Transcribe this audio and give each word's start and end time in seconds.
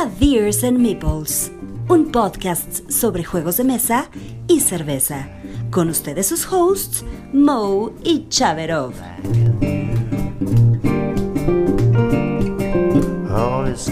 a 0.00 0.06
Beers 0.18 0.64
and 0.64 0.78
Meeples, 0.78 1.52
un 1.90 2.10
podcast 2.10 2.90
sobre 2.90 3.22
juegos 3.22 3.58
de 3.58 3.64
mesa 3.64 4.08
y 4.48 4.60
cerveza. 4.60 5.28
Con 5.70 5.90
ustedes 5.90 6.26
sus 6.26 6.50
hosts, 6.50 7.04
Mo 7.34 7.92
y 8.02 8.26
Chaverov. 8.30 8.94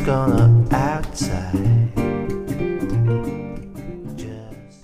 Gonna 0.06 0.50
outside. 0.70 1.92
Just 4.16 4.80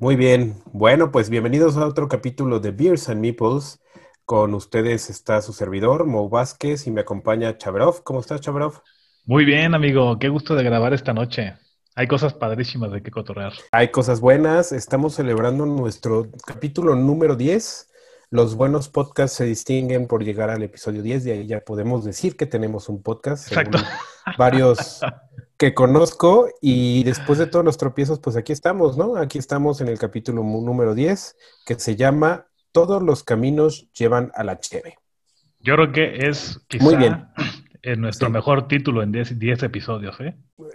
Muy 0.00 0.16
bien. 0.16 0.54
Bueno, 0.72 1.12
pues 1.12 1.28
bienvenidos 1.28 1.76
a 1.76 1.86
otro 1.86 2.08
capítulo 2.08 2.60
de 2.60 2.70
Beers 2.70 3.10
and 3.10 3.20
Meeples. 3.20 3.78
Con 4.24 4.54
ustedes 4.54 5.10
está 5.10 5.42
su 5.42 5.52
servidor, 5.52 6.06
Mo 6.06 6.30
Vázquez, 6.30 6.86
y 6.86 6.90
me 6.90 7.02
acompaña 7.02 7.58
Chabrov. 7.58 8.02
¿Cómo 8.04 8.20
estás, 8.20 8.40
Chabrov? 8.40 8.80
Muy 9.26 9.46
bien, 9.46 9.74
amigo. 9.74 10.18
Qué 10.18 10.28
gusto 10.28 10.54
de 10.54 10.62
grabar 10.62 10.92
esta 10.92 11.14
noche. 11.14 11.54
Hay 11.94 12.06
cosas 12.06 12.34
padrísimas 12.34 12.92
de 12.92 13.02
que 13.02 13.10
cotorrear. 13.10 13.54
Hay 13.72 13.88
cosas 13.88 14.20
buenas. 14.20 14.70
Estamos 14.70 15.14
celebrando 15.14 15.64
nuestro 15.64 16.28
capítulo 16.46 16.94
número 16.94 17.34
10. 17.34 17.90
Los 18.28 18.54
buenos 18.54 18.90
podcasts 18.90 19.38
se 19.38 19.46
distinguen 19.46 20.08
por 20.08 20.22
llegar 20.22 20.50
al 20.50 20.62
episodio 20.62 21.00
10 21.02 21.24
y 21.24 21.30
ahí 21.30 21.46
ya 21.46 21.60
podemos 21.60 22.04
decir 22.04 22.36
que 22.36 22.44
tenemos 22.44 22.90
un 22.90 23.02
podcast. 23.02 23.48
según 23.48 23.64
Exacto. 23.68 23.90
Varios 24.36 25.00
que 25.56 25.72
conozco 25.72 26.50
y 26.60 27.02
después 27.04 27.38
de 27.38 27.46
todos 27.46 27.64
los 27.64 27.78
tropiezos, 27.78 28.20
pues 28.20 28.36
aquí 28.36 28.52
estamos, 28.52 28.98
¿no? 28.98 29.16
Aquí 29.16 29.38
estamos 29.38 29.80
en 29.80 29.88
el 29.88 29.98
capítulo 29.98 30.42
número 30.42 30.94
10 30.94 31.34
que 31.64 31.78
se 31.78 31.96
llama 31.96 32.48
Todos 32.72 33.02
los 33.02 33.24
caminos 33.24 33.88
llevan 33.94 34.32
a 34.34 34.44
la 34.44 34.60
cheve. 34.60 34.98
Yo 35.60 35.76
creo 35.76 35.92
que 35.92 36.28
es 36.28 36.60
quizá 36.68 36.84
Muy 36.84 36.96
bien. 36.96 37.26
Eh, 37.84 37.96
nuestro 37.96 38.28
Sí. 38.28 38.32
mejor 38.32 38.66
título 38.68 39.02
en 39.02 39.12
10 39.12 39.38
10 39.38 39.62
episodios, 39.62 40.18
¿eh? 40.20 40.34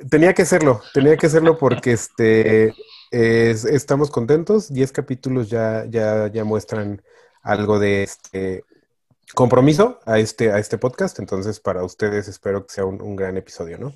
Tenía 0.09 0.33
que 0.33 0.45
serlo, 0.45 0.81
tenía 0.93 1.17
que 1.17 1.29
serlo 1.29 1.57
porque 1.59 1.91
este 1.91 2.73
es- 3.11 3.65
estamos 3.65 4.11
contentos. 4.11 4.71
Diez 4.71 4.91
capítulos 4.91 5.49
ya, 5.49 5.85
ya, 5.89 6.27
ya 6.27 6.43
muestran 6.43 7.01
algo 7.41 7.79
de 7.79 8.03
este 8.03 8.63
compromiso 9.35 9.99
a 10.05 10.19
este, 10.19 10.51
a 10.51 10.59
este 10.59 10.77
podcast. 10.77 11.19
Entonces, 11.19 11.59
para 11.59 11.83
ustedes 11.83 12.27
espero 12.27 12.65
que 12.65 12.73
sea 12.73 12.85
un, 12.85 13.01
un 13.01 13.15
gran 13.15 13.37
episodio, 13.37 13.77
¿no? 13.77 13.93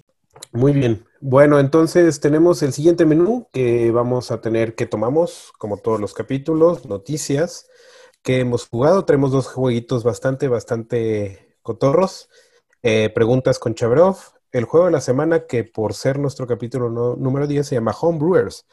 Muy 0.52 0.72
bien. 0.74 1.06
Bueno, 1.22 1.60
entonces 1.60 2.20
tenemos 2.20 2.64
el 2.64 2.74
siguiente 2.74 3.06
menú 3.06 3.48
que 3.54 3.92
vamos 3.92 4.32
a 4.32 4.42
tener 4.42 4.76
que 4.76 4.86
tomamos, 4.88 5.52
como 5.60 5.78
todos 5.78 6.00
los 6.00 6.14
capítulos, 6.14 6.86
noticias 6.86 7.68
que 8.24 8.40
hemos 8.40 8.68
jugado. 8.68 9.06
Tenemos 9.06 9.32
dos 9.32 9.48
jueguitos 9.48 10.04
bastante, 10.04 10.48
bastante 10.48 11.56
cotorros. 11.62 12.30
Eh, 12.84 13.10
preguntas 13.10 13.60
con 13.60 13.76
Chabrov. 13.76 14.18
El 14.52 14.66
juego 14.66 14.86
de 14.86 14.92
la 14.92 15.02
semana 15.02 15.48
que 15.48 15.64
por 15.64 15.94
ser 15.94 16.20
nuestro 16.20 16.46
capítulo 16.46 16.90
no- 16.90 17.16
número 17.16 17.48
10 17.48 17.66
se 17.68 17.76
llama 17.76 17.96
Homebrewers, 18.00 18.68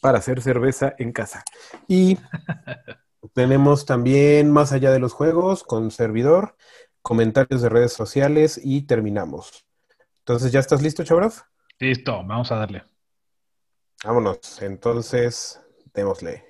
para 0.00 0.18
hacer 0.18 0.40
cerveza 0.42 0.94
en 0.98 1.12
casa. 1.12 1.44
Y 1.86 2.18
tenemos 3.34 3.84
también 3.84 4.50
más 4.50 4.72
allá 4.72 4.90
de 4.90 4.98
los 4.98 5.12
juegos 5.12 5.62
con 5.62 5.90
servidor, 5.90 6.56
comentarios 7.02 7.62
de 7.62 7.68
redes 7.68 7.92
sociales 7.92 8.58
y 8.62 8.82
terminamos. 8.86 9.66
Entonces, 10.20 10.52
¿ya 10.52 10.60
estás 10.60 10.82
listo, 10.82 11.04
Chabrov? 11.04 11.34
Listo, 11.78 12.12
vamos 12.24 12.50
a 12.50 12.56
darle. 12.56 12.84
Vámonos. 14.02 14.60
Entonces, 14.62 15.60
démosle. 15.94 16.44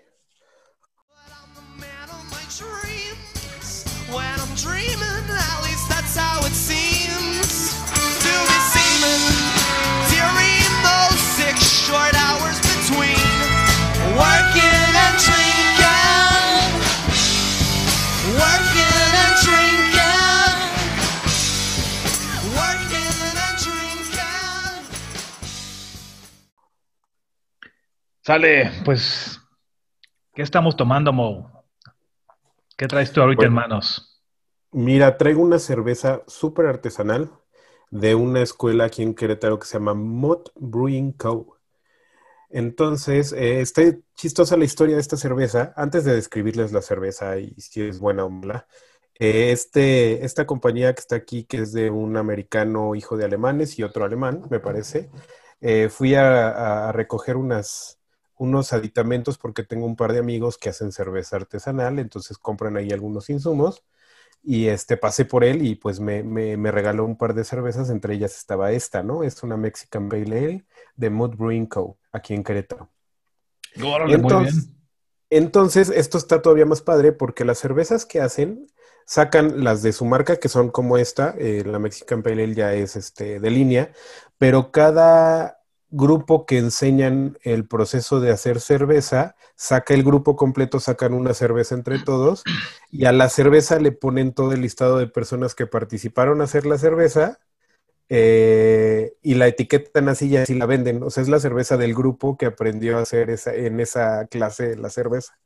dreaming, 4.57 5.20
Sale, 28.31 28.71
pues, 28.85 29.41
¿qué 30.33 30.43
estamos 30.43 30.77
tomando, 30.77 31.13
Mo? 31.13 31.65
¿Qué 32.77 32.87
traes 32.87 33.11
tú 33.11 33.21
ahorita 33.21 33.47
en 33.47 33.55
Bueno. 33.55 33.69
manos? 33.69 34.23
Mira, 34.71 35.19
traigo 35.19 35.43
una 35.43 35.59
cerveza 35.59 36.23
súper 36.29 36.67
artesanal 36.67 37.33
de 37.91 38.15
una 38.15 38.41
escuela 38.41 38.85
aquí 38.85 39.03
en 39.03 39.17
Querétaro 39.17 39.59
que 39.59 39.67
se 39.67 39.79
llama 39.79 39.95
Mott 39.95 40.53
Brewing 40.55 41.11
Co. 41.11 41.57
Entonces, 42.51 43.33
eh, 43.33 43.63
está 43.63 43.83
chistosa 44.15 44.57
la 44.57 44.65
historia 44.65 44.95
de 44.95 45.01
esta 45.01 45.17
cerveza. 45.17 45.73
Antes 45.75 46.05
de 46.05 46.15
describirles 46.15 46.71
la 46.71 46.83
cerveza 46.83 47.37
y 47.37 47.53
si 47.57 47.83
es 47.83 47.99
buena 47.99 48.25
o 48.25 48.31
mala, 48.31 48.69
eh, 49.19 49.51
este, 49.51 50.25
esta 50.25 50.47
compañía 50.47 50.95
que 50.95 51.01
está 51.01 51.17
aquí, 51.17 51.43
que 51.43 51.57
es 51.57 51.73
de 51.73 51.91
un 51.91 52.17
americano 52.17 52.95
hijo 52.95 53.17
de 53.17 53.25
alemanes 53.25 53.77
y 53.77 53.83
otro 53.83 54.05
alemán, 54.05 54.47
me 54.51 54.61
parece, 54.61 55.11
eh, 55.61 55.89
fui 55.89 56.15
a, 56.15 56.91
a 56.91 56.93
recoger 56.93 57.37
unas, 57.37 58.00
unos 58.41 58.73
aditamentos 58.73 59.39
porque 59.39 59.65
tengo 59.65 59.87
un 59.87 59.97
par 59.97 60.13
de 60.13 60.21
amigos 60.21 60.59
que 60.59 60.71
hacen 60.71 60.93
cerveza 60.93 61.37
artesanal, 61.37 61.99
entonces 62.01 62.39
compran 62.39 62.77
ahí 62.77 62.91
algunos 62.93 63.31
insumos 63.31 63.85
y 64.43 64.69
este 64.69 64.97
pasé 64.99 65.25
por 65.27 65.45
él 65.45 65.67
y 65.67 65.77
pues 65.77 66.01
me, 66.01 66.23
me- 66.25 66.57
me 66.57 66.71
regaló 66.73 67.05
un 67.07 67.17
par 67.19 67.35
de 67.35 67.45
cervezas, 67.45 67.91
entre 67.91 68.15
ellas 68.15 68.37
estaba 68.39 68.73
esta, 68.73 69.03
¿no? 69.03 69.25
Es 69.25 69.43
una 69.43 69.57
Mexican 69.59 70.09
Pale 70.09 70.23
Ale 70.39 70.67
de 70.97 71.11
Mood 71.11 71.37
Brewing 71.37 71.67
Co. 71.67 71.99
aquí 72.13 72.35
en 72.35 72.45
Querétaro. 72.45 72.91
Órale, 73.83 74.17
muy 74.17 74.37
Entonces, 74.37 74.37
bien. 74.37 74.77
entonces, 75.31 75.91
esto 75.91 76.19
está 76.19 76.43
todavía 76.43 76.67
más 76.67 76.83
padre 76.83 77.13
porque 77.13 77.45
las 77.45 77.59
cervezas 77.59 78.07
que 78.07 78.21
hacen 78.21 78.69
sacan 79.07 79.65
las 79.65 79.83
de 79.83 79.93
su 79.93 80.05
marca, 80.07 80.37
que 80.39 80.49
son 80.49 80.71
como 80.71 80.99
esta, 80.99 81.35
eh, 81.39 81.65
la 81.67 81.79
Mexican 81.81 82.23
Pale 82.23 82.45
Ale 82.45 82.55
ya 82.55 82.75
es 82.75 82.97
este, 82.97 83.41
de 83.41 83.51
línea, 83.51 83.93
pero 84.39 84.73
cada 84.73 85.60
grupo 85.91 86.47
que 86.47 86.59
enseñan 86.59 87.39
el 87.43 87.67
proceso 87.67 88.21
de 88.21 88.31
hacer 88.31 88.61
cerveza, 88.61 89.35
saca 89.57 89.95
el 89.95 90.05
grupo 90.05 90.37
completo, 90.37 90.81
sacan 90.81 91.15
una 91.15 91.35
cerveza 91.35 91.75
entre 91.75 91.99
todos 91.99 92.45
y 92.91 93.07
a 93.07 93.13
la 93.13 93.29
cerveza 93.29 93.79
le 93.79 93.93
ponen 93.93 94.33
todo 94.33 94.53
el 94.53 94.63
listado 94.63 94.99
de 94.99 95.07
personas 95.07 95.55
que 95.55 95.67
participaron 95.67 96.41
a 96.41 96.45
hacer 96.45 96.67
la 96.67 96.79
cerveza 96.79 97.41
eh, 98.09 99.15
y 99.23 99.35
la 99.35 99.47
etiquetan 99.47 100.09
así 100.09 100.29
y 100.29 100.37
así 100.37 100.55
la 100.55 100.67
venden. 100.67 101.03
O 101.03 101.11
sea, 101.11 101.23
es 101.23 101.29
la 101.29 101.41
cerveza 101.41 101.77
del 101.77 101.95
grupo 101.95 102.37
que 102.37 102.47
aprendió 102.47 102.99
a 102.99 103.03
hacer 103.03 103.31
esa, 103.31 103.55
en 103.55 103.81
esa 103.81 104.27
clase 104.27 104.77
la 104.77 104.91
cerveza. 104.91 105.39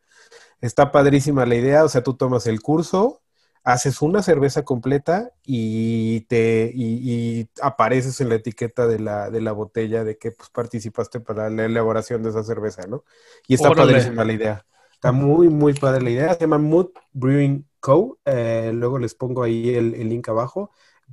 Está 0.61 0.93
padrísima 0.93 1.47
la 1.47 1.57
idea, 1.57 1.85
o 1.85 1.89
sea, 1.89 2.03
tú 2.03 2.15
tomas 2.15 2.47
el 2.47 2.63
curso, 2.63 3.21
haces 3.65 4.03
una 4.03 4.23
cerveza 4.23 4.65
completa 4.65 5.33
y 5.45 6.23
te 6.23 6.71
y, 6.75 7.41
y 7.43 7.51
apareces 7.63 8.21
en 8.21 8.29
la 8.29 8.37
etiqueta 8.37 8.87
de 8.87 9.01
la, 9.01 9.31
de 9.31 9.41
la 9.41 9.53
botella 9.53 10.05
de 10.05 10.19
que 10.19 10.33
pues, 10.33 10.51
participaste 10.51 11.21
para 11.21 11.51
la 11.51 11.65
elaboración 11.67 12.23
de 12.23 12.31
esa 12.31 12.45
cerveza, 12.45 12.87
¿no? 12.87 13.05
Y 13.49 13.55
está 13.55 13.71
Órale. 13.71 13.93
padrísima 13.95 14.25
la 14.25 14.33
idea. 14.35 14.67
Está 14.93 15.13
muy, 15.13 15.49
muy 15.49 15.75
padre 15.75 16.03
la 16.03 16.11
idea. 16.11 16.35
Se 16.35 16.41
llama 16.41 16.59
Mood 16.59 16.91
Brewing 17.13 17.67
Co. 17.81 18.19
Eh, 18.25 18.73
luego 18.75 18.99
les 18.99 19.15
pongo 19.15 19.43
ahí 19.43 19.75
el, 19.75 19.95
el 19.95 20.09
link 20.09 20.29
abajo. 20.29 20.71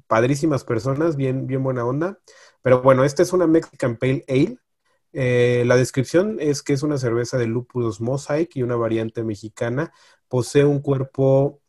Padrísimas 0.07 0.63
personas, 0.63 1.16
bien, 1.16 1.47
bien 1.47 1.63
buena 1.63 1.85
onda. 1.85 2.19
Pero 2.61 2.81
bueno, 2.81 3.03
esta 3.03 3.23
es 3.23 3.34
una 3.34 3.47
Mexican 3.47 3.97
Pale 3.97 4.23
Ale. 4.28 4.57
Eh, 5.13 5.63
la 5.66 5.75
descripción 5.75 6.38
es 6.40 6.61
que 6.63 6.73
es 6.73 6.84
una 6.84 6.97
cerveza 6.97 7.37
de 7.37 7.47
lúpulos 7.47 7.99
mosaic 8.02 8.55
y 8.55 8.64
una 8.64 8.75
variante 8.78 9.23
mexicana. 9.23 9.91
Posee 10.29 10.64
un 10.66 10.79
cuerpo 10.81 11.60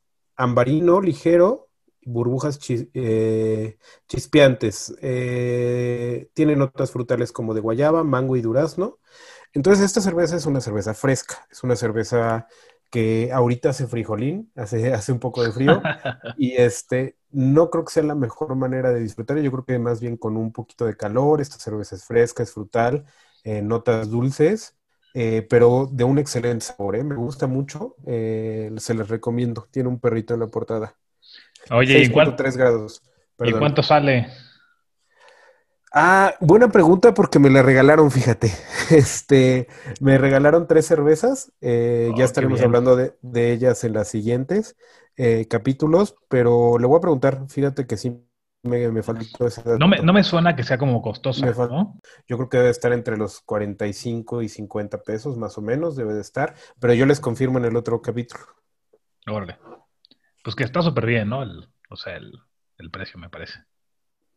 ambarino, 0.43 1.00
ligero, 1.00 1.69
burbujas 2.05 2.59
chis- 2.61 2.91
eh, 2.94 3.79
chispeantes. 4.09 4.94
Eh, 5.03 6.31
tiene 6.35 6.56
notas 6.56 6.91
frutales 6.93 7.33
como 7.33 7.55
de 7.55 7.61
guayaba, 7.61 8.05
mango 8.05 8.37
y 8.37 8.43
durazno. 8.43 8.99
Entonces, 9.53 9.85
esta 9.85 10.00
cerveza 10.00 10.37
es 10.37 10.47
una 10.47 10.61
cerveza 10.61 10.94
fresca, 10.94 11.47
es 11.50 11.62
una 11.65 11.77
cerveza 11.77 12.47
que 12.91 13.31
ahorita 13.33 13.71
hace 13.71 13.87
frijolín, 13.87 14.53
hace, 14.56 14.93
hace 14.94 15.12
un 15.12 15.21
poco 15.21 15.43
de 15.44 15.53
frío, 15.53 15.89
y 16.35 16.53
este, 16.56 17.17
no 17.31 17.71
creo 17.71 17.85
que 17.85 17.93
sea 17.93 18.03
la 18.03 18.15
mejor 18.15 18.55
manera 18.56 18.91
de 18.93 19.00
disfrutar, 19.00 19.39
yo 19.39 19.50
creo 19.53 19.65
que 19.65 19.79
más 19.79 20.00
bien 20.00 20.17
con 20.17 20.37
un 20.37 20.53
poquito 20.53 20.87
de 20.87 20.97
calor, 20.97 21.41
esta 21.41 21.59
cerveza 21.59 21.97
es 21.97 22.05
fresca, 22.05 22.43
es 22.43 22.53
frutal, 22.53 23.05
eh, 23.44 23.62
notas 23.62 24.11
dulces, 24.11 24.77
eh, 25.14 25.47
pero 25.49 25.88
de 25.91 26.05
un 26.05 26.19
excelente 26.19 26.64
sabor, 26.67 26.97
¿eh? 26.97 27.05
Me 27.05 27.17
gusta 27.17 27.47
mucho, 27.47 27.97
eh, 28.06 28.70
se 28.79 28.94
les 28.94 29.09
recomiendo, 29.09 29.69
tiene 29.70 29.88
un 29.88 30.00
perrito 30.00 30.35
en 30.35 30.41
la 30.41 30.49
portada. 30.49 30.97
Oye, 31.70 32.03
¿y, 32.03 32.09
cuán- 32.11 32.37
6.3 32.37 32.56
grados. 32.56 33.03
¿y 33.44 33.53
cuánto 33.53 33.82
sale? 33.82 34.29
Ah, 35.94 36.35
buena 36.41 36.69
pregunta 36.70 37.12
porque 37.12 37.38
me 37.38 37.50
la 37.50 37.62
regalaron, 37.62 38.11
fíjate. 38.11 38.53
Este, 38.91 39.69
me 40.00 40.19
regalaron 40.19 40.67
tres 40.67 40.87
cervezas. 40.87 41.53
eh, 41.61 42.12
Oh, 42.12 42.17
ya 42.17 42.25
estaremos 42.25 42.58
bien. 42.58 42.67
hablando 42.67 42.97
de, 42.97 43.15
de 43.23 43.53
ellas 43.53 43.85
en 43.85 43.93
las 43.94 44.08
siguientes 44.08 44.76
eh, 45.17 45.47
capítulos, 45.49 46.17
pero 46.29 46.79
le 46.79 46.87
voy 46.87 46.99
a 46.99 47.00
preguntar, 47.00 47.44
fíjate 47.49 47.87
que 47.87 47.97
sí 47.97 48.23
me, 48.62 48.91
me 48.91 49.03
faltó 49.03 49.47
ese 49.47 49.62
dato. 49.62 49.79
No 49.79 49.88
me, 49.88 49.99
no 50.00 50.12
me 50.12 50.23
suena 50.23 50.55
que 50.55 50.62
sea 50.62 50.79
como 50.79 51.03
costosa, 51.03 51.44
Me 51.44 51.53
fal- 51.53 51.70
¿no? 51.70 51.99
Yo 52.29 52.37
creo 52.37 52.49
que 52.49 52.56
debe 52.59 52.70
estar 52.70 52.93
entre 52.93 53.17
los 53.17 53.41
45 53.41 54.43
y 54.43 54.49
50 54.49 55.03
pesos, 55.03 55.37
más 55.37 55.59
o 55.59 55.62
menos, 55.62 55.97
debe 55.97 56.14
de 56.14 56.20
estar. 56.20 56.55
Pero 56.81 56.94
yo 56.94 57.06
les 57.06 57.20
confirmo 57.20 57.59
en 57.59 57.64
el 57.64 57.76
otro 57.76 58.00
capítulo. 58.00 58.44
Órale. 59.26 59.59
Pues 60.44 60.56
que 60.56 60.64
está 60.64 60.82
súper 60.82 61.06
bien, 61.06 61.29
¿no? 61.29 61.43
El- 61.43 61.69
o 61.91 61.97
sea, 61.97 62.17
el, 62.17 62.32
el 62.79 62.91
precio 62.91 63.19
me 63.19 63.29
parece. 63.29 63.61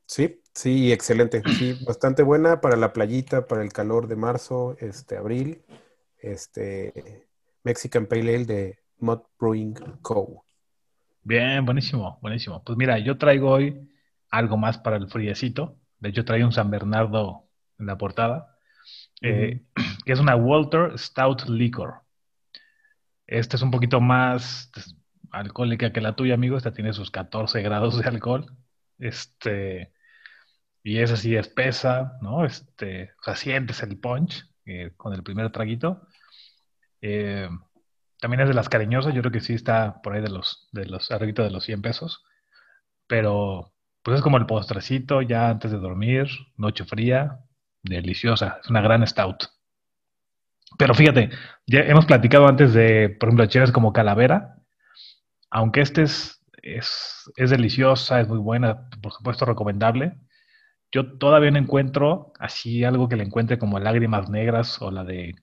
Sí, 0.07 0.41
sí, 0.53 0.91
excelente. 0.91 1.43
Sí, 1.51 1.73
bastante 1.85 2.23
buena 2.23 2.61
para 2.61 2.75
la 2.75 2.93
playita, 2.93 3.47
para 3.47 3.63
el 3.63 3.73
calor 3.73 4.07
de 4.07 4.15
marzo, 4.15 4.75
este, 4.79 5.17
abril. 5.17 5.63
Este, 6.19 7.27
Mexican 7.63 8.05
Pale 8.07 8.35
Ale 8.35 8.45
de 8.45 8.79
Mud 8.99 9.19
Brewing 9.39 9.73
Co. 10.01 10.43
Bien, 11.23 11.65
buenísimo, 11.65 12.19
buenísimo. 12.21 12.63
Pues 12.63 12.77
mira, 12.77 12.99
yo 12.99 13.17
traigo 13.17 13.49
hoy 13.51 13.89
algo 14.37 14.57
más 14.57 14.77
para 14.77 14.97
el 14.97 15.07
friecito. 15.07 15.79
De 15.99 16.09
hecho, 16.09 16.25
traigo 16.25 16.45
un 16.45 16.53
San 16.53 16.69
Bernardo 16.69 17.47
en 17.79 17.85
la 17.87 17.97
portada, 17.97 18.57
eh, 19.21 19.63
que 20.05 20.13
es 20.13 20.19
una 20.19 20.35
Walter 20.35 20.97
Stout 20.97 21.47
Liquor. 21.47 22.01
Esta 23.27 23.55
es 23.55 23.61
un 23.61 23.71
poquito 23.71 24.01
más 24.01 24.69
pues, 24.73 24.95
alcohólica 25.31 25.91
que 25.91 26.01
la 26.01 26.15
tuya, 26.15 26.35
amigo. 26.35 26.57
Esta 26.57 26.73
tiene 26.73 26.93
sus 26.93 27.11
14 27.11 27.61
grados 27.61 27.97
de 27.97 28.07
alcohol. 28.07 28.45
Este, 28.99 29.93
y 30.83 30.99
es 30.99 31.11
así 31.11 31.35
espesa, 31.35 32.17
¿no? 32.21 32.45
Este, 32.45 33.11
o 33.19 33.23
sea, 33.23 33.35
sientes 33.35 33.81
el 33.83 33.97
punch 33.97 34.45
eh, 34.65 34.91
con 34.95 35.13
el 35.13 35.23
primer 35.23 35.51
traguito. 35.51 36.07
Eh, 37.01 37.49
también 38.19 38.41
es 38.41 38.47
de 38.47 38.53
las 38.53 38.69
cariñosas, 38.69 39.13
yo 39.13 39.21
creo 39.21 39.31
que 39.31 39.41
sí 39.41 39.53
está 39.53 40.01
por 40.01 40.13
ahí 40.13 40.21
de 40.21 40.29
los, 40.29 40.69
de 40.71 40.85
los, 40.85 41.11
arribita 41.11 41.43
de 41.43 41.51
los 41.51 41.63
100 41.63 41.81
pesos. 41.81 42.23
Pero, 43.07 43.74
pues 44.05 44.17
es 44.17 44.21
como 44.21 44.37
el 44.37 44.45
postrecito 44.45 45.23
ya 45.23 45.49
antes 45.49 45.71
de 45.71 45.79
dormir, 45.79 46.27
noche 46.57 46.85
fría, 46.85 47.39
deliciosa. 47.81 48.59
Es 48.61 48.69
una 48.69 48.81
gran 48.81 49.05
stout. 49.07 49.45
Pero 50.77 50.93
fíjate, 50.93 51.31
ya 51.65 51.79
hemos 51.79 52.05
platicado 52.05 52.47
antes 52.47 52.75
de, 52.75 53.09
por 53.09 53.29
ejemplo, 53.29 53.47
cheves 53.47 53.71
como 53.71 53.93
calavera. 53.93 54.57
Aunque 55.49 55.81
este 55.81 56.03
es, 56.03 56.39
es, 56.61 57.31
es 57.35 57.49
deliciosa, 57.49 58.21
es 58.21 58.27
muy 58.27 58.37
buena, 58.37 58.87
por 59.01 59.11
supuesto 59.11 59.43
recomendable. 59.43 60.13
Yo 60.91 61.17
todavía 61.17 61.49
no 61.49 61.57
encuentro 61.57 62.31
así 62.37 62.83
algo 62.83 63.09
que 63.09 63.15
le 63.15 63.23
encuentre 63.23 63.57
como 63.57 63.79
lágrimas 63.79 64.29
negras 64.29 64.79
o 64.83 64.91
la 64.91 65.03
de 65.03 65.33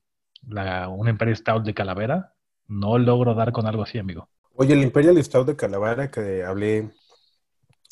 la, 0.47 0.88
un 0.88 1.09
Imperial 1.09 1.37
Stout 1.37 1.64
de 1.64 1.75
calavera. 1.75 2.35
No 2.69 2.97
logro 2.97 3.35
dar 3.35 3.50
con 3.50 3.67
algo 3.67 3.82
así, 3.82 3.99
amigo. 3.99 4.29
Oye, 4.55 4.75
el 4.75 4.82
Imperial 4.82 5.20
Stout 5.25 5.49
de 5.49 5.56
Calavera 5.56 6.12
que 6.12 6.44
hablé 6.44 6.93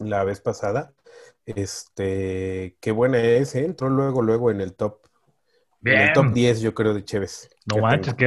la 0.00 0.25
vez 0.25 0.41
pasada, 0.41 0.94
este, 1.47 2.76
qué 2.81 2.93
buena 2.93 3.20
es, 3.23 3.55
¿eh? 3.55 3.64
Entró 3.64 3.88
luego, 3.91 4.23
luego 4.23 4.50
en 4.50 4.61
el 4.61 4.75
top, 4.76 5.00
en 5.87 6.00
el 6.00 6.12
top 6.12 6.32
10, 6.32 6.61
yo 6.61 6.75
creo, 6.75 6.94
de 6.94 7.05
Cheves. 7.05 7.50
No 7.67 7.79
que 7.79 7.81
manches, 7.81 8.14
que 8.14 8.26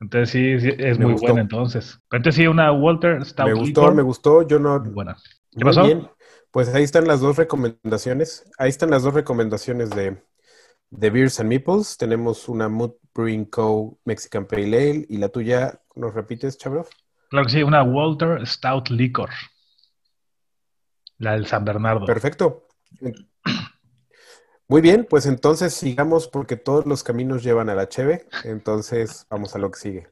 entonces 0.00 0.30
sí, 0.30 0.60
sí, 0.60 0.74
es 0.78 0.98
Me 0.98 1.04
muy 1.04 1.12
gustó. 1.12 1.14
buena 1.14 1.40
entonces. 1.42 2.00
Pero 2.08 2.18
entonces 2.18 2.36
sí, 2.42 2.46
una 2.48 2.72
Walter 2.72 3.24
Stout 3.24 3.46
Me 3.46 3.52
gustó, 3.54 3.90
me 3.92 4.02
gustó, 4.02 4.46
yo 4.46 4.58
no, 4.58 4.80
muy 4.84 4.92
buena. 4.92 5.16
¿Qué 5.56 5.64
pasó? 5.64 5.82
bien. 5.82 6.10
Pues 6.50 6.68
ahí 6.74 6.84
están 6.84 7.06
las 7.06 7.20
dos 7.20 7.36
recomendaciones. 7.36 8.44
Ahí 8.58 8.68
están 8.70 8.90
las 8.90 9.02
dos 9.02 9.14
recomendaciones 9.14 9.90
de, 9.90 10.22
de 10.90 11.10
Beers 11.10 11.40
and 11.40 11.48
Meeples. 11.50 11.98
Tenemos 11.98 12.48
una 12.48 12.68
Mood 12.68 12.94
Brewing 13.14 13.46
Co. 13.46 13.98
Mexican 14.04 14.46
Pale 14.46 14.64
Ale. 14.66 15.06
Y 15.08 15.18
la 15.18 15.30
tuya, 15.30 15.82
¿nos 15.96 16.14
repites, 16.14 16.58
Chabrov? 16.58 16.88
Claro 17.30 17.46
que 17.46 17.52
sí, 17.52 17.62
una 17.64 17.82
Walter 17.82 18.46
Stout 18.46 18.90
Liquor. 18.90 19.30
La 21.22 21.34
del 21.34 21.46
San 21.46 21.64
Bernardo. 21.64 22.04
Perfecto. 22.04 22.66
Muy 24.66 24.80
bien, 24.80 25.06
pues 25.08 25.26
entonces 25.26 25.72
sigamos 25.72 26.26
porque 26.26 26.56
todos 26.56 26.84
los 26.84 27.04
caminos 27.04 27.44
llevan 27.44 27.68
a 27.68 27.76
la 27.76 27.88
Cheve. 27.88 28.26
Entonces 28.42 29.24
vamos 29.30 29.54
a 29.54 29.60
lo 29.60 29.70
que 29.70 29.78
sigue. 29.78 30.08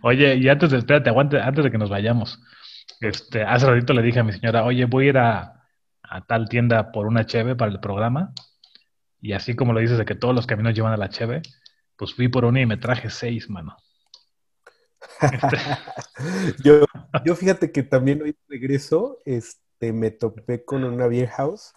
Oye, 0.00 0.36
y 0.36 0.48
antes 0.48 0.70
de, 0.70 0.78
espérate, 0.78 1.10
aguante, 1.10 1.38
antes 1.38 1.64
de 1.64 1.70
que 1.70 1.76
nos 1.76 1.90
vayamos. 1.90 2.40
Este, 3.00 3.42
hace 3.42 3.66
ratito 3.66 3.92
le 3.92 4.00
dije 4.00 4.20
a 4.20 4.24
mi 4.24 4.32
señora, 4.32 4.64
oye, 4.64 4.86
voy 4.86 5.04
a 5.04 5.08
ir 5.10 5.18
a, 5.18 5.66
a 6.02 6.24
tal 6.24 6.48
tienda 6.48 6.92
por 6.92 7.06
una 7.06 7.26
cheve 7.26 7.54
para 7.54 7.70
el 7.70 7.80
programa. 7.80 8.32
Y 9.20 9.34
así 9.34 9.54
como 9.54 9.74
lo 9.74 9.80
dices 9.80 9.98
de 9.98 10.06
que 10.06 10.14
todos 10.14 10.34
los 10.34 10.46
caminos 10.46 10.74
llevan 10.74 10.94
a 10.94 10.96
la 10.96 11.10
cheve, 11.10 11.42
pues 11.96 12.14
fui 12.14 12.28
por 12.28 12.46
una 12.46 12.62
y 12.62 12.66
me 12.66 12.78
traje 12.78 13.10
seis, 13.10 13.50
mano. 13.50 13.76
Este, 15.20 15.58
Yo, 16.62 16.86
yo 17.22 17.36
fíjate 17.36 17.70
que 17.70 17.82
también 17.82 18.22
hoy 18.22 18.34
regreso, 18.48 19.18
este, 19.26 19.63
me 19.92 20.10
topé 20.10 20.64
con 20.64 20.84
una 20.84 21.06
beer 21.06 21.28
house 21.28 21.72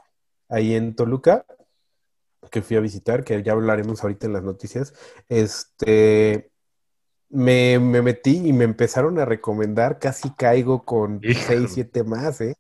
ahí 0.50 0.76
en 0.76 0.96
Toluca, 0.96 1.46
que 2.52 2.62
fui 2.62 2.78
a 2.78 2.80
visitar, 2.80 3.24
que 3.24 3.42
ya 3.44 3.52
hablaremos 3.52 4.02
ahorita 4.04 4.28
en 4.28 4.34
las 4.34 4.44
noticias. 4.44 4.94
Este, 5.28 6.52
me, 7.30 7.78
me 7.80 8.02
metí 8.02 8.48
y 8.48 8.54
me 8.54 8.64
empezaron 8.64 9.20
a 9.20 9.26
recomendar, 9.26 10.00
casi 10.00 10.30
caigo 10.34 10.86
con 10.86 11.20
Híjole. 11.22 11.46
seis, 11.46 11.72
siete 11.74 12.04
más, 12.04 12.40
¿eh? 12.42 12.56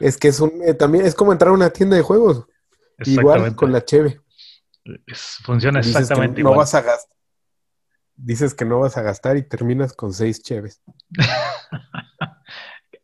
Es 0.00 0.18
que 0.18 0.28
es 0.28 0.40
un, 0.40 0.52
eh, 0.62 0.74
también 0.74 1.06
es 1.06 1.14
como 1.14 1.32
entrar 1.32 1.50
a 1.50 1.54
una 1.54 1.70
tienda 1.70 1.96
de 1.96 2.02
juegos, 2.02 2.46
igual 3.04 3.54
con 3.56 3.72
la 3.72 3.84
cheve. 3.84 4.20
Es- 5.06 5.38
funciona 5.44 5.80
exactamente 5.80 6.42
no 6.42 6.48
igual. 6.48 6.58
vas 6.58 6.74
a 6.74 6.82
gastar. 6.82 7.16
Dices 8.14 8.52
que 8.54 8.64
no 8.64 8.80
vas 8.80 8.96
a 8.96 9.02
gastar 9.02 9.36
y 9.36 9.42
terminas 9.48 9.92
con 9.94 10.12
seis 10.12 10.42
cheves. 10.42 10.82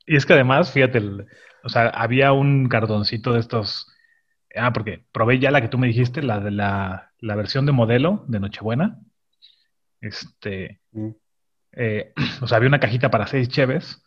Y 0.08 0.16
es 0.16 0.26
que 0.26 0.32
además, 0.32 0.72
fíjate, 0.72 0.98
el- 0.98 1.26
o 1.62 1.68
sea, 1.68 1.88
había 1.88 2.32
un 2.32 2.68
cartoncito 2.68 3.32
de 3.32 3.40
estos. 3.40 3.86
Ah, 4.56 4.72
porque 4.72 5.04
probé 5.12 5.38
ya 5.38 5.50
la 5.50 5.60
que 5.60 5.68
tú 5.68 5.76
me 5.78 5.86
dijiste, 5.86 6.22
la 6.22 6.40
de 6.40 6.50
la, 6.50 7.12
la 7.20 7.36
versión 7.36 7.66
de 7.66 7.72
modelo 7.72 8.24
de 8.28 8.40
Nochebuena. 8.40 8.98
Este, 10.00 10.80
Mm. 10.92 11.10
eh, 11.72 12.12
o 12.42 12.46
sea, 12.46 12.56
había 12.56 12.68
una 12.68 12.80
cajita 12.80 13.10
para 13.10 13.26
seis 13.26 13.48
cheves 13.48 14.02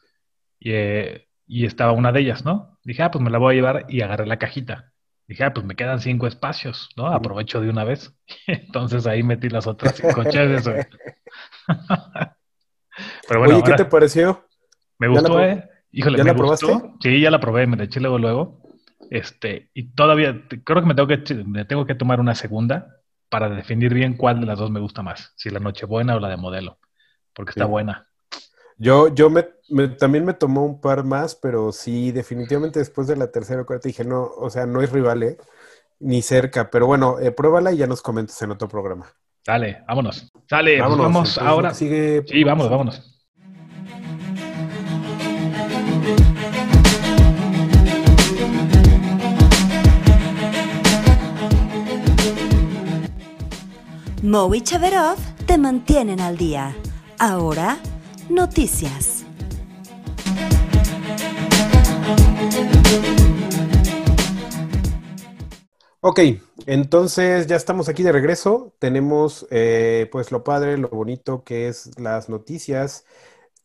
y, 0.59 0.71
eh, 0.73 1.27
y 1.45 1.65
estaba 1.65 1.91
una 1.91 2.11
de 2.11 2.21
ellas, 2.21 2.43
¿no? 2.45 2.79
Dije, 2.83 3.03
ah, 3.03 3.11
pues 3.11 3.23
me 3.23 3.29
la 3.29 3.37
voy 3.37 3.53
a 3.53 3.55
llevar 3.55 3.85
y 3.89 4.01
agarré 4.01 4.25
la 4.25 4.39
cajita. 4.39 4.91
Dije, 5.27 5.43
ah, 5.43 5.53
pues 5.53 5.65
me 5.65 5.75
quedan 5.75 5.99
cinco 5.99 6.25
espacios, 6.27 6.89
¿no? 6.97 7.07
Aprovecho 7.07 7.61
de 7.61 7.69
una 7.69 7.83
vez. 7.83 8.13
Entonces 8.47 9.05
ahí 9.05 9.21
metí 9.23 9.49
las 9.49 9.67
otras 9.67 9.95
cinco 9.95 10.23
cheves. 10.25 10.67
güey. 10.67 10.83
Pero 13.27 13.39
bueno, 13.39 13.55
Oye, 13.57 13.63
¿qué 13.63 13.73
te 13.73 13.85
pareció? 13.85 14.45
me 14.97 15.07
¿Ya 15.07 15.13
la 15.13 15.19
gustó, 15.21 15.43
¿eh? 15.43 15.69
Híjole, 15.91 16.17
¿Ya 16.17 16.23
me 16.23 16.33
la 16.33 16.33
probaste? 16.35 16.73
gustó. 16.73 16.95
Sí, 17.01 17.21
ya 17.21 17.31
la 17.31 17.39
probé, 17.39 17.67
me 17.67 17.77
la 17.77 17.83
eché 17.85 17.99
luego, 17.99 18.17
luego. 18.17 18.61
Este, 19.09 19.69
y 19.73 19.89
todavía 19.93 20.43
creo 20.63 20.81
que 20.81 20.87
me 20.87 20.95
tengo 20.95 21.07
que, 21.07 21.17
me 21.45 21.65
tengo 21.65 21.85
que 21.85 21.95
tomar 21.95 22.19
una 22.19 22.35
segunda 22.35 22.97
para 23.29 23.49
definir 23.49 23.93
bien 23.93 24.15
cuál 24.15 24.39
de 24.39 24.45
las 24.45 24.59
dos 24.59 24.71
me 24.71 24.79
gusta 24.79 25.01
más, 25.03 25.33
si 25.35 25.49
la 25.49 25.59
Nochebuena 25.59 26.15
o 26.15 26.19
la 26.19 26.29
de 26.29 26.37
modelo, 26.37 26.79
porque 27.33 27.51
está 27.51 27.65
Sí. 27.65 27.67
buena. 27.67 28.07
Yo, 28.77 29.07
yo 29.13 29.29
me, 29.29 29.47
me- 29.69 29.89
también 29.89 30.25
me 30.25 30.33
tomó 30.33 30.65
un 30.65 30.81
par 30.81 31.03
más, 31.03 31.35
pero 31.35 31.71
sí, 31.71 32.11
definitivamente 32.11 32.79
después 32.79 33.07
de 33.07 33.15
la 33.15 33.31
tercera 33.31 33.61
o 33.61 33.65
cuarta 33.65 33.87
dije, 33.87 34.03
no, 34.05 34.23
o 34.23 34.49
sea, 34.49 34.65
no 34.65 34.81
es 34.81 34.91
rival, 34.91 35.23
¿eh? 35.23 35.37
Ni 35.99 36.21
cerca, 36.21 36.69
pero 36.71 36.87
bueno, 36.87 37.19
eh, 37.19 37.31
pruébala 37.31 37.71
y 37.73 37.77
ya 37.77 37.87
nos 37.87 38.01
comentas 38.01 38.41
en 38.43 38.51
otro 38.51 38.67
programa. 38.67 39.07
Dale, 39.45 39.83
vámonos. 39.87 40.31
Dale, 40.49 40.83
pues 40.83 40.99
Vámonos. 40.99 40.99
vamos 40.99 41.37
entonces, 41.37 41.37
ahora. 41.37 41.73
sigue. 41.77 42.23
Sí, 42.25 42.43
vamos, 42.43 42.69
vámonos. 42.69 43.10
Mo 54.23 54.53
y 54.55 54.61
Chaverov 54.61 55.17
te 55.45 55.57
mantienen 55.57 56.21
al 56.21 56.37
día. 56.37 56.75
Ahora, 57.19 57.77
noticias. 58.29 59.25
Ok, 65.99 66.19
entonces 66.65 67.47
ya 67.47 67.55
estamos 67.55 67.89
aquí 67.89 68.03
de 68.03 68.11
regreso. 68.11 68.73
Tenemos 68.79 69.47
eh, 69.51 70.07
pues 70.11 70.31
lo 70.31 70.43
padre, 70.43 70.77
lo 70.77 70.89
bonito 70.89 71.43
que 71.43 71.67
es 71.67 71.91
las 71.99 72.29
noticias. 72.29 73.05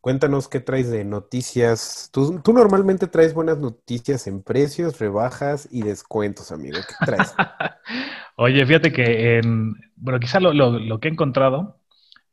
Cuéntanos 0.00 0.48
qué 0.48 0.60
traes 0.60 0.90
de 0.90 1.04
noticias. 1.04 2.10
Tú, 2.12 2.40
tú 2.42 2.52
normalmente 2.52 3.08
traes 3.08 3.34
buenas 3.34 3.58
noticias 3.58 4.26
en 4.26 4.42
precios, 4.42 4.98
rebajas 5.00 5.68
y 5.70 5.82
descuentos, 5.82 6.52
amigo. 6.52 6.86
¿Qué 6.86 6.94
traes? 7.02 7.36
Oye, 8.36 8.64
fíjate 8.66 8.92
que 8.92 9.38
en, 9.38 9.74
bueno, 9.96 10.20
quizá 10.20 10.40
lo, 10.40 10.52
lo- 10.52 10.78
lo 10.78 11.00
que 11.00 11.08
he 11.08 11.12
encontrado 11.12 11.80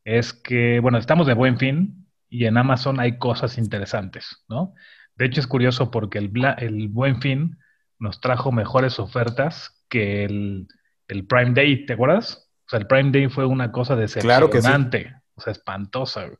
es 0.03 0.33
que, 0.33 0.79
bueno, 0.81 0.97
estamos 0.97 1.27
de 1.27 1.33
buen 1.33 1.57
fin 1.57 2.07
y 2.29 2.45
en 2.45 2.57
Amazon 2.57 2.99
hay 2.99 3.17
cosas 3.17 3.57
interesantes, 3.57 4.43
¿no? 4.49 4.73
De 5.15 5.25
hecho, 5.25 5.39
es 5.41 5.47
curioso 5.47 5.91
porque 5.91 6.17
el, 6.17 6.31
Bla- 6.31 6.55
el 6.59 6.89
buen 6.89 7.21
fin 7.21 7.57
nos 7.99 8.19
trajo 8.21 8.51
mejores 8.51 8.99
ofertas 8.99 9.83
que 9.89 10.25
el, 10.25 10.67
el 11.07 11.27
Prime 11.27 11.53
Day, 11.53 11.85
¿te 11.85 11.93
acuerdas? 11.93 12.49
O 12.65 12.69
sea, 12.69 12.79
el 12.79 12.87
Prime 12.87 13.11
Day 13.11 13.29
fue 13.29 13.45
una 13.45 13.71
cosa 13.71 13.95
Claro 14.17 14.49
que 14.49 14.61
sí. 14.61 14.71
decepcionante, 14.71 15.15
o 15.35 15.41
sea, 15.41 15.51
espantosa. 15.53 16.25
güey. 16.25 16.37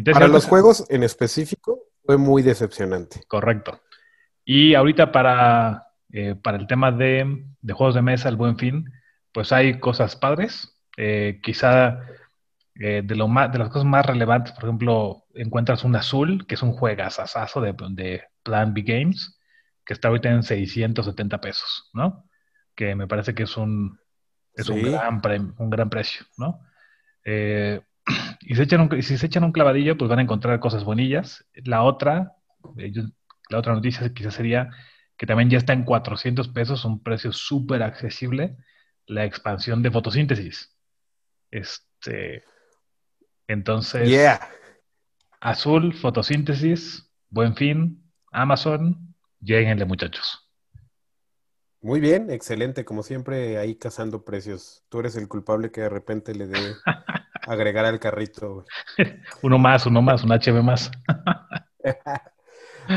Entonces, 0.00 0.14
Para 0.20 0.32
los 0.32 0.46
juegos 0.46 0.84
en 0.88 1.02
específico 1.02 1.78
fue 2.04 2.16
muy 2.16 2.42
decepcionante. 2.42 3.22
Correcto. 3.28 3.80
Y 4.44 4.74
ahorita 4.74 5.12
para, 5.12 5.86
eh, 6.12 6.34
para 6.34 6.56
el 6.58 6.66
tema 6.66 6.90
de, 6.90 7.44
de 7.60 7.72
juegos 7.72 7.94
de 7.94 8.02
mesa, 8.02 8.28
el 8.28 8.36
buen 8.36 8.56
fin, 8.58 8.84
pues 9.32 9.52
hay 9.52 9.78
cosas 9.78 10.16
padres. 10.16 10.76
Eh, 10.96 11.40
quizá 11.42 12.00
eh, 12.74 13.02
de, 13.04 13.14
lo 13.14 13.28
más, 13.28 13.52
de 13.52 13.58
las 13.58 13.68
cosas 13.68 13.84
más 13.86 14.04
relevantes, 14.06 14.52
por 14.54 14.64
ejemplo, 14.64 15.24
encuentras 15.34 15.84
un 15.84 15.94
azul, 15.96 16.46
que 16.46 16.54
es 16.54 16.62
un 16.62 16.72
juegazazazo 16.72 17.60
de, 17.60 17.74
de 17.90 18.22
Plan 18.42 18.72
B 18.74 18.82
Games, 18.82 19.38
que 19.84 19.92
está 19.92 20.08
ahorita 20.08 20.30
en 20.30 20.42
670 20.42 21.40
pesos, 21.40 21.90
¿no? 21.92 22.24
Que 22.74 22.94
me 22.94 23.06
parece 23.06 23.34
que 23.34 23.42
es 23.44 23.56
un, 23.56 23.98
es 24.54 24.68
un, 24.68 24.82
gran, 24.82 25.20
pre- 25.20 25.40
un 25.58 25.70
gran 25.70 25.90
precio, 25.90 26.24
¿no? 26.38 26.60
Eh, 27.24 27.80
y 28.40 28.54
se 28.54 28.62
echan 28.64 28.80
un- 28.82 28.98
y 28.98 29.02
si 29.02 29.18
se 29.18 29.26
echan 29.26 29.44
un 29.44 29.52
clavadillo, 29.52 29.96
pues 29.96 30.08
van 30.08 30.18
a 30.18 30.22
encontrar 30.22 30.60
cosas 30.60 30.84
bonillas. 30.84 31.44
La 31.54 31.82
otra, 31.82 32.32
la 33.48 33.58
otra 33.58 33.74
noticia 33.74 34.12
quizás 34.14 34.34
sería 34.34 34.70
que 35.16 35.26
también 35.26 35.50
ya 35.50 35.58
está 35.58 35.72
en 35.72 35.84
400 35.84 36.48
pesos, 36.48 36.84
un 36.84 37.02
precio 37.02 37.32
súper 37.32 37.82
accesible, 37.82 38.56
la 39.06 39.24
expansión 39.24 39.82
de 39.82 39.90
fotosíntesis. 39.90 40.74
Este, 41.50 42.42
entonces, 43.48 44.08
Yeah. 44.08 44.40
azul, 45.40 45.92
fotosíntesis, 45.94 47.10
buen 47.28 47.54
fin, 47.56 48.02
Amazon, 48.32 49.14
lleguenle 49.40 49.84
muchachos. 49.84 50.46
Muy 51.82 51.98
bien, 52.00 52.30
excelente, 52.30 52.84
como 52.84 53.02
siempre, 53.02 53.56
ahí 53.58 53.74
cazando 53.74 54.24
precios. 54.24 54.84
Tú 54.90 55.00
eres 55.00 55.16
el 55.16 55.28
culpable 55.28 55.70
que 55.70 55.80
de 55.80 55.88
repente 55.88 56.34
le 56.34 56.46
dé 56.46 56.74
agregar 57.46 57.84
al 57.84 58.00
carrito. 58.00 58.54
güey. 58.54 58.66
Uno 59.42 59.58
más, 59.58 59.86
uno 59.86 60.02
más, 60.02 60.24
un 60.24 60.30
HB 60.30 60.62
más. 60.62 60.90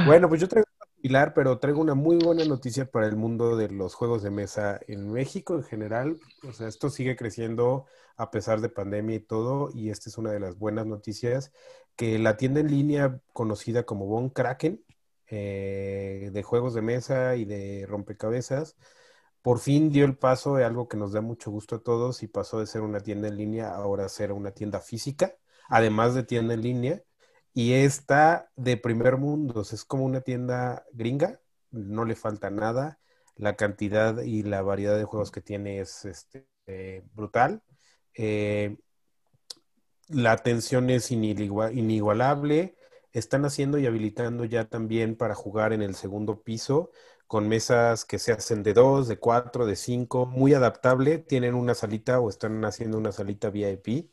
Bueno, 0.07 0.27
pues 0.27 0.41
yo 0.41 0.47
traigo 0.47 0.67
similar, 0.95 1.35
pero 1.35 1.59
traigo 1.59 1.79
una 1.79 1.93
muy 1.93 2.17
buena 2.17 2.43
noticia 2.45 2.89
para 2.89 3.05
el 3.05 3.15
mundo 3.15 3.55
de 3.55 3.69
los 3.69 3.93
juegos 3.93 4.23
de 4.23 4.31
mesa 4.31 4.79
en 4.87 5.11
México 5.11 5.53
en 5.53 5.63
general. 5.63 6.17
O 6.47 6.51
sea, 6.51 6.67
esto 6.67 6.89
sigue 6.89 7.15
creciendo 7.15 7.85
a 8.17 8.31
pesar 8.31 8.59
de 8.61 8.69
pandemia 8.69 9.17
y 9.17 9.19
todo, 9.19 9.69
y 9.71 9.91
esta 9.91 10.09
es 10.09 10.17
una 10.17 10.31
de 10.31 10.39
las 10.39 10.57
buenas 10.57 10.87
noticias, 10.87 11.51
que 11.95 12.17
la 12.17 12.37
tienda 12.37 12.59
en 12.59 12.71
línea 12.71 13.19
conocida 13.33 13.83
como 13.83 14.07
Von 14.07 14.29
Kraken, 14.29 14.83
eh, 15.27 16.29
de 16.33 16.43
juegos 16.43 16.73
de 16.73 16.81
mesa 16.81 17.35
y 17.35 17.45
de 17.45 17.85
rompecabezas, 17.87 18.77
por 19.43 19.59
fin 19.59 19.91
dio 19.91 20.05
el 20.05 20.17
paso 20.17 20.55
de 20.55 20.63
algo 20.65 20.87
que 20.87 20.97
nos 20.97 21.11
da 21.13 21.21
mucho 21.21 21.51
gusto 21.51 21.75
a 21.75 21.83
todos 21.83 22.23
y 22.23 22.27
pasó 22.27 22.59
de 22.59 22.67
ser 22.67 22.81
una 22.81 23.01
tienda 23.01 23.27
en 23.27 23.37
línea 23.37 23.69
a 23.71 23.75
ahora 23.77 24.09
ser 24.09 24.31
una 24.31 24.51
tienda 24.51 24.79
física, 24.79 25.35
además 25.69 26.15
de 26.15 26.23
tienda 26.23 26.55
en 26.55 26.61
línea. 26.63 27.03
Y 27.53 27.73
está 27.73 28.49
de 28.55 28.77
primer 28.77 29.17
mundo, 29.17 29.61
es 29.61 29.85
como 29.85 30.05
una 30.05 30.21
tienda 30.21 30.85
gringa, 30.93 31.41
no 31.71 32.05
le 32.05 32.15
falta 32.15 32.49
nada, 32.49 32.99
la 33.35 33.55
cantidad 33.55 34.21
y 34.23 34.43
la 34.43 34.61
variedad 34.63 34.97
de 34.97 35.03
juegos 35.03 35.29
que 35.29 35.41
tiene 35.41 35.79
es 35.81 36.05
este, 36.05 36.47
eh, 36.65 37.03
brutal. 37.13 37.61
Eh, 38.15 38.77
la 40.07 40.31
atención 40.31 40.89
es 40.89 41.11
inigua- 41.11 41.71
inigualable, 41.73 42.77
están 43.11 43.45
haciendo 43.45 43.77
y 43.77 43.85
habilitando 43.85 44.45
ya 44.45 44.65
también 44.69 45.15
para 45.15 45.35
jugar 45.35 45.73
en 45.73 45.81
el 45.81 45.95
segundo 45.95 46.41
piso 46.41 46.91
con 47.33 47.47
mesas 47.47 48.05
que 48.05 48.19
se 48.19 48.31
hacen 48.31 48.61
de 48.61 48.73
dos, 48.75 49.07
de 49.07 49.17
cuatro, 49.17 49.65
de 49.65 49.75
cinco, 49.75 50.27
muy 50.27 50.53
adaptable, 50.53 51.17
tienen 51.17 51.55
una 51.55 51.73
salita 51.73 52.19
o 52.19 52.29
están 52.29 52.63
haciendo 52.63 52.95
una 52.99 53.11
salita 53.11 53.49
VIP 53.49 54.07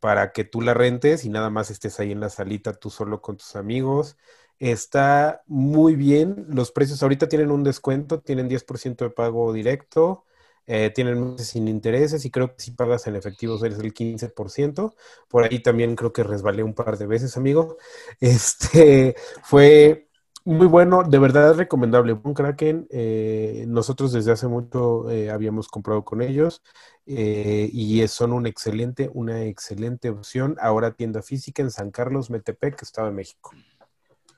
para 0.00 0.32
que 0.32 0.44
tú 0.44 0.62
la 0.62 0.72
rentes 0.72 1.26
y 1.26 1.28
nada 1.28 1.50
más 1.50 1.70
estés 1.70 2.00
ahí 2.00 2.10
en 2.12 2.20
la 2.20 2.30
salita 2.30 2.72
tú 2.72 2.88
solo 2.88 3.20
con 3.20 3.36
tus 3.36 3.54
amigos. 3.54 4.16
Está 4.58 5.42
muy 5.46 5.94
bien. 5.94 6.46
Los 6.48 6.72
precios 6.72 7.02
ahorita 7.02 7.28
tienen 7.28 7.50
un 7.50 7.64
descuento, 7.64 8.20
tienen 8.20 8.48
10% 8.48 9.04
de 9.04 9.10
pago 9.10 9.52
directo, 9.52 10.24
eh, 10.66 10.90
tienen 10.94 11.32
meses 11.32 11.48
sin 11.48 11.68
intereses 11.68 12.24
y 12.24 12.30
creo 12.30 12.54
que 12.56 12.62
si 12.62 12.70
pagas 12.70 13.06
en 13.06 13.16
efectivo 13.16 13.62
eres 13.62 13.78
el 13.78 13.92
15%. 13.92 14.94
Por 15.28 15.44
ahí 15.44 15.60
también 15.60 15.96
creo 15.96 16.14
que 16.14 16.22
resbalé 16.22 16.62
un 16.62 16.72
par 16.74 16.96
de 16.96 17.06
veces, 17.06 17.36
amigo. 17.36 17.76
Este 18.20 19.16
fue 19.42 20.07
muy 20.54 20.66
bueno, 20.66 21.02
de 21.04 21.18
verdad 21.18 21.54
recomendable. 21.56 22.12
Von 22.14 22.34
Kraken, 22.34 22.86
eh, 22.90 23.64
nosotros 23.68 24.12
desde 24.12 24.32
hace 24.32 24.48
mucho 24.48 25.10
eh, 25.10 25.30
habíamos 25.30 25.68
comprado 25.68 26.04
con 26.04 26.22
ellos 26.22 26.62
eh, 27.06 27.68
y 27.72 28.00
es- 28.00 28.10
son 28.12 28.32
un 28.32 28.46
excelente, 28.46 29.10
una 29.14 29.42
excelente 29.44 30.10
opción. 30.10 30.56
Ahora 30.60 30.92
tienda 30.92 31.22
física 31.22 31.62
en 31.62 31.70
San 31.70 31.90
Carlos, 31.90 32.30
Metepec, 32.30 32.82
Estado 32.82 33.08
de 33.08 33.14
México. 33.14 33.52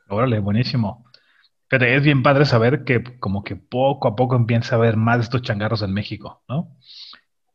Órale, 0.08 0.38
buenísimo. 0.40 1.04
Pero 1.68 1.86
es 1.86 2.02
bien 2.02 2.22
padre 2.22 2.44
saber 2.46 2.84
que 2.84 3.18
como 3.20 3.44
que 3.44 3.54
poco 3.56 4.08
a 4.08 4.16
poco 4.16 4.34
empieza 4.34 4.74
a 4.74 4.78
haber 4.78 4.96
más 4.96 5.18
de 5.18 5.22
estos 5.24 5.42
changarros 5.42 5.82
en 5.82 5.92
México, 5.94 6.42
¿no? 6.48 6.76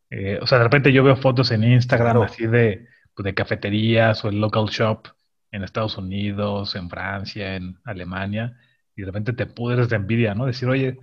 Eh, 0.09 0.39
o 0.41 0.47
sea, 0.47 0.59
de 0.59 0.63
repente 0.63 0.93
yo 0.93 1.03
veo 1.03 1.17
fotos 1.17 1.51
en 1.51 1.63
Instagram 1.65 2.12
Claro. 2.13 2.24
así 2.24 2.47
de, 2.47 2.88
pues, 3.13 3.25
de 3.25 3.33
cafeterías 3.33 4.24
o 4.24 4.29
el 4.29 4.39
local 4.39 4.65
shop 4.67 5.07
en 5.55 5.63
Estados 5.63 5.97
Unidos, 5.97 6.75
en 6.75 6.89
Francia, 6.89 7.55
en 7.55 7.79
Alemania, 7.85 8.57
y 8.95 9.01
de 9.01 9.07
repente 9.07 9.33
te 9.33 9.45
pudres 9.47 9.89
de 9.89 9.95
envidia, 9.97 10.35
¿no? 10.35 10.45
Decir, 10.47 10.69
oye, 10.69 11.00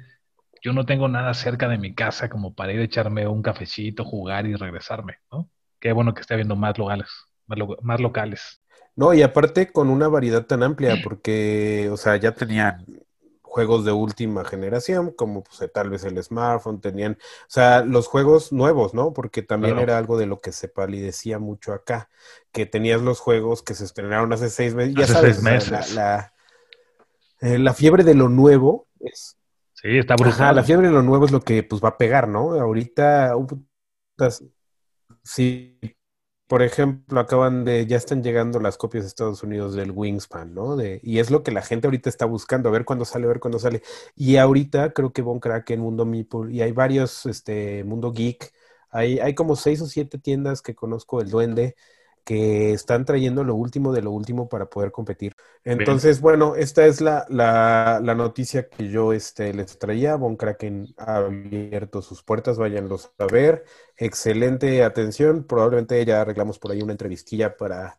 yo 0.62 0.72
no 0.72 0.86
tengo 0.86 1.08
nada 1.08 1.34
cerca 1.34 1.68
de 1.68 1.78
mi 1.78 1.94
casa 1.94 2.28
como 2.30 2.54
para 2.54 2.72
ir 2.72 2.80
a 2.80 2.84
echarme 2.84 3.26
un 3.28 3.42
cafecito, 3.42 4.04
jugar 4.04 4.46
y 4.46 4.54
regresarme, 4.54 5.18
¿no? 5.30 5.50
Qué 5.80 5.92
bueno 5.92 6.14
que 6.14 6.20
esté 6.22 6.34
habiendo 6.34 6.56
más 6.56 6.78
locales, 6.78 7.08
más, 7.46 7.58
lo- 7.58 7.78
más 7.82 8.00
locales. 8.00 8.62
No, 8.94 9.14
y 9.14 9.22
aparte 9.22 9.72
con 9.72 9.88
una 9.88 10.08
variedad 10.08 10.46
tan 10.46 10.62
amplia, 10.62 11.00
porque, 11.00 11.88
o 11.90 11.96
sea, 11.96 12.16
ya 12.16 12.32
tenían 12.34 12.84
juegos 13.52 13.84
de 13.84 13.92
última 13.92 14.44
generación, 14.44 15.12
como 15.12 15.42
pues, 15.44 15.70
tal 15.72 15.90
vez 15.90 16.04
el 16.04 16.22
smartphone, 16.22 16.80
tenían, 16.80 17.12
o 17.22 17.44
sea, 17.48 17.82
los 17.84 18.08
juegos 18.08 18.52
nuevos, 18.52 18.94
¿no? 18.94 19.12
Porque 19.12 19.42
también 19.42 19.74
Claro. 19.74 19.92
era 19.92 19.98
algo 19.98 20.16
de 20.18 20.26
lo 20.26 20.40
que 20.40 20.52
se 20.52 20.68
palidecía 20.68 21.38
mucho 21.38 21.72
acá, 21.74 22.08
que 22.52 22.66
tenías 22.66 23.02
los 23.02 23.20
juegos 23.20 23.62
que 23.62 23.74
se 23.74 23.84
estrenaron 23.84 24.32
hace 24.32 24.48
seis 24.50 24.74
meses, 24.74 24.94
ya 24.96 25.04
Hace 25.04 25.14
sabes, 25.14 25.36
seis 25.36 25.38
o 25.38 25.42
sea, 25.42 25.52
meses. 25.54 25.94
la, 25.94 26.32
la, 27.40 27.54
eh, 27.54 27.58
la 27.58 27.74
fiebre 27.74 28.04
de 28.04 28.14
lo 28.14 28.28
nuevo 28.28 28.88
es, 29.00 29.36
Sí, 29.74 29.98
está 29.98 30.14
Ajá, 30.14 30.22
brutal. 30.38 30.56
la 30.56 30.62
fiebre 30.64 30.86
de 30.88 30.92
lo 30.94 31.02
nuevo 31.02 31.24
es 31.26 31.32
lo 31.32 31.40
que 31.40 31.62
pues 31.62 31.82
va 31.82 31.90
a 31.90 31.98
pegar, 31.98 32.28
¿no? 32.28 32.52
Ahorita, 32.54 33.36
uh, 33.36 33.46
sí, 35.22 35.78
por 36.52 36.60
ejemplo, 36.62 37.18
acaban 37.18 37.64
de, 37.64 37.86
ya 37.86 37.96
están 37.96 38.22
llegando 38.22 38.60
las 38.60 38.76
copias 38.76 39.04
de 39.04 39.08
Estados 39.08 39.42
Unidos 39.42 39.74
del 39.74 39.90
Wingspan, 39.90 40.52
¿no? 40.52 40.76
De, 40.76 41.00
y 41.02 41.18
es 41.18 41.30
lo 41.30 41.42
que 41.42 41.50
la 41.50 41.62
gente 41.62 41.86
ahorita 41.86 42.10
está 42.10 42.26
buscando, 42.26 42.68
a 42.68 42.72
ver 42.72 42.84
cuándo 42.84 43.06
sale, 43.06 43.24
a 43.24 43.28
ver 43.28 43.40
cuándo 43.40 43.58
sale. 43.58 43.80
Y 44.16 44.36
ahorita 44.36 44.92
creo 44.92 45.14
que 45.14 45.22
Von 45.22 45.40
Kraken, 45.40 45.80
Mundo 45.80 46.04
Meeple, 46.04 46.52
y 46.52 46.60
hay 46.60 46.72
varios, 46.72 47.24
este, 47.24 47.84
Mundo 47.84 48.12
Geek, 48.12 48.52
hay, 48.90 49.18
hay 49.18 49.34
como 49.34 49.56
seis 49.56 49.80
o 49.80 49.86
siete 49.86 50.18
tiendas 50.18 50.60
que 50.60 50.74
conozco, 50.74 51.22
el 51.22 51.30
Duende, 51.30 51.74
que 52.24 52.72
están 52.72 53.04
trayendo 53.04 53.44
lo 53.44 53.54
último 53.54 53.92
de 53.92 54.02
lo 54.02 54.10
último 54.12 54.48
para 54.48 54.66
poder 54.66 54.92
competir. 54.92 55.34
Entonces, 55.64 56.20
bueno, 56.20 56.54
esta 56.56 56.86
es 56.86 57.00
la, 57.00 57.26
la, 57.28 58.00
la 58.02 58.14
noticia 58.14 58.68
que 58.68 58.88
yo 58.90 59.12
este, 59.12 59.52
les 59.54 59.78
traía. 59.78 60.16
Von 60.16 60.36
Kraken 60.36 60.94
ha 60.98 61.16
abierto 61.16 62.02
sus 62.02 62.22
puertas, 62.22 62.58
váyanlos 62.58 63.12
a 63.18 63.26
ver. 63.26 63.64
Excelente 63.96 64.82
atención. 64.84 65.44
Probablemente 65.44 66.04
ya 66.04 66.20
arreglamos 66.22 66.58
por 66.58 66.72
ahí 66.72 66.82
una 66.82 66.92
entrevistilla 66.92 67.56
para, 67.56 67.98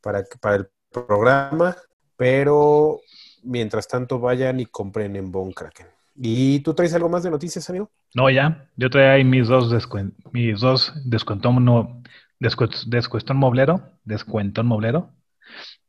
para, 0.00 0.24
para 0.40 0.56
el 0.56 0.68
programa, 0.90 1.76
pero 2.16 3.00
mientras 3.42 3.88
tanto 3.88 4.18
vayan 4.18 4.60
y 4.60 4.66
compren 4.66 5.16
en 5.16 5.30
Von 5.30 5.52
Kraken. 5.52 5.86
¿Y 6.20 6.60
tú 6.60 6.74
traes 6.74 6.94
algo 6.94 7.08
más 7.08 7.22
de 7.22 7.30
noticias, 7.30 7.68
amigo? 7.70 7.90
No, 8.14 8.28
ya. 8.30 8.68
Yo 8.76 8.90
traía 8.90 9.12
ahí 9.12 9.24
mis 9.24 9.48
dos, 9.48 9.70
descuen- 9.70 10.14
mis 10.32 10.60
dos 10.60 10.92
descuentón, 11.04 11.64
no, 11.64 12.02
descu- 12.40 12.84
descuentón 12.86 13.36
moblero, 13.36 13.92
descuentón 14.04 14.66
moblero. 14.66 15.12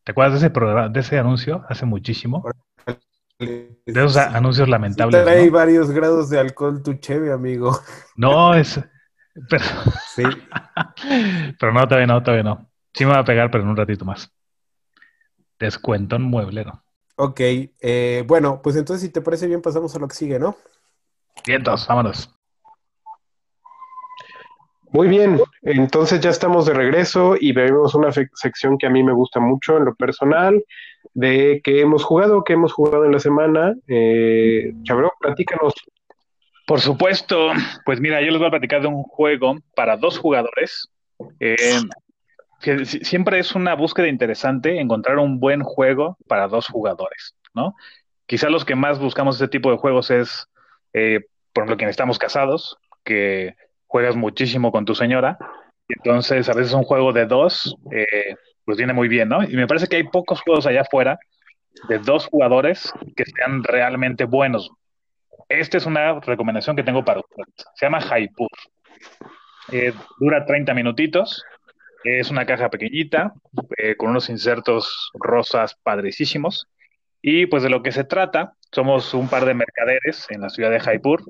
¿Te 0.04 0.12
acuerdas 0.12 0.34
de 0.34 0.48
ese 0.48 0.50
programa, 0.50 0.90
de 0.90 1.00
ese 1.00 1.20
anuncio? 1.20 1.66
Hace 1.70 1.86
muchísimo. 1.86 2.44
De 3.38 3.78
esos 3.86 4.18
anuncios 4.18 4.68
lamentables, 4.68 5.24
Trae 5.24 5.46
¿no? 5.46 5.52
varios 5.52 5.92
grados 5.92 6.30
de 6.30 6.40
alcohol 6.40 6.84
tu 6.84 6.96
cheve, 6.96 7.32
amigo. 7.32 7.80
No, 8.16 8.54
es... 8.54 8.80
Pero, 9.50 9.64
Sí. 10.16 10.24
pero 11.60 11.72
no, 11.72 11.88
todavía 11.88 12.08
no, 12.08 12.22
todavía 12.22 12.44
no. 12.44 12.70
Sí 12.94 13.06
me 13.06 13.12
va 13.14 13.20
a 13.20 13.24
pegar, 13.26 13.50
pero 13.52 13.64
en 13.64 13.70
un 13.70 13.78
ratito 13.78 14.04
más. 14.04 14.30
Descuentón 15.60 16.24
mueblero. 16.24 16.84
Ok, 17.16 17.40
eh, 17.42 18.24
bueno, 18.28 18.62
pues 18.62 18.76
entonces 18.76 19.06
si 19.06 19.12
te 19.12 19.22
parece 19.22 19.48
bien 19.48 19.62
pasamos 19.62 19.96
a 19.96 20.00
lo 20.00 20.08
que 20.08 20.16
sigue, 20.16 20.40
¿no? 20.40 20.58
Vientos, 21.46 21.88
vámonos. 21.88 22.34
Muy 24.92 25.08
bien, 25.08 25.40
entonces 25.62 26.20
ya 26.20 26.30
estamos 26.30 26.66
de 26.66 26.74
regreso 26.74 27.36
y 27.40 27.52
vemos 27.52 27.94
una 27.94 28.12
sección 28.12 28.78
que 28.78 28.88
a 28.88 28.90
mí 28.90 29.04
me 29.04 29.14
gusta 29.14 29.40
mucho 29.40 29.78
en 29.78 29.86
lo 29.86 29.96
personal, 29.96 30.64
de 31.14 31.62
qué 31.64 31.82
hemos 31.82 32.04
jugado, 32.04 32.44
qué 32.44 32.54
hemos 32.54 32.74
jugado 32.74 33.06
en 33.06 33.12
la 33.12 33.20
semana. 33.20 33.76
Eh, 33.88 34.74
Chabro, 34.84 35.14
platícanos. 35.20 35.74
Por 36.66 36.82
supuesto, 36.82 37.52
pues 37.86 38.00
mira, 38.00 38.22
yo 38.22 38.32
les 38.32 38.40
voy 38.40 38.48
a 38.48 38.52
platicar 38.52 38.82
de 38.82 38.88
un 38.88 39.04
juego 39.04 39.58
para 39.76 39.98
dos 39.98 40.18
jugadores. 40.18 40.90
Eh, 41.40 41.80
siempre 43.02 43.40
es 43.40 43.56
una 43.56 43.76
búsqueda 43.76 44.08
interesante 44.08 44.80
encontrar 44.80 45.18
un 45.20 45.40
buen 45.40 45.62
juego 45.62 46.18
para 46.28 46.48
dos 46.48 46.68
jugadores, 46.68 47.36
¿no? 47.54 47.76
quizá 48.30 48.48
los 48.50 48.64
que 48.64 48.76
más 48.76 49.00
buscamos 49.00 49.38
ese 49.38 49.48
tipo 49.48 49.72
de 49.72 49.78
juegos 49.78 50.12
es, 50.12 50.48
eh, 50.94 51.22
por 51.52 51.64
ejemplo, 51.64 51.78
quienes 51.78 51.94
estamos 51.94 52.20
casados, 52.20 52.78
que 53.04 53.56
juegas 53.90 54.16
muchísimo 54.16 54.72
con 54.72 54.86
tu 54.86 54.96
señora. 54.96 55.38
Entonces, 55.90 56.48
a 56.48 56.54
veces 56.54 56.74
un 56.74 56.84
juego 56.84 57.12
de 57.12 57.26
dos, 57.26 57.76
eh, 57.92 58.36
pues 58.64 58.78
viene 58.78 58.94
muy 58.94 59.08
bien, 59.08 59.28
¿no? 59.28 59.44
Y 59.44 59.56
me 59.56 59.68
parece 59.68 59.88
que 59.88 59.98
hay 59.98 60.04
pocos 60.04 60.42
juegos 60.42 60.68
allá 60.68 60.82
afuera 60.82 61.18
de 61.88 61.98
dos 61.98 62.28
jugadores 62.28 62.94
que 63.16 63.26
sean 63.26 63.64
realmente 63.64 64.26
buenos. 64.26 64.70
Esta 65.50 65.78
es 65.78 65.88
una 65.88 66.20
recomendación 66.20 66.76
que 66.76 66.84
tengo 66.84 67.04
para 67.04 67.22
ustedes. 67.22 67.66
Se 67.74 67.88
llama 67.88 68.00
Hypur. 68.00 68.50
Eh, 69.72 69.94
dura 70.20 70.46
30 70.46 70.74
minutitos. 70.76 71.44
Es 72.04 72.30
una 72.30 72.46
caja 72.46 72.70
pequeñita, 72.70 73.34
eh, 73.78 73.96
con 73.96 74.12
unos 74.12 74.30
insertos 74.30 75.12
rosas 75.16 75.76
padricísimos. 75.82 76.68
Y 77.22 77.48
pues 77.48 77.64
de 77.64 77.70
lo 77.70 77.82
que 77.82 77.92
se 77.92 78.04
trata, 78.04 78.54
somos 78.72 79.16
un 79.16 79.28
par 79.28 79.46
de 79.46 79.56
mercaderes 79.56 80.28
en 80.30 80.42
la 80.42 80.50
ciudad 80.50 80.70
de 80.70 80.80
Jaipur, 80.80 81.24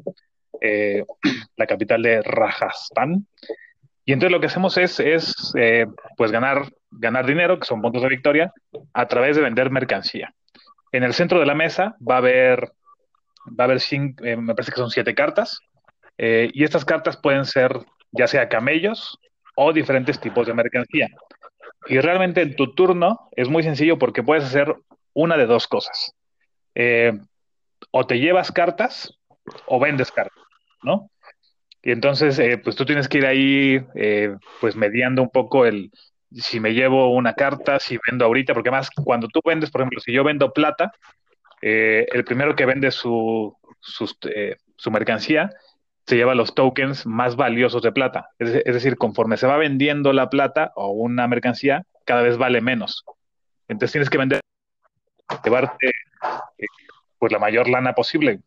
eh, 0.61 1.03
la 1.57 1.67
capital 1.67 2.01
de 2.01 2.21
Rajasthan. 2.21 3.25
Y 4.05 4.13
entonces 4.13 4.31
lo 4.31 4.39
que 4.39 4.47
hacemos 4.47 4.77
es, 4.77 4.99
eh, 5.55 5.85
pues 6.17 6.31
ganar, 6.31 6.63
ganar 6.89 7.25
dinero, 7.25 7.59
que 7.59 7.65
son 7.65 7.81
puntos 7.81 8.01
de 8.01 8.09
victoria, 8.09 8.51
a 8.93 9.07
través 9.07 9.35
de 9.35 9.43
vender 9.43 9.69
mercancía. 9.69 10.33
En 10.91 11.03
el 11.03 11.13
centro 11.13 11.39
de 11.39 11.45
la 11.45 11.53
mesa 11.53 11.95
va 11.99 12.15
a 12.15 12.17
haber, 12.17 12.71
va 13.47 13.63
a 13.63 13.63
haber 13.65 13.79
cinco, 13.79 14.23
eh, 14.23 14.35
me 14.35 14.55
parece 14.55 14.71
que 14.71 14.79
son 14.79 14.89
siete 14.89 15.13
cartas, 15.13 15.59
y 16.21 16.65
estas 16.65 16.83
cartas 16.83 17.15
pueden 17.15 17.45
ser 17.45 17.71
ya 18.11 18.27
sea 18.27 18.49
camellos 18.49 19.17
o 19.55 19.71
diferentes 19.71 20.19
tipos 20.19 20.47
de 20.47 20.53
mercancía. 20.53 21.07
Y 21.87 21.97
realmente 22.01 22.41
en 22.41 22.57
tu 22.57 22.73
turno 22.73 23.29
es 23.37 23.47
muy 23.47 23.63
sencillo 23.63 23.97
porque 23.97 24.21
puedes 24.21 24.43
hacer 24.43 24.75
una 25.13 25.37
de 25.37 25.45
dos 25.45 25.65
cosas. 25.65 26.13
O 27.91 28.05
te 28.05 28.19
llevas 28.19 28.51
cartas 28.51 29.17
o 29.65 29.79
vendes 29.79 30.11
cartas, 30.11 30.43
¿no? 30.83 31.09
Y 31.81 31.91
entonces, 31.91 32.37
eh, 32.39 32.57
pues 32.57 32.75
tú 32.75 32.85
tienes 32.85 33.07
que 33.07 33.19
ir 33.19 33.25
ahí, 33.25 33.81
eh, 33.95 34.35
pues 34.59 34.75
mediando 34.75 35.21
un 35.21 35.29
poco 35.29 35.65
el, 35.65 35.91
si 36.31 36.59
me 36.59 36.73
llevo 36.73 37.13
una 37.13 37.33
carta, 37.33 37.79
si 37.79 37.97
vendo 38.09 38.25
ahorita, 38.25 38.53
porque 38.53 38.69
además 38.69 38.89
cuando 39.03 39.27
tú 39.29 39.39
vendes, 39.43 39.71
por 39.71 39.81
ejemplo, 39.81 39.99
si 39.99 40.11
yo 40.11 40.23
vendo 40.23 40.51
plata, 40.51 40.91
eh, 41.61 42.05
el 42.11 42.23
primero 42.25 42.55
que 42.55 42.65
vende 42.65 42.91
su, 42.91 43.55
su 43.79 44.91
mercancía 44.91 45.49
se 46.05 46.15
lleva 46.15 46.35
los 46.35 46.55
tokens 46.55 47.05
más 47.05 47.35
valiosos 47.35 47.81
de 47.81 47.91
plata. 47.91 48.29
Es, 48.39 48.49
es 48.49 48.73
decir, 48.73 48.97
conforme 48.97 49.37
se 49.37 49.47
va 49.47 49.57
vendiendo 49.57 50.11
la 50.11 50.29
plata 50.29 50.71
o 50.75 50.89
una 50.89 51.27
mercancía, 51.27 51.83
cada 52.03 52.23
vez 52.23 52.37
vale 52.37 52.61
menos. 52.61 53.05
Entonces 53.67 53.91
tienes 53.91 54.09
que 54.09 54.17
vender, 54.17 54.41
llevarte 55.43 55.91
pues 57.19 57.31
la 57.31 57.39
mayor 57.39 57.69
lana 57.69 57.93
posible. 57.93 58.39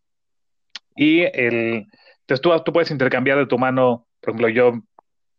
Y 0.97 1.21
el, 1.23 1.87
entonces 2.27 2.63
tú, 2.65 2.73
puedes 2.73 2.91
intercambiar 2.91 3.39
de 3.39 3.47
tu 3.47 3.59
mano, 3.59 4.07
por 4.21 4.31
ejemplo, 4.31 4.49
yo 4.49 4.73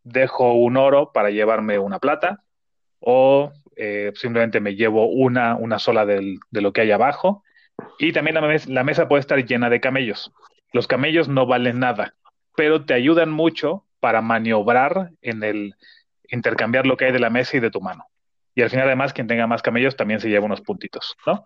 dejo 0.03 0.53
un 0.53 0.77
oro 0.77 1.11
para 1.13 1.29
llevarme 1.29 1.79
una 1.79 1.99
plata 1.99 2.43
o 2.99 3.51
eh, 3.75 4.11
simplemente 4.15 4.59
me 4.59 4.75
llevo 4.75 5.07
una, 5.07 5.55
una 5.55 5.79
sola 5.79 6.05
del- 6.05 6.39
de 6.51 6.61
lo 6.61 6.73
que 6.73 6.81
hay 6.81 6.91
abajo. 6.91 7.43
Y 7.99 8.11
también 8.11 8.35
la, 8.35 8.59
la 8.67 8.83
mesa 8.83 9.07
puede 9.07 9.21
estar 9.21 9.43
llena 9.43 9.69
de 9.69 9.79
camellos. 9.79 10.31
Los 10.73 10.87
camellos 10.87 11.27
no 11.27 11.45
valen 11.45 11.79
nada, 11.79 12.13
pero 12.55 12.85
te 12.85 12.93
ayudan 12.93 13.31
mucho 13.31 13.85
para 13.99 14.21
maniobrar 14.21 15.11
en 15.21 15.43
el 15.43 15.75
intercambiar 16.29 16.85
lo 16.85 16.97
que 16.97 17.05
hay 17.05 17.11
de 17.11 17.19
la 17.19 17.29
mesa 17.29 17.57
y 17.57 17.59
de 17.59 17.71
tu 17.71 17.81
mano. 17.81 18.05
Y 18.55 18.61
al 18.61 18.69
final, 18.69 18.87
además, 18.87 19.13
quien 19.13 19.27
tenga 19.27 19.47
más 19.47 19.61
camellos 19.61 19.95
también 19.95 20.19
se 20.19 20.29
lleva 20.29 20.45
unos 20.45 20.61
puntitos, 20.61 21.15
¿no? 21.25 21.43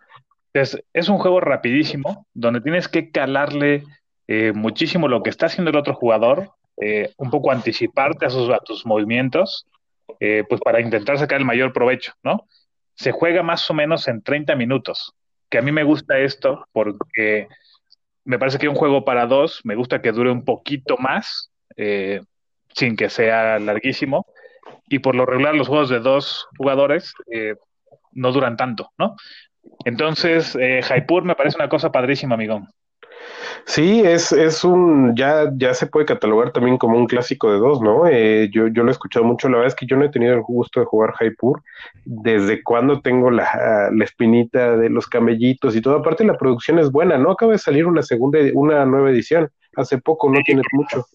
Entonces, 0.53 0.83
es 0.93 1.07
un 1.09 1.17
juego 1.19 1.39
rapidísimo, 1.39 2.25
donde 2.33 2.61
tienes 2.61 2.87
que 2.87 3.11
calarle 3.11 3.83
eh, 4.27 4.51
muchísimo 4.53 5.07
lo 5.07 5.23
que 5.23 5.29
está 5.29 5.45
haciendo 5.45 5.71
el 5.71 5.77
otro 5.77 5.93
jugador, 5.93 6.51
eh, 6.79 7.11
un 7.17 7.31
poco 7.31 7.51
anticiparte 7.51 8.27
a, 8.27 8.29
sus, 8.29 8.51
tus 8.63 8.85
movimientos, 8.85 9.65
eh, 10.19 10.43
pues 10.47 10.61
para 10.61 10.79
intentar 10.79 11.17
sacar 11.17 11.39
el 11.39 11.45
mayor 11.45 11.73
provecho, 11.73 12.13
¿no? 12.21 12.45
Se 12.93 13.11
juega 13.11 13.41
más 13.41 13.69
o 13.71 13.73
menos 13.73 14.07
en 14.07 14.21
30 14.21 14.55
minutos, 14.55 15.13
que 15.49 15.57
a 15.57 15.61
mí 15.63 15.71
me 15.71 15.83
gusta 15.83 16.19
esto 16.19 16.67
porque 16.71 17.47
me 18.25 18.37
parece 18.37 18.59
que 18.59 18.67
un 18.67 18.75
juego 18.75 19.05
para 19.05 19.25
dos, 19.25 19.61
me 19.63 19.75
gusta 19.75 20.01
que 20.01 20.11
dure 20.11 20.29
un 20.29 20.45
poquito 20.45 20.97
más, 20.97 21.51
eh, 21.77 22.21
sin 22.75 22.95
que 22.95 23.09
sea 23.09 23.57
larguísimo, 23.57 24.27
y 24.87 24.99
por 24.99 25.15
lo 25.15 25.25
regular 25.25 25.55
los 25.55 25.67
juegos 25.67 25.89
de 25.89 25.99
dos 25.99 26.47
jugadores 26.57 27.13
no 28.11 28.31
duran 28.31 28.55
tanto, 28.55 28.91
¿no? 28.97 29.15
Entonces, 29.83 30.57
Jaipur 30.83 31.23
me 31.23 31.35
parece 31.35 31.57
una 31.57 31.69
cosa 31.69 31.91
padrísima, 31.91 32.35
amigón. 32.35 32.67
Sí, 33.65 34.01
es, 34.05 34.31
es 34.31 34.63
un, 34.63 35.15
ya, 35.15 35.51
ya 35.55 35.73
se 35.73 35.87
puede 35.87 36.05
catalogar 36.05 36.51
también 36.51 36.77
como 36.77 36.97
un 36.97 37.05
clásico 37.05 37.51
de 37.51 37.59
dos, 37.59 37.81
¿no? 37.81 38.07
Eh, 38.07 38.49
yo, 38.51 38.67
yo 38.67 38.83
lo 38.83 38.89
he 38.89 38.91
escuchado 38.91 39.25
mucho, 39.25 39.49
la 39.49 39.57
verdad 39.57 39.67
es 39.67 39.75
que 39.75 39.85
yo 39.85 39.97
no 39.97 40.05
he 40.05 40.09
tenido 40.09 40.33
el 40.33 40.41
gusto 40.41 40.79
de 40.79 40.85
jugar 40.85 41.11
Jaipur, 41.13 41.61
desde 42.05 42.63
cuando 42.63 43.01
tengo 43.01 43.29
la, 43.29 43.89
la 43.91 44.03
espinita 44.03 44.77
de 44.77 44.89
los 44.89 45.07
camellitos 45.07 45.75
y 45.75 45.81
todo, 45.81 45.97
aparte 45.97 46.23
la 46.23 46.37
producción 46.37 46.79
es 46.79 46.91
buena, 46.91 47.17
¿no? 47.17 47.31
Acaba 47.31 47.51
de 47.51 47.57
salir 47.57 47.85
una 47.85 48.03
segunda, 48.03 48.39
una 48.53 48.85
nueva 48.85 49.09
edición, 49.09 49.49
hace 49.75 49.97
poco, 49.97 50.31
no 50.31 50.39
tiene 50.43 50.61
mucho. 50.71 51.05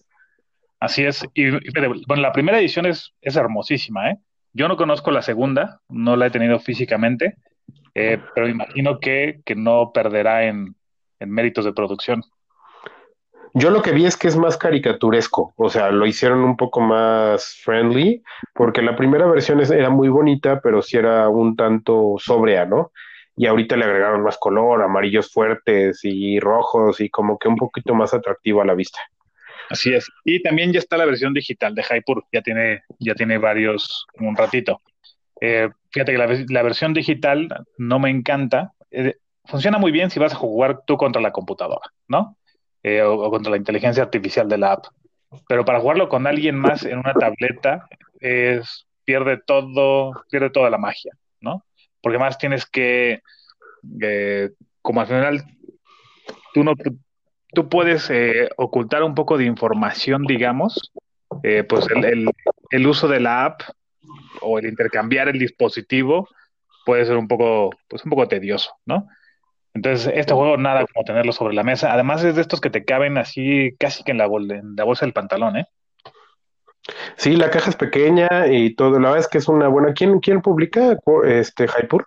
Así 0.79 1.03
es. 1.03 1.25
Y, 1.33 1.47
y, 1.47 1.71
bueno, 2.07 2.21
la 2.21 2.33
primera 2.33 2.59
edición 2.59 2.85
es, 2.85 3.13
es 3.21 3.35
hermosísima, 3.35 4.11
¿eh? 4.11 4.17
Yo 4.53 4.67
no 4.67 4.77
conozco 4.77 5.09
la 5.09 5.23
segunda, 5.23 5.79
no 5.89 6.15
la 6.15 6.27
he 6.27 6.29
tenido 6.29 6.59
físicamente, 6.59 7.37
eh, 7.95 8.19
pero 8.35 8.47
imagino 8.47 8.99
que, 8.99 9.39
que 9.45 9.55
no 9.55 9.91
perderá 9.91 10.45
en, 10.45 10.75
en 11.19 11.31
méritos 11.31 11.65
de 11.65 11.73
producción. 11.73 12.23
Yo 13.55 13.69
lo 13.69 13.83
que 13.83 13.91
vi 13.91 14.05
es 14.05 14.17
que 14.17 14.27
es 14.27 14.35
más 14.35 14.57
caricaturesco, 14.57 15.53
o 15.57 15.69
sea, 15.69 15.91
lo 15.91 16.07
hicieron 16.07 16.39
un 16.39 16.57
poco 16.57 16.81
más 16.81 17.59
friendly, 17.63 18.23
porque 18.55 18.81
la 18.81 18.95
primera 18.95 19.27
versión 19.27 19.59
es- 19.59 19.69
era 19.69 19.91
muy 19.91 20.09
bonita, 20.09 20.59
pero 20.59 20.81
sí 20.81 20.97
era 20.97 21.29
un 21.29 21.55
tanto 21.55 22.15
sobria, 22.17 22.65
¿no? 22.65 22.91
Y 23.35 23.45
ahorita 23.45 23.77
le 23.77 23.85
agregaron 23.85 24.23
más 24.23 24.37
color, 24.39 24.81
amarillos 24.81 25.31
fuertes 25.31 25.99
y 26.03 26.39
rojos 26.39 26.99
y 26.99 27.09
como 27.09 27.37
que 27.37 27.47
un 27.47 27.55
poquito 27.55 27.93
más 27.93 28.13
atractivo 28.13 28.61
a 28.61 28.65
la 28.65 28.73
vista. 28.73 28.99
Así 29.69 29.93
es. 29.93 30.07
Y 30.25 30.41
también 30.41 30.73
ya 30.73 30.79
está 30.79 30.97
la 30.97 31.05
versión 31.05 31.33
digital 31.33 31.75
de 31.75 31.83
Hypur, 31.83 32.25
ya 32.31 32.41
tiene, 32.41 32.83
ya 32.99 33.13
tiene 33.15 33.37
varios, 33.37 34.05
un 34.19 34.35
ratito. 34.35 34.81
Eh, 35.41 35.69
fíjate 35.91 36.11
que 36.11 36.45
la 36.49 36.63
versión 36.63 36.93
digital 36.93 37.47
no 37.77 37.99
me 37.99 38.09
encanta. 38.09 38.73
Eh, 38.91 39.15
funciona 39.45 39.77
muy 39.77 39.91
bien 39.91 40.09
si 40.09 40.19
vas 40.19 40.33
a 40.33 40.37
jugar 40.37 40.81
tú 40.85 40.97
contra 40.97 41.21
la 41.21 41.31
computadora, 41.31 41.91
¿no? 42.07 42.37
Eh, 42.83 43.01
o, 43.01 43.29
contra 43.29 43.51
la 43.51 43.57
inteligencia 43.57 44.03
artificial 44.03 44.47
de 44.49 44.57
la 44.57 44.73
app. 44.73 44.85
Pero 45.47 45.65
para 45.65 45.79
jugarlo 45.79 46.09
con 46.09 46.27
alguien 46.27 46.55
más 46.57 46.83
en 46.85 46.99
una 46.99 47.13
tableta, 47.13 47.87
es, 48.19 48.85
pierde 49.05 49.37
todo, 49.37 50.11
pierde 50.29 50.49
toda 50.49 50.69
la 50.69 50.77
magia, 50.77 51.13
¿no? 51.41 51.65
Porque 52.01 52.19
más 52.19 52.37
tienes 52.37 52.65
que, 52.65 53.21
eh, 54.01 54.49
como 54.81 55.01
al 55.01 55.07
final, 55.07 55.43
tú 56.53 56.63
no, 56.63 56.73
tú 57.53 57.69
puedes 57.69 58.09
eh, 58.09 58.49
ocultar 58.57 59.03
un 59.03 59.15
poco 59.15 59.37
de 59.37 59.45
información, 59.45 60.23
digamos, 60.23 60.91
eh, 61.41 61.63
pues 61.63 61.87
el, 61.89 62.05
el- 62.05 62.29
el 62.69 62.87
uso 62.87 63.07
de 63.07 63.19
la 63.19 63.45
app 63.45 63.61
o 64.41 64.59
el 64.59 64.65
intercambiar 64.67 65.29
el 65.29 65.39
dispositivo 65.39 66.27
puede 66.85 67.05
ser 67.05 67.17
un 67.17 67.27
poco, 67.27 67.71
pues 67.87 68.03
un 68.03 68.09
poco 68.09 68.27
tedioso, 68.27 68.71
¿no? 68.85 69.07
Entonces, 69.73 70.11
este 70.15 70.33
juego 70.33 70.57
nada 70.57 70.85
como 70.93 71.03
tenerlo 71.03 71.31
sobre 71.31 71.55
la 71.55 71.63
mesa. 71.63 71.91
Además 71.93 72.23
es 72.23 72.35
de 72.35 72.41
estos 72.41 72.61
que 72.61 72.69
te 72.69 72.85
caben 72.85 73.17
así 73.17 73.75
casi 73.79 74.03
que 74.03 74.11
en 74.11 74.19
la, 74.19 74.27
bol- 74.27 74.51
en 74.51 74.75
la 74.75 74.83
bolsa 74.83 75.05
del 75.05 75.13
pantalón, 75.13 75.57
¿eh? 75.57 75.67
Sí, 77.15 77.35
la 77.35 77.49
caja 77.49 77.69
es 77.69 77.75
pequeña 77.75 78.27
y 78.51 78.75
todo, 78.75 78.99
la 78.99 79.09
verdad 79.09 79.19
es 79.19 79.27
que 79.27 79.37
es 79.37 79.47
una 79.47 79.67
buena. 79.69 79.93
¿Quién, 79.93 80.19
quién 80.19 80.41
publica 80.41 80.97
este 81.25 81.67
Jaipur? 81.67 82.05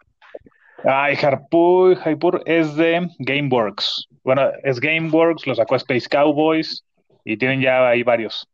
Ay, 0.85 1.17
Harpur, 1.21 1.97
Hypur 2.07 2.43
es 2.45 2.77
de 2.77 3.09
GameWorks. 3.19 4.07
Bueno, 4.23 4.51
es 4.63 4.79
GameWorks, 4.79 5.47
lo 5.47 5.55
sacó 5.55 5.77
Space 5.77 6.07
Cowboys 6.09 6.85
y 7.25 7.37
tienen 7.39 7.61
ya 7.63 7.89
ahí 7.89 8.03
varios. 8.03 8.47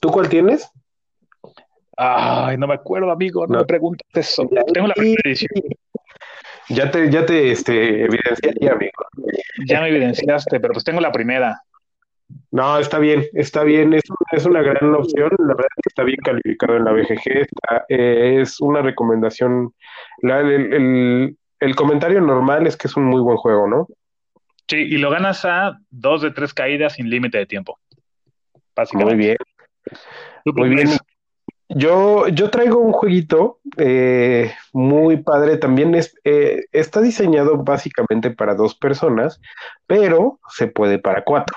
¿Tú 0.00 0.10
cuál 0.10 0.28
tienes? 0.28 0.70
Ay, 1.96 2.56
no 2.58 2.66
me 2.66 2.74
acuerdo, 2.74 3.10
amigo, 3.10 3.46
no, 3.46 3.54
No. 3.54 3.58
me 3.60 3.66
preguntes 3.66 4.06
eso. 4.14 4.48
Tengo 4.72 4.86
la 4.86 4.94
primera 4.94 5.20
edición. 5.24 5.48
Ya 6.70 6.90
te, 6.90 7.10
ya 7.10 7.26
te 7.26 7.50
este, 7.50 8.04
evidenciaría, 8.04 8.72
amigo. 8.72 9.04
Ya 9.66 9.80
me 9.80 9.88
evidenciaste, 9.88 10.60
pero 10.60 10.72
pues 10.72 10.84
tengo 10.84 11.00
la 11.00 11.12
primera. 11.12 11.60
No, 12.52 12.78
está 12.78 12.98
bien, 12.98 13.24
está 13.32 13.64
bien, 13.64 13.92
es, 13.92 14.02
es 14.32 14.44
una 14.46 14.62
gran 14.62 14.94
opción, 14.94 15.30
la 15.38 15.54
verdad 15.54 15.66
es 15.76 15.82
que 15.82 15.88
está 15.88 16.04
bien 16.04 16.18
calificado 16.24 16.76
en 16.76 16.84
la 16.84 16.92
BGG, 16.92 17.38
está- 17.42 17.84
eh, 17.88 18.40
es 18.40 18.60
una 18.60 18.82
recomendación, 18.82 19.74
la- 20.22 20.40
el, 20.40 20.72
el- 20.72 21.36
el 21.58 21.74
comentario 21.76 22.20
normal 22.20 22.66
es 22.66 22.76
que 22.76 22.86
es 22.88 22.96
un 22.96 23.04
muy 23.04 23.20
buen 23.20 23.36
juego, 23.36 23.68
¿no? 23.68 23.88
Sí, 24.68 24.76
y 24.76 24.98
lo 24.98 25.10
ganas 25.10 25.44
a 25.44 25.76
dos 25.90 26.22
de 26.22 26.30
tres 26.30 26.54
caídas 26.54 26.94
sin 26.94 27.10
límite 27.10 27.38
de 27.38 27.46
tiempo. 27.46 27.78
Básicamente. 28.76 29.16
Muy 29.16 29.24
bien, 29.26 29.36
¿Tú 30.44 30.54
qué 30.54 30.60
muy 30.60 30.70
bien. 30.70 30.88
Yo, 31.72 32.26
yo 32.26 32.50
traigo 32.50 32.78
un 32.80 32.92
jueguito 32.92 33.60
eh, 33.76 34.52
muy 34.72 35.18
padre. 35.18 35.56
También 35.56 35.94
es, 35.94 36.14
eh, 36.24 36.64
está 36.72 37.00
diseñado 37.00 37.58
básicamente 37.58 38.32
para 38.32 38.56
dos 38.56 38.74
personas, 38.74 39.40
pero 39.86 40.40
se 40.48 40.66
puede 40.66 40.98
para 40.98 41.22
cuatro. 41.22 41.56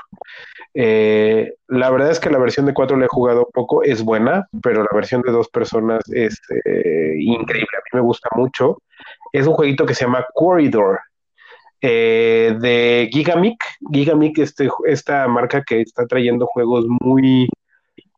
Eh, 0.76 1.56
la 1.67 1.89
verdad 1.89 2.12
es 2.12 2.19
que 2.19 2.30
la 2.30 2.38
versión 2.38 2.67
de 2.67 2.76
cuatro 2.76 2.95
la 2.95 3.06
he 3.06 3.10
jugado 3.10 3.49
poco, 3.52 3.84
es 3.84 4.04
buena, 4.04 4.47
pero 4.62 4.84
la 4.84 4.89
versión 4.93 5.23
de 5.23 5.32
dos 5.32 5.49
personas 5.49 6.04
es 6.12 6.39
increíble. 7.17 7.78
A 7.78 7.82
mí 7.82 7.99
me 7.99 8.02
gusta 8.02 8.30
mucho. 8.36 8.78
Es 9.32 9.47
un 9.47 9.54
jueguito 9.54 9.86
que 9.86 9.95
se 9.95 10.06
llama 10.06 10.26
Corridor. 10.36 10.99
de 11.82 13.10
Gigamic, 13.12 13.63
Gigamic, 13.91 14.38
este, 14.38 14.69
esta 14.86 15.28
marca 15.28 15.63
que 15.63 15.82
está 15.82 16.06
trayendo 16.06 16.45
juegos 16.45 16.86
muy, 17.02 17.49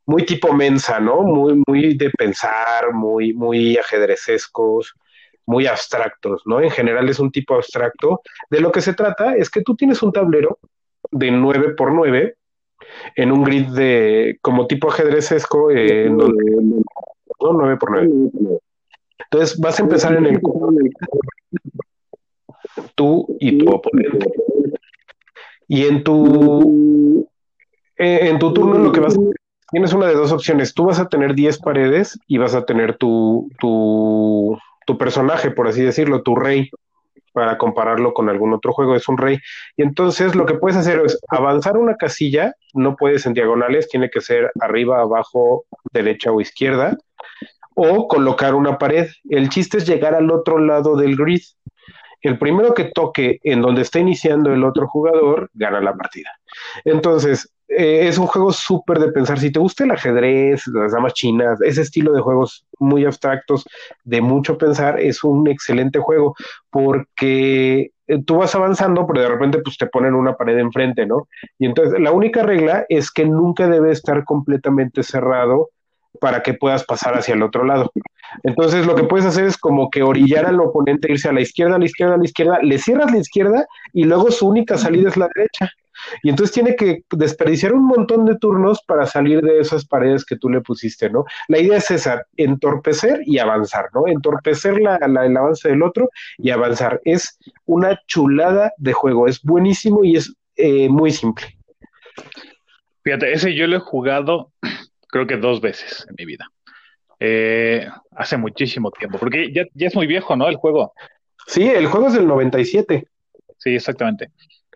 muy 0.05 0.25
tipo 0.25 0.53
mensa, 0.53 0.99
¿no? 0.99 1.21
Muy, 1.23 1.61
muy 1.67 1.97
de 1.97 2.09
pensar, 2.11 2.93
muy, 2.93 3.33
muy 3.33 3.77
ajedrecescos, 3.77 4.95
muy 5.45 5.67
abstractos, 5.67 6.43
¿no? 6.45 6.61
En 6.61 6.71
general 6.71 7.09
es 7.09 7.19
un 7.19 7.31
tipo 7.31 7.55
abstracto. 7.55 8.21
De 8.49 8.61
lo 8.61 8.71
que 8.71 8.81
se 8.81 8.93
trata 8.93 9.35
es 9.35 9.49
que 9.49 9.61
tú 9.61 9.75
tienes 9.75 10.01
un 10.03 10.11
tablero 10.11 10.59
de 11.11 11.31
9 11.31 11.73
por 11.75 11.93
9 11.93 12.35
en 13.15 13.31
un 13.31 13.43
grid 13.43 13.67
de 13.67 14.37
como 14.41 14.67
tipo 14.67 14.89
ajedrecesco, 14.89 15.71
eh, 15.71 16.05
en 16.05 16.17
donde, 16.17 16.43
¿no? 17.39 17.53
9 17.53 17.77
por 17.77 17.91
9. 17.91 18.09
Entonces 19.17 19.59
vas 19.59 19.79
a 19.79 19.83
empezar 19.83 20.15
en 20.15 20.25
el 20.25 20.39
tú 22.95 23.37
y 23.39 23.57
tu 23.57 23.71
oponente. 23.71 24.27
Y 25.67 25.85
en 25.85 26.03
tu 26.03 27.27
eh, 27.97 28.19
en 28.29 28.39
tu 28.39 28.53
turno 28.53 28.77
lo 28.77 28.91
que 28.91 28.99
vas 28.99 29.15
a 29.15 29.19
tienes 29.75 29.91
una 29.91 30.07
de 30.07 30.13
dos 30.13 30.31
opciones. 30.31 30.73
Tú 30.73 30.85
vas 30.85 31.01
a 31.01 31.09
tener 31.09 31.35
10 31.35 31.59
paredes 31.59 32.17
y 32.27 32.37
vas 32.37 32.55
a 32.55 32.63
tener 32.63 32.97
tu, 32.97 33.51
tu, 33.59 34.57
tu 34.85 34.97
personaje, 34.97 35.51
por 35.51 35.67
así 35.67 35.81
decirlo, 35.81 36.21
tu 36.21 36.33
rey, 36.33 36.69
para 37.33 37.57
compararlo 37.57 38.13
con 38.13 38.29
algún 38.29 38.53
otro 38.53 38.71
juego, 38.71 38.95
es 38.95 39.09
un 39.09 39.17
rey. 39.17 39.37
Y 39.75 39.81
entonces 39.81 40.33
lo 40.33 40.45
que 40.45 40.53
puedes 40.53 40.77
hacer 40.77 41.01
es 41.03 41.19
avanzar 41.27 41.75
una 41.75 41.97
casilla, 41.97 42.53
no 42.73 42.95
puedes 42.95 43.25
en 43.25 43.33
diagonales, 43.33 43.89
tiene 43.89 44.09
que 44.09 44.21
ser 44.21 44.49
arriba, 44.61 45.01
abajo, 45.01 45.65
derecha 45.91 46.31
o 46.31 46.39
izquierda, 46.39 46.97
o 47.73 48.07
colocar 48.07 48.55
una 48.55 48.77
pared. 48.77 49.09
El 49.29 49.49
chiste 49.49 49.79
es 49.79 49.85
llegar 49.85 50.15
al 50.15 50.31
otro 50.31 50.57
lado 50.57 50.95
del 50.95 51.17
grid. 51.17 51.41
El 52.21 52.39
primero 52.39 52.73
que 52.73 52.85
toque 52.85 53.41
en 53.43 53.61
donde 53.61 53.81
está 53.81 53.99
iniciando 53.99 54.53
el 54.53 54.63
otro 54.63 54.87
jugador 54.87 55.49
gana 55.53 55.81
la 55.81 55.93
partida. 55.97 56.29
Entonces, 56.85 57.51
eh, 57.67 58.07
es 58.07 58.17
un 58.17 58.27
juego 58.27 58.51
súper 58.51 58.99
de 58.99 59.11
pensar. 59.11 59.39
Si 59.39 59.51
te 59.51 59.59
gusta 59.59 59.83
el 59.83 59.91
ajedrez, 59.91 60.67
las 60.67 60.91
damas 60.91 61.13
chinas, 61.13 61.59
ese 61.61 61.81
estilo 61.81 62.13
de 62.13 62.21
juegos 62.21 62.65
muy 62.79 63.05
abstractos, 63.05 63.65
de 64.03 64.21
mucho 64.21 64.57
pensar, 64.57 64.99
es 64.99 65.23
un 65.23 65.47
excelente 65.47 65.99
juego 65.99 66.35
porque 66.69 67.91
eh, 68.07 68.23
tú 68.23 68.37
vas 68.37 68.53
avanzando, 68.53 69.07
pero 69.07 69.21
de 69.21 69.29
repente 69.29 69.59
pues 69.59 69.77
te 69.77 69.87
ponen 69.87 70.13
una 70.13 70.35
pared 70.35 70.57
enfrente, 70.57 71.05
¿no? 71.05 71.27
Y 71.57 71.65
entonces 71.65 71.99
la 71.99 72.11
única 72.11 72.43
regla 72.43 72.85
es 72.89 73.11
que 73.11 73.25
nunca 73.25 73.67
debe 73.67 73.91
estar 73.91 74.23
completamente 74.23 75.01
cerrado 75.03 75.69
para 76.19 76.41
que 76.43 76.53
puedas 76.53 76.83
pasar 76.83 77.17
hacia 77.17 77.33
el 77.33 77.43
otro 77.43 77.63
lado. 77.63 77.91
Entonces 78.43 78.85
lo 78.85 78.95
que 78.95 79.03
puedes 79.03 79.25
hacer 79.25 79.45
es 79.45 79.57
como 79.57 79.89
que 79.89 80.03
orillar 80.03 80.45
al 80.45 80.59
oponente, 80.59 81.11
irse 81.11 81.29
a 81.29 81.33
la 81.33 81.41
izquierda, 81.41 81.75
a 81.75 81.79
la 81.79 81.85
izquierda, 81.85 82.15
a 82.15 82.17
la 82.17 82.25
izquierda, 82.25 82.59
le 82.61 82.77
cierras 82.77 83.11
la 83.11 83.17
izquierda 83.19 83.65
y 83.93 84.03
luego 84.03 84.31
su 84.31 84.47
única 84.47 84.77
salida 84.77 85.09
es 85.09 85.17
la 85.17 85.29
derecha. 85.33 85.69
Y 86.21 86.29
entonces 86.29 86.53
tiene 86.53 86.75
que 86.75 87.03
desperdiciar 87.11 87.73
un 87.73 87.85
montón 87.87 88.25
de 88.25 88.35
turnos 88.37 88.81
para 88.85 89.05
salir 89.05 89.41
de 89.41 89.59
esas 89.59 89.85
paredes 89.85 90.25
que 90.25 90.35
tú 90.35 90.49
le 90.49 90.59
pusiste, 90.59 91.09
¿no? 91.09 91.23
La 91.47 91.57
idea 91.59 91.77
es 91.77 91.89
esa, 91.89 92.21
entorpecer 92.35 93.21
y 93.25 93.39
avanzar, 93.39 93.85
¿no? 93.93 94.05
Entorpecer 94.05 94.79
la, 94.81 94.99
la- 95.07 95.25
el 95.25 95.37
avance 95.37 95.69
del 95.69 95.81
otro 95.81 96.09
y 96.37 96.49
avanzar. 96.49 96.99
Es 97.05 97.39
una 97.65 97.97
chulada 98.07 98.73
de 98.77 98.91
juego, 98.91 99.27
es 99.27 99.41
buenísimo 99.41 100.03
y 100.03 100.17
es 100.17 100.35
eh, 100.57 100.89
muy 100.89 101.11
simple. 101.11 101.45
Fíjate, 103.03 103.31
ese 103.33 103.55
yo 103.55 103.65
lo 103.67 103.77
he 103.77 103.79
jugado 103.79 104.51
creo 105.15 105.27
que 105.27 105.37
dos 105.37 105.61
veces 105.61 106.05
en 106.09 106.15
mi 106.17 106.25
vida. 106.25 106.45
Eh, 107.21 107.87
hace 108.11 108.35
muchísimo 108.35 108.91
tiempo, 108.91 109.17
porque 109.17 109.49
ya, 109.53 109.63
ya 109.73 109.87
es 109.87 109.95
muy 109.95 110.07
viejo, 110.07 110.35
¿no? 110.35 110.49
El 110.49 110.57
juego. 110.57 110.91
Sí, 111.47 111.63
el 111.69 111.87
juego 111.87 112.07
es 112.07 112.15
del 112.15 112.27
97. 112.27 113.07
Sí, 113.57 113.75
exactamente. 113.75 114.31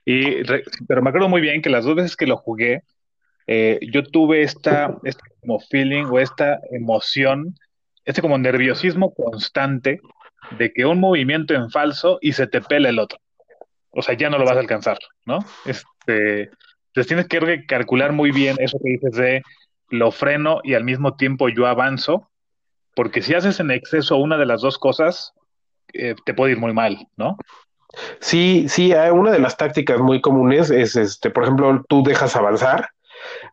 Y, 0.06 0.44
re- 0.44 0.64
pero 0.88 1.02
me 1.02 1.10
acuerdo 1.10 1.28
muy 1.28 1.42
bien 1.42 1.62
que 1.62 1.70
las 1.70 1.84
dos 1.84 1.96
veces 1.96 2.16
que 2.16 2.26
lo 2.26 2.38
jugué, 2.38 2.84
eh, 3.48 3.80
yo 3.92 4.02
tuve 4.04 4.42
esta, 4.44 4.98
este 5.04 5.20
como 5.42 5.60
feeling 5.60 6.06
o 6.06 6.20
esta 6.20 6.62
emoción, 6.72 7.54
este 8.06 8.22
como 8.22 8.38
nerviosismo 8.38 9.14
constante 9.14 10.00
de 10.58 10.72
que 10.72 10.86
un 10.86 11.02
movimiento 11.02 11.54
en 11.54 11.70
falso 11.70 12.18
y 12.22 12.32
se 12.32 12.48
te 12.48 12.62
pela 12.62 12.88
el 12.88 13.00
otro. 13.00 13.20
O 13.92 14.02
sea, 14.02 14.16
ya 14.16 14.30
no 14.30 14.38
lo 14.38 14.46
vas 14.46 14.56
a 14.56 14.62
alcanzar, 14.62 15.00
¿no? 15.26 15.40
Este, 15.66 16.44
entonces 16.88 17.08
tienes 17.08 17.28
que 17.28 17.66
calcular 17.66 18.14
muy 18.14 18.32
bien 18.32 18.56
eso 18.60 18.80
que 18.82 18.92
dices 18.92 19.12
de 19.12 19.42
lo 19.90 20.12
freno 20.12 20.60
y 20.64 20.74
al 20.74 20.84
mismo 20.84 21.16
tiempo 21.16 21.50
yo 21.50 21.68
avanzo, 21.68 22.30
porque 22.96 23.22
si 23.22 23.34
haces 23.34 23.60
en 23.60 23.72
exceso 23.72 24.18
una 24.18 24.38
de 24.38 24.46
las 24.46 24.62
dos 24.62 24.78
cosas, 24.78 25.34
eh, 25.94 26.16
te 26.26 26.34
puede 26.34 26.54
ir 26.54 26.60
muy 26.60 26.74
mal, 26.74 27.08
¿no? 27.18 27.38
Sí, 28.20 28.68
sí, 28.70 28.94
hay 28.94 29.10
una 29.10 29.32
de 29.32 29.40
las 29.40 29.58
tácticas 29.58 30.00
muy 30.00 30.22
comunes 30.22 30.70
es, 30.70 30.96
este, 30.96 31.32
por 31.32 31.44
ejemplo, 31.44 31.84
tú 31.90 32.04
dejas 32.04 32.36
avanzar, 32.36 32.90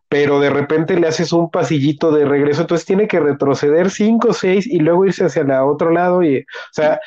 pero 0.09 0.39
de 0.39 0.49
repente 0.49 0.99
le 0.99 1.07
haces 1.07 1.33
un 1.33 1.49
pasillito 1.49 2.11
de 2.11 2.25
regreso, 2.25 2.61
entonces 2.61 2.85
tiene 2.85 3.07
que 3.07 3.19
retroceder 3.19 3.89
cinco 3.89 4.29
o 4.29 4.33
seis 4.33 4.67
y 4.67 4.79
luego 4.79 5.05
irse 5.05 5.25
hacia 5.25 5.41
el 5.41 5.51
otro 5.51 5.89
lado 5.91 6.23
y, 6.23 6.39
o 6.39 6.73
sea, 6.73 6.99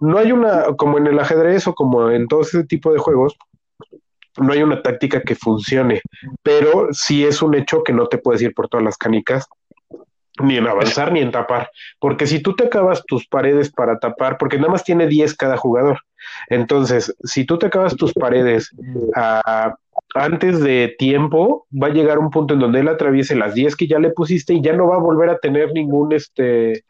no 0.00 0.18
hay 0.18 0.32
una, 0.32 0.64
como 0.76 0.98
en 0.98 1.06
el 1.06 1.18
ajedrez 1.18 1.66
o 1.66 1.74
como 1.74 2.10
en 2.10 2.28
todo 2.28 2.42
ese 2.42 2.64
tipo 2.64 2.92
de 2.92 2.98
juegos, 2.98 3.36
no 4.38 4.52
hay 4.52 4.62
una 4.62 4.82
táctica 4.82 5.22
que 5.22 5.34
funcione, 5.34 6.00
pero 6.42 6.88
sí 6.92 7.24
es 7.24 7.42
un 7.42 7.54
hecho 7.54 7.82
que 7.82 7.92
no 7.92 8.06
te 8.06 8.18
puedes 8.18 8.42
ir 8.42 8.54
por 8.54 8.68
todas 8.68 8.84
las 8.84 8.96
canicas, 8.96 9.46
ni 10.40 10.56
en 10.56 10.66
avanzar 10.66 11.12
ni 11.12 11.20
en 11.20 11.30
tapar, 11.30 11.70
porque 12.00 12.26
si 12.26 12.40
tú 12.40 12.56
te 12.56 12.64
acabas 12.64 13.04
tus 13.06 13.26
paredes 13.28 13.70
para 13.70 13.98
tapar, 13.98 14.36
porque 14.38 14.56
nada 14.56 14.70
más 14.72 14.82
tiene 14.82 15.06
10 15.06 15.34
cada 15.36 15.56
jugador, 15.56 16.00
entonces, 16.48 17.14
si 17.22 17.44
tú 17.44 17.58
te 17.58 17.66
acabas 17.66 17.96
tus 17.96 18.12
paredes 18.12 18.70
ah, 19.14 19.74
antes 20.14 20.60
de 20.60 20.94
tiempo, 20.98 21.66
va 21.70 21.88
a 21.88 21.92
llegar 21.92 22.18
un 22.18 22.30
punto 22.30 22.54
en 22.54 22.60
donde 22.60 22.80
él 22.80 22.88
atraviese 22.88 23.34
las 23.34 23.54
10 23.54 23.76
que 23.76 23.86
ya 23.86 23.98
le 23.98 24.10
pusiste 24.10 24.54
y 24.54 24.62
ya 24.62 24.72
no 24.72 24.88
va 24.88 24.96
a 24.96 25.00
volver 25.00 25.30
a 25.30 25.38
tener 25.38 25.72
ningún 25.72 26.12
este 26.12 26.84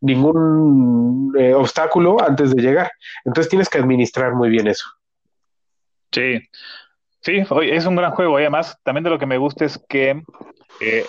ningún 0.00 1.32
eh, 1.38 1.54
obstáculo 1.54 2.20
antes 2.20 2.54
de 2.54 2.62
llegar. 2.62 2.90
Entonces 3.24 3.48
tienes 3.48 3.68
que 3.68 3.78
administrar 3.78 4.34
muy 4.34 4.48
bien 4.48 4.66
eso. 4.66 4.84
Sí, 6.10 6.40
sí, 7.20 7.42
es 7.62 7.86
un 7.86 7.96
gran 7.96 8.12
juego. 8.12 8.36
Además, 8.36 8.78
también 8.82 9.04
de 9.04 9.10
lo 9.10 9.18
que 9.18 9.26
me 9.26 9.38
gusta 9.38 9.64
es 9.64 9.82
que 9.88 10.22
eh, 10.80 11.04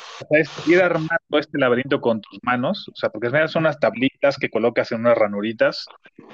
ir 0.67 0.81
armando 0.81 1.37
este 1.37 1.57
laberinto 1.59 2.01
con 2.01 2.21
tus 2.21 2.39
manos, 2.41 2.87
o 2.89 2.95
sea, 2.95 3.09
porque 3.09 3.29
son 3.47 3.63
unas 3.63 3.79
tablitas 3.79 4.37
que 4.37 4.49
colocas 4.49 4.91
en 4.91 5.01
unas 5.01 5.17
ranuritas. 5.17 5.85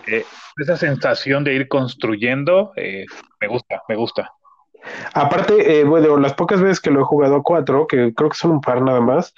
Eh, 0.07 0.23
esa 0.57 0.77
sensación 0.77 1.43
de 1.43 1.53
ir 1.53 1.67
construyendo, 1.67 2.71
eh, 2.75 3.05
me 3.41 3.47
gusta, 3.47 3.81
me 3.89 3.95
gusta. 3.95 4.31
Aparte, 5.13 5.79
eh, 5.79 5.83
bueno, 5.83 6.17
las 6.17 6.35
pocas 6.35 6.61
veces 6.61 6.79
que 6.79 6.91
lo 6.91 7.01
he 7.01 7.05
jugado 7.05 7.37
a 7.37 7.43
cuatro, 7.43 7.87
que 7.87 8.13
creo 8.13 8.29
que 8.29 8.37
son 8.37 8.51
un 8.51 8.61
par 8.61 8.81
nada 8.81 9.01
más, 9.01 9.33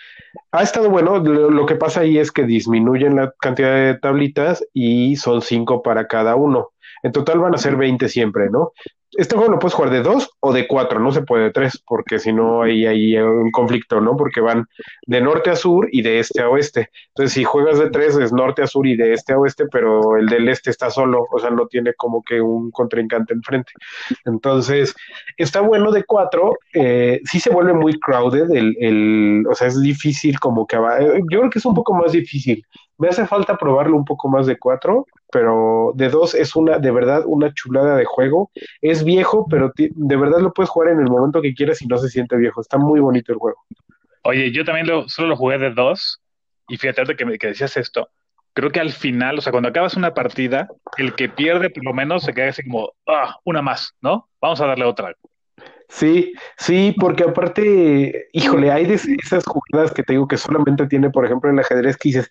ha 0.51 0.61
estado 0.61 0.89
bueno. 0.89 1.19
Lo, 1.19 1.49
lo 1.49 1.65
que 1.65 1.75
pasa 1.75 2.01
ahí 2.01 2.17
es 2.17 2.31
que 2.31 2.43
disminuyen 2.43 3.15
la 3.15 3.33
cantidad 3.39 3.73
de 3.73 3.95
tablitas 3.97 4.65
y 4.73 5.15
son 5.15 5.41
cinco 5.41 5.81
para 5.81 6.07
cada 6.07 6.35
uno. 6.35 6.71
En 7.03 7.11
total 7.11 7.39
van 7.39 7.53
a 7.55 7.59
ser 7.59 7.75
20 7.75 8.09
siempre, 8.09 8.49
¿no? 8.49 8.73
Este 9.11 9.35
juego 9.35 9.51
lo 9.51 9.59
puedes 9.59 9.73
jugar 9.73 9.91
de 9.91 10.01
dos 10.01 10.29
o 10.41 10.51
de 10.51 10.67
cuatro, 10.67 10.99
no 10.99 11.11
se 11.11 11.21
puede 11.21 11.45
de 11.45 11.51
tres, 11.51 11.81
porque 11.85 12.19
si 12.19 12.33
no 12.33 12.61
hay, 12.61 12.85
hay 12.85 13.17
un 13.17 13.51
conflicto, 13.51 14.01
¿no? 14.01 14.17
Porque 14.17 14.41
van 14.41 14.65
de 15.05 15.21
norte 15.21 15.49
a 15.49 15.55
sur 15.55 15.87
y 15.91 16.01
de 16.01 16.19
este 16.19 16.41
a 16.41 16.49
oeste. 16.49 16.89
Entonces, 17.09 17.33
si 17.33 17.43
juegas 17.43 17.79
de 17.79 17.89
tres, 17.89 18.17
es 18.17 18.33
norte 18.33 18.61
a 18.61 18.67
sur 18.67 18.85
y 18.85 18.95
de 18.97 19.13
este 19.13 19.33
a 19.33 19.39
oeste, 19.39 19.65
pero 19.71 20.17
el 20.17 20.27
del 20.27 20.49
este 20.49 20.69
está 20.71 20.89
solo, 20.89 21.25
o 21.31 21.39
sea, 21.39 21.49
no 21.49 21.67
tiene 21.67 21.93
como 21.93 22.21
que 22.21 22.41
un 22.41 22.69
contrincante 22.71 23.33
enfrente. 23.33 23.71
Entonces, 24.25 24.93
está 25.37 25.61
bueno 25.61 25.91
de 25.91 26.03
cuatro, 26.03 26.57
eh, 26.73 27.21
sí 27.23 27.39
se 27.39 27.49
vuelve 27.49 27.73
muy 27.73 27.99
crowded, 27.99 28.51
el, 28.51 28.75
el, 28.79 29.45
o 29.49 29.55
sea, 29.55 29.67
es 29.67 29.81
difícil 29.81 30.39
como 30.39 30.67
que 30.67 30.75
eh, 30.75 31.21
yo 31.31 31.39
creo 31.39 31.49
que 31.49 31.59
es 31.59 31.65
un 31.65 31.75
poco 31.75 31.93
más 31.93 32.11
difícil. 32.11 32.63
Me 32.97 33.07
hace 33.09 33.27
falta 33.27 33.57
probarlo 33.57 33.95
un 33.95 34.05
poco 34.05 34.27
más 34.29 34.47
de 34.47 34.57
cuatro, 34.57 35.05
pero 35.31 35.91
de 35.95 36.09
dos 36.09 36.33
es 36.33 36.55
una, 36.55 36.79
de 36.79 36.91
verdad, 36.91 37.23
una 37.25 37.53
chulada 37.53 37.95
de 37.95 38.05
juego. 38.05 38.51
Es 38.81 39.03
viejo, 39.03 39.45
pero 39.49 39.71
de 39.75 40.15
verdad 40.15 40.39
lo 40.39 40.53
puedes 40.53 40.69
jugar 40.69 40.89
en 40.89 40.99
el 40.99 41.09
momento 41.09 41.41
que 41.41 41.53
quieras 41.53 41.81
y 41.81 41.87
no 41.87 41.97
se 41.97 42.09
siente 42.09 42.35
viejo. 42.37 42.61
Está 42.61 42.77
muy 42.77 42.99
bonito 42.99 43.31
el 43.31 43.37
juego. 43.37 43.59
Oye, 44.23 44.51
yo 44.51 44.65
también 44.65 44.87
lo, 44.87 45.07
solo 45.07 45.29
lo 45.29 45.35
jugué 45.37 45.57
de 45.57 45.71
dos, 45.71 46.21
y 46.67 46.77
fíjate 46.77 47.01
ahorita 47.01 47.15
que, 47.17 47.25
me- 47.25 47.37
que 47.37 47.47
decías 47.47 47.77
esto, 47.77 48.09
creo 48.53 48.71
que 48.71 48.79
al 48.79 48.91
final, 48.91 49.37
o 49.37 49.41
sea, 49.41 49.51
cuando 49.51 49.69
acabas 49.69 49.95
una 49.95 50.13
partida, 50.13 50.67
el 50.97 51.13
que 51.15 51.29
pierde 51.29 51.69
por 51.69 51.85
lo 51.85 51.93
menos 51.93 52.23
se 52.23 52.33
queda 52.33 52.49
así 52.49 52.63
como, 52.63 52.91
ah, 53.07 53.37
una 53.45 53.61
más, 53.61 53.93
¿no? 54.01 54.27
Vamos 54.41 54.59
a 54.59 54.65
darle 54.67 54.85
otra. 54.85 55.13
Sí, 55.89 56.33
sí, 56.57 56.93
porque 56.99 57.23
aparte, 57.23 58.27
híjole, 58.33 58.71
hay 58.71 58.85
de 58.85 58.95
esas 58.95 59.45
jugadas 59.45 59.93
que 59.93 60.03
te 60.03 60.13
digo 60.13 60.27
que 60.27 60.35
solamente 60.35 60.85
tiene, 60.87 61.09
por 61.09 61.23
ejemplo, 61.23 61.49
el 61.49 61.57
ajedrez 61.59 61.95
que 61.95 62.09
dices, 62.09 62.29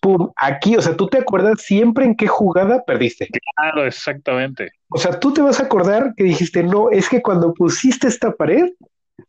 pum, 0.00 0.30
aquí, 0.36 0.76
o 0.76 0.82
sea, 0.82 0.96
tú 0.96 1.06
te 1.08 1.18
acuerdas 1.18 1.60
siempre 1.60 2.04
en 2.04 2.14
qué 2.16 2.26
jugada 2.26 2.84
perdiste. 2.84 3.28
Claro, 3.56 3.86
exactamente. 3.86 4.70
O 4.88 4.98
sea, 4.98 5.18
tú 5.18 5.32
te 5.32 5.42
vas 5.42 5.60
a 5.60 5.64
acordar 5.64 6.14
que 6.16 6.24
dijiste, 6.24 6.62
no, 6.62 6.90
es 6.90 7.08
que 7.08 7.22
cuando 7.22 7.52
pusiste 7.54 8.08
esta 8.08 8.32
pared, 8.32 8.70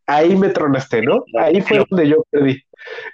ahí 0.06 0.36
me 0.36 0.49
tronaste, 0.49 1.01
¿no? 1.01 1.23
Ahí 1.39 1.62
fue 1.62 1.86
donde 1.89 2.08
yo 2.10 2.23
perdí. 2.30 2.63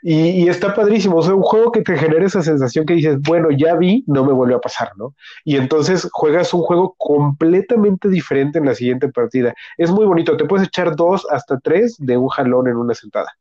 Y, 0.02 0.44
y 0.44 0.48
está 0.50 0.74
padrísimo, 0.74 1.18
o 1.18 1.22
sea, 1.22 1.34
un 1.34 1.42
juego 1.42 1.72
que 1.72 1.82
te 1.82 1.98
genera 1.98 2.26
esa 2.26 2.42
sensación 2.42 2.86
que 2.86 2.94
dices, 2.96 3.18
bueno, 3.22 3.50
ya 3.52 3.76
vi, 3.76 4.04
no 4.08 4.24
me 4.24 4.34
volvió 4.34 4.58
a 4.58 4.62
pasar, 4.62 4.92
¿no? 4.98 5.16
Y 5.44 5.56
entonces 5.56 6.08
juegas 6.12 6.54
un 6.54 6.62
juego 6.62 6.96
completamente 6.98 8.10
diferente 8.10 8.60
en 8.60 8.66
la 8.66 8.76
siguiente 8.76 9.10
partida. 9.10 9.54
Es 9.78 9.90
muy 9.92 10.06
bonito, 10.06 10.38
te 10.38 10.46
puedes 10.46 10.68
echar 10.68 10.96
dos 10.96 11.26
hasta 11.32 11.60
tres 11.60 11.96
de 12.00 12.18
un 12.18 12.28
jalón 12.28 12.68
en 12.68 12.76
una 12.76 12.94
sentada. 12.94 13.32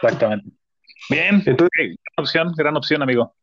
Exactamente. 0.00 0.50
Bien, 1.10 1.42
Entonces- 1.46 1.70
gran 1.76 1.96
opción, 2.18 2.52
gran 2.56 2.76
opción, 2.76 3.02
amigo. 3.02 3.34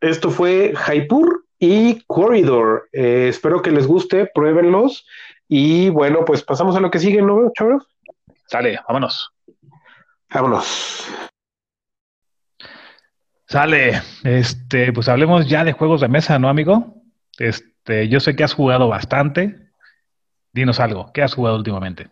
Esto 0.00 0.30
fue 0.30 0.72
Jaipur 0.74 1.44
y 1.58 2.02
Corridor. 2.06 2.88
Eh, 2.92 3.28
espero 3.28 3.62
que 3.62 3.70
les 3.70 3.86
guste, 3.86 4.26
pruébenlos. 4.34 5.06
Y 5.48 5.88
bueno, 5.90 6.24
pues 6.24 6.42
pasamos 6.42 6.76
a 6.76 6.80
lo 6.80 6.90
que 6.90 6.98
sigue, 6.98 7.22
¿no, 7.22 7.50
chavos? 7.56 7.86
Sale, 8.46 8.80
vámonos. 8.86 9.30
Vámonos. 10.32 11.08
Sale, 13.48 14.02
este, 14.24 14.92
pues 14.92 15.08
hablemos 15.08 15.48
ya 15.48 15.64
de 15.64 15.72
juegos 15.72 16.00
de 16.00 16.08
mesa, 16.08 16.38
¿no, 16.38 16.48
amigo? 16.48 16.94
Este, 17.38 18.08
yo 18.08 18.18
sé 18.18 18.34
que 18.34 18.42
has 18.44 18.54
jugado 18.54 18.88
bastante. 18.88 19.70
Dinos 20.52 20.80
algo, 20.80 21.12
¿qué 21.12 21.22
has 21.22 21.34
jugado 21.34 21.56
últimamente? 21.56 22.08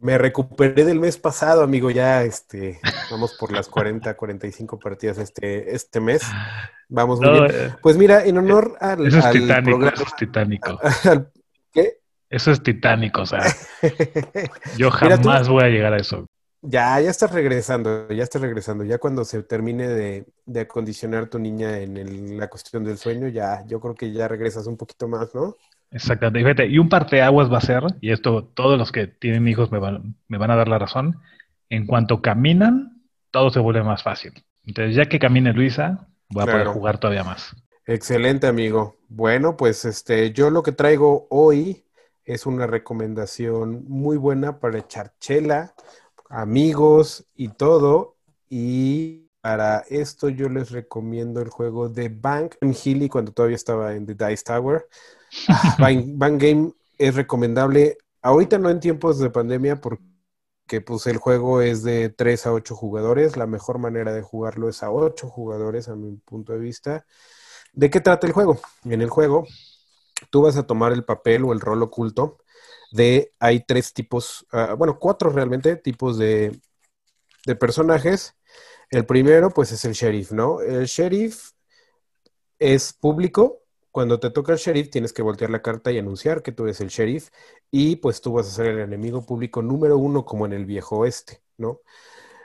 Me 0.00 0.16
recuperé 0.16 0.84
del 0.84 1.00
mes 1.00 1.18
pasado, 1.18 1.62
amigo. 1.62 1.90
Ya 1.90 2.22
este, 2.22 2.78
vamos 3.10 3.34
por 3.34 3.52
las 3.52 3.68
40, 3.68 4.16
45 4.16 4.78
partidas 4.78 5.18
este, 5.18 5.74
este 5.74 6.00
mes. 6.00 6.22
Vamos 6.88 7.20
muy 7.20 7.28
No, 7.28 7.32
bien. 7.46 7.50
eh, 7.52 7.74
Pues 7.82 7.96
mira, 7.96 8.24
en 8.24 8.38
honor 8.38 8.76
al, 8.80 9.06
eso 9.06 9.18
es 9.18 9.24
al 9.24 9.32
titánico, 9.32 9.70
programa. 9.78 9.94
eso 9.94 10.04
es 10.04 10.16
titánico. 10.16 10.78
al- 11.04 11.32
¿Qué? 11.72 11.98
Eso 12.30 12.50
es 12.52 12.62
titánico, 12.62 13.22
o 13.22 13.26
sea, 13.26 13.40
yo 14.76 14.90
Mira, 15.00 15.16
tú- 15.16 15.28
jamás 15.28 15.48
voy 15.48 15.64
a 15.64 15.68
llegar 15.68 15.92
a 15.94 15.96
eso. 15.96 16.26
Ya, 16.60 17.00
ya 17.00 17.08
estás 17.10 17.32
regresando, 17.32 18.08
ya 18.10 18.22
estás 18.22 18.42
regresando. 18.42 18.84
Ya 18.84 18.98
cuando 18.98 19.24
se 19.24 19.42
termine 19.44 19.88
de, 19.88 20.26
de 20.44 20.60
acondicionar 20.60 21.28
tu 21.28 21.38
niña 21.38 21.78
en 21.78 21.96
el- 21.96 22.36
la 22.36 22.48
cuestión 22.48 22.84
del 22.84 22.98
sueño, 22.98 23.28
ya, 23.28 23.64
yo 23.66 23.80
creo 23.80 23.94
que 23.94 24.12
ya 24.12 24.28
regresas 24.28 24.66
un 24.66 24.76
poquito 24.76 25.08
más, 25.08 25.34
¿no? 25.34 25.56
Exactamente. 25.90 26.40
Y 26.40 26.42
fíjate, 26.42 26.66
y 26.66 26.78
un 26.78 26.88
parteaguas 26.88 27.52
va 27.52 27.58
a 27.58 27.62
ser, 27.62 27.82
y 28.00 28.12
esto 28.12 28.44
todos 28.44 28.78
los 28.78 28.92
que 28.92 29.06
tienen 29.06 29.48
hijos 29.48 29.72
me 29.72 29.78
van, 29.78 30.16
me 30.28 30.38
van 30.38 30.50
a 30.50 30.56
dar 30.56 30.68
la 30.68 30.78
razón, 30.78 31.18
en 31.70 31.86
cuanto 31.86 32.20
caminan, 32.20 33.02
todo 33.30 33.50
se 33.50 33.60
vuelve 33.60 33.82
más 33.82 34.02
fácil. 34.02 34.32
Entonces, 34.66 34.96
ya 34.96 35.06
que 35.06 35.18
camine 35.18 35.52
Luisa, 35.52 36.08
voy 36.28 36.42
a 36.42 36.46
poder 36.46 36.66
jugar 36.66 36.98
todavía 36.98 37.24
más. 37.24 37.56
Excelente, 37.86 38.46
amigo. 38.46 38.96
Bueno, 39.08 39.56
pues 39.56 39.86
este, 39.86 40.32
yo 40.32 40.50
lo 40.50 40.62
que 40.62 40.72
traigo 40.72 41.26
hoy 41.30 41.86
es 42.24 42.44
una 42.44 42.66
recomendación 42.66 43.86
muy 43.88 44.18
buena 44.18 44.60
para 44.60 44.78
echar 44.78 45.14
chela, 45.18 45.74
amigos 46.28 47.26
y 47.34 47.48
todo. 47.48 48.16
Y 48.50 49.30
para 49.40 49.84
esto 49.88 50.28
yo 50.28 50.50
les 50.50 50.70
recomiendo 50.70 51.40
el 51.40 51.48
juego 51.48 51.88
de 51.88 52.10
Bank 52.10 52.56
Hilly 52.60 53.08
cuando 53.08 53.32
todavía 53.32 53.56
estaba 53.56 53.94
en 53.94 54.04
The 54.04 54.14
Dice 54.14 54.44
Tower. 54.44 54.86
Bank 55.78 56.40
Game 56.40 56.72
es 56.98 57.14
recomendable. 57.14 57.98
Ahorita 58.22 58.58
no 58.58 58.70
en 58.70 58.80
tiempos 58.80 59.18
de 59.18 59.30
pandemia 59.30 59.80
porque 59.80 60.80
pues 60.84 61.06
el 61.06 61.18
juego 61.18 61.62
es 61.62 61.82
de 61.82 62.10
3 62.10 62.46
a 62.46 62.52
8 62.52 62.74
jugadores. 62.74 63.36
La 63.36 63.46
mejor 63.46 63.78
manera 63.78 64.12
de 64.12 64.22
jugarlo 64.22 64.68
es 64.68 64.82
a 64.82 64.90
8 64.90 65.28
jugadores 65.28 65.88
a 65.88 65.96
mi 65.96 66.16
punto 66.16 66.52
de 66.52 66.58
vista. 66.58 67.06
¿De 67.72 67.90
qué 67.90 68.00
trata 68.00 68.26
el 68.26 68.32
juego? 68.32 68.60
En 68.84 69.00
el 69.02 69.08
juego, 69.10 69.46
tú 70.30 70.42
vas 70.42 70.56
a 70.56 70.66
tomar 70.66 70.92
el 70.92 71.04
papel 71.04 71.44
o 71.44 71.52
el 71.52 71.60
rol 71.60 71.82
oculto 71.82 72.38
de, 72.90 73.34
hay 73.38 73.60
tres 73.60 73.92
tipos, 73.92 74.46
ah, 74.52 74.74
bueno, 74.74 74.98
cuatro 74.98 75.30
realmente 75.30 75.76
tipos 75.76 76.18
de, 76.18 76.58
de 77.46 77.56
personajes. 77.56 78.34
El 78.90 79.06
primero, 79.06 79.50
pues, 79.50 79.72
es 79.72 79.84
el 79.84 79.92
sheriff, 79.92 80.32
¿no? 80.32 80.60
El 80.60 80.86
sheriff 80.86 81.52
es 82.58 82.92
público. 82.92 83.64
Cuando 83.98 84.20
te 84.20 84.30
toca 84.30 84.52
el 84.52 84.58
sheriff, 84.60 84.90
tienes 84.90 85.12
que 85.12 85.22
voltear 85.22 85.50
la 85.50 85.60
carta 85.60 85.90
y 85.90 85.98
anunciar 85.98 86.40
que 86.44 86.52
tú 86.52 86.62
eres 86.62 86.80
el 86.80 86.86
sheriff 86.86 87.30
y 87.72 87.96
pues 87.96 88.20
tú 88.20 88.32
vas 88.32 88.46
a 88.46 88.50
ser 88.52 88.66
el 88.66 88.78
enemigo 88.78 89.26
público 89.26 89.60
número 89.60 89.98
uno 89.98 90.24
como 90.24 90.46
en 90.46 90.52
el 90.52 90.66
viejo 90.66 90.98
oeste, 90.98 91.42
¿no? 91.56 91.80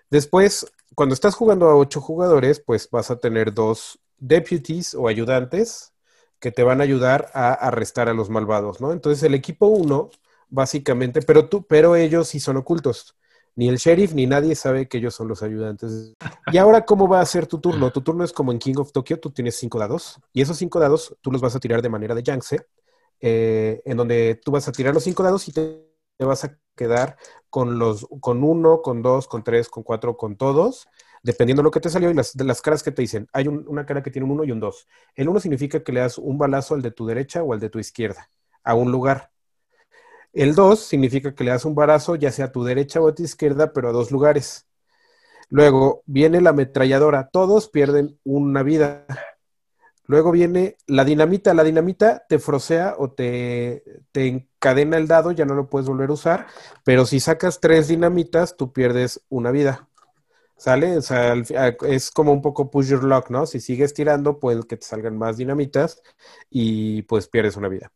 Después, 0.10 0.66
cuando 0.96 1.14
estás 1.14 1.36
jugando 1.36 1.70
a 1.70 1.76
ocho 1.76 2.02
jugadores, 2.02 2.60
pues 2.60 2.90
vas 2.90 3.12
a 3.12 3.20
tener 3.20 3.54
dos 3.54 4.00
deputies 4.18 4.96
o 4.96 5.08
ayudantes 5.08 5.94
que 6.40 6.52
te 6.52 6.64
van 6.64 6.82
a 6.82 6.86
ayudar 6.86 7.30
a 7.36 7.54
arrestar 7.54 8.10
a 8.10 8.16
los 8.16 8.32
malvados, 8.32 8.82
¿no? 8.82 8.92
Entonces 8.92 9.24
el 9.24 9.36
equipo 9.36 9.68
uno, 9.68 10.10
básicamente, 10.50 11.22
pero 11.22 11.50
tú, 11.50 11.68
pero 11.68 11.96
ellos 11.96 12.30
sí 12.30 12.40
son 12.40 12.58
ocultos. 12.58 13.16
Ni 13.56 13.70
el 13.70 13.78
sheriff 13.78 14.14
ni 14.14 14.26
nadie 14.26 14.56
sabe 14.56 14.88
que 14.88 14.98
ellos 14.98 15.14
son 15.16 15.28
los 15.28 15.44
ayudantes. 15.44 16.14
Y 16.50 16.58
ahora, 16.58 16.86
¿cómo 16.86 17.08
va 17.08 17.22
a 17.22 17.26
ser 17.26 17.48
tu 17.48 17.60
turno? 17.60 17.92
Tu 17.92 18.02
turno 18.02 18.24
es 18.24 18.34
como 18.34 18.52
en 18.52 18.60
King 18.60 18.76
of 18.78 18.92
Tokyo, 18.92 19.20
tú 19.20 19.32
tienes 19.32 19.56
cinco 19.58 19.80
dados, 19.80 20.20
y 20.34 20.42
esos 20.42 20.58
cinco 20.58 20.80
dados 20.80 21.16
tú 21.22 21.32
los 21.32 21.42
vas 21.42 21.56
a 21.56 21.60
tirar 21.60 21.82
de 21.82 21.90
manera 21.90 22.16
de 22.16 22.24
Yangtze, 22.24 22.66
eh, 23.22 23.82
en 23.86 23.98
donde 23.98 24.40
tú 24.44 24.52
vas 24.52 24.68
a 24.68 24.72
tirar 24.72 24.94
los 24.94 25.04
cinco 25.04 25.24
dados 25.24 25.48
y 25.48 25.54
te, 25.54 25.88
te 26.18 26.26
vas 26.26 26.44
a 26.44 26.58
quedar 26.76 27.18
con 27.50 27.80
los, 27.80 28.08
con 28.22 28.44
uno, 28.44 28.82
con 28.82 29.02
dos, 29.02 29.28
con 29.28 29.44
tres, 29.44 29.70
con 29.70 29.84
cuatro, 29.84 30.18
con 30.18 30.36
todos, 30.38 30.88
dependiendo 31.24 31.62
de 31.62 31.66
lo 31.66 31.72
que 31.72 31.80
te 31.80 31.90
salió 31.90 32.12
y 32.12 32.14
las, 32.14 32.34
de 32.36 32.44
las 32.44 32.62
caras 32.62 32.84
que 32.84 32.92
te 32.92 33.02
dicen. 33.02 33.28
Hay 33.34 33.48
un- 33.48 33.66
una 33.68 33.86
cara 33.86 34.04
que 34.04 34.12
tiene 34.12 34.26
un 34.26 34.32
uno 34.32 34.44
y 34.44 34.52
un 34.52 34.60
dos. 34.60 34.88
El 35.16 35.30
uno 35.30 35.40
significa 35.40 35.84
que 35.84 35.92
le 35.94 36.02
das 36.02 36.18
un 36.18 36.38
balazo 36.38 36.76
al 36.76 36.82
de 36.82 36.92
tu 36.92 37.06
derecha 37.06 37.44
o 37.44 37.54
al 37.54 37.60
de 37.60 37.70
tu 37.70 37.80
izquierda, 37.80 38.30
a 38.64 38.76
un 38.76 38.92
lugar. 38.92 39.32
El 40.34 40.56
2 40.56 40.80
significa 40.80 41.36
que 41.36 41.44
le 41.44 41.52
das 41.52 41.66
un 41.66 41.76
balazo 41.76 42.16
ya 42.16 42.32
sea 42.32 42.46
a 42.46 42.52
tu 42.52 42.64
derecha 42.64 43.00
o 43.00 43.08
a 43.08 43.16
tu 43.16 43.24
izquierda, 43.24 43.72
pero 43.72 43.90
a 43.90 43.92
dos 43.92 44.12
lugares. 44.12 44.68
Luego 45.50 46.02
viene 46.08 46.42
la 46.42 46.50
ametralladora. 46.50 47.30
Todos 47.30 47.70
pierden 47.70 48.20
una 48.24 48.64
vida. 48.64 49.06
Luego 50.08 50.32
viene 50.32 50.78
la 50.88 51.06
dinamita. 51.06 51.54
La 51.54 51.64
dinamita 51.64 52.26
te 52.28 52.40
frosea 52.40 52.96
o 52.98 53.12
te, 53.12 53.84
encadena 54.14 54.98
el 54.98 55.08
dado, 55.08 55.32
ya 55.32 55.46
no 55.46 55.54
lo 55.54 55.70
puedes 55.70 55.88
volver 55.88 56.10
a 56.10 56.14
usar. 56.14 56.48
Pero 56.84 57.06
si 57.06 57.20
sacas 57.20 57.60
tres 57.60 57.88
dinamitas, 57.88 58.58
tú 58.58 58.74
pierdes 58.74 59.24
una 59.30 59.52
vida. 59.52 59.88
¿Sale? 60.58 60.98
O 60.98 61.02
sea, 61.02 61.36
es 61.88 62.10
como 62.10 62.32
un 62.32 62.42
poco 62.42 62.72
push 62.72 62.88
your 62.88 63.04
luck, 63.04 63.30
¿no? 63.30 63.46
Si 63.46 63.60
sigues 63.60 63.94
tirando, 63.94 64.40
puede 64.40 64.64
que 64.64 64.78
te 64.78 64.86
salgan 64.86 65.18
más 65.18 65.38
dinamitas 65.38 66.02
y 66.50 67.04
pues 67.04 67.28
pierdes 67.28 67.58
una 67.58 67.68
vida. 67.68 67.92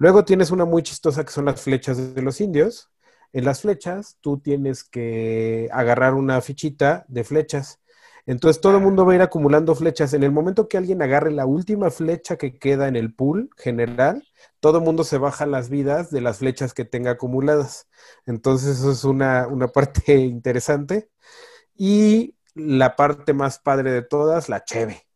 Luego 0.00 0.24
tienes 0.24 0.50
una 0.50 0.64
muy 0.64 0.82
chistosa 0.82 1.24
que 1.26 1.30
son 1.30 1.44
las 1.44 1.60
flechas 1.60 2.14
de 2.14 2.22
los 2.22 2.40
indios. 2.40 2.90
En 3.34 3.44
las 3.44 3.60
flechas 3.60 4.16
tú 4.22 4.40
tienes 4.40 4.82
que 4.82 5.68
agarrar 5.72 6.14
una 6.14 6.40
fichita 6.40 7.04
de 7.08 7.22
flechas. 7.22 7.80
Entonces 8.24 8.62
todo 8.62 8.78
el 8.78 8.82
mundo 8.82 9.04
va 9.04 9.12
a 9.12 9.16
ir 9.16 9.20
acumulando 9.20 9.74
flechas. 9.74 10.14
En 10.14 10.22
el 10.22 10.32
momento 10.32 10.68
que 10.68 10.78
alguien 10.78 11.02
agarre 11.02 11.30
la 11.32 11.44
última 11.44 11.90
flecha 11.90 12.38
que 12.38 12.58
queda 12.58 12.88
en 12.88 12.96
el 12.96 13.12
pool 13.12 13.50
general, 13.58 14.26
todo 14.58 14.78
el 14.78 14.84
mundo 14.84 15.04
se 15.04 15.18
baja 15.18 15.44
las 15.44 15.68
vidas 15.68 16.10
de 16.10 16.22
las 16.22 16.38
flechas 16.38 16.72
que 16.72 16.86
tenga 16.86 17.10
acumuladas. 17.10 17.86
Entonces 18.24 18.78
eso 18.78 18.92
es 18.92 19.04
una, 19.04 19.48
una 19.48 19.68
parte 19.68 20.14
interesante. 20.16 21.10
Y 21.76 22.36
la 22.54 22.96
parte 22.96 23.34
más 23.34 23.58
padre 23.58 23.92
de 23.92 24.00
todas, 24.00 24.48
la 24.48 24.64
cheve. 24.64 25.06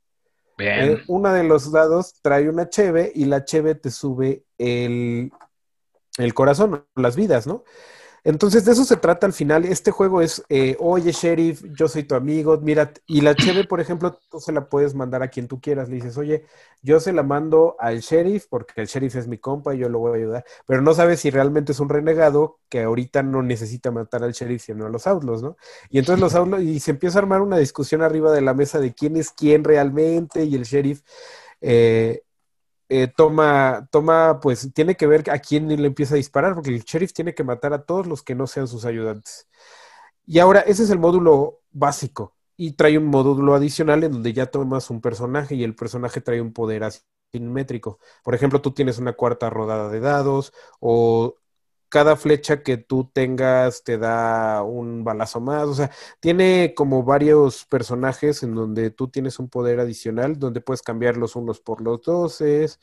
Bien. 0.59 0.91
Eh, 0.91 1.03
una 1.09 1.33
de 1.33 1.45
los 1.45 1.73
dados 1.73 2.21
trae 2.21 2.51
una 2.51 2.69
cheve 2.69 3.11
y 3.15 3.25
la 3.25 3.47
cheve 3.47 3.75
te 3.75 3.91
sube 3.91 4.44
el, 4.59 5.33
el 6.19 6.35
corazón, 6.35 6.85
las 6.95 7.17
vidas, 7.17 7.47
¿no? 7.47 7.65
Entonces 8.27 8.65
de 8.65 8.73
eso 8.73 8.85
se 8.85 8.97
trata 8.97 9.27
al 9.27 9.35
final. 9.35 9.67
Este 9.67 9.91
juego 9.91 10.23
es, 10.23 10.43
eh, 10.49 10.77
oye, 10.81 11.13
sheriff, 11.13 11.63
yo 11.77 11.89
soy 11.89 12.05
tu 12.05 12.15
amigo, 12.15 12.59
mira, 12.59 12.91
y 13.07 13.21
la 13.21 13.35
cheve, 13.35 13.65
por 13.65 13.83
ejemplo, 13.83 14.19
tú 14.31 14.41
se 14.41 14.51
la 14.51 14.67
puedes 14.71 14.95
mandar 14.95 15.23
a 15.23 15.29
quien 15.29 15.47
tú 15.47 15.61
quieras. 15.61 15.91
Le 15.91 15.97
dices, 15.97 16.17
oye, 16.17 16.47
yo 16.81 17.01
se 17.01 17.13
la 17.13 17.23
mando 17.23 17.77
al 17.79 18.01
sheriff 18.01 18.47
porque 18.49 18.81
el 18.81 18.87
sheriff 18.87 19.17
es 19.17 19.29
mi 19.29 19.37
compa 19.37 19.75
y 19.75 19.79
yo 19.79 19.91
lo 19.91 19.99
voy 19.99 20.13
a 20.13 20.23
ayudar. 20.23 20.45
Pero 20.67 20.81
no 20.81 20.95
sabes 20.95 21.21
si 21.21 21.29
realmente 21.29 21.73
es 21.73 21.81
un 21.81 21.91
renegado 21.91 22.61
que 22.71 22.85
ahorita 22.85 23.23
no 23.23 23.43
necesita 23.43 23.91
matar 23.91 24.25
al 24.25 24.33
sheriff, 24.33 24.63
sino 24.63 24.87
a 24.87 24.89
los 24.89 25.07
outlaws, 25.07 25.43
¿no? 25.43 25.59
Y 25.91 25.99
entonces 25.99 26.21
los 26.23 26.35
outlaws, 26.35 26.63
y 26.63 26.81
se 26.81 26.93
empieza 26.93 27.19
a 27.19 27.23
armar 27.23 27.43
una 27.43 27.59
discusión 27.59 28.01
arriba 28.01 28.33
de 28.33 28.41
la 28.41 28.55
mesa 28.55 28.81
de 28.81 28.95
quién 28.95 29.19
es 29.19 29.33
quién 29.33 29.65
realmente, 29.65 30.45
y 30.45 30.55
el 30.55 30.63
sheriff 30.65 31.03
eh, 31.61 32.23
eh, 32.89 33.09
toma, 33.09 33.89
toma, 33.91 34.41
pues 34.41 34.73
tiene 34.75 34.97
que 34.97 35.07
ver 35.07 35.31
a 35.31 35.39
quién 35.39 35.69
le 35.69 35.87
empieza 35.87 36.15
a 36.15 36.17
disparar, 36.17 36.55
porque 36.55 36.71
el 36.71 36.85
sheriff 36.85 37.13
tiene 37.13 37.35
que 37.35 37.45
matar 37.45 37.73
a 37.73 37.83
todos 37.85 38.07
los 38.07 38.23
que 38.23 38.35
no 38.35 38.47
sean 38.47 38.69
sus 38.69 38.85
ayudantes. 38.85 39.49
Y 40.27 40.39
ahora, 40.39 40.61
ese 40.61 40.85
es 40.85 40.91
el 40.91 40.99
módulo 40.99 41.61
básico, 41.73 42.35
y 42.57 42.73
trae 42.73 42.99
un 42.99 43.07
módulo 43.07 43.55
adicional 43.55 44.05
en 44.05 44.13
donde 44.13 44.33
ya 44.33 44.47
tomas 44.47 44.91
un 44.91 45.01
personaje 45.01 45.55
y 45.55 45.65
el 45.65 45.75
personaje 45.75 46.21
trae 46.21 46.41
un 46.41 46.53
poder 46.53 46.85
asimétrico. 46.85 47.99
Por 48.23 48.35
ejemplo, 48.35 48.61
tú 48.63 48.73
tienes 48.73 48.99
una 48.99 49.15
cuarta 49.15 49.51
rodada 49.51 49.89
de 49.91 50.01
dados, 50.01 50.53
o 50.81 51.37
cada 51.95 52.17
flecha 52.17 52.65
que 52.65 52.77
tú 52.77 53.09
tengas 53.13 53.85
te 53.85 53.99
da 53.99 54.65
un 54.65 55.05
balazo 55.05 55.41
más. 55.41 55.69
O 55.69 55.75
sea, 55.75 55.93
tiene 56.19 56.75
como 56.75 57.05
varios 57.05 57.67
personajes 57.67 58.43
en 58.43 58.57
donde 58.57 58.91
tú 58.91 59.07
tienes 59.09 59.39
un 59.39 59.49
poder 59.49 59.79
adicional, 59.79 60.37
donde 60.41 60.61
puedes 60.61 60.83
cambiar 60.83 61.17
los 61.17 61.37
unos 61.37 61.61
por 61.61 61.81
los 61.81 62.03
doces. 62.03 62.81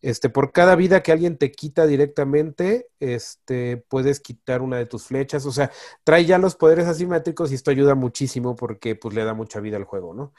Este, 0.00 0.30
por 0.30 0.52
cada 0.52 0.74
vida 0.74 1.02
que 1.02 1.12
alguien 1.12 1.36
te 1.36 1.52
quita 1.52 1.86
directamente, 1.86 2.88
este, 2.98 3.76
puedes 3.76 4.20
quitar 4.20 4.62
una 4.62 4.78
de 4.78 4.86
tus 4.86 5.04
flechas. 5.04 5.44
O 5.44 5.52
sea, 5.52 5.70
trae 6.02 6.24
ya 6.24 6.38
los 6.38 6.56
poderes 6.56 6.86
asimétricos 6.86 7.52
y 7.52 7.56
esto 7.56 7.70
ayuda 7.70 7.94
muchísimo 7.94 8.56
porque 8.56 8.94
pues 8.96 9.14
le 9.14 9.24
da 9.24 9.34
mucha 9.34 9.60
vida 9.60 9.76
al 9.76 9.84
juego, 9.84 10.14
¿no? 10.14 10.32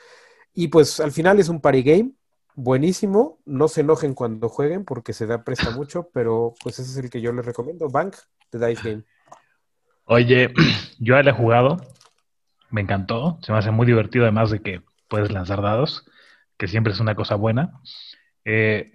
Y 0.56 0.70
pues 0.70 1.00
al 1.00 1.12
final 1.12 1.40
es 1.40 1.50
un 1.50 1.62
party 1.62 1.84
game, 1.84 2.14
buenísimo. 2.58 3.39
No 3.46 3.70
se 3.70 3.82
enojen 3.82 4.13
cuando 4.13 4.50
jueguen 4.50 4.84
porque 4.84 5.13
se 5.13 5.28
da 5.28 5.43
presta 5.43 5.70
mucho, 5.70 6.10
pero 6.12 6.56
pues 6.62 6.80
ese 6.80 6.91
es 6.91 6.98
el 6.98 7.10
que 7.10 7.22
yo 7.22 7.32
les 7.32 7.46
recomiendo. 7.46 7.88
Bank, 7.88 8.15
The 8.50 8.58
Dice 8.67 8.89
Game. 8.89 9.04
Oye, 10.06 10.54
yo 11.00 11.15
ya 11.15 11.24
le 11.24 11.30
he 11.30 11.34
jugado, 11.34 11.78
me 12.70 12.82
encantó, 12.82 13.39
se 13.43 13.52
me 13.52 13.60
hace 13.60 13.72
muy 13.72 13.86
divertido 13.86 14.26
además 14.26 14.50
de 14.50 14.62
que 14.62 14.82
puedes 15.08 15.32
lanzar 15.32 15.62
dados, 15.62 16.06
que 16.58 16.67
siempre 16.67 16.91
es 16.91 17.00
una 17.00 17.15
cosa 17.15 17.36
buena. 17.36 17.80
Eh, 18.43 18.93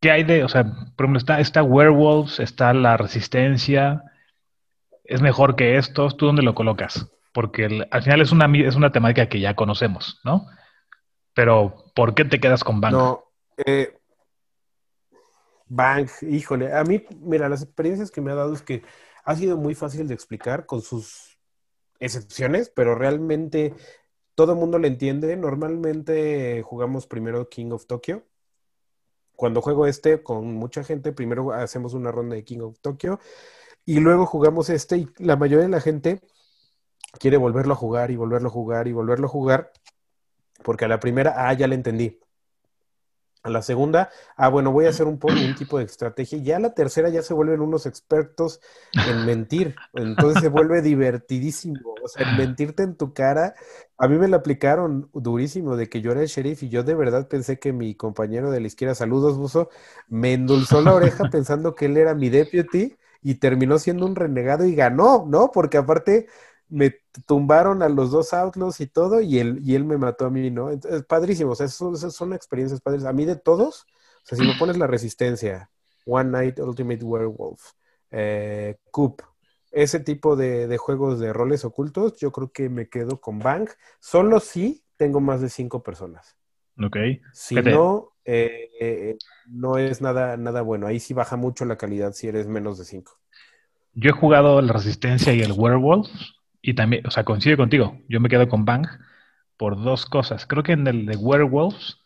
¿Qué 0.00 0.10
hay 0.10 0.24
de, 0.24 0.44
o 0.44 0.48
sea, 0.48 0.64
por 0.64 1.06
ejemplo, 1.06 1.18
está, 1.18 1.40
está 1.40 1.62
Werewolves, 1.62 2.40
está 2.40 2.74
la 2.74 2.96
Resistencia, 2.96 4.02
es 5.04 5.22
mejor 5.22 5.56
que 5.56 5.76
estos, 5.76 6.16
¿tú 6.16 6.26
dónde 6.26 6.42
lo 6.42 6.54
colocas? 6.54 7.08
Porque 7.32 7.86
al 7.90 8.02
final 8.02 8.20
es 8.20 8.32
una, 8.32 8.50
es 8.58 8.74
una 8.74 8.90
temática 8.90 9.28
que 9.28 9.40
ya 9.40 9.54
conocemos, 9.54 10.20
¿no? 10.24 10.46
Pero, 11.38 11.84
¿por 11.94 12.16
qué 12.16 12.24
te 12.24 12.40
quedas 12.40 12.64
con 12.64 12.80
Bank? 12.80 12.92
No, 12.92 13.24
eh, 13.64 13.96
Bank, 15.68 16.10
híjole, 16.22 16.74
a 16.74 16.82
mí, 16.82 17.06
mira, 17.20 17.48
las 17.48 17.62
experiencias 17.62 18.10
que 18.10 18.20
me 18.20 18.32
ha 18.32 18.34
dado 18.34 18.54
es 18.54 18.62
que 18.62 18.82
ha 19.22 19.36
sido 19.36 19.56
muy 19.56 19.76
fácil 19.76 20.08
de 20.08 20.14
explicar 20.14 20.66
con 20.66 20.82
sus 20.82 21.38
excepciones, 22.00 22.70
pero 22.74 22.96
realmente 22.96 23.72
todo 24.34 24.54
el 24.54 24.58
mundo 24.58 24.80
le 24.80 24.88
entiende. 24.88 25.36
Normalmente 25.36 26.60
jugamos 26.64 27.06
primero 27.06 27.48
King 27.48 27.70
of 27.70 27.86
Tokyo. 27.86 28.24
Cuando 29.36 29.62
juego 29.62 29.86
este 29.86 30.24
con 30.24 30.54
mucha 30.54 30.82
gente, 30.82 31.12
primero 31.12 31.52
hacemos 31.52 31.94
una 31.94 32.10
ronda 32.10 32.34
de 32.34 32.42
King 32.42 32.62
of 32.62 32.80
Tokyo 32.80 33.20
y 33.84 34.00
luego 34.00 34.26
jugamos 34.26 34.70
este 34.70 34.96
y 34.96 35.08
la 35.18 35.36
mayoría 35.36 35.66
de 35.66 35.70
la 35.70 35.80
gente 35.80 36.20
quiere 37.20 37.36
volverlo 37.36 37.74
a 37.74 37.76
jugar 37.76 38.10
y 38.10 38.16
volverlo 38.16 38.48
a 38.48 38.50
jugar 38.50 38.88
y 38.88 38.92
volverlo 38.92 39.26
a 39.26 39.30
jugar 39.30 39.70
porque 40.62 40.84
a 40.84 40.88
la 40.88 41.00
primera, 41.00 41.34
ah, 41.36 41.52
ya 41.52 41.66
le 41.66 41.74
entendí. 41.74 42.18
A 43.44 43.50
la 43.50 43.62
segunda, 43.62 44.10
ah, 44.36 44.48
bueno, 44.48 44.72
voy 44.72 44.86
a 44.86 44.88
hacer 44.88 45.06
un, 45.06 45.18
un 45.22 45.54
tipo 45.54 45.78
de 45.78 45.84
estrategia. 45.84 46.38
Y 46.38 46.42
ya 46.42 46.56
a 46.56 46.60
la 46.60 46.74
tercera 46.74 47.08
ya 47.08 47.22
se 47.22 47.34
vuelven 47.34 47.60
unos 47.60 47.86
expertos 47.86 48.60
en 48.92 49.24
mentir. 49.24 49.76
Entonces 49.94 50.42
se 50.42 50.48
vuelve 50.48 50.82
divertidísimo. 50.82 51.94
O 52.02 52.08
sea, 52.08 52.28
en 52.28 52.36
mentirte 52.36 52.82
en 52.82 52.96
tu 52.96 53.14
cara. 53.14 53.54
A 53.96 54.08
mí 54.08 54.18
me 54.18 54.26
lo 54.26 54.36
aplicaron 54.36 55.08
durísimo 55.12 55.76
de 55.76 55.88
que 55.88 56.00
yo 56.00 56.10
era 56.10 56.20
el 56.20 56.26
sheriff 56.26 56.64
y 56.64 56.68
yo 56.68 56.82
de 56.82 56.96
verdad 56.96 57.28
pensé 57.28 57.58
que 57.60 57.72
mi 57.72 57.94
compañero 57.94 58.50
de 58.50 58.60
la 58.60 58.66
izquierda, 58.66 58.96
saludos, 58.96 59.38
Buzo, 59.38 59.70
me 60.08 60.32
endulzó 60.32 60.82
la 60.82 60.94
oreja 60.94 61.24
pensando 61.30 61.74
que 61.76 61.86
él 61.86 61.96
era 61.96 62.14
mi 62.14 62.30
deputy 62.30 62.96
y 63.22 63.36
terminó 63.36 63.78
siendo 63.78 64.04
un 64.06 64.16
renegado 64.16 64.64
y 64.64 64.74
ganó, 64.74 65.26
¿no? 65.28 65.50
Porque 65.52 65.78
aparte 65.78 66.26
me 66.68 66.96
tumbaron 67.26 67.82
a 67.82 67.88
los 67.88 68.10
dos 68.10 68.32
outlaws 68.32 68.80
y 68.80 68.86
todo, 68.86 69.20
y 69.20 69.38
él, 69.38 69.60
y 69.62 69.74
él 69.74 69.84
me 69.84 69.98
mató 69.98 70.26
a 70.26 70.30
mí, 70.30 70.50
¿no? 70.50 70.70
Entonces, 70.70 71.04
padrísimo, 71.04 71.52
o 71.52 71.54
sea, 71.54 71.68
son 71.68 72.32
experiencias 72.32 72.80
padres. 72.80 73.04
A 73.04 73.12
mí 73.12 73.24
de 73.24 73.36
todos, 73.36 73.86
o 74.22 74.26
sea, 74.26 74.38
si 74.38 74.46
me 74.46 74.54
pones 74.58 74.76
la 74.76 74.86
resistencia, 74.86 75.70
One 76.06 76.30
Night 76.30 76.58
Ultimate 76.58 77.04
Werewolf, 77.04 77.72
eh, 78.10 78.76
Coop, 78.90 79.22
ese 79.70 80.00
tipo 80.00 80.36
de, 80.36 80.66
de 80.66 80.78
juegos 80.78 81.20
de 81.20 81.32
roles 81.32 81.64
ocultos, 81.64 82.16
yo 82.18 82.32
creo 82.32 82.50
que 82.52 82.68
me 82.68 82.88
quedo 82.88 83.20
con 83.20 83.38
Bank, 83.38 83.70
solo 84.00 84.40
si 84.40 84.82
tengo 84.96 85.20
más 85.20 85.40
de 85.40 85.48
cinco 85.48 85.82
personas. 85.82 86.36
Ok. 86.82 86.96
Si 87.32 87.54
no, 87.56 88.12
eh, 88.24 88.70
eh, 88.80 89.18
no 89.46 89.78
es 89.78 90.00
nada, 90.00 90.36
nada 90.36 90.62
bueno. 90.62 90.86
Ahí 90.86 91.00
sí 91.00 91.12
baja 91.14 91.36
mucho 91.36 91.64
la 91.64 91.76
calidad 91.76 92.12
si 92.12 92.28
eres 92.28 92.46
menos 92.46 92.78
de 92.78 92.84
cinco. 92.84 93.18
Yo 93.94 94.10
he 94.10 94.12
jugado 94.12 94.60
la 94.62 94.72
Resistencia 94.72 95.32
y 95.34 95.40
el 95.40 95.52
Werewolf 95.52 96.08
y 96.62 96.74
también, 96.74 97.06
o 97.06 97.10
sea, 97.10 97.24
coincido 97.24 97.56
contigo. 97.56 98.00
Yo 98.08 98.20
me 98.20 98.28
quedo 98.28 98.48
con 98.48 98.64
Bang 98.64 98.86
por 99.56 99.82
dos 99.82 100.06
cosas. 100.06 100.46
Creo 100.46 100.62
que 100.62 100.72
en 100.72 100.86
el 100.86 101.06
de 101.06 101.16
Werewolves, 101.16 101.98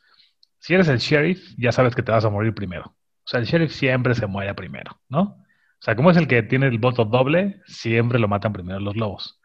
si 0.59 0.75
eres 0.75 0.89
el 0.89 0.99
sheriff, 0.99 1.55
ya 1.59 1.73
sabes 1.73 1.95
que 1.95 2.03
te 2.03 2.13
vas 2.13 2.25
a 2.25 2.31
morir 2.31 2.55
primero. 2.55 2.95
O 3.25 3.29
sea, 3.29 3.41
el 3.41 3.47
sheriff 3.47 3.73
siempre 3.73 4.15
se 4.15 4.27
muere 4.27 4.55
primero, 4.55 5.01
¿no? 5.09 5.21
O 5.23 5.85
sea, 5.85 5.97
como 5.97 6.11
es 6.11 6.17
el 6.17 6.29
que 6.29 6.43
tiene 6.43 6.67
el 6.69 6.79
voto 6.79 7.05
doble, 7.05 7.61
siempre 7.67 8.19
lo 8.19 8.29
matan 8.29 8.53
primero 8.53 8.81
los 8.81 8.97
lobos. 8.97 9.41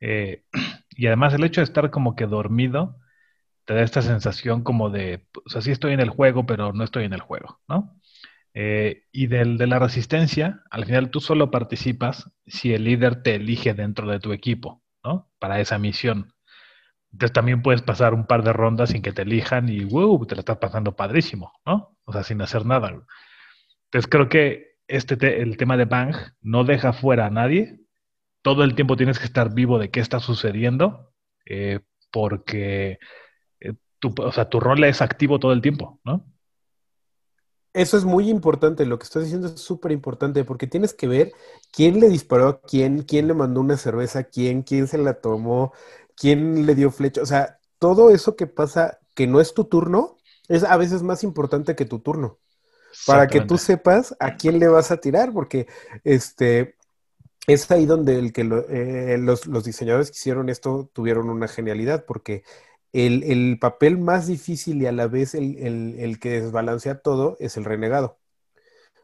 Eh, 0.00 0.44
y 0.90 1.06
además 1.06 1.34
el 1.34 1.44
hecho 1.44 1.60
de 1.60 1.64
estar 1.64 1.90
como 1.90 2.16
que 2.16 2.26
dormido 2.26 2.98
te 3.64 3.74
da 3.74 3.82
esta 3.82 4.02
sensación 4.02 4.62
como 4.64 4.90
de, 4.90 5.26
o 5.44 5.48
sea, 5.48 5.60
sí 5.62 5.70
estoy 5.70 5.92
en 5.92 6.00
el 6.00 6.10
juego, 6.10 6.46
pero 6.46 6.72
no 6.72 6.84
estoy 6.84 7.04
en 7.04 7.12
el 7.12 7.20
juego, 7.20 7.60
¿no? 7.68 7.96
Eh, 8.54 9.04
y 9.12 9.28
del, 9.28 9.58
de 9.58 9.66
la 9.66 9.78
resistencia, 9.78 10.62
al 10.70 10.84
final 10.86 11.10
tú 11.10 11.20
solo 11.20 11.50
participas 11.50 12.30
si 12.46 12.74
el 12.74 12.84
líder 12.84 13.22
te 13.22 13.36
elige 13.36 13.74
dentro 13.74 14.08
de 14.10 14.20
tu 14.20 14.32
equipo, 14.32 14.82
¿no? 15.04 15.30
Para 15.38 15.60
esa 15.60 15.78
misión. 15.78 16.34
Entonces 17.12 17.32
también 17.34 17.62
puedes 17.62 17.82
pasar 17.82 18.14
un 18.14 18.26
par 18.26 18.42
de 18.44 18.52
rondas 18.52 18.90
sin 18.90 19.02
que 19.02 19.12
te 19.12 19.22
elijan 19.22 19.68
y 19.68 19.84
wow, 19.84 20.26
te 20.26 20.36
la 20.36 20.40
estás 20.40 20.58
pasando 20.58 20.96
padrísimo, 20.96 21.52
¿no? 21.66 21.96
O 22.04 22.12
sea, 22.12 22.24
sin 22.24 22.40
hacer 22.42 22.66
nada. 22.66 22.90
Entonces 23.86 24.08
creo 24.10 24.28
que 24.28 24.76
este 24.88 25.16
te- 25.16 25.42
el 25.42 25.56
tema 25.56 25.76
de 25.76 25.84
Bang 25.84 26.14
no 26.40 26.64
deja 26.64 26.92
fuera 26.92 27.26
a 27.26 27.30
nadie. 27.30 27.80
Todo 28.42 28.64
el 28.64 28.74
tiempo 28.76 28.96
tienes 28.96 29.18
que 29.18 29.26
estar 29.26 29.54
vivo 29.54 29.78
de 29.80 29.90
qué 29.90 30.00
está 30.00 30.20
sucediendo, 30.20 31.12
eh, 31.46 31.80
porque 32.12 32.98
eh, 33.60 33.74
tu, 34.00 34.14
o 34.18 34.32
sea, 34.32 34.48
tu 34.50 34.60
rol 34.60 34.84
es 34.84 35.02
activo 35.02 35.40
todo 35.40 35.52
el 35.54 35.62
tiempo, 35.62 36.00
¿no? 36.04 36.26
Eso 37.74 37.96
es 37.96 38.04
muy 38.04 38.28
importante, 38.28 38.84
lo 38.84 38.98
que 38.98 39.04
estás 39.04 39.22
diciendo 39.24 39.48
es 39.48 39.60
súper 39.60 39.92
importante 39.92 40.44
porque 40.44 40.66
tienes 40.66 40.92
que 40.92 41.06
ver 41.08 41.32
quién 41.72 42.00
le 42.00 42.10
disparó 42.10 42.48
a 42.48 42.60
quién, 42.60 43.02
quién 43.02 43.28
le 43.28 43.34
mandó 43.34 43.60
una 43.62 43.78
cerveza 43.78 44.18
a 44.20 44.24
quién, 44.24 44.62
quién 44.62 44.86
se 44.88 44.98
la 44.98 45.14
tomó, 45.22 45.72
quién 46.14 46.66
le 46.66 46.74
dio 46.74 46.90
flecha. 46.90 47.22
O 47.22 47.26
sea, 47.26 47.60
todo 47.78 48.10
eso 48.10 48.36
que 48.36 48.46
pasa 48.46 48.98
que 49.14 49.26
no 49.26 49.40
es 49.40 49.54
tu 49.54 49.64
turno 49.64 50.18
es 50.48 50.64
a 50.64 50.76
veces 50.76 51.02
más 51.02 51.24
importante 51.24 51.74
que 51.74 51.86
tu 51.86 52.00
turno. 52.00 52.38
Para 53.04 53.30
que 53.30 53.40
tú 53.42 53.58
sepas 53.58 54.16
a 54.20 54.36
quién 54.36 54.58
le 54.60 54.68
vas 54.68 54.90
a 54.92 54.98
tirar, 54.98 55.32
porque 55.32 55.66
este 56.04 56.76
es 57.46 57.70
ahí 57.70 57.86
donde 57.86 58.18
el 58.18 58.32
que 58.32 58.44
lo- 58.44 58.68
eh, 58.68 59.18
los, 59.18 59.46
los 59.46 59.64
diseñadores 59.64 60.10
que 60.10 60.16
hicieron 60.16 60.48
esto 60.48 60.88
tuvieron 60.92 61.28
una 61.30 61.48
genialidad, 61.48 62.04
porque 62.06 62.44
el, 62.92 63.22
el 63.24 63.58
papel 63.58 63.98
más 63.98 64.26
difícil 64.26 64.82
y 64.82 64.86
a 64.86 64.92
la 64.92 65.06
vez 65.06 65.34
el, 65.34 65.56
el- 65.58 65.96
el 65.98 66.18
que 66.20 66.40
desbalancea 66.42 67.00
todo 67.00 67.36
es 67.40 67.56
el 67.56 67.64
renegado. 67.64 68.18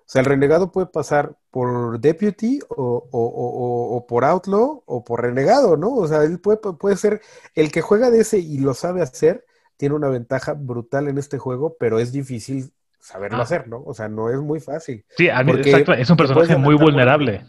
O 0.00 0.10
sea, 0.10 0.20
el 0.20 0.26
renegado 0.26 0.72
puede 0.72 0.86
pasar 0.86 1.36
por 1.50 2.00
deputy 2.00 2.60
o, 2.70 3.08
o- 3.10 3.96
o- 3.96 4.06
por 4.06 4.24
outlaw 4.24 4.82
o 4.86 5.04
por 5.04 5.20
renegado, 5.22 5.76
¿no? 5.76 5.94
O 5.94 6.08
sea, 6.08 6.22
él 6.24 6.40
puede, 6.40 6.58
puede 6.58 6.96
ser 6.96 7.20
el 7.54 7.70
que 7.70 7.82
juega 7.82 8.10
de 8.10 8.20
ese 8.20 8.38
y 8.38 8.58
lo 8.58 8.72
sabe 8.74 9.02
hacer, 9.02 9.44
tiene 9.76 9.94
una 9.94 10.08
ventaja 10.08 10.54
brutal 10.54 11.08
en 11.08 11.18
este 11.18 11.36
juego, 11.38 11.76
pero 11.78 11.98
es 11.98 12.10
difícil 12.10 12.72
saberlo 13.00 13.38
Ah. 13.38 13.42
hacer, 13.42 13.68
¿no? 13.68 13.82
O 13.84 13.92
sea, 13.94 14.08
no 14.08 14.30
es 14.30 14.38
muy 14.38 14.60
fácil. 14.60 15.04
Sí, 15.16 15.28
a 15.28 15.42
mí- 15.42 15.52
Porque 15.52 15.70
exacto, 15.70 15.92
es 15.92 16.08
un 16.10 16.16
personaje 16.16 16.56
muy 16.56 16.76
por- 16.76 16.84
vulnerable. 16.86 17.44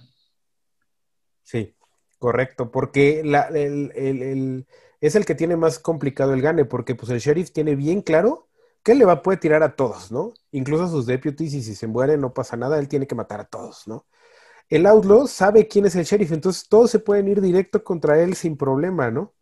Sí, 1.43 1.73
correcto, 2.17 2.71
porque 2.71 3.21
la- 3.23 3.47
el- 3.47 4.67
es 5.01 5.15
el 5.15 5.25
que 5.25 5.35
tiene 5.35 5.55
más 5.57 5.79
complicado 5.79 6.33
el 6.33 6.41
gane, 6.41 6.65
porque 6.65 6.95
pues 6.95 7.11
el 7.11 7.19
sheriff 7.19 7.51
tiene 7.51 7.75
bien 7.75 8.01
claro 8.01 8.49
que 8.83 8.93
él 8.93 8.99
le 8.99 9.05
va, 9.05 9.21
puede 9.23 9.37
tirar 9.37 9.63
a 9.63 9.75
todos, 9.75 10.11
¿no? 10.11 10.33
Incluso 10.51 10.83
a 10.85 10.89
sus 10.89 11.05
deputies, 11.05 11.53
y 11.53 11.63
si 11.63 11.75
se 11.75 11.87
muere 11.87 12.17
no 12.17 12.33
pasa 12.33 12.57
nada, 12.57 12.79
él 12.79 12.87
tiene 12.87 13.07
que 13.07 13.15
matar 13.15 13.41
a 13.41 13.45
todos, 13.45 13.87
¿no? 13.87 14.05
El 14.69 14.85
outlaw 14.87 15.27
sabe 15.27 15.67
quién 15.67 15.85
es 15.85 15.95
el 15.95 16.05
sheriff, 16.05 16.31
entonces 16.31 16.67
todos 16.69 16.91
se 16.91 16.99
pueden 16.99 17.27
ir 17.27 17.41
directo 17.41 17.83
contra 17.83 18.21
él 18.21 18.35
sin 18.35 18.57
problema, 18.57 19.11
¿no? 19.11 19.33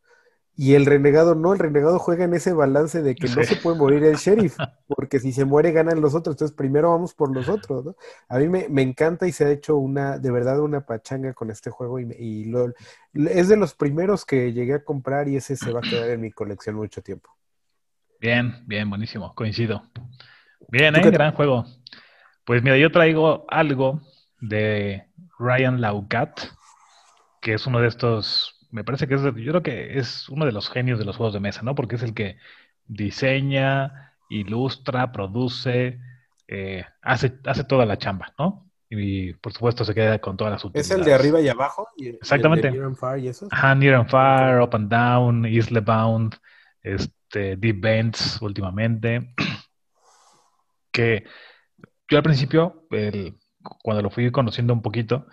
Y 0.57 0.75
el 0.75 0.85
renegado 0.87 1.35
no, 1.35 1.53
el 1.53 1.59
renegado 1.59 1.99
juega 1.99 2.25
en 2.25 2.33
ese 2.35 2.53
balance 2.53 3.01
de 3.03 3.17
que 3.17 3.29
no 3.29 3.43
se 3.45 3.57
puede 3.57 3.77
morir 3.77 4.03
el 4.03 4.17
sheriff, 4.17 4.59
porque 4.87 5.19
si 5.19 5.31
se 5.33 5.45
muere 5.45 5.71
ganan 5.71 6.01
los 6.01 6.15
otros, 6.15 6.35
entonces 6.35 6.57
primero 6.57 6.91
vamos 6.91 7.13
por 7.13 7.31
los 7.31 7.47
otros, 7.49 7.85
¿no? 7.85 7.95
A 8.29 8.39
mí 8.39 8.49
me, 8.49 8.67
me 8.69 8.81
encanta 8.81 9.27
y 9.27 9.31
se 9.33 9.45
ha 9.45 9.51
hecho 9.51 9.77
una, 9.77 10.17
de 10.19 10.31
verdad, 10.31 10.59
una 10.61 10.85
pachanga 10.85 11.33
con 11.35 11.51
este 11.51 11.69
juego 11.69 11.99
y, 11.99 12.07
y 12.19 12.45
lo- 12.45 12.73
es 13.13 13.47
de 13.49 13.57
los 13.57 13.75
primeros 13.75 14.25
que 14.25 14.53
llegué 14.53 14.73
a 14.75 14.83
comprar 14.83 15.27
y 15.29 15.37
ese 15.37 15.55
se 15.57 15.71
va 15.71 15.81
a 15.81 15.85
quedar 15.85 16.09
en 16.09 16.21
mi 16.21 16.31
colección 16.31 16.75
mucho 16.75 17.01
tiempo. 17.03 17.29
Bien, 18.19 18.63
bien, 18.67 18.89
buenísimo, 18.89 19.33
coincido. 19.35 19.83
Bien, 20.69 20.95
¿Tú 20.95 21.01
¿eh? 21.01 21.11
Gran 21.11 21.33
juego. 21.33 21.65
Pues 22.45 22.63
mira, 22.63 22.77
yo 22.77 22.91
traigo 22.91 23.45
algo 23.49 24.01
de 24.41 25.07
Ryan 25.39 25.81
Laukat, 25.81 26.39
que 27.41 27.53
es 27.53 27.67
uno 27.67 27.79
de 27.81 27.87
estos, 27.87 28.56
me 28.71 28.83
parece 28.83 29.07
que 29.07 29.15
es, 29.15 29.21
yo 29.21 29.31
creo 29.31 29.63
que 29.63 29.97
es 29.99 30.27
uno 30.29 30.45
de 30.45 30.51
los 30.51 30.69
genios 30.69 30.99
de 30.99 31.05
los 31.05 31.17
juegos 31.17 31.33
de 31.33 31.39
mesa, 31.39 31.61
¿no? 31.63 31.75
Porque 31.75 31.95
es 31.95 32.03
el 32.03 32.13
que 32.13 32.37
diseña, 32.85 34.13
ilustra, 34.29 35.11
produce, 35.11 35.99
eh, 36.47 36.85
hace, 37.01 37.37
hace 37.45 37.63
toda 37.63 37.85
la 37.85 37.97
chamba, 37.97 38.33
¿no? 38.37 38.63
y 38.89 39.33
por 39.33 39.51
supuesto 39.51 39.83
se 39.83 39.93
queda 39.93 40.17
con 40.19 40.37
todas 40.37 40.51
las 40.53 40.61
¿Es 40.61 40.65
utilidades. 40.69 40.97
el 40.99 41.03
de 41.03 41.13
arriba 41.13 41.41
y 41.41 41.49
abajo? 41.49 41.89
Y- 41.97 42.03
y 42.03 42.07
el 42.07 42.11
de 42.13 42.17
Exactamente. 42.21 42.71
Near 42.71 42.85
and 42.85 42.95
Far 42.95 43.19
y 43.19 43.27
eso? 43.27 43.47
Ajá, 43.51 43.75
Near 43.75 43.95
and 43.95 44.09
Far, 44.09 44.61
Up 44.61 44.73
and 44.73 44.89
Down, 44.89 45.45
Isle 45.45 45.81
Bound, 45.81 46.35
este, 46.81 47.57
Deep 47.57 47.81
Bends 47.81 48.41
últimamente. 48.41 49.33
Que 50.91 51.25
yo 52.09 52.17
al 52.17 52.23
principio, 52.23 52.87
el- 52.91 53.35
cuando 53.83 54.01
lo 54.01 54.09
fui 54.09 54.31
conociendo 54.31 54.73
un 54.73 54.81
poquito, 54.81 55.27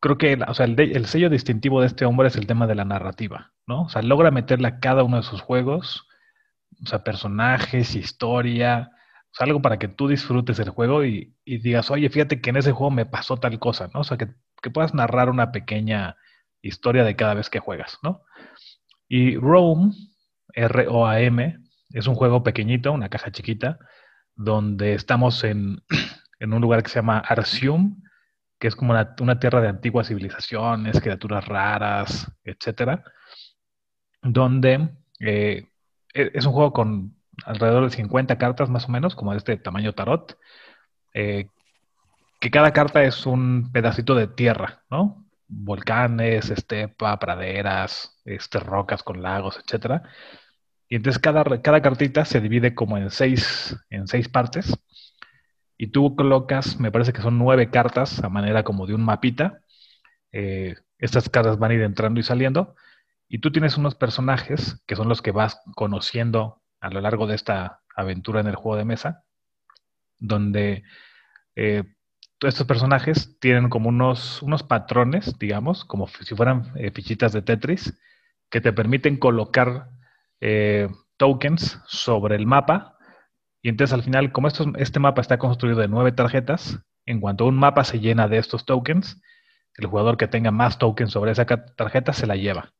creo 0.00 0.18
que 0.18 0.38
o 0.46 0.54
sea, 0.54 0.66
el, 0.66 1.06
sello 1.06 1.30
distintivo 1.30 1.80
de 1.80 1.88
este 1.88 2.04
hombre 2.04 2.28
es 2.28 2.36
el 2.36 2.46
tema 2.46 2.66
de 2.66 2.74
la 2.74 2.84
narrativa, 2.84 3.52
¿no? 3.66 3.82
O 3.84 3.88
sea, 3.88 4.02
logra 4.02 4.30
meterle 4.30 4.68
a 4.68 4.80
cada 4.80 5.02
uno 5.02 5.16
de 5.18 5.22
sus 5.22 5.40
juegos, 5.40 6.06
o 6.82 6.86
sea, 6.86 7.04
personajes, 7.04 7.94
historia, 7.94 8.90
o 9.32 9.34
sea, 9.34 9.46
algo 9.46 9.60
para 9.62 9.78
que 9.78 9.88
tú 9.88 10.08
disfrutes 10.08 10.58
el 10.58 10.70
juego 10.70 11.04
y, 11.04 11.34
y 11.44 11.58
digas, 11.58 11.90
oye, 11.90 12.08
fíjate 12.10 12.40
que 12.40 12.50
en 12.50 12.56
ese 12.56 12.72
juego 12.72 12.90
me 12.90 13.06
pasó 13.06 13.36
tal 13.38 13.58
cosa, 13.58 13.90
¿no? 13.92 14.00
O 14.00 14.04
sea, 14.04 14.16
que, 14.16 14.28
que 14.62 14.70
puedas 14.70 14.94
narrar 14.94 15.30
una 15.30 15.52
pequeña 15.52 16.16
historia 16.62 17.04
de 17.04 17.16
cada 17.16 17.34
vez 17.34 17.50
que 17.50 17.60
juegas, 17.60 17.98
¿no? 18.02 18.22
Y 19.08 19.36
Rome, 19.36 19.92
R-O-A-M, 20.54 21.58
es 21.90 22.06
un 22.06 22.14
juego 22.14 22.42
pequeñito, 22.42 22.92
una 22.92 23.08
caja 23.08 23.30
chiquita, 23.30 23.78
donde 24.34 24.94
estamos 24.94 25.42
en, 25.44 25.82
en 26.40 26.52
un 26.52 26.60
lugar 26.60 26.82
que 26.82 26.90
se 26.90 26.96
llama 26.96 27.18
Arsium, 27.18 28.02
que 28.58 28.68
es 28.68 28.76
como 28.76 28.92
una, 28.92 29.38
tierra 29.38 29.60
de 29.60 29.68
antiguas 29.68 30.08
civilizaciones, 30.08 31.00
criaturas 31.00 31.46
raras, 31.46 32.30
etcétera, 32.44 33.04
donde 34.22 34.90
eh, 35.20 35.68
e- 36.14 36.30
es 36.34 36.46
un 36.46 36.52
juego 36.52 36.72
con 36.72 37.16
alrededor 37.44 37.84
de 37.84 37.96
50 37.96 38.36
cartas 38.38 38.68
más 38.68 38.86
o 38.86 38.88
menos, 38.92 39.14
como 39.14 39.32
de 39.32 39.38
este 39.38 39.56
tamaño 39.56 39.94
tarot, 39.94 40.38
eh, 41.14 41.46
que 42.40 42.50
cada 42.50 42.72
carta 42.72 43.02
es 43.04 43.26
un 43.26 43.70
pedacito 43.72 44.14
de 44.14 44.28
tierra, 44.28 44.84
¿no? 44.90 45.24
Volcanes, 45.48 46.50
estepa, 46.50 47.18
praderas, 47.18 48.20
este, 48.24 48.60
rocas 48.60 49.02
con 49.02 49.22
lagos, 49.22 49.58
etcétera. 49.64 50.02
Y 50.88 50.96
entonces 50.96 51.20
cada, 51.20 51.44
cada 51.62 51.82
cartita 51.82 52.24
se 52.24 52.40
divide 52.40 52.74
como 52.74 52.96
en 52.98 53.10
seis, 53.10 53.76
en 53.90 54.06
seis 54.08 54.28
partes. 54.28 54.72
Y 55.80 55.86
tú 55.92 56.16
colocas, 56.16 56.80
me 56.80 56.90
parece 56.90 57.12
que 57.12 57.22
son 57.22 57.38
nueve 57.38 57.70
cartas 57.70 58.22
a 58.24 58.28
manera 58.28 58.64
como 58.64 58.86
de 58.86 58.94
un 58.94 59.04
mapita. 59.04 59.60
Eh, 60.32 60.74
estas 60.98 61.28
cartas 61.28 61.58
van 61.58 61.70
a 61.70 61.74
ir 61.74 61.82
entrando 61.82 62.18
y 62.18 62.24
saliendo. 62.24 62.74
Y 63.28 63.38
tú 63.38 63.52
tienes 63.52 63.78
unos 63.78 63.94
personajes 63.94 64.82
que 64.86 64.96
son 64.96 65.08
los 65.08 65.22
que 65.22 65.30
vas 65.30 65.60
conociendo 65.76 66.60
a 66.80 66.90
lo 66.90 67.00
largo 67.00 67.28
de 67.28 67.36
esta 67.36 67.80
aventura 67.94 68.40
en 68.40 68.48
el 68.48 68.56
juego 68.56 68.76
de 68.76 68.84
mesa, 68.84 69.22
donde 70.18 70.82
eh, 71.54 71.84
estos 72.40 72.66
personajes 72.66 73.38
tienen 73.38 73.68
como 73.68 73.88
unos, 73.88 74.42
unos 74.42 74.64
patrones, 74.64 75.38
digamos, 75.38 75.84
como 75.84 76.08
si 76.08 76.34
fueran 76.34 76.72
eh, 76.74 76.90
fichitas 76.90 77.32
de 77.32 77.42
Tetris, 77.42 77.96
que 78.50 78.60
te 78.60 78.72
permiten 78.72 79.16
colocar 79.16 79.90
tokens 81.16 81.80
sobre 81.86 82.36
el 82.36 82.46
mapa. 82.46 82.97
Y 83.62 83.68
entonces 83.68 83.94
al 83.94 84.02
final, 84.02 84.32
como 84.32 84.48
este 84.48 85.00
mapa 85.00 85.20
está 85.20 85.38
construido 85.38 85.80
de 85.80 85.88
nueve 85.88 86.12
tarjetas, 86.12 86.80
en 87.06 87.20
cuanto 87.20 87.46
un 87.46 87.56
mapa 87.56 87.84
se 87.84 88.00
llena 88.00 88.28
de 88.28 88.38
estos 88.38 88.64
tokens, 88.64 89.20
el 89.76 89.86
jugador 89.86 90.16
que 90.16 90.28
tenga 90.28 90.50
más 90.50 90.78
tokens 90.78 91.12
sobre 91.12 91.32
esa 91.32 91.46
tarjeta 91.46 92.12
se 92.12 92.26
la 92.26 92.36
lleva. 92.36 92.72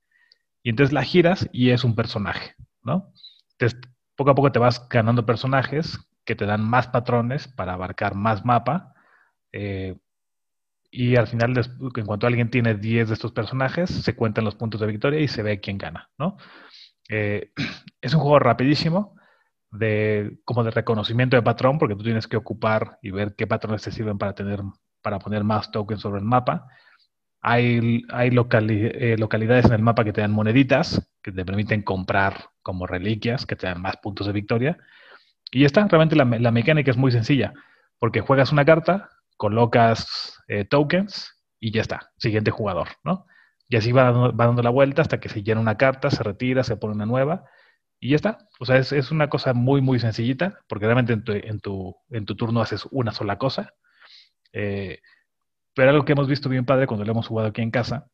Y 0.62 0.70
entonces 0.70 0.92
la 0.92 1.04
giras 1.04 1.48
y 1.52 1.70
es 1.70 1.84
un 1.84 1.94
personaje, 1.94 2.54
¿no? 2.82 3.12
Entonces, 3.52 3.80
poco 4.16 4.30
a 4.30 4.34
poco 4.34 4.52
te 4.52 4.58
vas 4.58 4.88
ganando 4.88 5.26
personajes 5.26 5.98
que 6.24 6.36
te 6.36 6.46
dan 6.46 6.62
más 6.68 6.88
patrones 6.88 7.48
para 7.48 7.74
abarcar 7.74 8.14
más 8.14 8.44
mapa. 8.44 8.94
eh, 9.52 9.96
y 10.90 11.16
al 11.16 11.26
final, 11.26 11.52
en 11.96 12.06
cuanto 12.06 12.26
alguien 12.26 12.50
tiene 12.50 12.74
10 12.74 13.08
de 13.08 13.14
estos 13.14 13.32
personajes, 13.32 13.90
se 13.90 14.16
cuentan 14.16 14.44
los 14.44 14.54
puntos 14.54 14.80
de 14.80 14.86
victoria 14.86 15.20
y 15.20 15.28
se 15.28 15.42
ve 15.42 15.60
quién 15.60 15.76
gana, 15.78 16.10
¿no? 16.18 16.36
Eh, 17.10 17.52
es 18.02 18.14
un 18.14 18.20
juego 18.20 18.38
rapidísimo, 18.40 19.16
de, 19.70 20.38
como 20.44 20.64
de 20.64 20.70
reconocimiento 20.70 21.36
de 21.36 21.42
patrón, 21.42 21.78
porque 21.78 21.94
tú 21.96 22.02
tienes 22.02 22.26
que 22.26 22.36
ocupar 22.36 22.98
y 23.02 23.10
ver 23.10 23.34
qué 23.36 23.46
patrones 23.46 23.82
te 23.82 23.90
sirven 23.90 24.18
para, 24.18 24.34
tener, 24.34 24.60
para 25.02 25.18
poner 25.18 25.44
más 25.44 25.70
tokens 25.70 26.00
sobre 26.00 26.20
el 26.20 26.24
mapa. 26.26 26.66
Hay, 27.40 28.02
hay 28.10 28.30
locali- 28.30 28.90
eh, 28.94 29.16
localidades 29.18 29.66
en 29.66 29.72
el 29.74 29.82
mapa 29.82 30.04
que 30.04 30.12
te 30.12 30.20
dan 30.22 30.32
moneditas, 30.32 31.10
que 31.22 31.32
te 31.32 31.44
permiten 31.44 31.82
comprar 31.82 32.50
como 32.62 32.86
reliquias, 32.86 33.46
que 33.46 33.56
te 33.56 33.66
dan 33.66 33.80
más 33.82 33.96
puntos 33.98 34.26
de 34.26 34.32
victoria. 34.32 34.78
Y 35.50 35.64
esta, 35.64 35.86
realmente 35.86 36.16
la, 36.16 36.24
la 36.24 36.50
mecánica 36.50 36.90
es 36.90 36.96
muy 36.96 37.12
sencilla, 37.12 37.52
porque 37.98 38.20
juegas 38.20 38.52
una 38.52 38.64
carta, 38.64 39.10
colocas 39.36 40.42
eh, 40.48 40.64
tokens 40.64 41.34
y 41.60 41.72
ya 41.72 41.80
está, 41.80 42.10
siguiente 42.18 42.50
jugador, 42.50 42.88
¿no? 43.04 43.26
Y 43.68 43.76
así 43.76 43.92
va, 43.92 44.10
va 44.12 44.46
dando 44.46 44.62
la 44.62 44.70
vuelta 44.70 45.02
hasta 45.02 45.20
que 45.20 45.28
se 45.28 45.42
llena 45.42 45.60
una 45.60 45.76
carta, 45.76 46.10
se 46.10 46.22
retira, 46.22 46.64
se 46.64 46.76
pone 46.76 46.94
una 46.94 47.06
nueva 47.06 47.44
y 48.00 48.10
ya 48.10 48.16
está. 48.16 48.38
O 48.60 48.64
sea, 48.64 48.76
es, 48.76 48.92
es 48.92 49.10
una 49.10 49.28
cosa 49.28 49.54
muy, 49.54 49.80
muy 49.80 49.98
sencillita, 49.98 50.60
porque 50.68 50.86
realmente 50.86 51.12
en 51.12 51.24
tu, 51.24 51.32
en 51.32 51.60
tu, 51.60 51.96
en 52.10 52.26
tu 52.26 52.36
turno 52.36 52.60
haces 52.60 52.86
una 52.90 53.12
sola 53.12 53.38
cosa. 53.38 53.74
Eh, 54.52 55.00
pero 55.74 55.90
algo 55.90 56.04
que 56.04 56.12
hemos 56.12 56.28
visto 56.28 56.48
bien 56.48 56.64
padre 56.64 56.86
cuando 56.86 57.04
lo 57.04 57.12
hemos 57.12 57.28
jugado 57.28 57.48
aquí 57.48 57.62
en 57.62 57.70
casa 57.70 58.08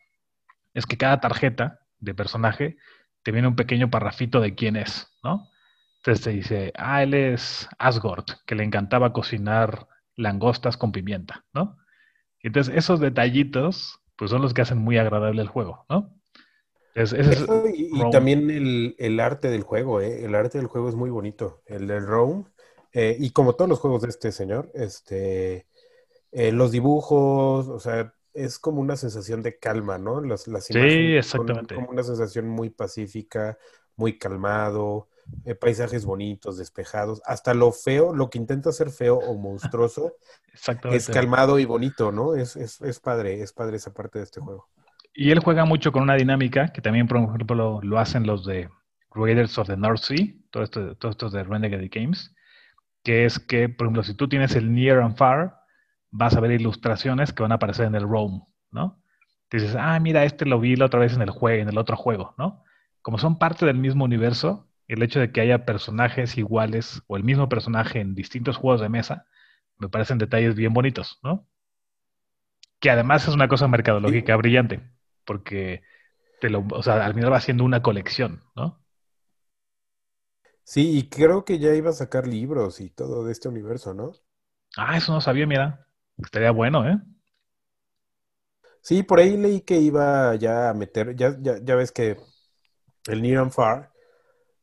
es 0.74 0.86
que 0.86 0.98
cada 0.98 1.20
tarjeta 1.20 1.80
de 1.98 2.14
personaje 2.14 2.76
te 3.22 3.32
viene 3.32 3.48
un 3.48 3.56
pequeño 3.56 3.90
parrafito 3.90 4.40
de 4.40 4.54
quién 4.54 4.76
es, 4.76 5.08
¿no? 5.22 5.48
Entonces 5.98 6.24
te 6.24 6.30
dice, 6.30 6.72
ah, 6.76 7.02
él 7.02 7.14
es 7.14 7.68
Asgard, 7.78 8.26
que 8.46 8.54
le 8.54 8.64
encantaba 8.64 9.12
cocinar 9.12 9.86
langostas 10.16 10.76
con 10.76 10.92
pimienta, 10.92 11.44
¿no? 11.54 11.78
Entonces 12.40 12.74
esos 12.76 13.00
detallitos, 13.00 13.98
pues 14.16 14.30
son 14.30 14.42
los 14.42 14.52
que 14.52 14.60
hacen 14.60 14.78
muy 14.78 14.98
agradable 14.98 15.40
el 15.40 15.48
juego, 15.48 15.86
¿no? 15.88 16.14
Es 16.94 17.12
Eso 17.12 17.64
y, 17.66 17.90
también 18.10 18.50
el, 18.50 18.94
el 18.98 19.20
arte 19.20 19.48
del 19.50 19.62
juego, 19.62 20.00
¿eh? 20.00 20.24
El 20.24 20.34
arte 20.34 20.58
del 20.58 20.68
juego 20.68 20.88
es 20.88 20.94
muy 20.94 21.10
bonito. 21.10 21.62
El 21.66 21.86
del 21.88 22.06
Rome, 22.06 22.44
eh, 22.92 23.16
y 23.18 23.30
como 23.32 23.54
todos 23.54 23.68
los 23.68 23.80
juegos 23.80 24.02
de 24.02 24.08
este 24.10 24.30
señor, 24.30 24.70
este, 24.74 25.66
eh, 26.32 26.52
los 26.52 26.72
dibujos, 26.72 27.68
o 27.68 27.80
sea, 27.80 28.14
es 28.32 28.58
como 28.58 28.80
una 28.80 28.96
sensación 28.96 29.42
de 29.42 29.58
calma, 29.58 29.98
¿no? 29.98 30.20
Las, 30.20 30.48
las 30.48 30.70
Sí, 30.70 30.72
imágenes 30.78 31.26
son 31.26 31.48
exactamente. 31.48 31.74
como 31.74 31.88
una 31.90 32.02
sensación 32.04 32.48
muy 32.48 32.70
pacífica, 32.70 33.58
muy 33.96 34.18
calmado, 34.18 35.08
eh, 35.44 35.54
paisajes 35.54 36.04
bonitos, 36.04 36.58
despejados. 36.58 37.22
Hasta 37.24 37.54
lo 37.54 37.72
feo, 37.72 38.14
lo 38.14 38.30
que 38.30 38.38
intenta 38.38 38.72
ser 38.72 38.90
feo 38.90 39.16
o 39.18 39.34
monstruoso, 39.36 40.16
es 40.90 41.08
calmado 41.08 41.58
y 41.58 41.64
bonito, 41.64 42.12
¿no? 42.12 42.34
Es, 42.36 42.56
es, 42.56 42.80
es 42.80 43.00
padre, 43.00 43.42
es 43.42 43.52
padre 43.52 43.76
esa 43.78 43.92
parte 43.92 44.18
de 44.18 44.24
este 44.24 44.40
juego. 44.40 44.68
Y 45.14 45.30
él 45.30 45.38
juega 45.38 45.64
mucho 45.64 45.92
con 45.92 46.02
una 46.02 46.16
dinámica 46.16 46.72
que 46.72 46.82
también, 46.82 47.06
por 47.06 47.18
ejemplo, 47.18 47.56
lo, 47.56 47.80
lo 47.82 47.98
hacen 47.98 48.26
los 48.26 48.44
de 48.44 48.68
Raiders 49.14 49.56
of 49.58 49.68
the 49.68 49.76
North 49.76 50.00
Sea, 50.00 50.26
todo 50.50 50.64
esto, 50.64 50.96
todos 50.96 51.12
estos 51.12 51.32
de 51.32 51.44
Renegade 51.44 51.88
Games, 51.88 52.34
que 53.04 53.24
es 53.24 53.38
que, 53.38 53.68
por 53.68 53.86
ejemplo, 53.86 54.02
si 54.02 54.14
tú 54.14 54.28
tienes 54.28 54.56
el 54.56 54.74
Near 54.74 55.00
and 55.00 55.16
Far, 55.16 55.60
vas 56.10 56.36
a 56.36 56.40
ver 56.40 56.50
ilustraciones 56.52 57.32
que 57.32 57.42
van 57.42 57.52
a 57.52 57.56
aparecer 57.56 57.86
en 57.86 57.94
el 57.94 58.08
Rome, 58.08 58.42
¿no? 58.72 59.00
Te 59.48 59.58
dices, 59.58 59.76
ah, 59.78 59.98
mira, 60.00 60.24
este 60.24 60.46
lo 60.46 60.58
vi 60.58 60.74
la 60.74 60.86
otra 60.86 61.00
vez 61.00 61.14
en 61.14 61.22
el 61.22 61.30
juego, 61.30 61.62
en 61.62 61.68
el 61.68 61.78
otro 61.78 61.96
juego, 61.96 62.34
¿no? 62.38 62.64
Como 63.02 63.18
son 63.18 63.38
parte 63.38 63.66
del 63.66 63.76
mismo 63.76 64.04
universo, 64.04 64.68
el 64.88 65.02
hecho 65.02 65.20
de 65.20 65.30
que 65.30 65.40
haya 65.40 65.64
personajes 65.64 66.36
iguales 66.38 67.02
o 67.06 67.16
el 67.16 67.24
mismo 67.24 67.48
personaje 67.48 68.00
en 68.00 68.14
distintos 68.14 68.56
juegos 68.56 68.80
de 68.80 68.88
mesa, 68.88 69.26
me 69.78 69.88
parecen 69.88 70.18
detalles 70.18 70.54
bien 70.54 70.72
bonitos, 70.72 71.20
¿no? 71.22 71.46
Que 72.80 72.90
además 72.90 73.28
es 73.28 73.34
una 73.34 73.48
cosa 73.48 73.68
mercadológica 73.68 74.36
brillante, 74.36 74.93
porque 75.24 75.82
te 76.40 76.50
lo, 76.50 76.64
o 76.72 76.82
sea, 76.82 77.04
al 77.04 77.14
final 77.14 77.32
va 77.32 77.40
siendo 77.40 77.64
una 77.64 77.82
colección, 77.82 78.42
¿no? 78.56 78.80
Sí, 80.64 80.98
y 80.98 81.08
creo 81.08 81.44
que 81.44 81.58
ya 81.58 81.74
iba 81.74 81.90
a 81.90 81.92
sacar 81.94 82.26
libros 82.26 82.80
y 82.80 82.90
todo 82.90 83.24
de 83.24 83.32
este 83.32 83.48
universo, 83.48 83.94
¿no? 83.94 84.12
Ah, 84.76 84.96
eso 84.96 85.12
no 85.12 85.20
sabía, 85.20 85.46
mira. 85.46 85.86
Estaría 86.18 86.50
bueno, 86.52 86.88
¿eh? 86.88 86.98
Sí, 88.82 89.02
por 89.02 89.18
ahí 89.18 89.36
leí 89.36 89.62
que 89.62 89.78
iba 89.78 90.34
ya 90.36 90.70
a 90.70 90.74
meter, 90.74 91.16
ya, 91.16 91.36
ya, 91.40 91.58
ya 91.62 91.74
ves 91.74 91.90
que 91.90 92.18
el 93.06 93.22
Near 93.22 93.42
and 93.42 93.52
Far 93.52 93.92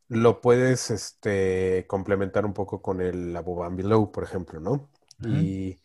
lo 0.10 0.42
puedes 0.42 0.92
este, 0.92 1.86
complementar 1.88 2.46
un 2.46 2.54
poco 2.54 2.82
con 2.82 3.02
el 3.02 3.36
Above 3.36 3.68
and 3.68 3.78
Below, 3.78 4.12
por 4.12 4.24
ejemplo, 4.24 4.60
¿no? 4.60 4.90
Y 5.26 5.81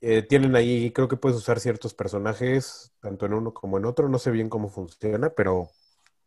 eh, 0.00 0.22
tienen 0.22 0.56
ahí, 0.56 0.92
creo 0.92 1.08
que 1.08 1.16
puedes 1.16 1.38
usar 1.38 1.60
ciertos 1.60 1.94
personajes, 1.94 2.92
tanto 3.00 3.26
en 3.26 3.34
uno 3.34 3.54
como 3.54 3.78
en 3.78 3.84
otro, 3.86 4.08
no 4.08 4.18
sé 4.18 4.30
bien 4.30 4.48
cómo 4.48 4.68
funciona, 4.68 5.30
pero 5.30 5.70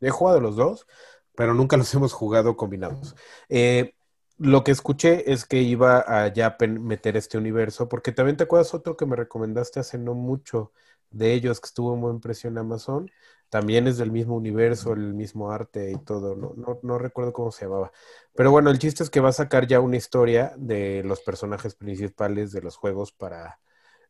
he 0.02 0.10
jugado 0.10 0.40
los 0.40 0.56
dos, 0.56 0.88
pero 1.36 1.54
nunca 1.54 1.78
los 1.78 1.94
hemos 1.96 2.14
jugado 2.14 2.56
combinados. 2.58 3.16
Eh, 3.50 3.96
lo 4.38 4.64
que 4.64 4.72
escuché 4.72 5.32
es 5.32 5.46
que 5.46 5.62
iba 5.62 6.04
a 6.08 6.28
ya 6.34 6.58
meter 6.60 7.18
este 7.18 7.38
universo, 7.38 7.88
porque 7.88 8.12
también 8.12 8.38
te 8.38 8.44
acuerdas 8.46 8.74
otro 8.74 8.98
que 8.98 9.06
me 9.06 9.16
recomendaste 9.16 9.80
hace 9.80 9.98
no 9.98 10.16
mucho 10.16 10.72
de 11.12 11.34
ellos 11.34 11.62
que 11.62 11.68
estuvo 11.68 11.96
muy 11.96 12.12
impreso 12.12 12.48
en 12.48 12.58
Amazon. 12.58 13.12
También 13.54 13.86
es 13.86 14.00
del 14.00 14.12
mismo 14.12 14.36
universo, 14.36 14.94
el 14.94 15.14
mismo 15.14 15.52
arte 15.52 15.92
y 15.92 16.04
todo. 16.04 16.36
No, 16.36 16.56
no, 16.58 16.80
no 16.82 16.98
recuerdo 16.98 17.34
cómo 17.34 17.52
se 17.52 17.66
llamaba. 17.66 17.92
Pero 18.34 18.50
bueno, 18.50 18.72
el 18.72 18.80
chiste 18.80 19.04
es 19.04 19.12
que 19.12 19.20
va 19.20 19.30
a 19.30 19.32
sacar 19.32 19.68
ya 19.68 19.80
una 19.80 19.96
historia 19.96 20.54
de 20.58 21.04
los 21.06 21.22
personajes 21.22 21.76
principales 21.76 22.52
de 22.52 22.64
los 22.64 22.78
juegos 22.78 23.12
para 23.12 23.60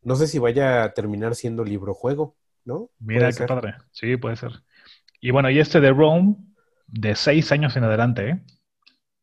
No 0.02 0.16
sé 0.16 0.28
si 0.28 0.40
vaya 0.40 0.86
a 0.86 0.94
terminar 0.94 1.36
siendo 1.36 1.66
libro-juego, 1.66 2.38
¿no? 2.64 2.90
Mira 3.00 3.28
qué 3.28 3.34
ser. 3.34 3.48
padre. 3.48 3.76
Sí, 3.92 4.16
puede 4.16 4.38
ser. 4.38 4.64
Y 5.20 5.32
bueno, 5.32 5.50
y 5.50 5.60
este 5.60 5.82
de 5.82 5.92
Rome, 5.92 6.38
de 6.88 7.14
seis 7.14 7.52
años 7.52 7.76
en 7.76 7.84
adelante, 7.84 8.30
¿eh? 8.30 8.44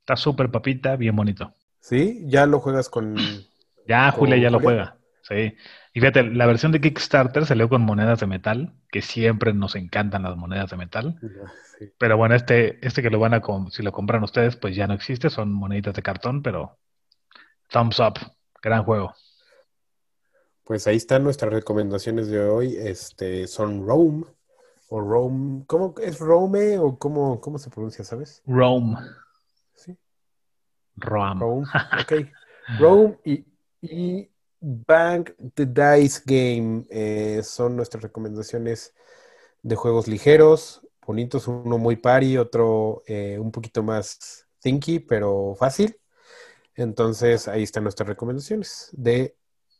Está 0.00 0.16
súper 0.16 0.50
papita, 0.50 0.96
bien 0.96 1.16
bonito. 1.16 1.54
Sí, 1.80 2.24
ya 2.26 2.44
lo 2.44 2.60
juegas 2.60 2.90
con. 2.90 3.16
Ya 3.88 4.10
Julia 4.10 4.34
¿Con 4.34 4.42
ya 4.42 4.50
lo 4.50 4.60
juega. 4.60 4.99
Sí. 5.30 5.56
Y 5.94 6.00
fíjate, 6.00 6.24
la 6.24 6.46
versión 6.46 6.72
de 6.72 6.80
Kickstarter 6.80 7.46
salió 7.46 7.68
con 7.68 7.82
monedas 7.82 8.20
de 8.20 8.26
metal, 8.26 8.74
que 8.90 9.00
siempre 9.00 9.52
nos 9.52 9.76
encantan 9.76 10.24
las 10.24 10.36
monedas 10.36 10.70
de 10.70 10.76
metal. 10.76 11.18
Sí. 11.80 11.90
Pero 11.96 12.18
bueno, 12.18 12.34
este, 12.34 12.86
este 12.86 13.00
que 13.00 13.08
lo 13.08 13.18
van 13.18 13.32
a, 13.32 13.40
si 13.70 13.82
lo 13.82 13.90
compran 13.90 14.22
ustedes, 14.22 14.54
pues 14.54 14.76
ya 14.76 14.86
no 14.86 14.92
existe, 14.92 15.30
son 15.30 15.50
moneditas 15.50 15.94
de 15.94 16.02
cartón, 16.02 16.42
pero 16.42 16.78
thumbs 17.70 17.98
up, 18.00 18.18
gran 18.62 18.84
juego. 18.84 19.14
Pues 20.64 20.86
ahí 20.86 20.96
están 20.96 21.24
nuestras 21.24 21.52
recomendaciones 21.52 22.28
de 22.28 22.40
hoy. 22.44 22.76
Este, 22.76 23.46
son 23.46 23.86
Rome 23.86 24.24
o 24.88 25.00
Rome. 25.00 25.64
¿Cómo 25.66 25.94
es 26.02 26.20
Rome 26.20 26.78
o 26.78 26.98
cómo, 26.98 27.40
cómo 27.40 27.58
se 27.58 27.70
pronuncia, 27.70 28.04
sabes? 28.04 28.42
Rome, 28.46 28.96
Sí, 29.74 29.96
Roam. 30.96 31.40
Rome. 31.40 31.66
Ok. 32.02 32.28
Rome 32.78 33.18
y, 33.24 33.46
y 33.80 34.29
Bang 34.60 35.34
the 35.54 35.64
Dice 35.66 36.22
Game 36.26 36.84
eh, 36.90 37.40
son 37.42 37.76
nuestras 37.76 38.02
recomendaciones 38.02 38.94
de 39.62 39.74
juegos 39.74 40.06
ligeros, 40.06 40.86
bonitos, 41.06 41.48
uno 41.48 41.78
muy 41.78 41.96
party, 41.96 42.36
otro 42.36 43.02
eh, 43.06 43.38
un 43.38 43.50
poquito 43.50 43.82
más 43.82 44.46
thinky, 44.60 45.00
pero 45.00 45.54
fácil. 45.58 45.98
Entonces 46.74 47.48
ahí 47.48 47.62
están 47.62 47.84
nuestras 47.84 48.08
recomendaciones 48.08 48.90
de 48.92 49.36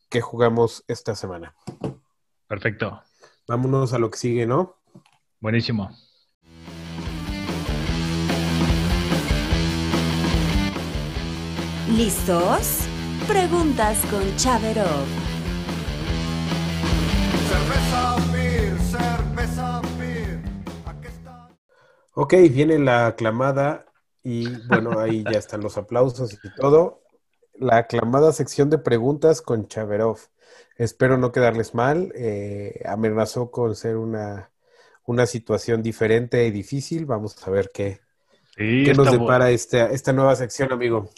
qué 0.09 0.19
jugamos 0.21 0.83
esta 0.87 1.15
semana. 1.15 1.55
Perfecto, 2.47 3.01
Vámonos 3.47 3.93
a 3.93 3.99
lo 3.99 4.09
que 4.09 4.17
sigue, 4.17 4.45
¿no? 4.45 4.77
buenísimo. 5.39 5.89
¿Listos? 11.89 12.90
Preguntas 13.27 13.97
con 14.09 14.35
Chaverov. 14.35 15.05
Cerveza, 17.47 18.15
beer, 18.33 18.77
cerveza, 18.79 19.81
beer. 19.97 20.39
Aquí 20.85 21.07
está. 21.07 21.49
Ok, 22.13 22.33
viene 22.51 22.79
la 22.79 23.07
aclamada 23.07 23.85
y 24.23 24.57
bueno, 24.67 24.99
ahí 24.99 25.23
ya 25.23 25.37
están 25.39 25.61
los 25.61 25.77
aplausos 25.77 26.33
y 26.43 26.53
todo. 26.55 27.03
La 27.53 27.77
aclamada 27.77 28.33
sección 28.33 28.69
de 28.69 28.79
preguntas 28.79 29.41
con 29.41 29.67
Chaverov. 29.67 30.17
Espero 30.77 31.17
no 31.17 31.31
quedarles 31.31 31.73
mal. 31.73 32.11
eh, 32.15 32.81
amenazó 32.85 33.51
con 33.51 33.75
ser 33.75 33.97
una, 33.97 34.51
una 35.05 35.25
situación 35.25 35.81
diferente 35.83 36.45
y 36.45 36.51
difícil. 36.51 37.05
Vamos 37.05 37.35
a 37.47 37.51
ver 37.51 37.71
qué, 37.73 38.01
Sí, 38.57 38.83
qué 38.85 38.93
nos 38.93 39.09
depara 39.11 39.49
esta, 39.51 39.89
esta 39.91 40.11
nueva 40.11 40.35
sección, 40.35 40.71
amigo. 40.71 41.09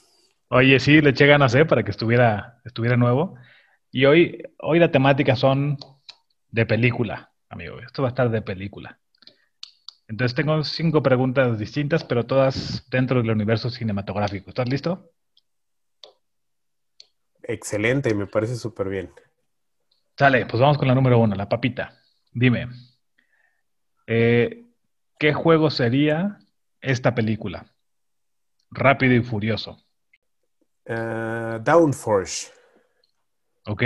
Oye, 0.56 0.80
sí, 0.80 1.01
le 1.01 1.10
eché 1.10 1.26
ganas, 1.26 1.56
¿eh? 1.56 1.66
Para 1.66 1.82
que 1.82 1.89
estuviera, 1.89 2.62
estuviera 2.64 2.95
nuevo. 2.95 3.34
Y 3.89 4.06
hoy, 4.06 4.43
hoy 4.60 4.78
la 4.78 4.91
temática 4.91 5.36
son 5.36 5.80
de 6.51 6.68
película, 6.68 7.32
amigo. 7.49 7.80
Esto 7.80 8.04
va 8.04 8.10
a 8.10 8.12
estar 8.12 8.30
de 8.30 8.43
película. 8.43 8.99
Entonces 10.08 10.36
tengo 10.36 10.64
cinco 10.64 11.01
preguntas 11.01 11.58
distintas, 11.58 12.04
pero 12.04 12.28
todas 12.28 12.88
dentro 12.91 13.20
del 13.20 13.32
universo 13.32 13.72
cinematográfico. 13.72 14.51
¿Estás 14.51 14.70
listo? 14.70 15.10
Excelente, 17.41 18.14
me 18.14 18.28
parece 18.28 18.56
súper 18.56 18.89
bien. 18.89 19.10
Sale, 20.16 20.45
pues 20.45 20.62
vamos 20.62 20.78
con 20.78 20.88
la 20.88 20.93
número 20.93 21.18
uno, 21.18 21.34
la 21.36 21.49
papita. 21.49 21.97
Dime, 22.32 22.68
eh, 24.06 24.66
¿qué 25.18 25.34
juego 25.34 25.72
sería 25.72 26.38
esta 26.80 27.16
película? 27.16 27.66
Rápido 28.70 29.16
y 29.16 29.24
Furioso, 29.24 29.82
Ah, 30.88 31.59
Downforce. 31.63 32.51
¿ok? 33.65 33.81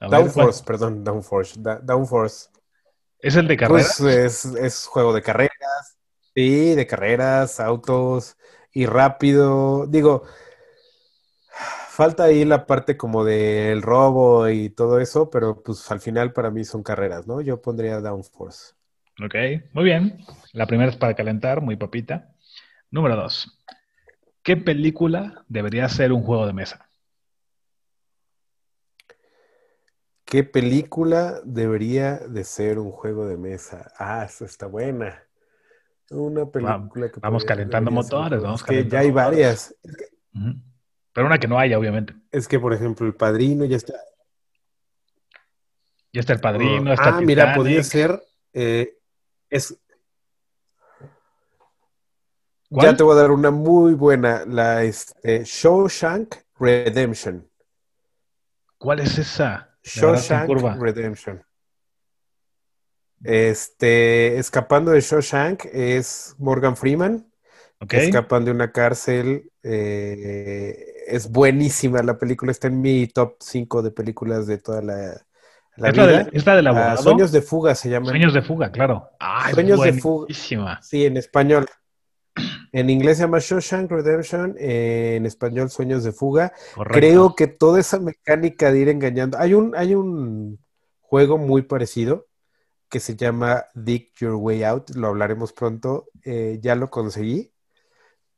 A 0.00 0.08
ver, 0.08 0.10
Downforce, 0.10 0.64
perdón, 0.64 1.04
Downforce. 1.04 1.54
Da- 1.60 1.78
Downforce. 1.80 2.48
¿cuál- 2.52 2.62
¿Es 3.20 3.36
el 3.36 3.46
de 3.46 3.56
carreras? 3.56 3.98
Pues 3.98 4.44
es, 4.44 4.44
es 4.56 4.86
juego 4.86 5.12
de 5.12 5.22
carreras, 5.22 5.98
sí, 6.34 6.74
de 6.74 6.86
carreras, 6.86 7.60
autos 7.60 8.36
y 8.72 8.86
rápido. 8.86 9.86
Digo, 9.86 10.24
falta 11.88 12.24
ahí 12.24 12.44
la 12.44 12.66
parte 12.66 12.96
como 12.96 13.24
del 13.24 13.82
robo 13.82 14.48
y 14.48 14.70
todo 14.70 14.98
eso, 15.00 15.30
pero 15.30 15.62
pues 15.62 15.90
al 15.90 16.00
final 16.00 16.32
para 16.32 16.50
mí 16.50 16.64
son 16.64 16.82
carreras, 16.82 17.26
¿no? 17.26 17.40
Yo 17.40 17.60
pondría 17.60 18.00
Downforce. 18.00 18.74
Ok, 19.24 19.34
muy 19.72 19.84
bien. 19.84 20.18
La 20.52 20.66
primera 20.66 20.90
es 20.90 20.96
para 20.96 21.14
calentar, 21.14 21.60
muy 21.60 21.76
papita. 21.76 22.34
Número 22.90 23.16
dos. 23.16 23.58
¿Qué 24.42 24.56
película 24.56 25.44
debería 25.48 25.88
ser 25.88 26.12
un 26.12 26.22
juego 26.22 26.46
de 26.46 26.52
mesa? 26.52 26.88
¿Qué 30.24 30.44
película 30.44 31.40
debería 31.44 32.16
de 32.18 32.42
ser 32.44 32.78
un 32.78 32.90
juego 32.90 33.26
de 33.26 33.36
mesa? 33.36 33.92
Ah, 33.98 34.24
esa 34.24 34.44
está 34.46 34.66
buena. 34.66 35.22
Una 36.10 36.46
película 36.46 37.10
que 37.10 37.20
vamos 37.20 37.42
podría- 37.42 37.56
calentando 37.56 37.90
ser 37.90 37.94
motores, 37.94 38.42
vamos 38.42 38.60
Es 38.60 38.66
que 38.66 38.74
ya 38.74 38.80
calentando 38.80 38.98
hay 38.98 39.12
motores. 39.12 39.28
varias. 39.38 39.76
Pero 41.12 41.26
una 41.26 41.38
que 41.38 41.48
no 41.48 41.58
haya, 41.58 41.78
obviamente. 41.78 42.14
Es 42.30 42.48
que, 42.48 42.58
por 42.58 42.72
ejemplo, 42.72 43.06
El 43.06 43.14
Padrino 43.14 43.64
ya 43.64 43.76
está. 43.76 43.94
Ya 46.12 46.20
está 46.20 46.32
El 46.32 46.40
Padrino, 46.40 46.92
está 46.92 47.16
Ah, 47.18 47.20
mira, 47.20 47.54
podría 47.54 47.82
ser. 47.82 48.22
eh, 48.54 48.98
es, 49.50 49.78
¿Cuál? 52.72 52.86
Ya 52.86 52.96
te 52.96 53.02
voy 53.02 53.16
a 53.16 53.20
dar 53.20 53.30
una 53.30 53.50
muy 53.50 53.92
buena, 53.94 54.44
la 54.46 54.82
este, 54.82 55.44
Shawshank 55.44 56.34
Redemption. 56.58 57.48
¿Cuál 58.78 59.00
es 59.00 59.18
esa? 59.18 59.76
De 59.82 59.90
Shawshank 59.90 60.46
curva. 60.46 60.76
Redemption. 60.80 61.44
Este, 63.22 64.38
escapando 64.38 64.90
de 64.90 65.00
Shawshank 65.00 65.66
es 65.72 66.34
Morgan 66.38 66.76
Freeman, 66.76 67.28
Ok. 67.80 67.88
que 67.90 68.04
escapan 68.04 68.44
de 68.44 68.50
una 68.50 68.72
cárcel. 68.72 69.50
eh, 69.64 70.86
es 71.06 71.30
buenísima 71.30 72.02
la 72.02 72.16
película, 72.18 72.50
está 72.52 72.68
en 72.68 72.80
mi 72.80 73.06
top 73.06 73.36
5 73.40 73.82
de 73.82 73.90
películas 73.90 74.46
de 74.46 74.58
toda 74.58 74.80
la, 74.82 74.96
la 75.76 75.88
¿Es 75.90 75.96
la, 75.96 76.06
vida. 76.06 76.18
del, 76.18 76.30
es 76.32 76.46
la 76.46 76.56
del 76.56 76.66
Ah, 76.66 76.70
abogado? 76.70 77.02
Sueños 77.02 77.32
de 77.32 77.42
fuga 77.42 77.74
se 77.74 77.90
llama. 77.90 78.06
Sueños 78.08 78.34
de 78.34 78.42
fuga, 78.42 78.72
claro. 78.72 79.08
Ah, 79.20 79.44
es 79.48 79.54
Sueños 79.54 79.80
de 79.82 79.92
fuga. 79.92 80.16
buenísima. 80.26 80.82
Sí, 80.82 81.04
en 81.06 81.16
español. 81.16 81.66
En 82.72 82.88
inglés 82.88 83.18
se 83.18 83.24
llama 83.24 83.38
Shawshank 83.38 83.90
Redemption, 83.90 84.56
en 84.58 85.26
español 85.26 85.70
Sueños 85.70 86.04
de 86.04 86.12
fuga. 86.12 86.52
Correcto. 86.74 86.98
Creo 86.98 87.34
que 87.34 87.46
toda 87.46 87.78
esa 87.78 88.00
mecánica 88.00 88.72
de 88.72 88.78
ir 88.80 88.88
engañando. 88.88 89.38
Hay 89.38 89.52
un, 89.52 89.76
hay 89.76 89.94
un 89.94 90.58
juego 91.00 91.36
muy 91.36 91.62
parecido 91.62 92.26
que 92.88 92.98
se 92.98 93.14
llama 93.14 93.66
Dig 93.74 94.12
Your 94.18 94.36
Way 94.36 94.64
Out. 94.64 94.90
Lo 94.96 95.08
hablaremos 95.08 95.52
pronto. 95.52 96.08
Eh, 96.24 96.58
ya 96.62 96.74
lo 96.74 96.88
conseguí. 96.88 97.52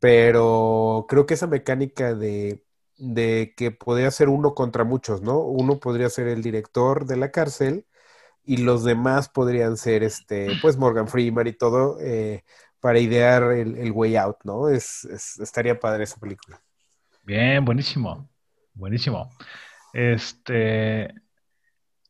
Pero 0.01 1.07
creo 1.09 1.27
que 1.27 1.35
esa 1.35 1.47
mecánica 1.47 2.15
de, 2.15 2.65
de 2.99 3.55
que 3.57 3.71
podría 3.71 4.11
ser 4.11 4.29
uno 4.29 4.55
contra 4.55 4.85
muchos, 4.85 5.23
¿no? 5.23 5.39
Uno 5.41 5.79
podría 5.79 6.11
ser 6.11 6.27
el 6.27 6.43
director 6.43 7.07
de 7.07 7.17
la 7.17 7.31
cárcel 7.31 7.87
y 8.45 8.59
los 8.59 8.85
demás 8.85 9.29
podrían 9.29 9.77
ser 9.77 10.03
este, 10.03 10.49
pues 10.61 10.77
Morgan 10.77 11.09
Freeman 11.09 11.47
y 11.47 11.55
todo, 11.55 11.99
eh, 12.01 12.45
para 12.85 12.99
idear 12.99 13.45
el, 13.53 13.79
el 13.79 13.93
way 13.93 14.15
out, 14.17 14.37
¿no? 14.45 14.69
Es, 14.69 15.05
es- 15.07 15.39
estaría 15.41 15.81
padre 15.81 16.05
esa 16.05 16.19
película. 16.21 16.63
Bien, 17.23 17.65
buenísimo. 17.65 18.29
Buenísimo. 18.75 19.31
Este. 19.95 21.15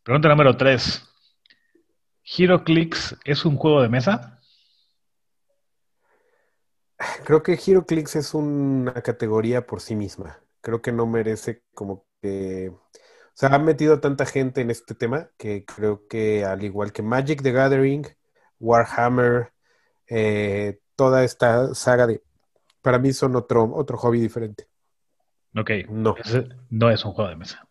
Pregunta 0.02 0.28
número 0.28 0.56
3. 0.56 1.04
¿HeroClix 2.24 3.16
es 3.24 3.44
un 3.44 3.56
juego 3.56 3.82
de 3.82 3.88
mesa? 3.88 4.40
Creo 7.24 7.42
que 7.42 7.54
HeroClix 7.54 8.16
es 8.16 8.34
una 8.34 8.92
categoría 9.02 9.66
por 9.66 9.80
sí 9.80 9.94
misma. 9.96 10.40
Creo 10.60 10.80
que 10.82 10.92
no 10.92 11.06
merece 11.06 11.62
como 11.74 12.06
que... 12.22 12.70
O 12.70 13.36
sea, 13.36 13.50
han 13.50 13.64
metido 13.64 14.00
tanta 14.00 14.26
gente 14.26 14.60
en 14.60 14.70
este 14.70 14.94
tema 14.94 15.30
que 15.38 15.64
creo 15.64 16.06
que 16.08 16.44
al 16.44 16.62
igual 16.64 16.92
que 16.92 17.02
Magic 17.02 17.42
the 17.42 17.52
Gathering, 17.52 18.06
Warhammer, 18.60 19.53
eh, 20.16 20.78
toda 20.94 21.24
esta 21.24 21.74
saga 21.74 22.06
de... 22.06 22.22
Para 22.80 23.00
mí 23.00 23.12
son 23.12 23.34
otro, 23.34 23.74
otro 23.74 23.98
hobby 23.98 24.20
diferente. 24.20 24.68
Ok. 25.56 25.70
No. 25.88 26.14
Ese 26.16 26.48
no 26.70 26.88
es 26.90 27.04
un 27.04 27.12
juego 27.12 27.30
de 27.30 27.36
mesa. 27.36 27.66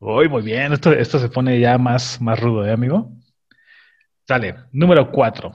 Uy, 0.00 0.28
muy 0.28 0.42
bien. 0.42 0.72
Esto, 0.72 0.92
esto 0.92 1.20
se 1.20 1.28
pone 1.28 1.60
ya 1.60 1.78
más, 1.78 2.20
más 2.20 2.40
rudo, 2.40 2.66
¿eh, 2.66 2.72
amigo? 2.72 3.12
Sale. 4.26 4.56
Número 4.72 5.12
4. 5.12 5.54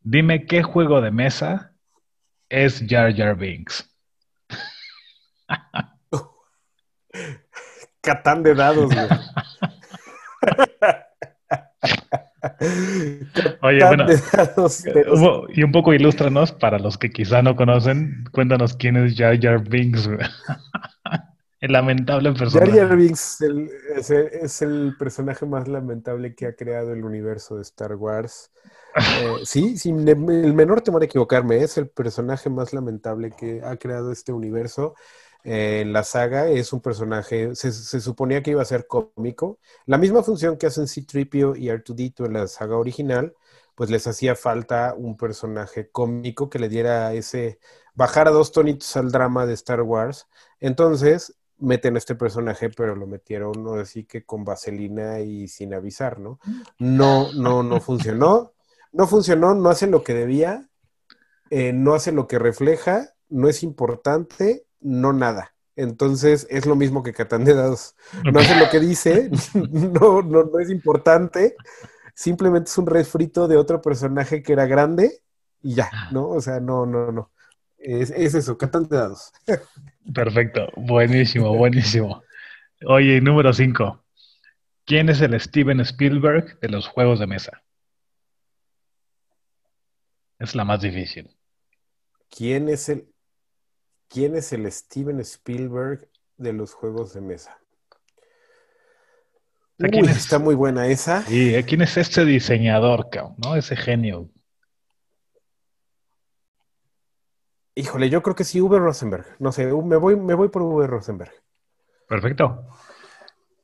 Dime 0.00 0.46
qué 0.46 0.64
juego 0.64 1.00
de 1.00 1.12
mesa 1.12 1.72
es 2.48 2.82
Jar 2.88 3.14
Jar 3.14 3.36
Binks. 3.36 3.88
Catán 8.00 8.42
de 8.42 8.54
dados, 8.54 8.92
güey. 8.92 9.08
Oye, 13.62 13.84
bueno, 13.86 14.06
Hubo- 15.12 15.46
Y 15.52 15.62
un 15.62 15.72
poco 15.72 15.92
ilústranos 15.94 16.52
para 16.52 16.78
los 16.78 16.98
que 16.98 17.10
quizá 17.10 17.42
no 17.42 17.56
conocen. 17.56 18.24
Cuéntanos 18.32 18.74
quién 18.74 18.96
es 18.96 19.16
Jar 19.16 19.38
Jar 19.40 19.60
Binks. 19.68 20.08
El 21.60 21.72
lamentable 21.72 22.28
Jar 22.30 22.38
personaje. 22.38 22.78
Jar 22.78 22.96
Binks 22.96 23.40
el- 23.40 23.70
es, 23.96 24.10
el, 24.10 24.26
es 24.42 24.62
el 24.62 24.94
personaje 24.98 25.46
más 25.46 25.66
lamentable 25.66 26.34
que 26.34 26.46
ha 26.46 26.54
creado 26.54 26.92
el 26.92 27.02
universo 27.04 27.56
de 27.56 27.62
Star 27.62 27.94
Wars. 27.96 28.50
Eh, 28.98 29.34
sí, 29.44 29.76
sin 29.76 30.08
el 30.08 30.54
menor 30.54 30.80
temor 30.80 31.02
a 31.02 31.04
equivocarme, 31.04 31.58
es 31.62 31.76
el 31.76 31.86
personaje 31.90 32.48
más 32.48 32.72
lamentable 32.72 33.30
que 33.30 33.60
ha 33.62 33.76
creado 33.76 34.10
este 34.10 34.32
universo. 34.32 34.94
Eh, 35.46 35.82
en 35.82 35.92
la 35.92 36.02
saga 36.02 36.48
es 36.48 36.72
un 36.72 36.80
personaje, 36.80 37.54
se, 37.54 37.70
suponía 38.00 38.42
que 38.42 38.50
iba 38.50 38.62
a 38.62 38.64
ser 38.64 38.88
cómico. 38.88 39.60
La 39.86 39.96
misma 39.96 40.24
función 40.24 40.56
que 40.56 40.66
hacen 40.66 40.88
C-3PO 40.88 41.56
y 41.56 41.68
R2D2 41.68 42.26
en 42.26 42.32
la 42.32 42.48
saga 42.48 42.76
original, 42.76 43.32
pues 43.76 43.88
les 43.88 44.08
hacía 44.08 44.34
falta 44.34 44.94
un 44.98 45.16
personaje 45.16 45.88
cómico 45.88 46.50
que 46.50 46.58
le 46.58 46.68
diera 46.68 47.14
ese, 47.14 47.60
bajara 47.94 48.32
dos 48.32 48.50
tonitos 48.50 48.96
al 48.96 49.12
drama 49.12 49.46
de 49.46 49.54
Star 49.54 49.82
Wars. 49.82 50.26
Entonces, 50.58 51.38
meten 51.58 51.94
a 51.94 51.98
este 51.98 52.16
personaje, 52.16 52.68
pero 52.70 52.96
lo 52.96 53.06
metieron, 53.06 53.62
no 53.62 53.74
así 53.74 54.02
que 54.02 54.24
con 54.24 54.44
vaselina 54.44 55.20
y 55.20 55.46
sin 55.46 55.74
avisar, 55.74 56.18
¿no? 56.18 56.40
No, 56.80 57.32
no, 57.34 57.62
no 57.62 57.80
funcionó. 57.80 58.52
No 58.90 59.06
funcionó, 59.06 59.54
no 59.54 59.68
hace 59.68 59.86
lo 59.86 60.02
que 60.02 60.14
debía, 60.14 60.68
eh, 61.50 61.72
no 61.72 61.94
hace 61.94 62.10
lo 62.10 62.26
que 62.26 62.40
refleja, 62.40 63.14
no 63.28 63.48
es 63.48 63.62
importante, 63.62 64.65
no 64.80 65.12
nada. 65.12 65.54
Entonces 65.76 66.46
es 66.48 66.64
lo 66.64 66.74
mismo 66.74 67.02
que 67.02 67.12
Catán 67.12 67.44
de 67.44 67.54
Dados. 67.54 67.94
No 68.24 68.40
hace 68.40 68.58
lo 68.58 68.70
que 68.70 68.80
dice, 68.80 69.30
no, 69.54 70.22
no, 70.22 70.44
no 70.44 70.58
es 70.58 70.70
importante, 70.70 71.54
simplemente 72.14 72.70
es 72.70 72.78
un 72.78 72.86
refrito 72.86 73.46
de 73.46 73.58
otro 73.58 73.82
personaje 73.82 74.42
que 74.42 74.54
era 74.54 74.66
grande 74.66 75.20
y 75.62 75.74
ya, 75.74 75.90
¿no? 76.12 76.28
O 76.28 76.40
sea, 76.40 76.60
no, 76.60 76.86
no, 76.86 77.12
no. 77.12 77.30
Es, 77.76 78.10
es 78.10 78.34
eso, 78.34 78.56
Catán 78.56 78.88
de 78.88 78.96
Dados. 78.96 79.32
Perfecto. 80.14 80.68
Buenísimo, 80.76 81.54
buenísimo. 81.54 82.22
Oye, 82.86 83.20
número 83.20 83.52
5. 83.52 84.02
¿Quién 84.86 85.08
es 85.08 85.20
el 85.20 85.38
Steven 85.40 85.80
Spielberg 85.80 86.58
de 86.60 86.68
los 86.68 86.86
juegos 86.86 87.18
de 87.18 87.26
mesa? 87.26 87.62
Es 90.38 90.54
la 90.54 90.64
más 90.64 90.80
difícil. 90.80 91.36
¿Quién 92.30 92.68
es 92.68 92.88
el, 92.88 93.08
quién 94.08 94.36
es 94.36 94.52
el 94.52 94.70
Steven 94.70 95.20
Spielberg 95.20 96.08
de 96.36 96.52
los 96.52 96.74
juegos 96.74 97.14
de 97.14 97.20
mesa? 97.20 97.58
sea, 99.78 99.88
¿quién 99.90 100.04
Uy, 100.04 100.10
es? 100.10 100.16
está 100.16 100.38
muy 100.38 100.54
buena 100.54 100.86
esa. 100.86 101.22
Sí. 101.22 101.54
¿quién 101.66 101.82
es 101.82 101.96
este 101.96 102.24
diseñador? 102.24 103.08
¿No? 103.38 103.56
Ese 103.56 103.76
genio. 103.76 104.30
Híjole, 107.74 108.08
yo 108.08 108.22
creo 108.22 108.34
que 108.34 108.44
sí, 108.44 108.60
Uwe 108.60 108.78
Rosenberg. 108.78 109.26
No 109.38 109.52
sé, 109.52 109.66
me 109.66 109.96
voy, 109.96 110.16
me 110.16 110.34
voy 110.34 110.48
por 110.48 110.62
Uwe 110.62 110.86
Rosenberg. 110.86 111.32
Perfecto. 112.08 112.66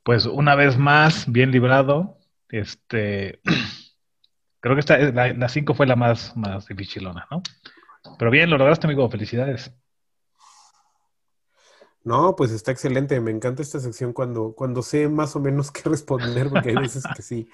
Pues 0.02 0.26
una 0.26 0.54
vez 0.54 0.76
más, 0.76 1.30
bien 1.30 1.50
librado. 1.50 2.18
Este, 2.50 3.40
creo 4.60 4.74
que 4.74 4.80
esta, 4.80 4.98
la, 4.98 5.32
la 5.32 5.48
cinco 5.48 5.72
fue 5.72 5.86
la 5.86 5.96
más, 5.96 6.36
más 6.36 6.66
dificilona, 6.66 7.26
¿no? 7.30 7.42
Pero 8.18 8.30
bien, 8.30 8.50
lo 8.50 8.58
lograste, 8.58 8.86
amigo. 8.86 9.08
Felicidades. 9.08 9.72
No, 12.04 12.34
pues 12.36 12.50
está 12.50 12.72
excelente. 12.72 13.20
Me 13.20 13.30
encanta 13.30 13.62
esta 13.62 13.78
sección 13.80 14.12
cuando, 14.12 14.52
cuando 14.54 14.82
sé 14.82 15.08
más 15.08 15.36
o 15.36 15.40
menos 15.40 15.70
qué 15.72 15.88
responder, 15.88 16.48
porque 16.48 16.70
hay 16.70 16.76
veces 16.76 17.04
que 17.14 17.22
sí, 17.22 17.48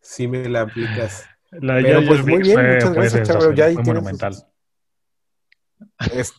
sí 0.00 0.28
me 0.28 0.48
la 0.48 0.62
aplicas. 0.62 1.24
La 1.52 1.74
Pero, 1.80 2.00
pues, 2.06 2.26
muy 2.26 2.42
bien, 2.42 2.54
fue- 2.54 2.74
muchas 2.74 2.92
gracias, 2.92 3.28
Charo. 3.28 3.52
Ya 3.52 3.66
ahí 3.66 3.76
monumental. 3.76 4.34
sus- 4.34 4.46
Es 6.12 6.34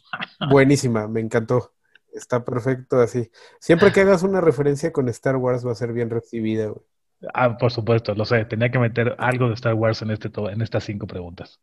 buenísima, 0.50 1.08
me 1.08 1.20
encantó. 1.22 1.74
Está 2.14 2.44
perfecto 2.44 3.00
así. 3.00 3.32
Siempre 3.60 3.92
que 3.92 4.02
hagas 4.02 4.24
una 4.24 4.42
referencia 4.42 4.92
con 4.92 5.08
Star 5.10 5.36
Wars 5.36 5.66
va 5.66 5.72
a 5.72 5.76
ser 5.76 5.94
bien 5.94 6.10
recibida, 6.10 6.68
güey. 6.68 6.86
Ah, 7.34 7.58
por 7.58 7.72
supuesto, 7.72 8.14
lo 8.16 8.26
sé. 8.26 8.46
Tenía 8.46 8.70
que 8.72 8.80
meter 8.80 9.16
algo 9.20 9.48
de 9.48 9.54
Star 9.56 9.74
Wars 9.74 10.02
en, 10.02 10.12
este, 10.12 10.30
en 10.36 10.62
estas 10.62 10.84
cinco 10.84 11.08
preguntas. 11.08 11.60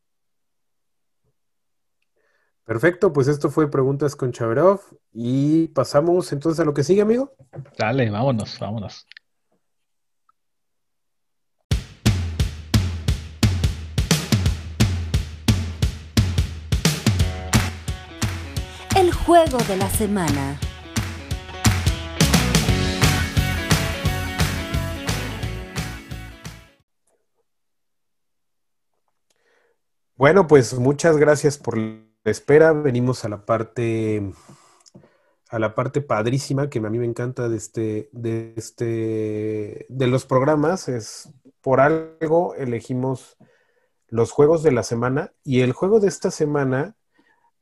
Perfecto, 2.64 3.12
pues 3.12 3.28
esto 3.28 3.50
fue 3.50 3.70
Preguntas 3.70 4.16
con 4.16 4.32
Chaverov 4.32 4.80
y 5.12 5.68
pasamos 5.68 6.32
entonces 6.32 6.60
a 6.60 6.64
lo 6.64 6.72
que 6.72 6.82
sigue, 6.82 7.02
amigo. 7.02 7.34
Dale, 7.76 8.10
vámonos, 8.10 8.58
vámonos. 8.58 9.06
El 18.96 19.12
juego 19.12 19.58
de 19.68 19.76
la 19.76 19.90
semana. 19.90 20.58
Bueno, 30.16 30.46
pues 30.46 30.72
muchas 30.78 31.18
gracias 31.18 31.58
por 31.58 31.76
la 31.76 32.13
espera. 32.30 32.72
Venimos 32.72 33.24
a 33.24 33.28
la 33.28 33.44
parte, 33.44 34.32
a 35.48 35.58
la 35.58 35.74
parte 35.74 36.00
padrísima 36.00 36.70
que 36.70 36.78
a 36.78 36.90
mí 36.90 36.98
me 36.98 37.06
encanta 37.06 37.48
de 37.48 37.56
este, 37.56 38.08
de 38.12 38.54
este, 38.56 39.86
de 39.88 40.06
los 40.06 40.26
programas. 40.26 40.88
Es 40.88 41.30
por 41.60 41.80
algo 41.80 42.54
elegimos 42.54 43.36
los 44.08 44.30
juegos 44.30 44.62
de 44.62 44.72
la 44.72 44.82
semana 44.82 45.32
y 45.42 45.60
el 45.60 45.72
juego 45.72 45.98
de 45.98 46.08
esta 46.08 46.30
semana, 46.30 46.94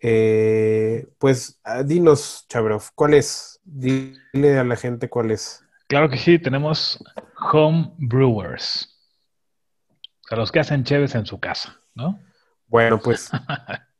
eh, 0.00 1.08
pues 1.18 1.60
ah, 1.64 1.82
dinos, 1.82 2.46
Chabrov, 2.48 2.82
¿cuál 2.94 3.14
es? 3.14 3.60
Dile 3.64 4.58
a 4.58 4.64
la 4.64 4.76
gente 4.76 5.08
cuál 5.08 5.30
es. 5.30 5.64
Claro 5.86 6.10
que 6.10 6.18
sí, 6.18 6.38
tenemos 6.38 7.02
home 7.52 7.92
brewers. 7.96 8.88
Sea, 10.28 10.38
los 10.38 10.50
que 10.50 10.60
hacen 10.60 10.84
cheves 10.84 11.14
en 11.14 11.26
su 11.26 11.38
casa, 11.38 11.80
¿no? 11.94 12.18
Bueno, 12.66 12.98
pues 12.98 13.30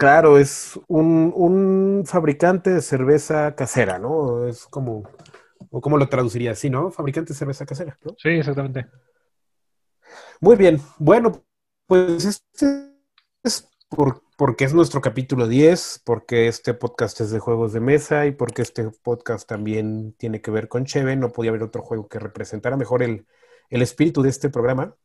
claro, 0.00 0.38
es 0.38 0.80
un, 0.88 1.30
un 1.36 2.04
fabricante 2.06 2.70
de 2.70 2.80
cerveza 2.80 3.54
casera, 3.54 3.98
¿no? 3.98 4.46
Es 4.46 4.64
como, 4.64 5.02
o 5.70 5.80
cómo 5.82 5.98
lo 5.98 6.08
traduciría 6.08 6.52
así, 6.52 6.70
¿no? 6.70 6.90
Fabricante 6.90 7.34
de 7.34 7.38
cerveza 7.38 7.66
casera, 7.66 7.98
¿no? 8.02 8.14
Sí, 8.16 8.30
exactamente. 8.30 8.86
Muy 10.40 10.56
bien, 10.56 10.80
bueno, 10.98 11.44
pues 11.86 12.24
este 12.24 12.94
es 13.42 13.68
por- 13.90 14.22
porque 14.38 14.64
es 14.64 14.72
nuestro 14.72 15.02
capítulo 15.02 15.46
10, 15.46 16.00
porque 16.02 16.48
este 16.48 16.72
podcast 16.72 17.20
es 17.20 17.30
de 17.30 17.38
juegos 17.38 17.74
de 17.74 17.80
mesa 17.80 18.24
y 18.24 18.32
porque 18.32 18.62
este 18.62 18.88
podcast 19.02 19.46
también 19.46 20.14
tiene 20.14 20.40
que 20.40 20.50
ver 20.50 20.68
con 20.68 20.86
Cheve, 20.86 21.14
no 21.16 21.30
podía 21.30 21.50
haber 21.50 21.62
otro 21.62 21.82
juego 21.82 22.08
que 22.08 22.18
representara 22.18 22.78
mejor 22.78 23.02
el, 23.02 23.26
el 23.68 23.82
espíritu 23.82 24.22
de 24.22 24.30
este 24.30 24.48
programa. 24.48 24.96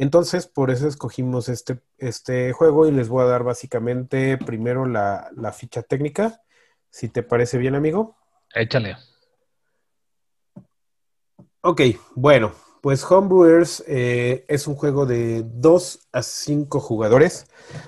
Entonces, 0.00 0.46
por 0.46 0.70
eso 0.70 0.88
escogimos 0.88 1.50
este, 1.50 1.78
este 1.98 2.54
juego 2.54 2.88
y 2.88 2.90
les 2.90 3.10
voy 3.10 3.22
a 3.22 3.26
dar 3.26 3.44
básicamente 3.44 4.38
primero 4.38 4.86
la, 4.86 5.30
la 5.36 5.52
ficha 5.52 5.82
técnica, 5.82 6.40
si 6.88 7.10
te 7.10 7.22
parece 7.22 7.58
bien, 7.58 7.74
amigo. 7.74 8.16
Échale. 8.54 8.96
Ok, 11.60 11.82
bueno, 12.14 12.54
pues 12.80 13.04
Homebrewers 13.04 13.84
eh, 13.86 14.46
es 14.48 14.66
un 14.66 14.74
juego 14.74 15.04
de 15.04 15.44
2 15.44 16.08
a 16.12 16.22
5 16.22 16.80
jugadores 16.80 17.44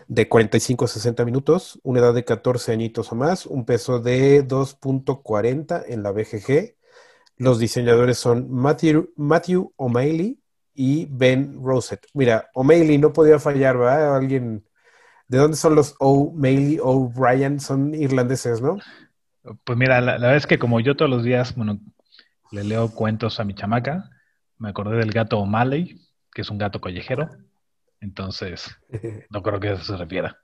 de 0.07 0.29
45 0.29 0.85
a 0.85 0.89
60 0.89 1.25
minutos, 1.25 1.81
una 1.83 2.01
edad 2.01 2.13
de 2.13 2.27
14 2.27 2.73
añitos 2.73 3.11
o 3.11 3.15
más, 3.15 3.47
un 3.47 3.65
peso 3.65 4.01
de 4.01 4.47
2.40 4.47 5.85
en 5.89 6.03
la 6.03 6.13
BGG. 6.13 6.77
Los 7.39 7.59
diseñadores 7.59 8.19
son 8.19 8.53
Matthew, 8.53 9.15
Matthew 9.17 9.73
O'Malley 9.77 10.42
y 10.75 11.07
Ben 11.11 11.59
Rosett. 11.63 12.07
Mira, 12.15 12.49
O'Malley 12.55 12.99
no 12.99 13.13
podía 13.13 13.39
fallar, 13.39 13.79
¿verdad? 13.79 14.17
Alguien. 14.17 14.65
¿De 15.29 15.39
dónde 15.39 15.57
son 15.57 15.75
los 15.75 15.95
O'Malley, 15.99 16.79
O'Brien? 16.83 17.61
Son 17.61 17.95
irlandeses, 17.95 18.61
¿no? 18.61 18.79
Pues 19.65 19.79
mira, 19.79 20.01
la, 20.01 20.19
la 20.19 20.27
verdad 20.27 20.37
es 20.37 20.47
que 20.47 20.59
como 20.59 20.81
yo 20.81 20.95
todos 20.97 21.11
los 21.11 21.25
días, 21.25 21.55
bueno, 21.57 21.81
le 22.51 22.65
leo 22.65 22.91
cuentos 22.91 23.41
a 23.41 23.45
mi 23.45 23.55
chamaca, 23.55 24.11
me 24.59 24.69
acordé 24.69 24.97
del 24.97 25.11
gato 25.11 25.39
O'Malley, 25.39 26.01
que 26.33 26.43
es 26.43 26.51
un 26.51 26.59
gato 26.59 26.81
collejero. 26.81 27.29
Entonces, 28.01 28.71
no 29.31 29.43
creo 29.43 29.59
que 29.59 29.73
eso 29.73 29.85
se 29.85 29.97
refiera. 29.97 30.39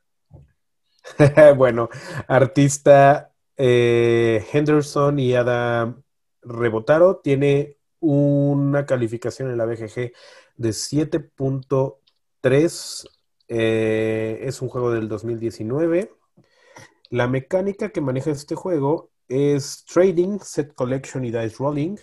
bueno, 1.57 1.89
artista 2.27 3.33
eh, 3.57 4.45
Henderson 4.53 5.19
y 5.19 5.35
Adam 5.35 6.03
Rebotaro 6.43 7.17
tiene 7.17 7.78
una 8.01 8.87
calificación 8.87 9.51
en 9.51 9.59
la 9.59 9.65
BGG 9.67 10.13
de 10.57 10.73
7.3. 10.73 13.07
eh, 13.49 14.41
es 14.43 14.63
un 14.63 14.69
juego 14.69 14.93
del 14.93 15.09
2019. 15.09 16.13
La 17.11 17.27
mecánica 17.29 17.91
que 17.91 18.01
maneja 18.01 18.31
este 18.31 18.55
juego 18.55 19.11
es 19.29 19.85
Trading, 19.87 20.39
Set 20.41 20.75
Collection 20.75 21.25
y 21.25 21.31
Dice 21.31 21.57
Rolling. 21.59 21.97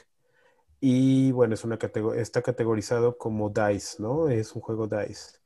Y 0.79 1.31
bueno, 1.31 1.53
es 1.53 1.63
una 1.63 1.77
está 2.15 2.41
categorizado 2.41 3.17
como 3.17 3.49
Dice, 3.49 4.01
¿no? 4.01 4.29
Es 4.29 4.53
un 4.55 4.61
juego 4.61 4.87
Dice. 4.87 5.37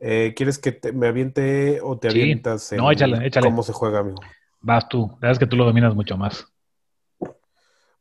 Eh, 0.00 0.34
¿quieres 0.36 0.58
que 0.58 0.72
te- 0.72 0.92
me 0.92 1.08
aviente 1.08 1.80
o 1.82 1.98
te 1.98 2.10
Sí. 2.10 2.22
avientas 2.22 2.72
No, 2.72 2.86
en 2.88 2.92
échale, 2.92 3.26
échale. 3.26 3.46
cómo 3.48 3.62
se 3.62 3.72
juega, 3.72 4.00
amigo? 4.00 4.20
Vas 4.60 4.88
tú. 4.88 5.06
La 5.08 5.14
verdad 5.28 5.32
es 5.32 5.38
que 5.38 5.46
tú 5.46 5.56
lo 5.56 5.64
dominas 5.64 5.94
mucho 5.94 6.16
más. 6.16 6.46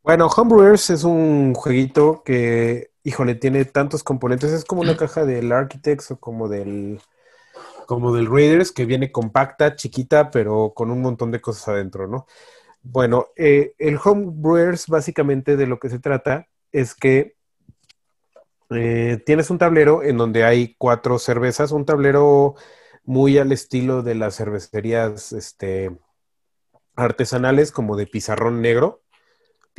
Bueno, 0.04 0.28
Homebrewers 0.28 0.90
es 0.92 1.04
un 1.04 1.54
jueguito 1.54 2.24
que, 2.24 2.92
híjole, 3.04 3.36
tiene 3.36 3.66
tantos 3.66 4.04
componentes. 4.04 4.52
Es 4.52 4.64
como 4.66 4.82
una 4.82 4.96
caja 4.98 5.26
del 5.26 5.52
Architects 5.52 6.12
o 6.12 6.20
como 6.20 6.48
del, 6.48 7.02
como 7.86 8.14
del 8.14 8.28
Raiders, 8.28 8.72
que 8.72 8.86
viene 8.86 9.12
compacta, 9.12 9.76
chiquita, 9.76 10.32
pero 10.32 10.74
con 10.76 10.90
un 10.92 11.02
montón 11.02 11.32
de 11.32 11.42
cosas 11.42 11.68
adentro, 11.70 12.08
¿no? 12.08 12.28
Bueno, 12.82 13.28
eh, 13.36 13.74
el 13.78 14.00
Homebrewers 14.04 14.88
básicamente 14.88 15.58
de 15.58 15.68
lo 15.68 15.80
que 15.80 15.90
se 15.90 16.00
trata 16.00 16.48
es 16.72 16.96
que 16.96 17.36
eh, 18.72 19.22
tienes 19.26 19.50
un 19.50 19.58
tablero 19.58 20.04
en 20.04 20.18
donde 20.18 20.46
hay 20.46 20.76
cuatro 20.78 21.20
cervezas, 21.20 21.72
un 21.72 21.86
tablero 21.86 22.56
muy 23.04 23.38
al 23.38 23.52
estilo 23.52 24.02
de 24.04 24.16
las 24.16 24.38
cervecerías 24.38 25.34
este, 25.34 25.98
artesanales, 26.96 27.72
como 27.72 27.98
de 27.98 28.08
pizarrón 28.08 28.62
negro 28.62 29.02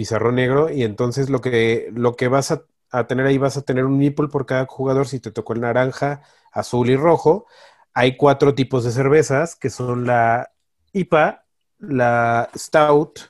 pizarrón 0.00 0.36
negro 0.36 0.70
y 0.70 0.82
entonces 0.82 1.28
lo 1.28 1.42
que, 1.42 1.90
lo 1.92 2.16
que 2.16 2.28
vas 2.28 2.52
a, 2.52 2.64
tener 3.06 3.26
ahí 3.26 3.36
vas 3.36 3.58
a 3.58 3.60
tener 3.60 3.84
un 3.84 3.98
nipple 3.98 4.28
por 4.28 4.46
cada 4.46 4.64
jugador 4.64 5.06
si 5.06 5.20
te 5.20 5.30
tocó 5.30 5.52
el 5.52 5.60
naranja, 5.60 6.22
azul 6.52 6.88
y 6.88 6.96
rojo. 6.96 7.44
Hay 7.92 8.16
cuatro 8.16 8.54
tipos 8.54 8.82
de 8.82 8.92
cervezas 8.92 9.56
que 9.56 9.68
son 9.68 10.06
la 10.06 10.52
IPA, 10.94 11.44
la 11.80 12.48
Stout, 12.56 13.20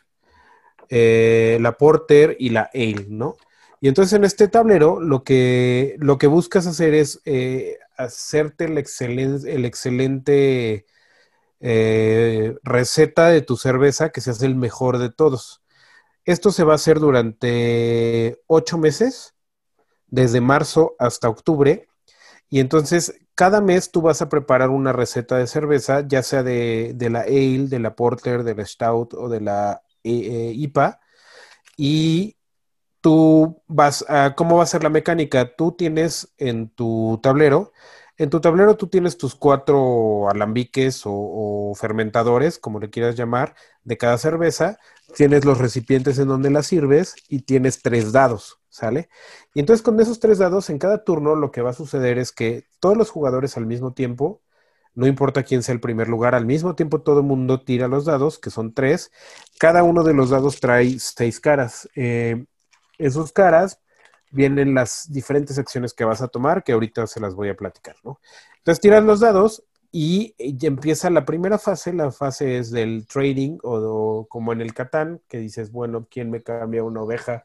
eh, 0.89 1.59
la 1.61 1.73
Porter 1.73 2.37
y 2.39 2.51
la 2.51 2.71
Ale, 2.73 3.07
¿no? 3.09 3.35
Y 3.81 3.89
entonces 3.89 4.13
en 4.13 4.23
este 4.23 4.47
tablero 4.47 5.01
lo 5.01 5.25
que, 5.25 5.97
lo 5.99 6.19
que 6.19 6.29
buscas 6.29 6.69
hacer 6.69 6.95
es 6.95 7.21
eh, 7.25 7.79
hacerte 7.97 8.67
el 8.67 8.79
excelente 8.79 10.87
eh, 11.59 12.55
receta 12.63 13.29
de 13.29 13.43
tu 13.43 13.57
cerveza 13.57 14.11
que 14.11 14.21
se 14.21 14.31
hace 14.31 14.47
el 14.47 14.55
mejor 14.55 14.99
de 14.99 15.11
todos. 15.11 15.61
Esto 16.25 16.51
se 16.51 16.65
va 16.65 16.73
a 16.73 16.77
hacer 16.77 17.01
durante 17.01 18.41
ocho 18.47 18.79
meses, 18.79 19.35
desde 20.09 20.41
marzo 20.41 20.95
hasta 20.99 21.29
octubre. 21.29 21.89
Y 22.51 22.61
entonces, 22.61 23.21
cada 23.35 23.61
mes 23.61 23.91
tú 23.91 24.03
vas 24.03 24.23
a 24.23 24.29
preparar 24.29 24.71
una 24.71 24.93
receta 24.93 25.39
de 25.39 25.47
cerveza, 25.47 26.07
ya 26.07 26.23
sea 26.23 26.43
de, 26.43 26.95
la 27.11 27.21
Ale, 27.21 27.69
de 27.69 27.79
la 27.79 27.95
Porter, 27.97 28.45
de 28.45 28.55
la 28.55 28.67
Stout 28.67 29.15
o 29.15 29.29
de 29.29 29.41
la 29.41 29.83
eh, 30.05 30.51
eh, 30.51 30.53
IPA. 30.55 31.01
Y 31.77 32.37
tú 33.01 33.63
vas 33.67 34.05
a, 34.09 34.35
¿cómo 34.37 34.59
va 34.59 34.65
a 34.65 34.67
ser 34.67 34.83
la 34.83 34.91
mecánica? 34.91 35.57
Tú 35.57 35.73
tienes 35.73 36.35
en 36.39 36.69
tu 36.71 37.19
tablero, 37.23 37.73
en 38.19 38.31
tu 38.31 38.41
tablero 38.41 38.77
tú 38.77 38.89
tienes 38.89 39.17
tus 39.17 39.35
cuatro 39.35 40.29
alambiques 40.29 41.03
o 41.07 41.73
fermentadores, 41.77 42.59
como 42.59 42.79
le 42.79 42.91
quieras 42.91 43.17
llamar, 43.17 43.55
de 43.85 43.97
cada 43.97 44.19
cerveza 44.19 44.79
tienes 45.13 45.45
los 45.45 45.59
recipientes 45.59 46.19
en 46.19 46.29
donde 46.29 46.51
las 46.51 46.67
sirves 46.67 47.15
y 47.29 47.43
tienes 47.43 47.83
tres 47.83 48.13
dados, 48.13 48.61
¿sale? 48.69 49.09
Y 49.55 49.61
entonces 49.61 49.83
con 49.83 49.99
esos 50.01 50.21
tres 50.21 50.39
dados 50.39 50.71
en 50.71 50.79
cada 50.79 51.05
turno 51.05 51.35
lo 51.35 51.51
que 51.51 51.63
va 51.63 51.71
a 51.71 51.75
suceder 51.75 52.19
es 52.19 52.33
que 52.33 52.67
todos 52.81 52.97
los 52.97 53.11
jugadores 53.11 53.57
al 53.57 53.67
mismo 53.67 53.93
tiempo, 53.93 54.43
no 54.95 55.07
importa 55.07 55.43
quién 55.43 55.63
sea 55.63 55.75
el 55.75 55.81
primer 55.81 56.09
lugar, 56.09 56.35
al 56.35 56.47
mismo 56.47 56.75
tiempo 56.75 57.03
todo 57.03 57.21
el 57.21 57.27
mundo 57.27 57.63
tira 57.63 57.89
los 57.89 58.05
dados, 58.05 58.39
que 58.39 58.51
son 58.51 58.75
tres. 58.75 59.13
Cada 59.59 59.83
uno 59.83 60.03
de 60.03 60.15
los 60.15 60.31
dados 60.31 60.61
trae 60.61 60.99
seis 60.99 61.41
caras. 61.41 61.89
Eh, 61.95 62.45
en 62.99 63.13
sus 63.13 63.33
caras 63.33 63.81
vienen 64.31 64.75
las 64.75 65.11
diferentes 65.13 65.59
acciones 65.59 65.95
que 65.95 66.05
vas 66.05 66.23
a 66.23 66.29
tomar, 66.29 66.65
que 66.65 66.73
ahorita 66.73 67.07
se 67.07 67.21
las 67.21 67.35
voy 67.35 67.49
a 67.49 67.57
platicar, 67.57 67.97
¿no? 68.05 68.21
Entonces 68.59 68.81
tiras 68.81 69.05
los 69.05 69.21
dados 69.21 69.65
y 69.93 70.35
ya 70.57 70.69
empieza 70.69 71.11
la 71.11 71.25
primera 71.25 71.59
fase, 71.59 71.93
la 71.93 72.13
fase 72.13 72.59
es 72.59 72.71
del 72.71 73.07
trading 73.07 73.59
o, 73.65 74.27
como 74.29 74.53
en 74.53 74.61
el 74.61 74.73
Catán, 74.73 75.21
que 75.29 75.39
dices, 75.39 75.73
bueno, 75.73 76.07
¿quién 76.09 76.31
me 76.31 76.43
cambia 76.43 76.85
una 76.85 77.03
oveja 77.03 77.45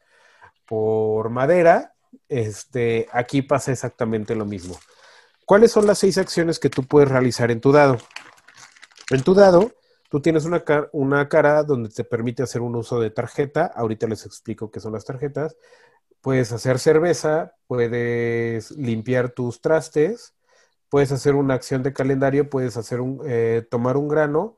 por 0.67 1.29
madera? 1.29 1.95
Este, 2.29 3.07
aquí 3.11 3.41
pasa 3.41 3.71
exactamente 3.71 4.35
lo 4.35 4.45
mismo. 4.45 4.77
¿Cuáles 5.45 5.71
son 5.71 5.87
las 5.87 5.97
seis 5.97 6.19
acciones 6.19 6.59
que 6.59 6.69
tú 6.69 6.83
puedes 6.83 7.09
realizar 7.09 7.49
en 7.49 7.61
tu 7.61 7.71
dado? 7.71 7.97
En 9.09 9.23
tu 9.23 9.33
dado, 9.33 9.73
tú 10.09 10.21
tienes 10.21 10.45
una, 10.45 10.63
una 10.91 11.27
cara 11.27 11.63
donde 11.63 11.89
te 11.89 12.03
permite 12.03 12.43
hacer 12.43 12.61
un 12.61 12.75
uso 12.75 12.99
de 12.99 13.09
tarjeta. 13.09 13.65
Ahorita 13.65 14.05
les 14.07 14.25
explico 14.25 14.69
qué 14.69 14.79
son 14.79 14.93
las 14.93 15.05
tarjetas. 15.05 15.55
Puedes 16.21 16.51
hacer 16.51 16.77
cerveza, 16.77 17.55
puedes 17.67 18.69
limpiar 18.71 19.31
tus 19.31 19.61
trastes, 19.61 20.34
puedes 20.95 21.11
hacer 21.11 21.35
una 21.35 21.55
acción 21.55 21.83
de 21.83 21.91
calendario, 21.91 22.49
puedes 22.49 22.77
hacer 22.77 23.01
un, 23.01 23.19
eh, 23.27 23.67
tomar 23.69 23.97
un 23.97 24.07
grano 24.07 24.57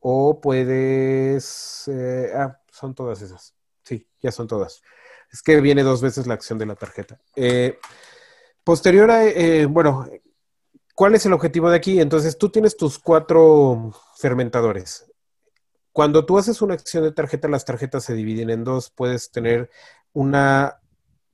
o 0.00 0.40
puedes... 0.40 1.86
eh, 1.88 2.32
ah, 2.34 2.58
son 2.72 2.94
todas 2.94 3.20
esas. 3.20 3.54
Sí, 3.82 4.08
ya 4.22 4.32
son 4.32 4.48
todas. 4.48 4.80
Es 5.30 5.42
que 5.42 5.60
viene 5.60 5.82
dos 5.82 6.00
veces 6.00 6.26
la 6.26 6.32
acción 6.32 6.58
de 6.58 6.64
la 6.64 6.76
tarjeta. 6.76 7.20
Eh, 7.34 7.78
posterior 8.64 9.10
a, 9.10 9.26
eh, 9.26 9.66
bueno, 9.66 10.08
¿cuál 10.94 11.14
es 11.14 11.26
el 11.26 11.34
objetivo 11.34 11.68
de 11.68 11.76
aquí? 11.76 12.00
Entonces 12.00 12.38
tú 12.38 12.48
tienes 12.48 12.78
tus 12.78 12.98
cuatro 12.98 13.92
fermentadores. 14.16 15.12
Cuando 15.92 16.24
tú 16.24 16.38
haces 16.38 16.62
una 16.62 16.72
acción 16.72 17.04
de 17.04 17.12
tarjeta, 17.12 17.48
las 17.48 17.66
tarjetas 17.66 18.02
se 18.02 18.14
dividen 18.14 18.48
en 18.48 18.64
dos. 18.64 18.88
Puedes 18.88 19.30
tener 19.30 19.68
una, 20.14 20.80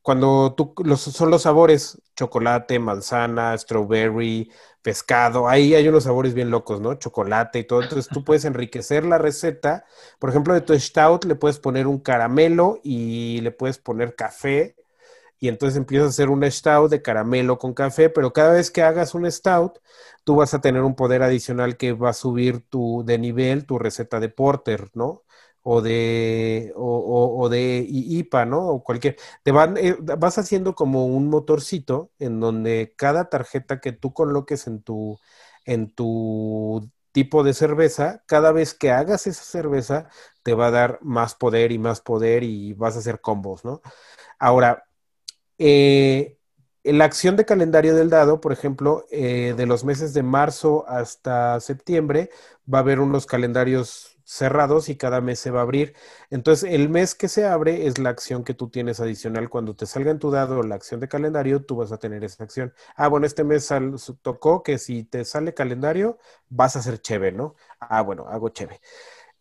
cuando 0.02 0.54
tú, 0.56 0.74
son 0.96 1.30
los 1.30 1.42
sabores, 1.42 2.02
chocolate, 2.16 2.78
manzana, 2.78 3.56
strawberry, 3.56 4.50
pescado, 4.82 5.48
ahí 5.48 5.74
hay 5.74 5.86
unos 5.88 6.04
sabores 6.04 6.34
bien 6.34 6.50
locos, 6.50 6.80
¿no? 6.80 6.94
Chocolate 6.94 7.60
y 7.60 7.64
todo. 7.64 7.82
Entonces 7.82 8.08
tú 8.12 8.24
puedes 8.24 8.44
enriquecer 8.44 9.04
la 9.04 9.18
receta. 9.18 9.84
Por 10.18 10.30
ejemplo, 10.30 10.54
de 10.54 10.60
tu 10.60 10.78
stout 10.78 11.24
le 11.24 11.36
puedes 11.36 11.58
poner 11.60 11.86
un 11.86 12.00
caramelo 12.00 12.80
y 12.82 13.40
le 13.42 13.52
puedes 13.52 13.78
poner 13.78 14.16
café. 14.16 14.76
Y 15.38 15.48
entonces 15.48 15.76
empiezas 15.76 16.06
a 16.06 16.10
hacer 16.10 16.30
un 16.30 16.48
stout 16.50 16.90
de 16.90 17.02
caramelo 17.02 17.58
con 17.58 17.74
café, 17.74 18.10
pero 18.10 18.32
cada 18.32 18.52
vez 18.52 18.70
que 18.70 18.82
hagas 18.82 19.14
un 19.14 19.30
stout, 19.30 19.78
tú 20.24 20.36
vas 20.36 20.54
a 20.54 20.60
tener 20.60 20.82
un 20.82 20.94
poder 20.94 21.22
adicional 21.22 21.76
que 21.76 21.92
va 21.92 22.10
a 22.10 22.12
subir 22.12 22.60
tu, 22.68 23.02
de 23.04 23.18
nivel 23.18 23.66
tu 23.66 23.78
receta 23.78 24.20
de 24.20 24.28
porter, 24.28 24.90
¿no? 24.94 25.24
O 25.64 25.80
de, 25.82 26.72
o, 26.76 27.38
o- 27.40 27.48
de 27.48 27.86
IPA, 27.88 28.44
¿no? 28.46 28.66
O 28.68 28.82
cualquier. 28.84 29.16
Te 29.44 29.52
van, 29.52 29.76
eh, 29.76 29.96
vas 30.00 30.38
haciendo 30.38 30.74
como 30.74 31.06
un 31.06 31.28
motorcito 31.28 32.10
en 32.18 32.40
donde 32.40 32.94
cada 32.96 33.28
tarjeta 33.28 33.80
que 33.80 33.92
tú 33.92 34.12
coloques 34.12 34.66
en 34.66 34.82
tu, 34.82 35.18
en 35.64 35.90
tu 35.94 36.90
tipo 37.12 37.44
de 37.44 37.54
cerveza, 37.54 38.22
cada 38.26 38.52
vez 38.52 38.74
que 38.74 38.90
hagas 38.90 39.26
esa 39.26 39.44
cerveza, 39.44 40.08
te 40.42 40.54
va 40.54 40.68
a 40.68 40.70
dar 40.70 40.98
más 41.02 41.34
poder 41.34 41.70
y 41.72 41.78
más 41.78 42.00
poder 42.00 42.42
y 42.42 42.72
vas 42.74 42.96
a 42.96 43.00
hacer 43.00 43.20
combos, 43.20 43.64
¿no? 43.64 43.82
Ahora, 44.38 44.84
eh, 45.58 46.38
la 46.84 47.04
acción 47.04 47.36
de 47.36 47.44
calendario 47.44 47.94
del 47.94 48.10
dado, 48.10 48.40
por 48.40 48.52
ejemplo, 48.52 49.04
eh, 49.10 49.54
de 49.56 49.66
los 49.66 49.84
meses 49.84 50.14
de 50.14 50.22
marzo 50.22 50.84
hasta 50.88 51.60
septiembre, 51.60 52.30
va 52.72 52.78
a 52.78 52.80
haber 52.82 53.00
unos 53.00 53.26
calendarios 53.26 54.11
cerrados 54.32 54.88
y 54.88 54.96
cada 54.96 55.20
mes 55.20 55.38
se 55.38 55.50
va 55.50 55.60
a 55.60 55.62
abrir. 55.62 55.94
Entonces, 56.30 56.70
el 56.72 56.88
mes 56.88 57.14
que 57.14 57.28
se 57.28 57.46
abre 57.46 57.86
es 57.86 57.98
la 57.98 58.10
acción 58.10 58.44
que 58.44 58.54
tú 58.54 58.68
tienes 58.70 59.00
adicional. 59.00 59.48
Cuando 59.48 59.74
te 59.74 59.86
salga 59.86 60.10
en 60.10 60.18
tu 60.18 60.30
dado 60.30 60.62
la 60.62 60.74
acción 60.74 61.00
de 61.00 61.08
calendario, 61.08 61.64
tú 61.64 61.76
vas 61.76 61.92
a 61.92 61.98
tener 61.98 62.24
esa 62.24 62.44
acción. 62.44 62.72
Ah, 62.96 63.08
bueno, 63.08 63.26
este 63.26 63.44
mes 63.44 63.64
sal- 63.66 63.96
tocó 64.22 64.62
que 64.62 64.78
si 64.78 65.04
te 65.04 65.24
sale 65.24 65.54
calendario, 65.54 66.18
vas 66.48 66.76
a 66.76 66.80
hacer 66.80 67.00
cheve, 67.00 67.32
¿no? 67.32 67.54
Ah, 67.80 68.02
bueno, 68.02 68.26
hago 68.28 68.48
cheve. 68.50 68.80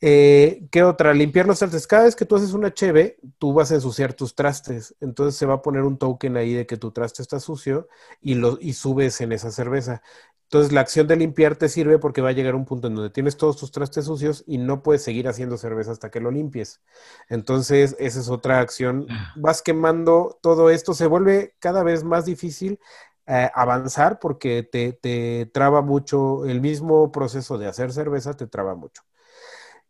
Eh, 0.04 0.68
¿qué 0.72 0.82
otra? 0.84 1.14
Limpiar 1.14 1.46
los 1.46 1.60
trastes. 1.60 1.86
Cada 1.88 2.06
vez 2.06 2.16
que 2.16 2.26
tú 2.26 2.36
haces 2.36 2.54
una 2.54 2.74
cheve, 2.74 3.18
tú 3.38 3.54
vas 3.54 3.72
a 3.72 3.76
ensuciar 3.76 4.14
tus 4.14 4.34
trastes. 4.36 4.96
Entonces 5.00 5.36
se 5.38 5.46
va 5.46 5.56
a 5.56 5.62
poner 5.62 5.84
un 5.84 5.98
token 5.98 6.38
ahí 6.38 6.54
de 6.54 6.66
que 6.66 6.78
tu 6.78 6.92
traste 6.92 7.22
está 7.22 7.40
sucio 7.40 7.88
y, 8.20 8.36
lo, 8.36 8.58
y 8.60 8.74
subes 8.74 9.22
en 9.22 9.32
esa 9.32 9.52
cerveza. 9.52 10.02
Entonces 10.44 10.74
la 10.74 10.82
acción 10.82 11.08
de 11.08 11.16
limpiar 11.16 11.56
te 11.56 11.70
sirve 11.70 12.00
porque 12.00 12.22
va 12.22 12.30
a 12.30 12.32
llegar 12.34 12.56
un 12.56 12.66
punto 12.66 12.88
en 12.88 12.96
donde 12.96 13.10
tienes 13.12 13.38
todos 13.38 13.58
tus 13.58 13.72
trastes 13.72 14.06
sucios 14.06 14.44
y 14.48 14.58
no 14.58 14.82
puedes 14.84 15.04
seguir 15.04 15.28
haciendo 15.30 15.58
cerveza 15.58 15.92
hasta 15.92 16.10
que 16.12 16.20
lo 16.20 16.32
limpies. 16.32 16.82
Entonces 17.30 17.96
esa 18.00 18.20
es 18.20 18.28
otra 18.30 18.60
acción. 18.60 19.08
Vas 19.34 19.62
quemando 19.62 20.38
todo 20.42 20.70
esto, 20.70 20.94
se 20.94 21.06
vuelve 21.08 21.56
cada 21.60 21.84
vez 21.84 22.04
más 22.04 22.26
difícil 22.26 22.80
eh, 23.28 23.50
avanzar 23.54 24.20
porque 24.20 24.64
te, 24.64 24.94
te 24.94 25.46
traba 25.54 25.82
mucho, 25.82 26.46
el 26.46 26.60
mismo 26.60 27.12
proceso 27.12 27.58
de 27.58 27.68
hacer 27.68 27.94
cerveza 27.94 28.34
te 28.34 28.48
traba 28.48 28.76
mucho. 28.76 29.04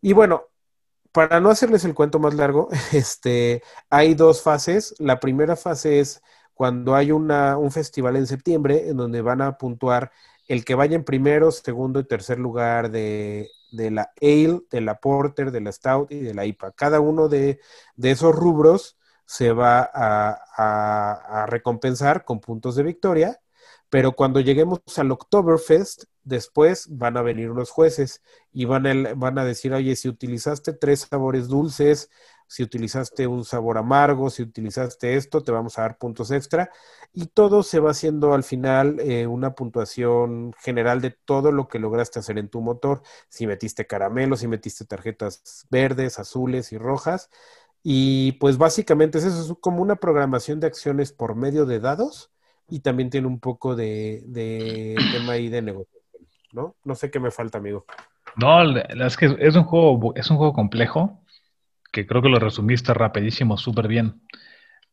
Y 0.02 0.14
bueno, 0.14 0.44
para 1.12 1.40
no 1.40 1.50
hacerles 1.50 1.86
el 1.86 1.94
cuento 1.94 2.20
más 2.20 2.34
largo, 2.34 2.70
este, 2.92 3.64
hay 3.90 4.14
dos 4.16 4.42
fases. 4.42 4.96
La 5.00 5.20
primera 5.20 5.56
fase 5.56 6.00
es 6.00 6.22
cuando 6.54 6.96
hay 6.96 7.12
una, 7.12 7.58
un 7.58 7.72
festival 7.72 8.16
en 8.16 8.28
septiembre 8.28 8.90
en 8.90 8.98
donde 8.98 9.22
van 9.22 9.42
a 9.42 9.58
puntuar 9.58 10.12
el 10.48 10.66
que 10.66 10.76
vaya 10.76 10.96
en 10.96 11.04
primero, 11.04 11.52
segundo 11.52 12.00
y 12.00 12.04
tercer 12.04 12.38
lugar 12.40 12.92
de, 12.92 13.50
de 13.72 13.92
la 13.92 14.12
Ale, 14.22 14.62
de 14.70 14.82
la 14.82 15.00
Porter, 15.00 15.52
de 15.52 15.62
la 15.62 15.72
Stout 15.72 16.12
y 16.12 16.20
de 16.20 16.34
la 16.34 16.46
IPA. 16.46 16.74
Cada 16.74 17.00
uno 17.00 17.30
de, 17.30 17.60
de 17.96 18.12
esos 18.12 18.36
rubros 18.36 18.98
se 19.32 19.54
va 19.54 19.90
a, 19.94 21.46
recompensar 21.48 22.26
con 22.26 22.42
puntos 22.42 22.76
de 22.76 22.84
victoria, 22.84 23.40
pero 23.92 24.14
cuando 24.14 24.40
lleguemos 24.40 24.80
al 24.96 25.12
Oktoberfest, 25.12 26.06
después 26.24 26.88
van 26.90 27.18
a 27.18 27.22
venir 27.22 27.52
unos 27.52 27.72
jueces 27.72 28.24
y 28.54 28.64
van 28.64 28.88
a, 28.88 29.42
a 29.42 29.46
decir, 29.46 29.74
oye, 29.74 29.98
si 29.98 30.08
utilizaste 30.08 30.72
tres 30.72 31.02
sabores 31.02 31.50
dulces, 31.50 32.10
si 32.48 32.64
utilizaste 32.64 33.28
un 33.28 33.44
sabor 33.44 33.78
amargo, 33.78 34.30
si 34.30 34.44
utilizaste 34.44 35.16
esto, 35.18 35.44
te 35.44 35.52
vamos 35.52 35.78
a 35.78 35.82
dar 35.82 35.98
puntos 35.98 36.32
extra. 36.32 36.70
Y 37.12 37.28
todo 37.28 37.64
se 37.64 37.82
va 37.82 37.92
haciendo 37.92 38.34
al 38.34 38.44
final 38.44 38.98
eh, 39.02 39.28
una 39.28 39.56
puntuación 39.56 40.54
general 40.62 41.02
de 41.02 41.12
todo 41.12 41.52
lo 41.52 41.68
que 41.68 41.80
lograste 41.80 42.20
hacer 42.20 42.38
en 42.38 42.48
tu 42.48 42.62
motor. 42.62 43.02
Si 43.28 43.46
metiste 43.46 43.88
caramelo, 43.88 44.38
si 44.38 44.48
metiste 44.48 44.86
tarjetas 44.86 45.68
verdes, 45.70 46.18
azules 46.18 46.72
y 46.72 46.78
rojas. 46.78 47.30
Y 47.84 48.34
pues 48.34 48.58
básicamente 48.58 49.18
es 49.18 49.26
eso, 49.26 49.42
es 49.54 49.60
como 49.60 49.82
una 49.82 49.98
programación 49.98 50.62
de 50.62 50.68
acciones 50.68 51.12
por 51.12 51.36
medio 51.36 51.66
de 51.66 51.82
dados 51.82 52.32
y 52.72 52.80
también 52.80 53.10
tiene 53.10 53.28
un 53.28 53.40
poco 53.40 53.76
de, 53.76 54.24
tema 55.12 55.34
ahí 55.34 55.50
de 55.50 55.62
negociación, 55.62 56.24
¿no? 56.54 56.76
No 56.84 56.96
sé 56.96 57.12
qué 57.12 57.20
me 57.20 57.32
falta, 57.32 57.60
amigo. 57.60 57.86
No, 58.38 58.64
es 58.80 59.18
que 59.18 59.36
es 59.40 59.56
un 59.56 59.64
juego, 59.64 60.14
es 60.16 60.30
un 60.32 60.38
juego 60.38 60.54
complejo 60.54 61.22
que 61.92 62.08
creo 62.08 62.22
que 62.22 62.30
lo 62.30 62.40
resumiste 62.40 62.94
rapidísimo, 62.94 63.58
súper 63.58 63.88
bien. 63.88 64.22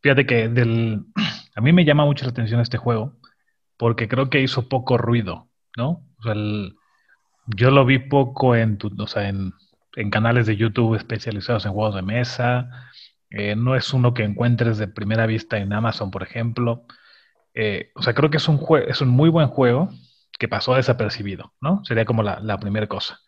Fíjate 0.03 0.27
que 0.27 0.49
del, 0.49 1.05
a 1.55 1.61
mí 1.61 1.73
me 1.73 1.85
llama 1.85 2.05
mucho 2.05 2.25
la 2.25 2.33
atención 2.33 2.61
este 2.61 2.79
juego 2.79 3.15
porque 3.77 4.09
creo 4.09 4.29
que 4.29 4.41
hizo 4.43 4.69
poco 4.69 4.99
ruido, 4.99 5.49
¿no? 5.77 6.05
Yo 7.47 7.71
lo 7.71 7.85
vi 7.85 7.99
poco 7.99 8.57
en, 8.57 8.77
tu- 8.79 8.93
o 9.03 9.07
sea, 9.07 9.29
en 9.29 10.11
canales 10.11 10.47
de 10.47 10.57
YouTube 10.57 10.97
especializados 10.97 11.65
en 11.67 11.73
juegos 11.73 11.95
de 11.95 12.03
mesa. 12.03 12.71
Eh, 13.31 13.57
no 13.57 13.75
es 13.77 13.93
uno 13.93 14.15
que 14.15 14.25
encuentres 14.25 14.79
de 14.79 14.89
primera 14.89 15.27
vista 15.27 15.59
en 15.59 15.73
Amazon, 15.73 16.11
por 16.11 16.23
ejemplo. 16.23 16.85
Eh, 17.55 17.91
o 17.95 18.03
sea, 18.03 18.15
creo 18.15 18.31
que 18.31 18.37
es 18.37 18.49
un 18.49 18.61
es 18.87 19.01
un 19.01 19.09
muy 19.09 19.31
buen 19.31 19.49
juego 19.49 19.91
que 20.39 20.49
pasó 20.49 20.75
desapercibido, 20.75 21.55
¿no? 21.61 21.85
Sería 21.85 22.05
como 22.05 22.23
la, 22.23 22.59
primera 22.59 22.87
cosa. 22.87 23.21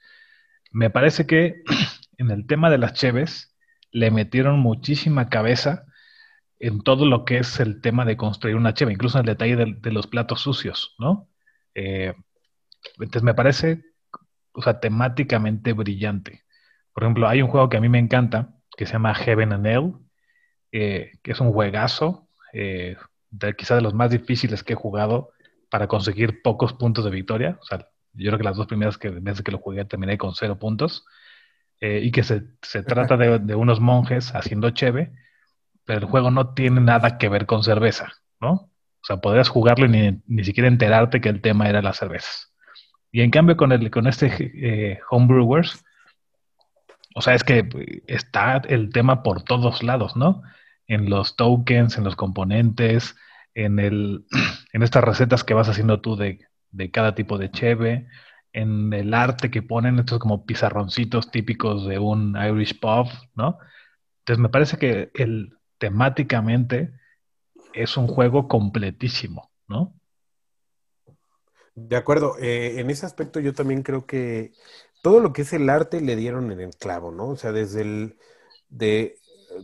Me 0.70 0.90
parece 0.90 1.26
que 1.26 1.62
en 2.18 2.30
el 2.30 2.46
tema 2.46 2.70
de 2.70 2.78
las 2.78 2.94
cheves 2.94 3.56
le 3.90 4.10
metieron 4.10 4.60
muchísima 4.60 5.28
cabeza 5.28 5.84
en 6.60 6.82
todo 6.82 7.06
lo 7.06 7.24
que 7.24 7.38
es 7.38 7.58
el 7.58 7.80
tema 7.80 8.04
de 8.04 8.16
construir 8.16 8.56
una 8.56 8.74
cheve, 8.74 8.92
incluso 8.92 9.18
en 9.18 9.22
el 9.22 9.34
detalle 9.34 9.56
de, 9.56 9.90
los 9.90 10.06
platos 10.06 10.42
sucios, 10.42 10.94
¿no? 10.98 11.28
Eh, 11.74 12.14
entonces 12.98 13.22
me 13.22 13.34
parece, 13.34 13.82
o 14.52 14.62
sea, 14.62 14.78
temáticamente 14.78 15.72
brillante. 15.72 16.44
Por 16.92 17.04
ejemplo, 17.04 17.28
hay 17.28 17.42
un 17.42 17.48
juego 17.48 17.68
que 17.68 17.78
a 17.78 17.80
mí 17.80 17.88
me 17.88 17.98
encanta, 17.98 18.54
que 18.76 18.86
se 18.86 18.92
llama 18.92 19.14
Heaven 19.14 19.52
and 19.52 19.66
Hell, 19.66 19.92
eh, 20.72 21.12
que 21.22 21.32
es 21.32 21.40
un 21.40 21.52
juegazo, 21.52 22.28
de, 23.30 23.54
quizá 23.54 23.76
de 23.76 23.80
los 23.82 23.94
más 23.94 24.10
difíciles 24.10 24.62
que 24.62 24.74
he 24.74 24.76
jugado 24.76 25.30
para 25.70 25.86
conseguir 25.86 26.42
pocos 26.42 26.72
puntos 26.72 27.04
de 27.04 27.10
victoria. 27.10 27.58
O 27.60 27.64
sea, 27.64 27.78
yo 28.12 28.30
creo 28.30 28.38
que 28.38 28.44
las 28.44 28.56
dos 28.56 28.66
primeras 28.66 28.98
que, 28.98 29.10
veces 29.10 29.42
que 29.42 29.52
lo 29.52 29.58
jugué 29.58 29.84
terminé 29.84 30.18
con 30.18 30.34
cero 30.34 30.58
puntos. 30.58 31.04
Eh, 31.80 32.00
y 32.02 32.10
que 32.10 32.22
se, 32.22 32.42
se 32.62 32.82
trata 32.84 33.16
de, 33.16 33.38
de 33.38 33.54
unos 33.54 33.80
monjes 33.80 34.34
haciendo 34.34 34.70
cheve, 34.70 35.12
pero 35.84 36.00
el 36.00 36.04
juego 36.06 36.30
no 36.30 36.54
tiene 36.54 36.80
nada 36.80 37.18
que 37.18 37.28
ver 37.28 37.46
con 37.46 37.62
cerveza, 37.62 38.12
¿no? 38.40 38.52
O 38.52 39.04
sea, 39.04 39.16
podrías 39.16 39.48
jugarlo 39.48 39.86
y 39.86 39.88
ni, 39.88 40.22
ni 40.26 40.44
siquiera 40.44 40.68
enterarte 40.68 41.20
que 41.20 41.30
el 41.30 41.40
tema 41.40 41.68
era 41.68 41.80
las 41.80 41.96
cervezas. 41.96 42.52
Y 43.12 43.22
en 43.22 43.30
cambio 43.30 43.56
con, 43.56 43.72
el, 43.72 43.90
con 43.90 44.06
este 44.06 44.30
eh, 44.54 45.00
Homebrewers, 45.10 45.84
o 47.14 47.22
sea, 47.22 47.34
es 47.34 47.42
que 47.42 47.68
está 48.06 48.62
el 48.68 48.92
tema 48.92 49.22
por 49.22 49.42
todos 49.42 49.82
lados, 49.82 50.16
¿no? 50.16 50.42
En 50.90 51.08
los 51.08 51.36
tokens, 51.36 51.96
en 51.96 52.04
los 52.04 52.16
componentes, 52.16 53.16
en, 53.54 53.78
el, 53.78 54.26
en 54.72 54.82
estas 54.82 55.04
recetas 55.04 55.44
que 55.44 55.54
vas 55.54 55.68
haciendo 55.68 56.00
tú 56.00 56.16
de, 56.16 56.40
de 56.70 56.90
cada 56.90 57.14
tipo 57.14 57.38
de 57.38 57.50
cheve, 57.50 58.08
en 58.52 58.92
el 58.92 59.14
arte 59.14 59.50
que 59.50 59.62
ponen, 59.62 59.98
estos 59.98 60.18
como 60.18 60.44
pizarroncitos 60.44 61.30
típicos 61.30 61.86
de 61.86 61.98
un 61.98 62.36
Irish 62.36 62.80
pub, 62.80 63.06
¿no? 63.34 63.58
Entonces 64.20 64.42
me 64.42 64.48
parece 64.48 64.76
que 64.76 65.10
el, 65.14 65.56
temáticamente 65.78 66.92
es 67.72 67.96
un 67.96 68.06
juego 68.06 68.48
completísimo, 68.48 69.50
¿no? 69.68 69.94
De 71.74 71.96
acuerdo, 71.96 72.36
eh, 72.38 72.80
en 72.80 72.90
ese 72.90 73.06
aspecto 73.06 73.40
yo 73.40 73.54
también 73.54 73.82
creo 73.82 74.04
que 74.04 74.52
todo 75.02 75.20
lo 75.20 75.32
que 75.32 75.42
es 75.42 75.52
el 75.52 75.70
arte 75.70 76.00
le 76.00 76.16
dieron 76.16 76.50
en 76.50 76.60
el 76.60 76.74
clavo, 76.74 77.10
¿no? 77.10 77.28
O 77.28 77.36
sea, 77.36 77.52
desde 77.52 77.82
el 77.82 78.16
de 78.68 79.16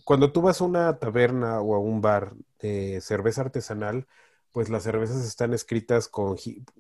cuando 0.05 0.32
tú 0.32 0.43
vas 0.43 0.61
a 0.61 0.64
una 0.64 0.99
taberna 0.99 1.61
o 1.61 1.74
a 1.74 1.78
un 1.78 2.01
bar 2.01 2.34
de 2.61 3.01
cerveza 3.01 3.43
artesanal, 3.43 4.07
pues 4.53 4.70
las 4.70 4.84
cervezas 4.84 5.24
están 5.26 5.53
escritas 5.53 6.09
con, 6.09 6.37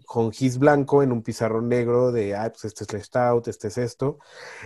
con 0.06 0.32
gis 0.32 0.58
blanco 0.58 1.02
en 1.02 1.12
un 1.12 1.22
pizarrón 1.22 1.68
negro 1.68 2.10
de, 2.12 2.34
ah, 2.34 2.50
pues 2.50 2.64
este 2.64 2.84
es 2.84 2.94
el 2.94 3.02
stout, 3.02 3.48
este 3.48 3.68
es 3.68 3.78
esto. 3.78 4.18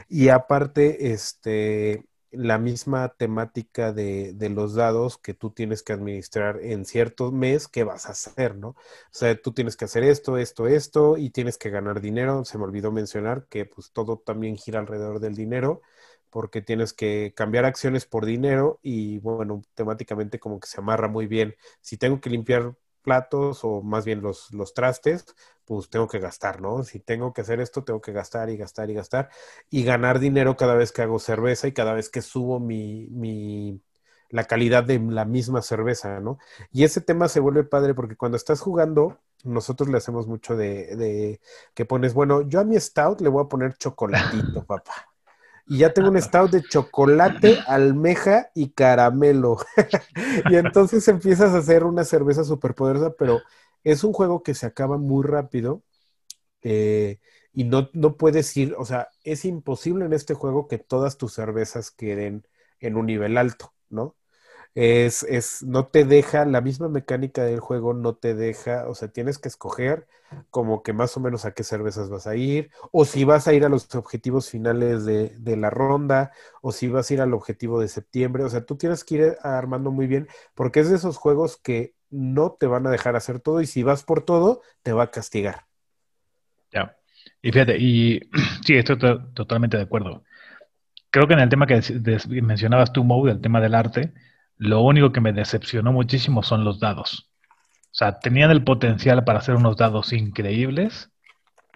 Y 0.08 0.28
aparte, 0.28 1.12
este, 1.12 2.06
la 2.30 2.58
misma 2.58 3.08
temática 3.16 3.92
de, 3.92 4.32
de 4.34 4.48
los 4.48 4.74
dados 4.74 5.18
que 5.18 5.34
tú 5.34 5.50
tienes 5.50 5.82
que 5.82 5.92
administrar 5.92 6.60
en 6.62 6.84
cierto 6.84 7.32
mes 7.32 7.66
que 7.66 7.82
vas 7.84 8.06
a 8.06 8.12
hacer, 8.12 8.56
¿no? 8.56 8.68
O 8.70 8.76
sea, 9.10 9.40
tú 9.40 9.52
tienes 9.52 9.76
que 9.76 9.86
hacer 9.86 10.04
esto, 10.04 10.36
esto, 10.38 10.68
esto, 10.68 11.16
y 11.16 11.30
tienes 11.30 11.58
que 11.58 11.70
ganar 11.70 12.00
dinero. 12.00 12.44
Se 12.44 12.58
me 12.58 12.64
olvidó 12.64 12.92
mencionar 12.92 13.46
que 13.48 13.64
pues 13.66 13.90
todo 13.92 14.18
también 14.18 14.56
gira 14.56 14.78
alrededor 14.78 15.18
del 15.20 15.34
dinero, 15.34 15.82
porque 16.30 16.62
tienes 16.62 16.92
que 16.92 17.32
cambiar 17.36 17.64
acciones 17.64 18.06
por 18.06 18.26
dinero 18.26 18.78
y 18.82 19.18
bueno, 19.18 19.62
temáticamente 19.74 20.38
como 20.40 20.60
que 20.60 20.68
se 20.68 20.80
amarra 20.80 21.08
muy 21.08 21.26
bien. 21.26 21.54
Si 21.80 21.96
tengo 21.96 22.20
que 22.20 22.30
limpiar 22.30 22.74
platos 23.02 23.60
o 23.64 23.82
más 23.82 24.04
bien 24.04 24.22
los, 24.22 24.52
los 24.52 24.74
trastes, 24.74 25.24
pues 25.64 25.88
tengo 25.90 26.08
que 26.08 26.18
gastar, 26.18 26.60
¿no? 26.60 26.82
Si 26.84 27.00
tengo 27.00 27.32
que 27.32 27.40
hacer 27.42 27.60
esto, 27.60 27.84
tengo 27.84 28.00
que 28.00 28.12
gastar 28.12 28.50
y 28.50 28.56
gastar 28.56 28.90
y 28.90 28.94
gastar 28.94 29.30
y 29.70 29.84
ganar 29.84 30.18
dinero 30.20 30.56
cada 30.56 30.74
vez 30.74 30.92
que 30.92 31.02
hago 31.02 31.18
cerveza 31.18 31.66
y 31.68 31.72
cada 31.72 31.94
vez 31.94 32.08
que 32.10 32.22
subo 32.22 32.60
mi, 32.60 33.08
mi, 33.10 33.82
la 34.30 34.44
calidad 34.44 34.84
de 34.84 34.98
la 35.00 35.24
misma 35.24 35.62
cerveza, 35.62 36.20
¿no? 36.20 36.38
Y 36.72 36.84
ese 36.84 37.00
tema 37.00 37.28
se 37.28 37.40
vuelve 37.40 37.64
padre 37.64 37.94
porque 37.94 38.16
cuando 38.16 38.36
estás 38.36 38.60
jugando, 38.60 39.18
nosotros 39.44 39.88
le 39.88 39.98
hacemos 39.98 40.26
mucho 40.26 40.56
de, 40.56 40.96
de 40.96 41.40
que 41.74 41.84
pones, 41.84 42.14
bueno, 42.14 42.42
yo 42.42 42.60
a 42.60 42.64
mi 42.64 42.78
stout 42.78 43.20
le 43.20 43.28
voy 43.28 43.44
a 43.44 43.48
poner 43.48 43.74
chocolatito, 43.76 44.64
papá. 44.66 45.09
Y 45.70 45.78
ya 45.78 45.94
tengo 45.94 46.10
un 46.10 46.20
stout 46.20 46.50
de 46.52 46.66
chocolate, 46.66 47.62
almeja 47.66 48.50
y 48.54 48.72
caramelo. 48.72 49.58
y 50.44 50.56
entonces 50.56 51.06
empiezas 51.08 51.52
a 51.52 51.58
hacer 51.58 51.84
una 51.84 52.04
cerveza 52.04 52.44
súper 52.44 52.74
poderosa, 52.74 53.14
pero 53.18 53.44
es 53.84 54.02
un 54.04 54.12
juego 54.12 54.42
que 54.42 54.54
se 54.54 54.66
acaba 54.66 54.98
muy 54.98 55.24
rápido. 55.24 55.84
eh, 56.62 57.20
y 57.54 57.64
no, 57.64 57.90
no 57.94 58.16
puedes 58.18 58.56
ir, 58.56 58.74
o 58.78 58.84
sea, 58.86 59.08
es 59.24 59.44
imposible 59.46 60.06
en 60.06 60.12
este 60.14 60.34
juego 60.34 60.68
que 60.68 60.78
todas 60.78 61.18
tus 61.18 61.34
cervezas 61.34 61.90
queden 61.92 62.46
en 62.80 62.96
un 62.96 63.06
nivel 63.06 63.38
alto, 63.38 63.74
¿no? 63.90 64.16
Es, 64.74 65.22
es, 65.24 65.62
no 65.64 65.88
te 65.88 66.04
deja, 66.04 66.44
la 66.44 66.60
misma 66.60 66.88
mecánica 66.88 67.44
del 67.44 67.60
juego 67.60 67.92
no 67.94 68.14
te 68.16 68.34
deja, 68.34 68.88
o 68.88 68.94
sea, 68.94 69.08
tienes 69.08 69.38
que 69.38 69.48
escoger 69.48 70.06
como 70.50 70.82
que 70.82 70.92
más 70.92 71.16
o 71.16 71.20
menos 71.20 71.44
a 71.44 71.52
qué 71.54 71.64
cervezas 71.64 72.08
vas 72.08 72.26
a 72.26 72.36
ir, 72.36 72.70
o 72.92 73.04
si 73.04 73.24
vas 73.24 73.48
a 73.48 73.52
ir 73.52 73.64
a 73.64 73.68
los 73.68 73.92
objetivos 73.94 74.48
finales 74.50 75.04
de, 75.04 75.30
de 75.38 75.56
la 75.56 75.70
ronda, 75.70 76.32
o 76.62 76.72
si 76.72 76.88
vas 76.88 77.10
a 77.10 77.14
ir 77.14 77.20
al 77.20 77.34
objetivo 77.34 77.80
de 77.80 77.88
septiembre, 77.88 78.44
o 78.44 78.48
sea, 78.48 78.64
tú 78.64 78.76
tienes 78.76 79.04
que 79.04 79.14
ir 79.16 79.36
armando 79.42 79.90
muy 79.90 80.06
bien, 80.06 80.28
porque 80.54 80.80
es 80.80 80.88
de 80.90 80.96
esos 80.96 81.16
juegos 81.16 81.56
que 81.56 81.94
no 82.10 82.52
te 82.52 82.66
van 82.66 82.86
a 82.86 82.90
dejar 82.90 83.16
hacer 83.16 83.40
todo, 83.40 83.60
y 83.60 83.66
si 83.66 83.82
vas 83.82 84.04
por 84.04 84.22
todo, 84.24 84.62
te 84.82 84.92
va 84.92 85.04
a 85.04 85.10
castigar. 85.10 85.66
Ya. 86.72 86.96
Y 87.42 87.52
fíjate, 87.52 87.76
y 87.78 88.20
sí, 88.64 88.74
estoy 88.76 88.98
to- 88.98 89.24
totalmente 89.34 89.76
de 89.76 89.82
acuerdo. 89.84 90.24
Creo 91.10 91.28
que 91.28 91.34
en 91.34 91.40
el 91.40 91.48
tema 91.48 91.66
que 91.66 91.80
mencionabas 92.42 92.92
tú, 92.92 93.04
Mo, 93.04 93.26
del 93.26 93.40
tema 93.40 93.60
del 93.60 93.74
arte, 93.74 94.12
lo 94.60 94.82
único 94.82 95.10
que 95.10 95.22
me 95.22 95.32
decepcionó 95.32 95.90
muchísimo 95.90 96.42
son 96.42 96.64
los 96.64 96.78
dados. 96.78 97.30
O 97.84 97.92
sea, 97.94 98.18
tenían 98.20 98.50
el 98.50 98.62
potencial 98.62 99.24
para 99.24 99.38
hacer 99.38 99.54
unos 99.54 99.78
dados 99.78 100.12
increíbles, 100.12 101.10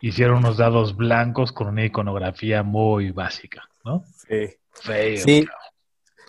hicieron 0.02 0.38
unos 0.38 0.58
dados 0.58 0.94
blancos 0.94 1.50
con 1.50 1.68
una 1.68 1.86
iconografía 1.86 2.62
muy 2.62 3.10
básica, 3.10 3.62
¿no? 3.86 4.04
Sí. 4.28 4.50
Feo. 4.70 5.24
Sí. 5.24 5.46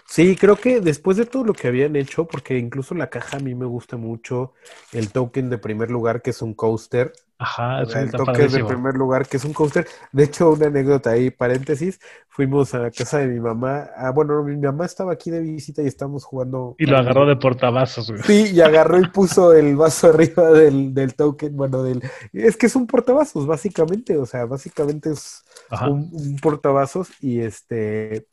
Sí, 0.07 0.37
creo 0.37 0.55
que 0.55 0.79
después 0.79 1.17
de 1.17 1.25
todo 1.25 1.43
lo 1.43 1.53
que 1.53 1.67
habían 1.67 1.97
hecho, 1.97 2.25
porque 2.25 2.57
incluso 2.57 2.95
la 2.95 3.09
caja 3.09 3.37
a 3.37 3.39
mí 3.41 3.53
me 3.53 3.65
gusta 3.65 3.97
mucho 3.97 4.53
el 4.93 5.11
token 5.11 5.49
de 5.49 5.57
primer 5.57 5.91
lugar, 5.91 6.21
que 6.21 6.29
es 6.29 6.41
un 6.41 6.53
coaster, 6.53 7.11
Ajá, 7.37 7.81
el 7.81 7.89
está 7.89 8.17
toque 8.17 8.31
padrísimo. 8.31 8.67
primer 8.67 8.95
lugar, 8.95 9.27
que 9.27 9.35
es 9.35 9.43
un 9.43 9.51
coaster. 9.51 9.85
De 10.13 10.23
hecho, 10.23 10.51
una 10.51 10.67
anécdota 10.67 11.11
ahí, 11.11 11.31
paréntesis, 11.31 11.99
fuimos 12.29 12.73
a 12.73 12.79
la 12.79 12.91
casa 12.91 13.19
de 13.19 13.27
mi 13.27 13.41
mamá. 13.41 13.89
Ah, 13.97 14.11
bueno, 14.11 14.41
mi 14.43 14.55
mamá 14.55 14.85
estaba 14.85 15.11
aquí 15.11 15.31
de 15.31 15.41
visita 15.41 15.81
y 15.81 15.87
estábamos 15.87 16.23
jugando. 16.23 16.75
Y 16.77 16.85
lo 16.85 16.97
agarró 16.97 17.25
de 17.25 17.35
portavasos, 17.35 18.09
güey. 18.09 18.23
Sí, 18.23 18.53
y 18.53 18.61
agarró 18.61 18.99
y 19.01 19.09
puso 19.09 19.53
el 19.53 19.75
vaso 19.75 20.07
arriba 20.13 20.51
del, 20.51 20.93
del 20.93 21.15
token, 21.15 21.57
bueno, 21.57 21.83
del... 21.83 22.01
Es 22.31 22.55
que 22.55 22.67
es 22.67 22.75
un 22.77 22.87
portavasos, 22.87 23.45
básicamente, 23.45 24.17
o 24.17 24.25
sea, 24.25 24.45
básicamente 24.45 25.11
es 25.11 25.43
un, 25.81 26.09
un 26.13 26.37
portavasos 26.37 27.09
y 27.21 27.41
este... 27.41 28.27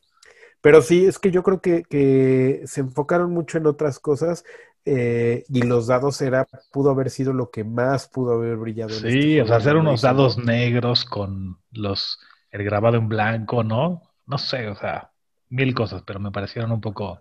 Pero 0.61 0.81
sí, 0.81 1.07
es 1.07 1.19
que 1.19 1.33
yo 1.33 1.43
creo 1.43 1.61
que, 1.61 1.83
que 1.83 2.63
se 2.67 2.83
enfocaron 2.83 3.33
mucho 3.33 3.59
en 3.59 3.67
otras 3.67 3.99
cosas 3.99 4.45
eh, 4.85 5.45
y 5.49 5.63
los 5.63 5.87
dados 5.87 6.21
era, 6.23 6.47
pudo 6.73 6.91
haber 6.91 7.11
sido 7.11 7.33
lo 7.33 7.51
que 7.51 7.65
más 7.65 8.09
pudo 8.09 8.35
haber 8.35 8.57
brillado. 8.57 8.99
en 8.99 9.07
este 9.07 9.11
Sí, 9.11 9.41
o 9.41 9.45
juego, 9.45 9.47
sea, 9.47 9.57
hacer 9.59 9.75
¿no? 9.75 9.81
unos 9.81 10.01
dados 10.03 10.39
negros 10.39 11.05
con 11.05 11.59
los 11.71 12.19
el 12.51 12.65
grabado 12.65 12.97
en 12.97 13.09
blanco, 13.09 13.65
¿no? 13.65 14.03
No 14.27 14.39
sé, 14.39 14.69
o 14.69 14.75
sea, 14.77 15.13
mil 15.49 15.75
cosas, 15.75 16.03
pero 16.07 16.21
me 16.21 16.31
parecieron 16.31 16.71
un 16.73 16.81
poco 16.81 17.21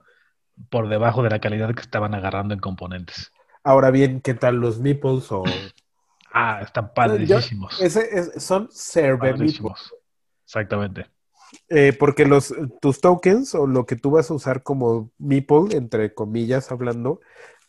por 0.69 0.89
debajo 0.89 1.23
de 1.23 1.29
la 1.29 1.39
calidad 1.39 1.73
que 1.73 1.81
estaban 1.81 2.13
agarrando 2.13 2.53
en 2.53 2.59
componentes. 2.59 3.31
Ahora 3.63 3.91
bien, 3.91 4.21
¿qué 4.21 4.33
tal 4.33 4.55
los 4.57 4.79
meeples 4.79 5.31
o...? 5.31 5.43
Ah, 6.33 6.59
están 6.61 6.85
Yo- 6.85 6.93
padrísimos. 6.93 7.81
ese 7.81 8.07
es- 8.17 8.41
son 8.43 8.69
serve. 8.71 9.33
Exactamente. 10.45 11.07
Eh, 11.69 11.93
porque 11.97 12.25
los, 12.25 12.53
tus 12.81 13.01
tokens 13.01 13.55
o 13.55 13.67
lo 13.67 13.85
que 13.85 13.95
tú 13.95 14.11
vas 14.11 14.29
a 14.29 14.33
usar 14.33 14.63
como 14.63 15.11
meeple, 15.17 15.75
entre 15.77 16.13
comillas 16.13 16.71
hablando, 16.71 17.19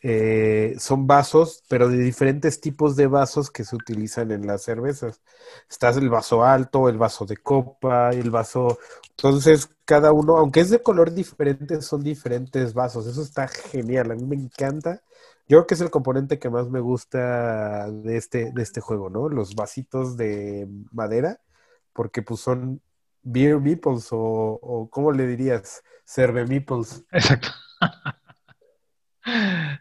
eh, 0.01 0.75
son 0.79 1.07
vasos, 1.07 1.63
pero 1.69 1.87
de 1.87 1.97
diferentes 1.97 2.59
tipos 2.59 2.95
de 2.97 3.07
vasos 3.07 3.49
que 3.49 3.63
se 3.63 3.75
utilizan 3.75 4.31
en 4.31 4.45
las 4.45 4.63
cervezas. 4.63 5.21
Estás 5.69 5.97
el 5.97 6.09
vaso 6.09 6.43
alto, 6.43 6.89
el 6.89 6.97
vaso 6.97 7.25
de 7.25 7.37
copa, 7.37 8.09
el 8.11 8.29
vaso... 8.29 8.79
Entonces, 9.11 9.69
cada 9.85 10.11
uno, 10.11 10.37
aunque 10.37 10.59
es 10.61 10.69
de 10.69 10.81
color 10.81 11.13
diferente, 11.13 11.81
son 11.81 12.03
diferentes 12.03 12.73
vasos. 12.73 13.07
Eso 13.07 13.21
está 13.21 13.47
genial, 13.47 14.11
a 14.11 14.15
mí 14.15 14.25
me 14.25 14.35
encanta. 14.35 15.01
Yo 15.47 15.57
creo 15.59 15.67
que 15.67 15.73
es 15.75 15.81
el 15.81 15.91
componente 15.91 16.39
que 16.39 16.49
más 16.49 16.69
me 16.69 16.79
gusta 16.79 17.89
de 17.91 18.17
este, 18.17 18.51
de 18.51 18.61
este 18.63 18.81
juego, 18.81 19.09
¿no? 19.09 19.29
Los 19.29 19.55
vasitos 19.55 20.17
de 20.17 20.67
madera, 20.91 21.39
porque 21.93 22.21
pues 22.21 22.39
son 22.41 22.81
beer 23.23 23.59
meeples 23.59 24.09
o, 24.11 24.17
o 24.19 24.89
¿cómo 24.89 25.11
le 25.11 25.27
dirías? 25.27 25.83
Serve 26.05 26.45
meeples. 26.45 27.03
Exacto. 27.11 27.49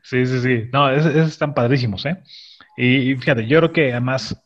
Sí, 0.02 0.26
sí, 0.26 0.40
sí. 0.40 0.68
No, 0.72 0.90
es- 0.90 1.06
esos 1.06 1.28
están 1.32 1.54
padrísimos, 1.54 2.04
¿eh? 2.06 2.22
Y, 2.76 3.16
fíjate, 3.16 3.46
yo 3.46 3.58
creo 3.58 3.72
que 3.72 3.92
además, 3.92 4.36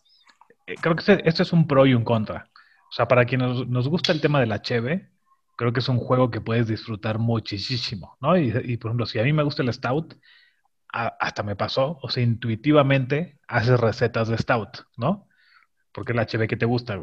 eh, 0.67 0.77
creo 0.81 0.97
que 0.97 1.01
este, 1.01 1.29
este 1.29 1.43
es 1.43 1.53
un 1.53 1.67
pro 1.67 1.87
y 1.87 1.95
un 1.95 2.05
contra. 2.05 2.51
O 2.91 2.93
sea, 2.95 3.09
para 3.09 3.25
quienes 3.27 3.69
nos, 3.69 3.89
gusta 3.89 4.13
el 4.13 4.21
tema 4.21 4.41
de 4.41 4.47
la 4.47 4.63
cheve, 4.63 5.11
creo 5.57 5.73
que 5.73 5.81
es 5.81 5.89
un 5.89 5.99
juego 5.99 6.31
que 6.31 6.41
puedes 6.41 6.69
disfrutar 6.69 7.19
muchísimo, 7.19 8.17
¿no? 8.21 8.37
Y, 8.39 8.77
por 8.79 8.91
ejemplo, 8.91 9.07
si 9.07 9.19
a 9.19 9.25
mí 9.25 9.33
me 9.33 9.43
gusta 9.45 9.63
el 9.63 9.73
Stout, 9.73 10.15
hasta 10.93 11.43
me 11.43 11.57
pasó, 11.57 11.99
o 12.03 12.09
sea, 12.11 12.23
intuitivamente 12.23 13.39
haces 13.49 13.79
recetas 13.81 14.29
de 14.29 14.39
Stout, 14.39 14.79
¿no? 14.97 15.29
Porque 15.93 16.13
es 16.13 16.17
la 16.17 16.27
cheve 16.27 16.49
que 16.49 16.57
te 16.57 16.67
gusta. 16.67 17.01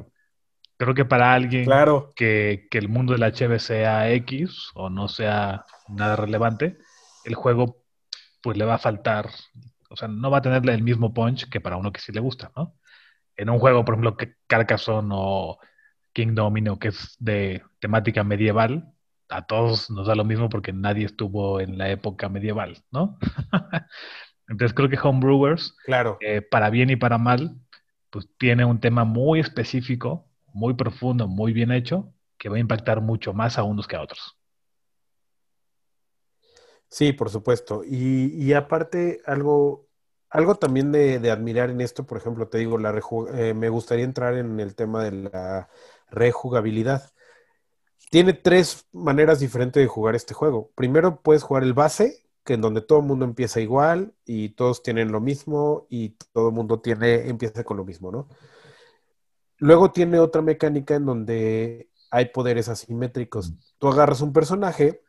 Creo 0.78 0.94
que 0.94 1.06
para 1.06 1.34
alguien 1.34 1.66
Claro. 1.66 2.12
que, 2.16 2.68
que 2.70 2.78
el 2.78 2.90
mundo 2.90 3.14
de 3.14 3.20
la 3.20 3.32
cheve 3.32 3.60
sea 3.60 4.12
X 4.12 4.70
o 4.74 4.90
no 4.90 5.08
sea 5.08 5.66
nada 5.88 6.16
relevante, 6.16 6.78
el 7.26 7.36
juego 7.36 7.84
pues 8.42 8.58
le 8.58 8.66
va 8.66 8.76
a 8.76 8.80
faltar, 8.80 9.30
o 9.90 9.96
sea, 9.96 10.08
no 10.08 10.30
va 10.30 10.40
a 10.40 10.42
tenerle 10.42 10.74
el 10.74 10.84
mismo 10.84 11.14
punch 11.14 11.50
que 11.50 11.62
para 11.62 11.78
uno 11.78 11.92
que 11.94 12.02
sí 12.02 12.12
le 12.12 12.20
gusta, 12.20 12.52
¿no? 12.58 12.76
En 13.38 13.50
un 13.50 13.60
juego, 13.60 13.86
por 13.86 13.96
ejemplo, 13.96 14.18
que 14.18 14.36
Carcassonne 14.48 15.10
o 15.14 15.58
King 16.14 16.36
Domino, 16.36 16.78
que 16.78 16.90
es 16.90 17.16
de 17.20 17.64
temática 17.80 18.24
medieval, 18.24 18.92
a 19.30 19.46
todos 19.46 19.90
nos 19.90 20.08
da 20.08 20.16
lo 20.16 20.26
mismo 20.26 20.50
porque 20.50 20.74
nadie 20.74 21.06
estuvo 21.06 21.60
en 21.60 21.78
la 21.78 21.90
época 21.90 22.30
medieval, 22.30 22.78
¿no? 22.92 23.18
Entonces 24.48 24.74
creo 24.76 24.90
que 24.90 25.00
Homebrewers, 25.02 25.76
Claro. 25.86 26.18
eh, 26.22 26.42
para 26.42 26.70
bien 26.70 26.90
y 26.90 26.96
para 26.96 27.18
mal, 27.18 27.56
pues 28.10 28.28
tiene 28.38 28.66
un 28.66 28.80
tema 28.80 29.06
muy 29.06 29.40
específico, 29.40 30.28
muy 30.54 30.76
profundo, 30.76 31.28
muy 31.28 31.54
bien 31.54 31.72
hecho, 31.72 32.14
que 32.38 32.50
va 32.50 32.58
a 32.58 32.60
impactar 32.60 33.02
mucho 33.02 33.34
más 33.34 33.58
a 33.58 33.64
unos 33.64 33.88
que 33.88 33.96
a 33.96 34.02
otros. 34.02 34.38
Sí, 36.94 37.12
por 37.12 37.30
supuesto. 37.32 37.84
Y, 37.84 38.54
aparte, 38.54 39.22
algo, 39.26 39.88
algo 40.30 40.56
también 40.56 40.92
de, 40.92 41.32
admirar 41.32 41.72
en 41.72 41.82
esto, 41.82 42.06
por 42.06 42.20
ejemplo, 42.20 42.48
te 42.50 42.60
digo, 42.60 42.78
la 42.78 42.94
eh, 43.34 43.54
me 43.56 43.70
gustaría 43.70 44.06
entrar 44.06 44.36
en 44.36 44.60
el 44.60 44.76
tema 44.76 45.04
de 45.04 45.12
la 45.12 45.70
rejugabilidad. 46.12 47.12
Tiene 48.12 48.34
tres 48.34 48.86
maneras 48.92 49.40
diferentes 49.40 49.82
de 49.82 49.88
jugar 49.88 50.14
este 50.14 50.36
juego. 50.36 50.72
Primero 50.76 51.22
puedes 51.22 51.42
jugar 51.42 51.64
el 51.64 51.74
base, 51.74 52.28
que 52.44 52.54
en 52.54 52.62
donde 52.62 52.82
todo 52.82 53.00
el 53.00 53.06
mundo 53.06 53.26
empieza 53.26 53.60
igual 53.60 54.14
y 54.24 54.50
todos 54.50 54.84
tienen 54.84 55.12
lo 55.12 55.20
mismo 55.20 55.88
y 55.90 56.10
todo 56.32 56.50
el 56.50 56.54
mundo 56.54 56.80
tiene, 56.80 57.28
empieza 57.28 57.64
con 57.64 57.78
lo 57.78 57.86
mismo, 57.86 58.12
¿no? 58.12 58.28
Luego 59.58 59.92
tiene 59.92 60.20
otra 60.20 60.42
mecánica 60.42 60.96
en 60.96 61.06
donde 61.06 61.90
hay 62.12 62.26
poderes 62.26 62.70
asimétricos. 62.70 63.54
Tú 63.80 63.88
agarras 63.88 64.22
un 64.22 64.34
personaje 64.34 65.02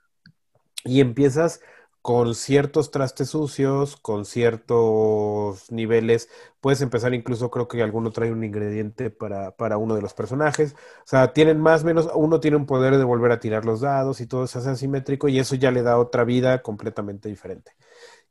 y 0.84 1.00
empiezas 1.00 1.60
con 2.04 2.34
ciertos 2.34 2.90
trastes 2.90 3.30
sucios, 3.30 3.96
con 3.96 4.26
ciertos 4.26 5.72
niveles. 5.72 6.28
Puedes 6.60 6.82
empezar 6.82 7.14
incluso, 7.14 7.50
creo 7.50 7.66
que 7.66 7.82
alguno 7.82 8.10
trae 8.10 8.30
un 8.30 8.44
ingrediente 8.44 9.08
para, 9.08 9.52
para 9.56 9.78
uno 9.78 9.94
de 9.94 10.02
los 10.02 10.12
personajes. 10.12 10.74
O 10.74 11.06
sea, 11.06 11.32
tienen 11.32 11.60
más 11.60 11.82
o 11.82 11.86
menos, 11.86 12.10
uno 12.14 12.40
tiene 12.40 12.58
un 12.58 12.66
poder 12.66 12.98
de 12.98 13.04
volver 13.04 13.32
a 13.32 13.40
tirar 13.40 13.64
los 13.64 13.80
dados 13.80 14.20
y 14.20 14.26
todo 14.26 14.46
se 14.46 14.58
hace 14.58 14.68
asimétrico 14.70 15.28
y 15.28 15.38
eso 15.38 15.54
ya 15.56 15.70
le 15.70 15.82
da 15.82 15.98
otra 15.98 16.24
vida 16.24 16.60
completamente 16.60 17.30
diferente. 17.30 17.72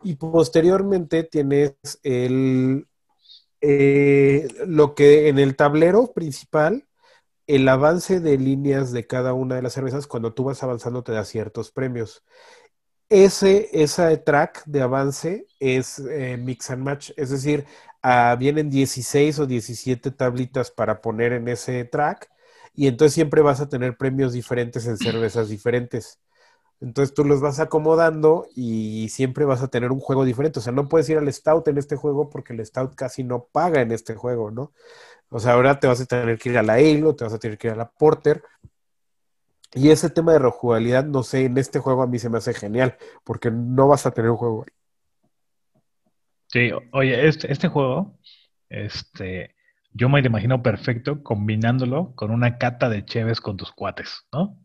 Y 0.04 0.16
posteriormente 0.18 1.24
tienes 1.24 1.74
el, 2.04 2.88
eh, 3.64 4.48
lo 4.68 4.94
que 4.96 5.30
en 5.30 5.40
el 5.40 5.56
tablero 5.56 6.14
principal, 6.14 6.86
el 7.48 7.68
avance 7.70 8.20
de 8.20 8.38
líneas 8.38 8.92
de 8.92 9.08
cada 9.08 9.34
una 9.34 9.56
de 9.56 9.64
las 9.64 9.74
cervezas, 9.74 10.08
cuando 10.08 10.34
tú 10.34 10.46
vas 10.46 10.64
avanzando 10.64 11.04
te 11.04 11.14
da 11.14 11.26
ciertos 11.26 11.72
premios. 11.72 12.24
Ese, 13.10 13.70
esa 13.74 14.16
track 14.24 14.64
de 14.66 14.82
avance 14.82 15.48
es 15.60 16.00
eh, 16.00 16.38
mix 16.38 16.72
and 16.72 16.84
match, 16.84 17.12
es 17.18 17.30
decir, 17.30 17.66
ah, 18.02 18.36
vienen 18.40 18.70
16 18.70 19.40
o 19.40 19.46
17 19.46 20.12
tablitas 20.12 20.72
para 20.72 21.02
poner 21.02 21.34
en 21.34 21.48
ese 21.48 21.86
track 21.86 22.30
y 22.74 22.88
entonces 22.88 23.14
siempre 23.14 23.42
vas 23.42 23.62
a 23.62 23.70
tener 23.70 23.98
premios 23.98 24.34
diferentes 24.34 24.88
en 24.88 24.98
cervezas 24.98 25.50
diferentes. 25.50 26.20
Entonces 26.84 27.14
tú 27.14 27.24
los 27.24 27.40
vas 27.40 27.62
acomodando 27.62 28.46
y 28.54 29.08
siempre 29.08 29.46
vas 29.46 29.64
a 29.64 29.70
tener 29.70 29.94
un 29.94 30.02
juego 30.02 30.26
diferente. 30.26 30.60
O 30.60 30.62
sea, 30.62 30.74
no 30.74 30.90
puedes 30.90 31.08
ir 31.08 31.18
al 31.18 31.32
Stout 31.32 31.70
en 31.70 31.78
este 31.78 31.96
juego 31.96 32.30
porque 32.30 32.52
el 32.52 32.66
Stout 32.66 32.94
casi 32.96 33.24
no 33.24 33.46
paga 33.46 33.82
en 33.82 33.94
este 33.94 34.16
juego, 34.16 34.52
¿no? 34.52 34.74
O 35.30 35.40
sea, 35.40 35.54
ahora 35.54 35.80
te 35.80 35.88
vas 35.88 36.02
a 36.02 36.06
tener 36.06 36.38
que 36.38 36.50
ir 36.50 36.58
a 36.58 36.62
la 36.62 36.74
Ale 36.74 37.14
te 37.14 37.24
vas 37.24 37.34
a 37.34 37.40
tener 37.40 37.58
que 37.58 37.68
ir 37.68 37.74
a 37.74 37.78
la 37.78 37.90
Porter. 37.90 38.44
Y 39.74 39.92
ese 39.92 40.10
tema 40.10 40.34
de 40.34 40.40
rejugabilidad, 40.40 41.06
no 41.06 41.24
sé, 41.24 41.46
en 41.46 41.58
este 41.58 41.80
juego 41.80 42.04
a 42.04 42.08
mí 42.08 42.20
se 42.20 42.30
me 42.30 42.40
hace 42.40 42.54
genial 42.54 42.98
porque 43.24 43.50
no 43.50 43.88
vas 43.88 44.06
a 44.06 44.12
tener 44.12 44.32
un 44.32 44.38
juego. 44.38 44.66
Sí, 46.48 46.70
oye, 46.92 47.30
este, 47.30 47.50
este 47.50 47.70
juego, 47.70 48.20
este, 48.68 49.56
yo 49.94 50.10
me 50.10 50.22
lo 50.22 50.28
imagino 50.28 50.62
perfecto 50.62 51.24
combinándolo 51.24 52.14
con 52.16 52.30
una 52.30 52.58
cata 52.58 52.90
de 52.90 53.06
cheves 53.06 53.40
con 53.40 53.56
tus 53.56 53.72
cuates, 53.72 54.28
¿no? 54.34 54.63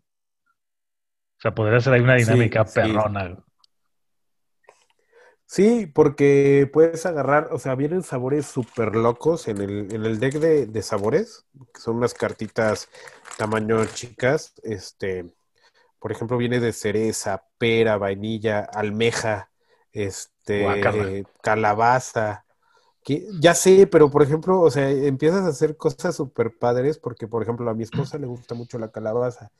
O 1.38 1.40
sea, 1.40 1.54
podría 1.54 1.80
ser 1.80 1.94
ahí 1.94 2.00
una 2.00 2.16
dinámica 2.16 2.64
sí. 2.64 2.72
perrona. 2.82 3.44
Sí, 5.46 5.86
porque 5.86 6.68
puedes 6.72 7.06
agarrar, 7.06 7.48
o 7.52 7.58
sea, 7.58 7.74
vienen 7.74 8.02
sabores 8.02 8.46
súper 8.46 8.94
locos 8.94 9.48
en 9.48 9.58
el, 9.62 9.92
en 9.94 10.04
el 10.04 10.20
deck 10.20 10.34
de, 10.34 10.66
de 10.66 10.82
sabores, 10.82 11.46
que 11.72 11.80
son 11.80 11.96
unas 11.96 12.12
cartitas 12.14 12.88
tamaño 13.38 13.84
chicas. 13.86 14.52
Este, 14.62 15.24
por 16.00 16.12
ejemplo, 16.12 16.38
viene 16.38 16.60
de 16.60 16.72
cereza, 16.72 17.44
pera, 17.58 17.98
vainilla, 17.98 18.60
almeja, 18.60 19.50
este, 19.92 21.26
calabaza. 21.42 22.44
que- 23.04 23.26
ya 23.40 23.54
sé, 23.54 23.86
pero 23.86 24.10
por 24.10 24.22
ejemplo, 24.22 24.60
o 24.60 24.70
sea, 24.70 24.90
empiezas 24.90 25.44
a 25.44 25.48
hacer 25.48 25.76
cosas 25.76 26.16
súper 26.16 26.58
padres 26.58 26.98
porque, 26.98 27.28
por 27.28 27.42
ejemplo, 27.42 27.70
a 27.70 27.74
mi 27.74 27.84
esposa 27.84 28.18
le 28.18 28.26
gusta 28.26 28.54
mucho 28.54 28.78
la 28.78 28.90
calabaza. 28.92 29.52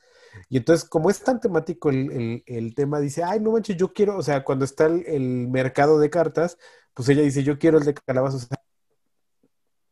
Y 0.48 0.56
entonces, 0.58 0.88
como 0.88 1.10
es 1.10 1.22
tan 1.22 1.40
temático 1.40 1.90
el, 1.90 2.10
el- 2.12 2.74
tema, 2.74 3.00
dice, 3.00 3.22
ay, 3.24 3.40
no 3.40 3.52
manches, 3.52 3.76
yo 3.76 3.92
quiero, 3.92 4.16
o 4.18 4.22
sea, 4.22 4.44
cuando 4.44 4.64
está 4.64 4.86
el, 4.86 5.48
mercado 5.48 5.98
de 5.98 6.10
cartas, 6.10 6.58
pues 6.94 7.08
ella 7.08 7.22
dice, 7.22 7.42
yo 7.44 7.58
quiero 7.58 7.78
el 7.78 7.84
de 7.84 7.94
sea, 8.38 8.58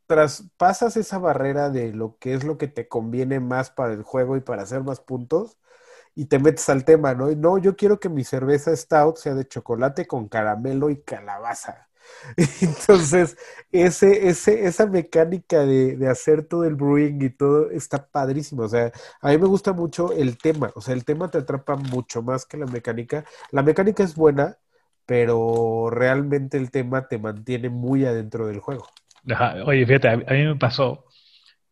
traspasas 0.06 0.96
esa 0.96 1.18
barrera 1.18 1.70
de 1.70 1.92
lo 1.92 2.18
que 2.18 2.34
es 2.34 2.44
lo 2.44 2.58
que 2.58 2.68
te 2.68 2.88
conviene 2.88 3.40
más 3.40 3.70
para 3.70 3.92
el 3.94 4.02
juego 4.02 4.36
y 4.36 4.40
para 4.40 4.62
hacer 4.62 4.82
más 4.82 5.00
puntos, 5.00 5.58
y 6.16 6.26
te 6.26 6.38
metes 6.40 6.68
al 6.70 6.84
tema, 6.86 7.14
¿no? 7.14 7.30
Y 7.32 7.36
no, 7.36 7.58
yo 7.58 7.76
quiero 7.76 8.00
que 8.00 8.08
mi 8.10 8.24
cerveza 8.24 8.76
stout 8.76 9.16
sea 9.18 9.34
de 9.34 9.48
chocolate 9.48 10.06
con 10.08 10.28
caramelo 10.28 10.90
y 10.90 11.02
calabaza. 11.02 11.85
Entonces, 12.60 13.36
ese, 13.72 14.28
ese, 14.28 14.66
esa 14.66 14.86
mecánica 14.86 15.60
de, 15.64 15.96
de 15.96 16.08
hacer 16.08 16.44
todo 16.44 16.64
el 16.64 16.74
brewing 16.74 17.22
y 17.22 17.30
todo 17.30 17.70
está 17.70 18.06
padrísimo. 18.06 18.62
O 18.62 18.68
sea, 18.68 18.92
a 19.20 19.30
mí 19.30 19.38
me 19.38 19.46
gusta 19.46 19.72
mucho 19.72 20.12
el 20.12 20.38
tema. 20.38 20.70
O 20.74 20.80
sea, 20.80 20.94
el 20.94 21.04
tema 21.04 21.30
te 21.30 21.38
atrapa 21.38 21.76
mucho 21.76 22.22
más 22.22 22.46
que 22.46 22.56
la 22.56 22.66
mecánica. 22.66 23.24
La 23.50 23.62
mecánica 23.62 24.02
es 24.02 24.14
buena, 24.14 24.58
pero 25.06 25.88
realmente 25.90 26.56
el 26.56 26.70
tema 26.70 27.08
te 27.08 27.18
mantiene 27.18 27.68
muy 27.68 28.04
adentro 28.04 28.46
del 28.46 28.60
juego. 28.60 28.86
Oye, 29.64 29.86
fíjate, 29.86 30.08
a, 30.08 30.12
a 30.12 30.34
mí 30.34 30.44
me 30.44 30.56
pasó 30.56 31.06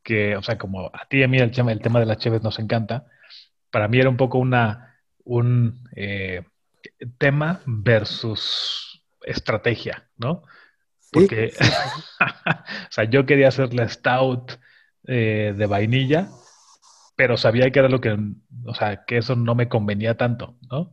que, 0.02 0.36
o 0.36 0.42
sea, 0.42 0.58
como 0.58 0.86
a 0.86 1.06
ti 1.08 1.18
y 1.18 1.22
a 1.22 1.28
mí 1.28 1.38
el 1.38 1.50
tema, 1.50 1.72
el 1.72 1.80
tema 1.80 1.98
de 1.98 2.06
las 2.06 2.18
cheves 2.18 2.42
nos 2.42 2.58
encanta, 2.58 3.06
para 3.70 3.88
mí 3.88 3.98
era 3.98 4.10
un 4.10 4.16
poco 4.16 4.38
una, 4.38 5.00
un 5.24 5.88
eh, 5.96 6.44
tema 7.18 7.60
versus 7.66 8.93
estrategia, 9.24 10.08
¿no? 10.16 10.42
Porque, 11.12 11.50
sí, 11.50 11.64
sí, 11.64 11.64
sí. 11.70 12.02
o 12.20 12.92
sea, 12.92 13.04
yo 13.04 13.26
quería 13.26 13.48
hacer 13.48 13.74
la 13.74 13.88
stout 13.88 14.52
eh, 15.06 15.54
de 15.56 15.66
vainilla, 15.66 16.28
pero 17.16 17.36
sabía 17.36 17.70
que 17.70 17.78
era 17.78 17.88
lo 17.88 18.00
que, 18.00 18.16
o 18.66 18.74
sea, 18.74 19.04
que 19.04 19.18
eso 19.18 19.36
no 19.36 19.54
me 19.54 19.68
convenía 19.68 20.16
tanto, 20.16 20.56
¿no? 20.70 20.92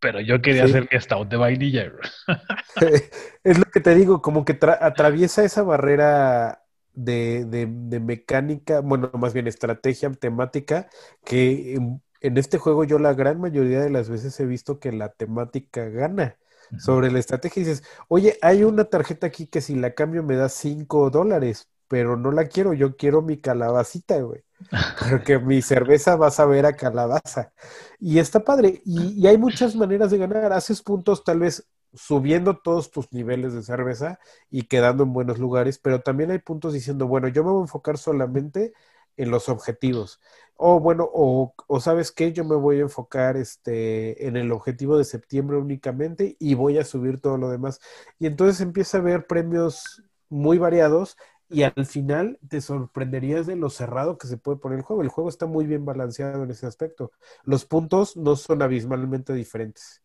Pero 0.00 0.20
yo 0.20 0.42
quería 0.42 0.64
hacer 0.64 0.88
mi 0.90 1.00
stout 1.00 1.28
de 1.28 1.36
vainilla. 1.36 1.92
Es 3.44 3.58
lo 3.58 3.64
que 3.66 3.80
te 3.80 3.94
digo, 3.94 4.22
como 4.22 4.44
que 4.44 4.58
tra- 4.58 4.78
atraviesa 4.80 5.44
esa 5.44 5.62
barrera 5.62 6.62
de, 6.92 7.44
de- 7.44 7.68
de 7.70 8.00
mecánica, 8.00 8.80
bueno, 8.80 9.10
más 9.14 9.34
bien 9.34 9.46
estrategia 9.46 10.10
temática, 10.12 10.88
que 11.24 11.74
en, 11.74 12.02
en 12.20 12.38
este 12.38 12.58
juego 12.58 12.84
yo 12.84 12.98
la 12.98 13.14
gran 13.14 13.40
mayoría 13.40 13.80
de 13.80 13.90
las 13.90 14.08
veces 14.08 14.38
he 14.40 14.46
visto 14.46 14.78
que 14.80 14.92
la 14.92 15.10
temática 15.10 15.88
gana 15.88 16.36
sobre 16.78 17.10
la 17.10 17.18
estrategia. 17.18 17.62
Y 17.62 17.64
dices, 17.66 17.84
oye, 18.08 18.38
hay 18.42 18.64
una 18.64 18.84
tarjeta 18.84 19.26
aquí 19.26 19.46
que 19.46 19.60
si 19.60 19.74
la 19.74 19.94
cambio 19.94 20.22
me 20.22 20.36
da 20.36 20.48
5 20.48 21.10
dólares, 21.10 21.68
pero 21.88 22.16
no 22.16 22.32
la 22.32 22.46
quiero, 22.48 22.72
yo 22.72 22.96
quiero 22.96 23.22
mi 23.22 23.38
calabacita, 23.38 24.20
güey. 24.20 24.42
Porque 25.10 25.38
mi 25.38 25.62
cerveza 25.62 26.16
va 26.16 26.28
a 26.28 26.30
saber 26.30 26.66
a 26.66 26.76
calabaza. 26.76 27.52
Y 27.98 28.18
está 28.18 28.40
padre. 28.40 28.82
Y, 28.84 29.20
y 29.22 29.26
hay 29.26 29.38
muchas 29.38 29.76
maneras 29.76 30.10
de 30.10 30.18
ganar. 30.18 30.52
Haces 30.52 30.82
puntos 30.82 31.24
tal 31.24 31.40
vez 31.40 31.68
subiendo 31.92 32.58
todos 32.58 32.90
tus 32.90 33.12
niveles 33.12 33.52
de 33.54 33.62
cerveza 33.62 34.18
y 34.50 34.64
quedando 34.64 35.04
en 35.04 35.12
buenos 35.12 35.38
lugares, 35.38 35.78
pero 35.78 36.00
también 36.00 36.30
hay 36.30 36.38
puntos 36.40 36.72
diciendo, 36.72 37.06
bueno, 37.06 37.28
yo 37.28 37.44
me 37.44 37.50
voy 37.50 37.60
a 37.60 37.62
enfocar 37.64 37.98
solamente 37.98 38.72
en 39.16 39.30
los 39.30 39.48
objetivos. 39.48 40.20
O 40.56 40.80
bueno, 40.80 41.08
o, 41.12 41.54
o 41.66 41.80
sabes 41.80 42.12
qué, 42.12 42.32
yo 42.32 42.44
me 42.44 42.56
voy 42.56 42.78
a 42.78 42.82
enfocar 42.82 43.36
este, 43.36 44.26
en 44.26 44.36
el 44.36 44.52
objetivo 44.52 44.96
de 44.96 45.04
septiembre 45.04 45.56
únicamente 45.56 46.36
y 46.38 46.54
voy 46.54 46.78
a 46.78 46.84
subir 46.84 47.20
todo 47.20 47.38
lo 47.38 47.50
demás. 47.50 47.80
Y 48.18 48.26
entonces 48.26 48.60
empieza 48.60 48.98
a 48.98 49.00
haber 49.00 49.26
premios 49.26 50.02
muy 50.28 50.58
variados 50.58 51.16
y 51.48 51.62
al 51.62 51.86
final 51.86 52.38
te 52.48 52.60
sorprenderías 52.60 53.46
de 53.46 53.56
lo 53.56 53.70
cerrado 53.70 54.18
que 54.18 54.26
se 54.26 54.38
puede 54.38 54.58
poner 54.58 54.78
el 54.78 54.84
juego. 54.84 55.02
El 55.02 55.08
juego 55.08 55.28
está 55.28 55.46
muy 55.46 55.66
bien 55.66 55.84
balanceado 55.84 56.42
en 56.42 56.50
ese 56.50 56.66
aspecto. 56.66 57.12
Los 57.44 57.64
puntos 57.64 58.16
no 58.16 58.36
son 58.36 58.62
abismalmente 58.62 59.34
diferentes. 59.34 60.02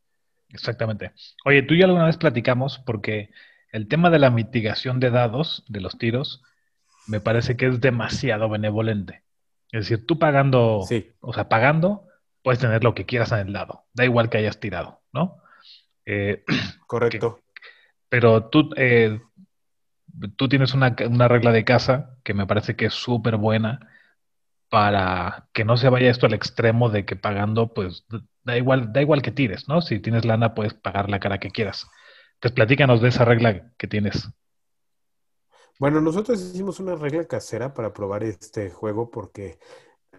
Exactamente. 0.49 1.11
Oye, 1.45 1.63
tú 1.63 1.73
y 1.73 1.79
yo 1.79 1.85
alguna 1.85 2.05
vez 2.05 2.17
platicamos 2.17 2.79
porque 2.85 3.29
el 3.71 3.87
tema 3.87 4.09
de 4.09 4.19
la 4.19 4.31
mitigación 4.31 4.99
de 4.99 5.11
dados, 5.11 5.63
de 5.67 5.81
los 5.81 5.97
tiros, 5.97 6.43
me 7.07 7.19
parece 7.19 7.55
que 7.55 7.67
es 7.67 7.79
demasiado 7.79 8.49
benevolente. 8.49 9.23
Es 9.71 9.81
decir, 9.87 10.05
tú 10.05 10.17
pagando, 10.19 10.81
Sí. 10.87 11.11
o 11.19 11.33
sea, 11.33 11.47
pagando, 11.49 12.07
puedes 12.43 12.59
tener 12.59 12.83
lo 12.83 12.95
que 12.95 13.05
quieras 13.05 13.31
en 13.31 13.39
el 13.47 13.53
dado. 13.53 13.85
Da 13.93 14.05
igual 14.05 14.29
que 14.29 14.37
hayas 14.39 14.59
tirado, 14.59 15.01
¿no? 15.13 15.37
Eh, 16.05 16.43
Correcto. 16.87 17.39
pero 18.09 18.45
tú, 18.45 18.71
eh, 18.77 19.19
tú 20.35 20.49
tienes 20.49 20.73
una, 20.73 20.95
una 21.07 21.27
regla 21.27 21.51
de 21.51 21.63
casa 21.65 22.17
que 22.23 22.33
me 22.33 22.47
parece 22.47 22.75
que 22.75 22.85
es 22.87 22.93
súper 22.93 23.37
buena 23.37 23.87
para 24.69 25.47
que 25.53 25.65
no 25.65 25.77
se 25.77 25.89
vaya 25.89 26.09
esto 26.09 26.25
al 26.25 26.33
extremo 26.33 26.89
de 26.89 27.05
que 27.05 27.15
pagando, 27.15 27.73
pues 27.73 28.05
da 28.43 28.57
igual, 28.57 28.93
da 28.93 29.01
igual 29.01 29.21
que 29.21 29.31
tires, 29.31 29.67
¿no? 29.67 29.81
Si 29.81 29.99
tienes 29.99 30.25
lana, 30.25 30.53
puedes 30.53 30.73
pagar 30.73 31.09
la 31.09 31.19
cara 31.19 31.39
que 31.39 31.49
quieras. 31.51 31.87
Pues 32.39 32.53
platícanos 32.53 33.01
de 33.01 33.09
esa 33.09 33.25
regla 33.25 33.71
que 33.77 33.87
tienes. 33.87 34.29
Bueno, 35.79 36.01
nosotros 36.01 36.41
hicimos 36.41 36.79
una 36.81 36.95
regla 36.95 37.25
casera 37.25 37.73
para 37.73 37.93
probar 37.93 38.23
este 38.23 38.69
juego 38.69 39.09
porque, 39.09 39.59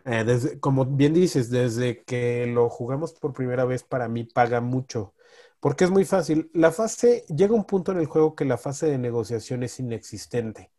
eh, 0.07 0.25
desde, 0.25 0.61
como 0.61 0.87
bien 0.87 1.15
dices, 1.15 1.51
desde 1.51 2.05
que 2.05 2.47
lo 2.47 2.71
jugamos 2.71 3.15
por 3.15 3.33
primera 3.35 3.65
vez, 3.67 3.85
para 3.85 4.09
mí 4.09 4.25
paga 4.25 4.61
mucho. 4.63 5.15
Porque 5.61 5.85
es 5.85 5.91
muy 5.91 6.05
fácil. 6.07 6.51
La 6.55 6.73
fase, 6.73 7.25
llega 7.29 7.55
un 7.55 7.65
punto 7.67 7.93
en 7.93 7.99
el 8.01 8.07
juego 8.07 8.37
que 8.37 8.45
la 8.47 8.59
fase 8.59 8.87
de 8.89 8.99
negociación 8.99 9.63
es 9.65 9.81
inexistente. 9.81 10.73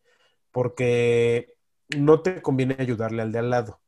Porque 0.52 1.56
no 1.98 2.22
te 2.24 2.42
conviene 2.42 2.78
ayudarle 2.80 3.22
al 3.24 3.32
de 3.34 3.40
al 3.40 3.50
lado. 3.52 3.82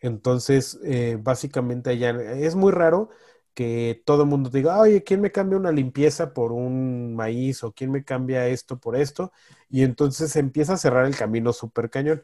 Entonces, 0.00 0.78
eh, 0.84 1.18
básicamente 1.20 1.90
allá 1.90 2.10
es 2.10 2.54
muy 2.54 2.72
raro 2.72 3.10
que 3.58 4.02
todo 4.06 4.22
el 4.22 4.28
mundo 4.28 4.50
diga, 4.50 4.78
oye, 4.80 5.02
¿quién 5.04 5.20
me 5.20 5.32
cambia 5.32 5.58
una 5.58 5.72
limpieza 5.72 6.32
por 6.32 6.52
un 6.52 7.14
maíz? 7.16 7.64
¿O 7.64 7.72
quién 7.72 7.90
me 7.92 8.04
cambia 8.04 8.46
esto 8.48 8.78
por 8.78 8.96
esto? 8.96 9.32
Y 9.68 9.82
entonces 9.84 10.36
empieza 10.36 10.74
a 10.74 10.76
cerrar 10.78 11.06
el 11.06 11.16
camino 11.16 11.52
súper 11.52 11.90
cañón. 11.90 12.22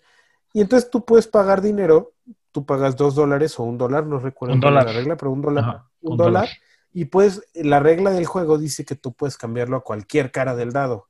Y 0.53 0.61
entonces 0.63 0.91
tú 0.91 1.05
puedes 1.05 1.27
pagar 1.29 1.63
dinero, 1.63 2.15
tú 2.53 2.65
pagas 2.67 2.97
dos 2.97 3.15
dólares 3.17 3.59
o 3.59 3.65
un 3.65 3.79
dólar, 3.79 4.07
no 4.07 4.19
recuerdo 4.21 4.71
la 4.71 4.93
regla, 4.93 5.17
pero 5.17 5.33
un 5.33 5.43
dólar, 5.43 5.65
Ajá, 5.65 5.91
un 6.03 6.13
un 6.13 6.17
dólar. 6.17 6.45
dólar. 6.45 6.59
Y 6.93 7.07
pues 7.07 7.43
la 7.55 7.81
regla 7.81 8.11
del 8.13 8.27
juego 8.27 8.59
dice 8.59 8.85
que 8.85 8.95
tú 8.97 9.13
puedes 9.15 9.37
cambiarlo 9.37 9.77
a 9.77 9.85
cualquier 9.85 10.31
cara 10.33 10.55
del 10.57 10.73
dado. 10.73 11.09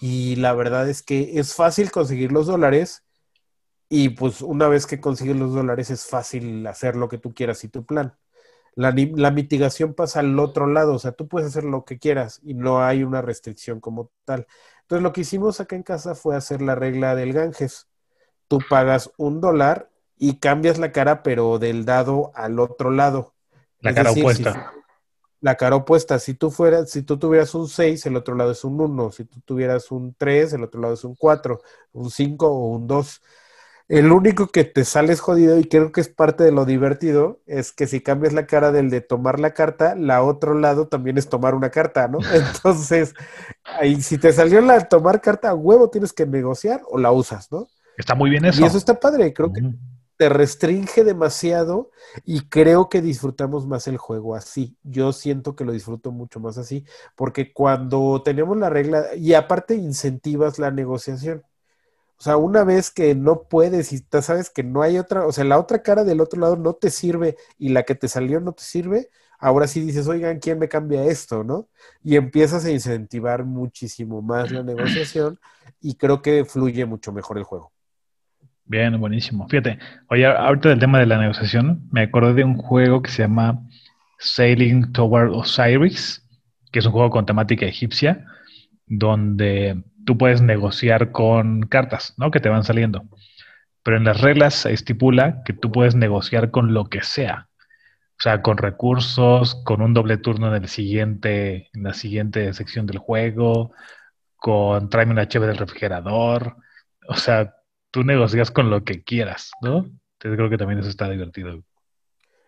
Y 0.00 0.36
la 0.36 0.54
verdad 0.54 0.88
es 0.88 1.02
que 1.02 1.38
es 1.38 1.54
fácil 1.54 1.90
conseguir 1.92 2.32
los 2.32 2.46
dólares. 2.46 3.04
Y 3.88 4.10
pues 4.10 4.42
una 4.42 4.68
vez 4.68 4.86
que 4.86 5.00
consigues 5.00 5.36
los 5.36 5.54
dólares 5.54 5.90
es 5.90 6.06
fácil 6.06 6.66
hacer 6.66 6.96
lo 6.96 7.08
que 7.08 7.18
tú 7.18 7.34
quieras 7.34 7.64
y 7.64 7.68
tu 7.68 7.84
plan. 7.86 8.16
La, 8.74 8.94
la 8.96 9.30
mitigación 9.30 9.94
pasa 9.94 10.20
al 10.20 10.38
otro 10.38 10.66
lado, 10.66 10.94
o 10.94 10.98
sea, 10.98 11.12
tú 11.12 11.28
puedes 11.28 11.48
hacer 11.48 11.64
lo 11.64 11.84
que 11.84 11.98
quieras 11.98 12.40
y 12.42 12.54
no 12.54 12.82
hay 12.82 13.04
una 13.04 13.20
restricción 13.22 13.80
como 13.80 14.10
tal. 14.24 14.46
Entonces 14.82 15.02
lo 15.02 15.12
que 15.12 15.22
hicimos 15.22 15.60
acá 15.60 15.76
en 15.76 15.82
casa 15.82 16.14
fue 16.14 16.36
hacer 16.36 16.62
la 16.62 16.74
regla 16.74 17.14
del 17.14 17.32
Ganges. 17.34 17.88
Tú 18.48 18.66
pagas 18.68 19.10
un 19.18 19.40
dólar 19.40 19.90
y 20.18 20.38
cambias 20.38 20.78
la 20.78 20.92
cara, 20.92 21.22
pero 21.22 21.58
del 21.58 21.84
dado 21.84 22.32
al 22.34 22.60
otro 22.60 22.90
lado. 22.90 23.34
La 23.82 23.92
Es 23.92 23.98
cara 23.98 24.10
decir, 24.10 24.30
si 24.30 24.44
opuesta. 24.44 24.54
fu- 24.54 24.66
la 25.40 25.56
cara 25.56 25.76
opuesta. 25.76 26.18
Si 26.18 26.34
tú 26.34 26.50
fueras, 26.50 26.90
si 26.90 27.02
tú 27.02 27.18
tuvieras 27.18 27.54
un 27.54 27.68
6, 27.68 28.06
el 28.06 28.16
otro 28.16 28.34
lado 28.34 28.52
es 28.52 28.64
un 28.64 28.80
1. 28.80 29.10
Si 29.12 29.24
tú 29.24 29.40
tuvieras 29.42 29.90
un 29.90 30.14
3, 30.14 30.52
el 30.52 30.62
otro 30.64 30.80
lado 30.80 30.94
es 30.94 31.04
un 31.04 31.14
4, 31.16 31.60
un 31.92 32.10
5 32.10 32.48
o 32.48 32.68
un 32.68 32.86
2. 32.86 33.20
El 33.88 34.12
único 34.12 34.48
que 34.48 34.64
te 34.64 34.84
sales 34.84 35.20
jodido 35.20 35.58
y 35.58 35.64
creo 35.64 35.92
que 35.92 36.00
es 36.00 36.08
parte 36.08 36.44
de 36.44 36.52
lo 36.52 36.64
divertido 36.64 37.40
es 37.46 37.72
que 37.72 37.86
si 37.86 38.00
cambias 38.00 38.32
la 38.32 38.46
cara 38.46 38.72
del 38.72 38.90
de 38.90 39.00
tomar 39.00 39.40
la 39.40 39.54
carta, 39.54 39.94
la 39.96 40.22
otro 40.22 40.54
lado 40.54 40.88
también 40.88 41.18
es 41.18 41.28
tomar 41.28 41.54
una 41.54 41.70
carta, 41.70 42.08
¿no? 42.08 42.18
Entonces, 42.32 43.14
ahí 43.64 44.00
si 44.02 44.18
te 44.18 44.32
salió 44.32 44.60
la 44.60 44.78
de 44.78 44.84
tomar 44.86 45.20
carta 45.20 45.50
a 45.50 45.54
huevo, 45.54 45.90
tienes 45.90 46.12
que 46.12 46.26
negociar 46.26 46.82
o 46.88 46.98
la 46.98 47.12
usas, 47.12 47.50
¿no? 47.52 47.68
Está 47.96 48.14
muy 48.14 48.30
bien 48.30 48.44
Y 48.44 48.50
eso. 48.50 48.66
eso 48.66 48.78
está 48.78 49.00
padre, 49.00 49.32
creo 49.34 49.52
que 49.52 49.62
Ujú. 49.62 49.74
te 50.16 50.28
restringe 50.28 51.04
demasiado 51.04 51.90
y 52.24 52.48
creo 52.48 52.88
que 52.88 53.02
disfrutamos 53.02 53.66
más 53.66 53.88
el 53.88 53.96
juego 53.98 54.34
así. 54.36 54.76
Yo 54.82 55.12
siento 55.12 55.56
que 55.56 55.64
lo 55.64 55.72
disfruto 55.72 56.12
mucho 56.12 56.40
más 56.40 56.58
así, 56.58 56.84
porque 57.16 57.52
cuando 57.52 58.22
tenemos 58.24 58.56
la 58.58 58.70
regla, 58.70 59.14
y 59.16 59.34
aparte 59.34 59.74
incentivas 59.74 60.58
la 60.58 60.70
negociación. 60.70 61.42
O 62.22 62.24
sea, 62.24 62.36
una 62.36 62.62
vez 62.62 62.92
que 62.92 63.16
no 63.16 63.48
puedes 63.50 63.92
y 63.92 64.00
tú 64.00 64.22
sabes 64.22 64.48
que 64.48 64.62
no 64.62 64.82
hay 64.82 64.96
otra, 64.96 65.26
o 65.26 65.32
sea, 65.32 65.42
la 65.42 65.58
otra 65.58 65.82
cara 65.82 66.04
del 66.04 66.20
otro 66.20 66.40
lado 66.40 66.54
no 66.54 66.74
te 66.74 66.88
sirve 66.88 67.34
y 67.58 67.70
la 67.70 67.82
que 67.82 67.96
te 67.96 68.06
salió 68.06 68.38
no 68.38 68.52
te 68.52 68.62
sirve, 68.62 69.08
ahora 69.40 69.66
sí 69.66 69.80
dices, 69.80 70.06
oigan, 70.06 70.38
¿quién 70.38 70.60
me 70.60 70.68
cambia 70.68 71.02
esto, 71.02 71.42
no? 71.42 71.66
Y 72.04 72.14
empiezas 72.14 72.64
a 72.64 72.70
incentivar 72.70 73.44
muchísimo 73.44 74.22
más 74.22 74.52
la 74.52 74.62
negociación 74.62 75.40
y 75.80 75.96
creo 75.96 76.22
que 76.22 76.44
fluye 76.44 76.86
mucho 76.86 77.10
mejor 77.10 77.38
el 77.38 77.42
juego. 77.42 77.72
Bien, 78.66 79.00
buenísimo. 79.00 79.48
Fíjate, 79.48 79.80
oye, 80.08 80.24
ahorita 80.24 80.68
del 80.68 80.78
tema 80.78 81.00
de 81.00 81.06
la 81.06 81.18
negociación, 81.18 81.88
me 81.90 82.02
acordé 82.02 82.34
de 82.34 82.44
un 82.44 82.56
juego 82.56 83.02
que 83.02 83.10
se 83.10 83.22
llama 83.22 83.66
Sailing 84.20 84.92
Toward 84.92 85.32
Osiris, 85.32 86.24
que 86.70 86.78
es 86.78 86.86
un 86.86 86.92
juego 86.92 87.10
con 87.10 87.26
temática 87.26 87.66
egipcia, 87.66 88.24
donde 88.86 89.82
tú 90.04 90.18
puedes 90.18 90.42
negociar 90.42 91.12
con 91.12 91.62
cartas, 91.62 92.14
¿no? 92.16 92.30
Que 92.30 92.40
te 92.40 92.48
van 92.48 92.64
saliendo. 92.64 93.04
Pero 93.82 93.96
en 93.96 94.04
las 94.04 94.20
reglas 94.20 94.54
se 94.54 94.72
estipula 94.72 95.42
que 95.44 95.52
tú 95.52 95.72
puedes 95.72 95.94
negociar 95.94 96.50
con 96.50 96.74
lo 96.74 96.86
que 96.86 97.02
sea. 97.02 97.48
O 98.12 98.22
sea, 98.22 98.42
con 98.42 98.56
recursos, 98.56 99.56
con 99.64 99.82
un 99.82 99.94
doble 99.94 100.16
turno 100.16 100.54
en 100.54 100.62
el 100.62 100.68
siguiente, 100.68 101.70
en 101.72 101.82
la 101.82 101.94
siguiente 101.94 102.52
sección 102.54 102.86
del 102.86 102.98
juego, 102.98 103.72
con 104.36 104.88
tráeme 104.88 105.12
una 105.12 105.28
cheve 105.28 105.46
del 105.48 105.56
refrigerador. 105.58 106.56
O 107.08 107.16
sea, 107.16 107.54
tú 107.90 108.04
negocias 108.04 108.50
con 108.50 108.70
lo 108.70 108.84
que 108.84 109.02
quieras, 109.02 109.50
¿no? 109.60 109.78
Entonces 109.78 110.36
creo 110.36 110.50
que 110.50 110.58
también 110.58 110.78
eso 110.78 110.88
está 110.88 111.08
divertido. 111.08 111.62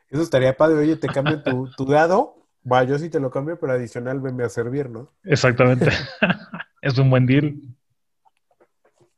Eso 0.08 0.22
estaría 0.22 0.56
padre, 0.56 0.76
oye, 0.76 0.96
te 0.96 1.08
cambian 1.08 1.42
tu, 1.42 1.68
tu 1.76 1.86
dado 1.86 2.44
Va, 2.70 2.82
yo 2.84 2.98
sí 2.98 3.10
te 3.10 3.20
lo 3.20 3.30
cambio, 3.30 3.58
pero 3.58 3.72
adicional 3.74 4.20
venme 4.20 4.44
a 4.44 4.48
servir, 4.48 4.88
¿no? 4.88 5.12
Exactamente. 5.22 5.90
es 6.84 6.98
un 6.98 7.08
buen 7.08 7.24
deal. 7.24 7.60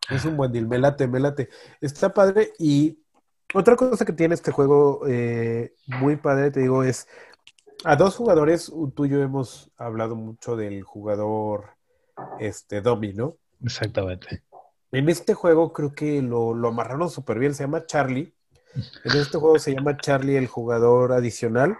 Es 0.09 0.25
un 0.25 0.37
buen 0.37 0.53
deal, 0.53 0.69
me 0.69 0.79
late, 0.79 1.09
me 1.09 1.19
late. 1.19 1.49
Está 1.81 2.15
padre. 2.15 2.53
Y 2.61 3.01
otra 3.53 3.75
cosa 3.75 4.05
que 4.05 4.13
tiene 4.13 4.37
este 4.37 4.53
juego 4.53 5.01
eh, 5.09 5.75
muy 5.87 6.15
padre, 6.17 6.53
te 6.53 6.61
digo, 6.61 6.85
es 6.85 7.09
a 7.85 7.97
dos 7.97 8.15
jugadores, 8.15 8.73
tú 8.95 9.05
y 9.05 9.09
yo 9.09 9.21
hemos 9.21 9.71
hablado 9.77 10.15
mucho 10.15 10.57
del 10.57 10.85
jugador 10.85 11.71
este 12.39 12.81
Domi, 12.81 13.13
¿no? 13.13 13.37
Exactamente. 13.65 14.45
En 14.93 15.09
este 15.09 15.35
juego 15.35 15.73
creo 15.73 15.93
que 15.93 16.23
lo, 16.23 16.55
lo 16.55 16.69
amarraron 16.69 17.11
súper 17.11 17.41
bien, 17.41 17.55
se 17.55 17.65
llama 17.65 17.85
Charlie. 17.87 18.33
En 19.05 19.17
este 19.17 19.39
juego 19.39 19.59
se 19.59 19.75
llama 19.75 19.97
Charlie 19.97 20.37
el 20.37 20.47
jugador 20.47 21.13
adicional. 21.13 21.77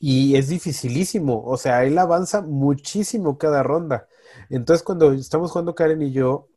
Y 0.00 0.36
es 0.36 0.48
dificilísimo, 0.48 1.44
o 1.44 1.56
sea, 1.58 1.84
él 1.84 1.98
avanza 1.98 2.40
muchísimo 2.40 3.36
cada 3.36 3.62
ronda. 3.62 4.08
Entonces, 4.50 4.82
cuando 4.84 5.12
estamos 5.12 5.50
jugando 5.50 5.74
Karen 5.74 6.02
y 6.02 6.12
yo, 6.12 6.48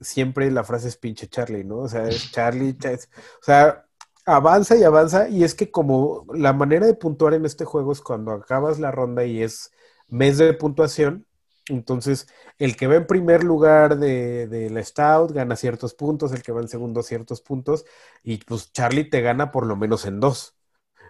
siempre 0.00 0.50
la 0.50 0.64
frase 0.64 0.88
es 0.88 0.96
pinche 0.96 1.28
Charlie, 1.28 1.64
¿no? 1.64 1.78
O 1.78 1.88
sea, 1.88 2.08
es 2.08 2.30
Charlie, 2.32 2.76
Cha- 2.78 2.92
es- 2.92 3.08
o 3.40 3.44
sea, 3.44 3.86
avanza 4.26 4.76
y 4.76 4.82
avanza. 4.84 5.28
Y 5.28 5.44
es 5.44 5.54
que 5.54 5.70
como 5.70 6.26
la 6.34 6.52
manera 6.52 6.86
de 6.86 6.94
puntuar 6.94 7.34
en 7.34 7.44
este 7.46 7.64
juego 7.64 7.92
es 7.92 8.00
cuando 8.00 8.32
acabas 8.32 8.78
la 8.78 8.90
ronda 8.90 9.24
y 9.24 9.42
es 9.42 9.72
mes 10.08 10.38
de 10.38 10.52
puntuación, 10.54 11.26
entonces 11.68 12.26
el 12.58 12.76
que 12.76 12.86
va 12.86 12.96
en 12.96 13.06
primer 13.06 13.42
lugar 13.44 13.98
de, 13.98 14.46
de 14.48 14.68
la 14.70 14.82
Stout 14.84 15.32
gana 15.32 15.56
ciertos 15.56 15.94
puntos, 15.94 16.32
el 16.32 16.42
que 16.42 16.52
va 16.52 16.60
en 16.60 16.68
segundo 16.68 17.02
ciertos 17.02 17.40
puntos, 17.40 17.84
y 18.22 18.38
pues 18.38 18.70
Charlie 18.72 19.04
te 19.08 19.22
gana 19.22 19.50
por 19.50 19.66
lo 19.66 19.76
menos 19.76 20.04
en 20.06 20.20
dos. 20.20 20.54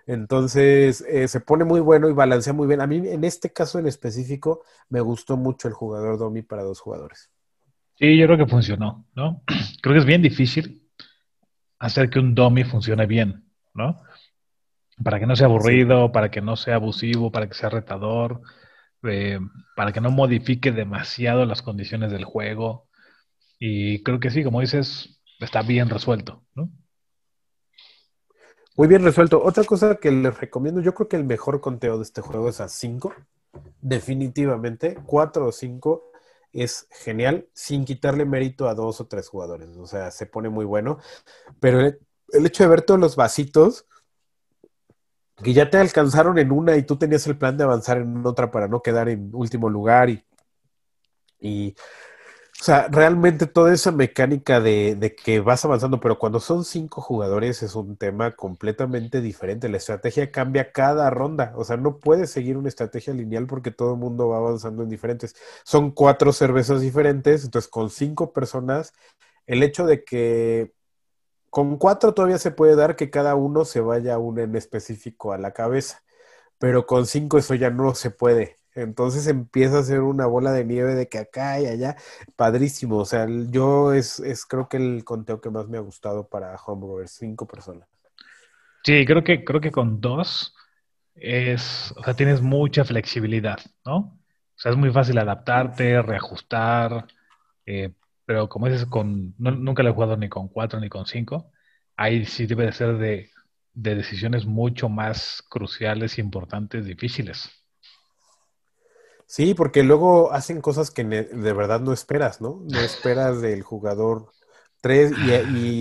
Entonces 0.06 1.02
eh, 1.08 1.28
se 1.28 1.40
pone 1.40 1.64
muy 1.64 1.80
bueno 1.80 2.08
y 2.08 2.12
balancea 2.12 2.52
muy 2.52 2.66
bien. 2.66 2.80
A 2.80 2.86
mí 2.86 2.96
en 3.08 3.24
este 3.24 3.52
caso 3.52 3.78
en 3.78 3.86
específico 3.86 4.62
me 4.88 5.00
gustó 5.00 5.36
mucho 5.36 5.68
el 5.68 5.74
jugador 5.74 6.18
Domi 6.18 6.42
para 6.42 6.62
dos 6.62 6.80
jugadores. 6.80 7.30
Sí, 7.96 8.16
yo 8.18 8.26
creo 8.26 8.38
que 8.38 8.46
funcionó, 8.46 9.06
¿no? 9.14 9.42
Creo 9.82 9.94
que 9.94 10.00
es 10.00 10.04
bien 10.04 10.22
difícil 10.22 10.82
hacer 11.78 12.10
que 12.10 12.18
un 12.18 12.34
dummy 12.34 12.64
funcione 12.64 13.06
bien, 13.06 13.44
¿no? 13.72 14.02
Para 15.02 15.20
que 15.20 15.26
no 15.26 15.36
sea 15.36 15.46
aburrido, 15.46 16.10
para 16.12 16.30
que 16.30 16.40
no 16.40 16.56
sea 16.56 16.76
abusivo, 16.76 17.30
para 17.30 17.46
que 17.46 17.54
sea 17.54 17.68
retador, 17.68 18.40
eh, 19.02 19.38
para 19.76 19.92
que 19.92 20.00
no 20.00 20.10
modifique 20.10 20.72
demasiado 20.72 21.44
las 21.46 21.62
condiciones 21.62 22.10
del 22.10 22.24
juego. 22.24 22.88
Y 23.58 24.02
creo 24.02 24.18
que 24.18 24.30
sí, 24.30 24.42
como 24.42 24.60
dices, 24.60 25.20
está 25.40 25.62
bien 25.62 25.88
resuelto, 25.88 26.42
¿no? 26.54 26.70
Muy 28.76 28.88
bien 28.88 29.04
resuelto. 29.04 29.40
Otra 29.42 29.62
cosa 29.64 29.96
que 29.96 30.10
les 30.10 30.36
recomiendo, 30.38 30.80
yo 30.80 30.94
creo 30.94 31.08
que 31.08 31.16
el 31.16 31.24
mejor 31.24 31.60
conteo 31.60 31.96
de 31.96 32.02
este 32.02 32.20
juego 32.20 32.48
es 32.48 32.60
a 32.60 32.68
5. 32.68 33.14
Definitivamente, 33.80 34.98
4 35.06 35.46
o 35.46 35.52
5 35.52 36.10
es 36.52 36.88
genial, 36.90 37.48
sin 37.52 37.84
quitarle 37.84 38.24
mérito 38.24 38.68
a 38.68 38.74
dos 38.74 39.00
o 39.00 39.06
tres 39.06 39.28
jugadores. 39.28 39.68
O 39.76 39.86
sea, 39.86 40.10
se 40.10 40.26
pone 40.26 40.48
muy 40.48 40.64
bueno. 40.64 40.98
Pero 41.60 41.80
el, 41.80 41.98
hecho 42.46 42.64
de 42.64 42.68
ver 42.68 42.82
todos 42.82 42.98
los 42.98 43.14
vasitos 43.14 43.86
que 45.42 45.52
ya 45.52 45.70
te 45.70 45.78
alcanzaron 45.78 46.38
en 46.38 46.50
una 46.50 46.76
y 46.76 46.82
tú 46.82 46.96
tenías 46.96 47.26
el 47.28 47.38
plan 47.38 47.56
de 47.56 47.64
avanzar 47.64 47.98
en 47.98 48.26
otra 48.26 48.50
para 48.50 48.66
no 48.66 48.82
quedar 48.82 49.08
en 49.08 49.30
último 49.34 49.68
lugar 49.68 50.10
y, 50.10 50.24
y 51.40 51.74
o 52.64 52.66
sea, 52.66 52.88
realmente 52.88 53.46
toda 53.46 53.74
esa 53.74 53.92
mecánica 53.92 54.58
de, 54.58 54.94
de 54.94 55.14
que 55.14 55.40
vas 55.40 55.66
avanzando, 55.66 56.00
pero 56.00 56.18
cuando 56.18 56.40
son 56.40 56.64
cinco 56.64 57.02
jugadores 57.02 57.62
es 57.62 57.74
un 57.74 57.98
tema 57.98 58.36
completamente 58.36 59.20
diferente. 59.20 59.68
La 59.68 59.76
estrategia 59.76 60.32
cambia 60.32 60.72
cada 60.72 61.10
ronda. 61.10 61.52
O 61.56 61.64
sea, 61.64 61.76
no 61.76 61.98
puedes 61.98 62.30
seguir 62.30 62.56
una 62.56 62.70
estrategia 62.70 63.12
lineal 63.12 63.46
porque 63.46 63.70
todo 63.70 63.92
el 63.92 63.98
mundo 64.00 64.28
va 64.30 64.38
avanzando 64.38 64.82
en 64.82 64.88
diferentes. 64.88 65.36
Son 65.62 65.90
cuatro 65.90 66.32
cervezas 66.32 66.80
diferentes, 66.80 67.44
entonces 67.44 67.70
con 67.70 67.90
cinco 67.90 68.32
personas, 68.32 68.94
el 69.46 69.62
hecho 69.62 69.84
de 69.84 70.02
que 70.02 70.72
con 71.50 71.76
cuatro 71.76 72.14
todavía 72.14 72.38
se 72.38 72.50
puede 72.50 72.76
dar 72.76 72.96
que 72.96 73.10
cada 73.10 73.34
uno 73.34 73.66
se 73.66 73.80
vaya 73.80 74.18
uno 74.18 74.40
en 74.40 74.56
específico 74.56 75.34
a 75.34 75.38
la 75.38 75.52
cabeza, 75.52 76.02
pero 76.58 76.86
con 76.86 77.06
cinco 77.06 77.38
eso 77.38 77.54
ya 77.54 77.68
no 77.70 77.94
se 77.94 78.10
puede. 78.10 78.58
Entonces 78.74 79.26
empieza 79.26 79.78
a 79.78 79.82
ser 79.82 80.00
una 80.00 80.26
bola 80.26 80.52
de 80.52 80.64
nieve 80.64 80.94
de 80.94 81.08
que 81.08 81.18
acá 81.18 81.60
y 81.60 81.66
allá, 81.66 81.96
padrísimo. 82.36 82.98
O 82.98 83.04
sea, 83.04 83.26
yo 83.28 83.92
es, 83.92 84.20
es 84.20 84.44
creo 84.46 84.68
que 84.68 84.76
el 84.78 85.04
conteo 85.04 85.40
que 85.40 85.50
más 85.50 85.68
me 85.68 85.78
ha 85.78 85.80
gustado 85.80 86.28
para 86.28 86.56
Homebrewers, 86.56 87.12
cinco 87.12 87.46
personas. 87.46 87.88
Sí, 88.84 89.04
creo 89.06 89.24
que, 89.24 89.44
creo 89.44 89.60
que 89.60 89.70
con 89.70 90.00
dos 90.00 90.54
es, 91.14 91.94
o 91.96 92.04
sea, 92.04 92.14
tienes 92.14 92.42
mucha 92.42 92.84
flexibilidad, 92.84 93.58
¿no? 93.84 93.96
O 93.96 94.58
sea, 94.58 94.72
es 94.72 94.78
muy 94.78 94.92
fácil 94.92 95.18
adaptarte, 95.18 96.02
reajustar, 96.02 97.06
eh, 97.66 97.92
pero 98.26 98.48
como 98.48 98.68
dices, 98.68 98.86
con, 98.86 99.34
nunca 99.38 99.82
lo 99.82 99.90
he 99.90 99.92
jugado 99.92 100.16
ni 100.16 100.28
con 100.28 100.48
cuatro 100.48 100.80
ni 100.80 100.88
con 100.88 101.06
cinco, 101.06 101.50
ahí 101.96 102.24
sí 102.26 102.46
debe 102.46 102.66
de 102.66 102.72
ser 102.72 102.98
de, 102.98 103.30
de 103.74 103.94
decisiones 103.94 104.46
mucho 104.46 104.88
más 104.88 105.42
cruciales, 105.48 106.18
importantes, 106.18 106.84
difíciles. 106.86 107.63
Sí, 109.26 109.54
porque 109.54 109.82
luego 109.82 110.32
hacen 110.32 110.60
cosas 110.60 110.90
que 110.90 111.04
de 111.04 111.52
verdad 111.52 111.80
no 111.80 111.92
esperas, 111.92 112.40
¿no? 112.40 112.60
No 112.64 112.80
esperas 112.80 113.40
del 113.40 113.62
jugador 113.62 114.32
tres 114.80 115.12
y, 115.16 115.32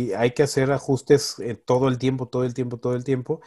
y 0.10 0.14
hay 0.14 0.32
que 0.32 0.44
hacer 0.44 0.72
ajustes 0.72 1.38
eh, 1.40 1.56
todo 1.56 1.90
el 1.90 1.98
tiempo, 1.98 2.28
todo 2.28 2.46
el 2.46 2.54
tiempo, 2.54 2.78
todo 2.78 2.96
el 2.96 3.04
tiempo. 3.04 3.42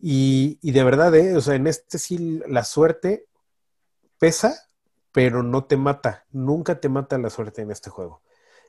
Y, 0.00 0.58
y 0.62 0.72
de 0.72 0.84
verdad, 0.84 1.14
¿eh? 1.16 1.36
O 1.36 1.40
sea, 1.42 1.56
en 1.56 1.66
este 1.68 1.98
sí 1.98 2.40
la 2.48 2.64
suerte 2.64 3.26
pesa, 4.18 4.54
pero 5.12 5.42
no 5.42 5.64
te 5.64 5.76
mata. 5.76 6.26
Nunca 6.32 6.80
te 6.80 6.88
mata 6.88 7.18
la 7.18 7.30
suerte 7.30 7.62
en 7.62 7.70
este 7.70 7.90
juego. 7.90 8.22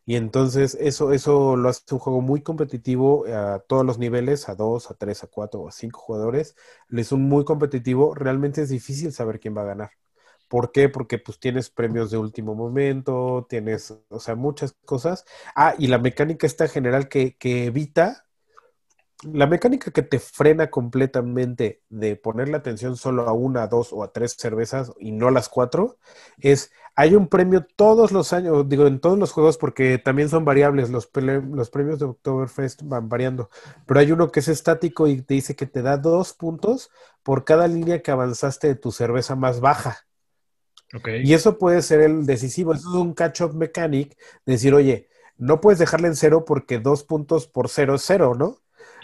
Y 0.06 0.15
entonces 0.15 0.77
eso, 0.81 1.14
eso 1.14 1.56
lo 1.57 1.69
hace 1.69 1.84
un 1.91 1.99
juego 1.99 2.22
muy 2.22 2.41
competitivo 2.43 3.26
a 3.27 3.60
todos 3.68 3.85
los 3.85 3.99
niveles, 3.99 4.49
a 4.49 4.56
dos, 4.56 4.91
a 4.91 4.95
tres, 4.95 5.23
a 5.23 5.27
cuatro 5.27 5.68
a 5.68 5.72
cinco 5.72 5.99
jugadores. 6.02 6.56
Es 6.91 7.11
un 7.11 7.23
muy 7.30 7.45
competitivo. 7.45 8.15
Realmente 8.15 8.61
es 8.64 8.69
difícil 8.69 9.14
saber 9.14 9.39
quién 9.39 9.56
va 9.57 9.61
a 9.64 9.65
ganar. 9.65 9.91
¿Por 10.51 10.73
qué? 10.73 10.89
Porque 10.89 11.17
pues 11.17 11.39
tienes 11.39 11.69
premios 11.69 12.11
de 12.11 12.17
último 12.17 12.55
momento, 12.55 13.47
tienes, 13.49 13.97
o 14.09 14.19
sea, 14.19 14.35
muchas 14.35 14.75
cosas. 14.83 15.23
Ah, 15.55 15.75
y 15.79 15.87
la 15.87 15.97
mecánica 15.97 16.45
esta 16.45 16.67
general 16.67 17.07
que, 17.07 17.37
evita, 17.41 18.25
la 19.23 19.47
mecánica 19.47 19.91
que 19.91 20.01
te 20.01 20.19
frena 20.19 20.69
completamente 20.69 21.83
de 21.87 22.17
ponerle 22.17 22.57
atención 22.57 22.97
solo 22.97 23.29
a 23.29 23.33
una, 23.33 23.67
dos 23.67 23.93
o 23.93 24.03
a 24.03 24.11
tres 24.11 24.35
cervezas 24.37 24.91
y 24.99 25.13
no 25.13 25.29
a 25.29 25.31
las 25.31 25.47
cuatro, 25.47 25.99
es, 26.37 26.73
hay 26.95 27.15
un 27.15 27.29
premio 27.29 27.65
todos 27.77 28.11
los 28.11 28.33
años, 28.33 28.67
digo, 28.67 28.87
en 28.87 28.99
todos 28.99 29.17
los 29.17 29.31
juegos, 29.31 29.57
porque 29.57 29.99
también 29.99 30.27
son 30.27 30.43
variables, 30.43 30.89
los, 30.89 31.09
los 31.15 31.69
premios 31.69 31.99
de 31.99 32.07
Oktoberfest 32.07 32.81
van 32.83 33.07
variando, 33.07 33.49
pero 33.85 34.01
hay 34.01 34.11
uno 34.11 34.31
que 34.31 34.41
es 34.41 34.49
estático 34.49 35.07
y 35.07 35.21
te 35.21 35.35
dice 35.35 35.55
que 35.55 35.65
te 35.65 35.81
da 35.81 35.95
dos 35.95 36.33
puntos 36.33 36.89
por 37.23 37.45
cada 37.45 37.69
línea 37.69 38.01
que 38.01 38.11
avanzaste 38.11 38.67
de 38.67 38.75
tu 38.75 38.91
cerveza 38.91 39.37
más 39.37 39.61
baja. 39.61 40.10
Y 41.23 41.34
eso 41.34 41.57
puede 41.57 41.81
ser 41.81 42.01
el 42.01 42.26
decisivo. 42.26 42.73
Eso 42.73 42.89
es 42.89 42.95
un 42.95 43.13
catch-up 43.13 43.53
mechanic. 43.55 44.18
Decir, 44.45 44.73
oye, 44.73 45.07
no 45.38 45.61
puedes 45.61 45.80
dejarle 45.80 46.07
en 46.07 46.15
cero 46.15 46.43
porque 46.45 46.80
dos 46.80 47.03
puntos 47.03 47.47
por 47.47 47.69
cero 47.69 47.95
es 47.95 48.03
cero, 48.05 48.35
¿no? 48.38 48.57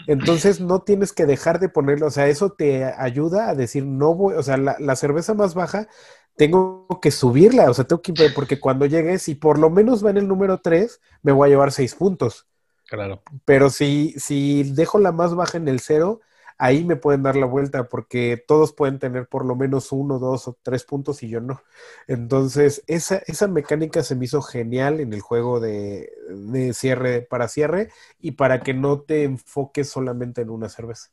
Entonces 0.06 0.60
no 0.60 0.82
tienes 0.82 1.12
que 1.12 1.26
dejar 1.26 1.60
de 1.60 1.68
ponerlo. 1.68 2.06
O 2.06 2.10
sea, 2.10 2.28
eso 2.28 2.50
te 2.50 2.84
ayuda 2.84 3.48
a 3.48 3.54
decir, 3.54 3.84
no 3.84 4.14
voy, 4.14 4.34
o 4.34 4.42
sea, 4.42 4.56
la, 4.56 4.76
la 4.78 4.96
cerveza 4.96 5.34
más 5.34 5.54
baja 5.54 5.88
tengo 6.36 6.86
que 7.02 7.10
subirla. 7.10 7.70
O 7.70 7.74
sea, 7.74 7.84
tengo 7.84 8.00
que, 8.00 8.14
porque 8.34 8.60
cuando 8.60 8.86
llegue, 8.86 9.18
si 9.18 9.34
por 9.34 9.58
lo 9.58 9.70
menos 9.70 10.04
va 10.04 10.10
en 10.10 10.18
el 10.18 10.28
número 10.28 10.60
tres, 10.60 11.00
me 11.22 11.32
voy 11.32 11.48
a 11.48 11.50
llevar 11.50 11.72
seis 11.72 11.94
puntos. 11.94 12.46
Claro. 12.88 13.22
Pero 13.44 13.68
si, 13.70 14.14
si 14.18 14.62
dejo 14.72 14.98
la 14.98 15.12
más 15.12 15.34
baja 15.34 15.58
en 15.58 15.68
el 15.68 15.80
cero, 15.80 16.20
ahí 16.58 16.84
me 16.84 16.96
pueden 16.96 17.22
dar 17.22 17.36
la 17.36 17.46
vuelta 17.46 17.88
porque 17.88 18.42
todos 18.46 18.72
pueden 18.72 18.98
tener 18.98 19.28
por 19.28 19.44
lo 19.46 19.56
menos 19.56 19.92
uno, 19.92 20.18
dos 20.18 20.48
o 20.48 20.58
tres 20.62 20.84
puntos 20.84 21.22
y 21.22 21.28
yo 21.28 21.40
no. 21.40 21.62
Entonces, 22.06 22.84
esa, 22.86 23.22
esa 23.26 23.48
mecánica 23.48 24.02
se 24.02 24.16
me 24.16 24.26
hizo 24.26 24.42
genial 24.42 25.00
en 25.00 25.12
el 25.12 25.20
juego 25.20 25.60
de, 25.60 26.10
de 26.28 26.74
cierre 26.74 27.22
para 27.22 27.48
cierre 27.48 27.90
y 28.18 28.32
para 28.32 28.62
que 28.62 28.74
no 28.74 29.00
te 29.02 29.24
enfoques 29.24 29.88
solamente 29.88 30.42
en 30.42 30.50
una 30.50 30.68
cerveza. 30.68 31.10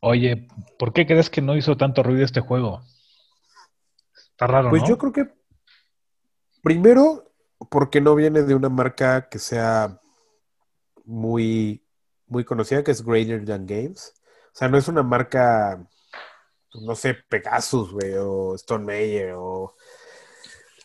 Oye, 0.00 0.46
¿por 0.78 0.92
qué 0.92 1.06
crees 1.06 1.30
que 1.30 1.40
no 1.42 1.56
hizo 1.56 1.76
tanto 1.76 2.02
ruido 2.02 2.24
este 2.24 2.40
juego? 2.40 2.82
Está 4.16 4.46
raro, 4.46 4.70
Pues 4.70 4.82
¿no? 4.82 4.88
yo 4.88 4.98
creo 4.98 5.12
que 5.12 5.28
primero, 6.62 7.32
porque 7.70 8.00
no 8.00 8.14
viene 8.14 8.42
de 8.42 8.54
una 8.54 8.68
marca 8.68 9.28
que 9.28 9.38
sea 9.38 10.00
muy, 11.04 11.84
muy 12.26 12.44
conocida, 12.44 12.82
que 12.84 12.90
es 12.90 13.04
Greater 13.04 13.44
Than 13.44 13.66
Games. 13.66 14.14
O 14.54 14.56
sea, 14.56 14.68
no 14.68 14.78
es 14.78 14.86
una 14.86 15.02
marca, 15.02 15.84
no 16.74 16.94
sé, 16.94 17.14
Pegasus, 17.28 17.92
güey, 17.92 18.14
o 18.14 18.54
Stone 18.54 18.84
Meyer, 18.84 19.32
o... 19.36 19.74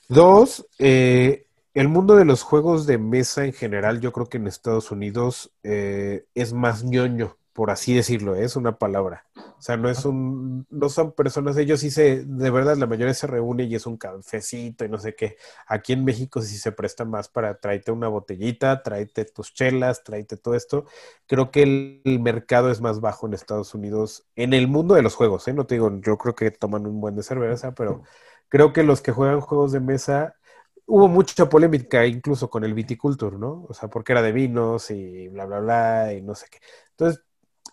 Dos, 0.08 0.68
eh, 0.80 1.46
el 1.76 1.88
mundo 1.88 2.16
de 2.16 2.26
los 2.26 2.42
juegos 2.42 2.88
de 2.88 2.98
mesa 2.98 3.46
en 3.46 3.54
general, 3.54 4.02
yo 4.02 4.12
creo 4.12 4.26
que 4.28 4.38
en 4.38 4.48
Estados 4.48 4.90
Unidos 4.90 5.52
eh, 5.62 6.26
es 6.34 6.52
más 6.52 6.84
ñoño, 6.84 7.38
por 7.60 7.72
así 7.72 7.94
decirlo, 7.94 8.36
¿eh? 8.38 8.46
es 8.46 8.56
una 8.56 8.78
palabra. 8.78 9.26
O 9.36 9.62
sea, 9.62 9.76
no 9.76 9.90
es 9.90 10.06
un, 10.06 10.66
no 10.70 10.88
son 10.88 11.12
personas, 11.12 11.58
ellos 11.58 11.82
sí 11.82 11.92
se, 11.92 12.24
de 12.24 12.50
verdad, 12.52 12.78
la 12.78 12.88
mayoría 12.88 13.14
se 13.14 13.28
reúne 13.28 13.66
y 13.66 13.76
es 13.76 13.86
un 13.86 13.98
cafecito 13.98 14.86
y 14.86 14.88
no 14.88 14.98
sé 14.98 15.14
qué. 15.14 15.36
Aquí 15.68 15.92
en 15.92 16.06
México 16.06 16.42
sí 16.42 16.58
se 16.58 16.72
presta 16.72 17.04
más 17.04 17.28
para 17.28 17.60
tráete 17.60 17.92
una 17.92 18.08
botellita, 18.08 18.82
tráete 18.82 19.26
tus 19.26 19.54
chelas, 19.54 20.06
tráete 20.06 20.38
todo 20.38 20.56
esto. 20.56 20.86
Creo 21.28 21.52
que 21.52 21.64
el, 21.64 22.02
el 22.06 22.22
mercado 22.22 22.72
es 22.72 22.80
más 22.80 23.02
bajo 23.02 23.28
en 23.28 23.34
Estados 23.34 23.74
Unidos, 23.74 24.26
en 24.38 24.54
el 24.54 24.70
mundo 24.70 24.96
de 24.96 25.02
los 25.02 25.16
juegos, 25.16 25.46
¿eh? 25.50 25.54
No 25.54 25.66
te 25.66 25.76
digo, 25.76 25.92
yo 26.00 26.18
creo 26.18 26.36
que 26.36 26.52
toman 26.52 26.88
un 26.88 27.02
buen 27.02 27.18
de 27.18 27.24
cerveza, 27.24 27.74
pero 27.74 28.04
creo 28.48 28.72
que 28.72 28.84
los 28.84 29.02
que 29.02 29.12
juegan 29.12 29.42
juegos 29.42 29.74
de 29.74 29.82
mesa, 29.82 30.38
hubo 30.86 31.10
mucha 31.10 31.50
polémica 31.50 32.06
incluso 32.06 32.50
con 32.50 32.64
el 32.64 32.74
viticulture, 32.74 33.38
¿no? 33.38 33.66
O 33.68 33.74
sea, 33.74 33.90
porque 33.90 34.14
era 34.14 34.22
de 34.22 34.32
vinos 34.32 34.92
y 34.92 35.28
bla, 35.28 35.46
bla, 35.46 35.60
bla, 35.60 36.14
y 36.14 36.22
no 36.22 36.36
sé 36.36 36.48
qué. 36.50 36.60
Entonces, 36.92 37.24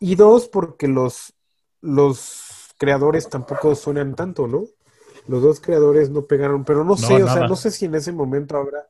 y 0.00 0.14
dos, 0.14 0.48
porque 0.48 0.88
los, 0.88 1.34
los 1.80 2.74
creadores 2.78 3.28
tampoco 3.28 3.74
suenan 3.74 4.14
tanto, 4.14 4.46
¿no? 4.46 4.64
Los 5.26 5.42
dos 5.42 5.60
creadores 5.60 6.10
no 6.10 6.26
pegaron, 6.26 6.64
pero 6.64 6.80
no, 6.84 6.90
No, 6.90 6.96
sé, 6.96 7.22
o 7.22 7.28
sea, 7.28 7.48
no 7.48 7.56
sé 7.56 7.70
si 7.70 7.86
en 7.86 7.94
ese 7.94 8.12
momento 8.12 8.56
habrá, 8.56 8.88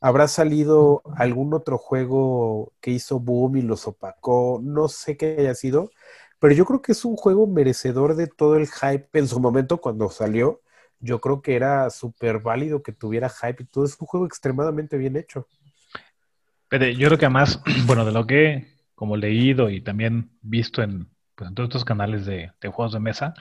habrá 0.00 0.28
salido 0.28 1.02
algún 1.16 1.54
otro 1.54 1.78
juego 1.78 2.72
que 2.80 2.90
hizo 2.90 3.20
boom 3.20 3.56
y 3.58 3.62
los 3.62 3.86
opacó, 3.86 4.60
no 4.62 4.88
sé 4.88 5.16
qué 5.16 5.36
haya 5.38 5.54
sido, 5.54 5.90
pero 6.38 6.54
yo 6.54 6.64
creo 6.64 6.82
que 6.82 6.92
es 6.92 7.04
un 7.04 7.16
juego 7.16 7.46
merecedor 7.46 8.14
de 8.14 8.26
todo 8.26 8.56
el 8.56 8.68
hype 8.68 9.08
en 9.18 9.28
su 9.28 9.40
momento 9.40 9.78
cuando 9.78 10.08
salió. 10.10 10.60
Yo 11.00 11.20
creo 11.20 11.42
que 11.42 11.54
era 11.56 11.90
súper 11.90 12.40
válido 12.40 12.82
que 12.82 12.92
tuviera 12.92 13.28
hype 13.28 13.62
y 13.62 13.66
todo. 13.66 13.84
Es 13.84 13.96
un 14.00 14.06
juego 14.06 14.26
extremadamente 14.26 14.96
bien 14.96 15.16
hecho. 15.16 15.46
Pero 16.68 16.86
yo 16.88 17.08
creo 17.08 17.18
que 17.18 17.26
además, 17.26 17.60
bueno, 17.86 18.04
de 18.04 18.12
lo 18.12 18.26
que 18.26 18.77
como 18.98 19.16
leído 19.16 19.70
y 19.70 19.80
también 19.80 20.32
visto 20.42 20.82
en, 20.82 21.08
pues, 21.36 21.48
en 21.48 21.54
todos 21.54 21.68
estos 21.68 21.84
canales 21.84 22.26
de, 22.26 22.50
juegos 22.62 22.92
de 22.92 22.98
mesa, 22.98 23.32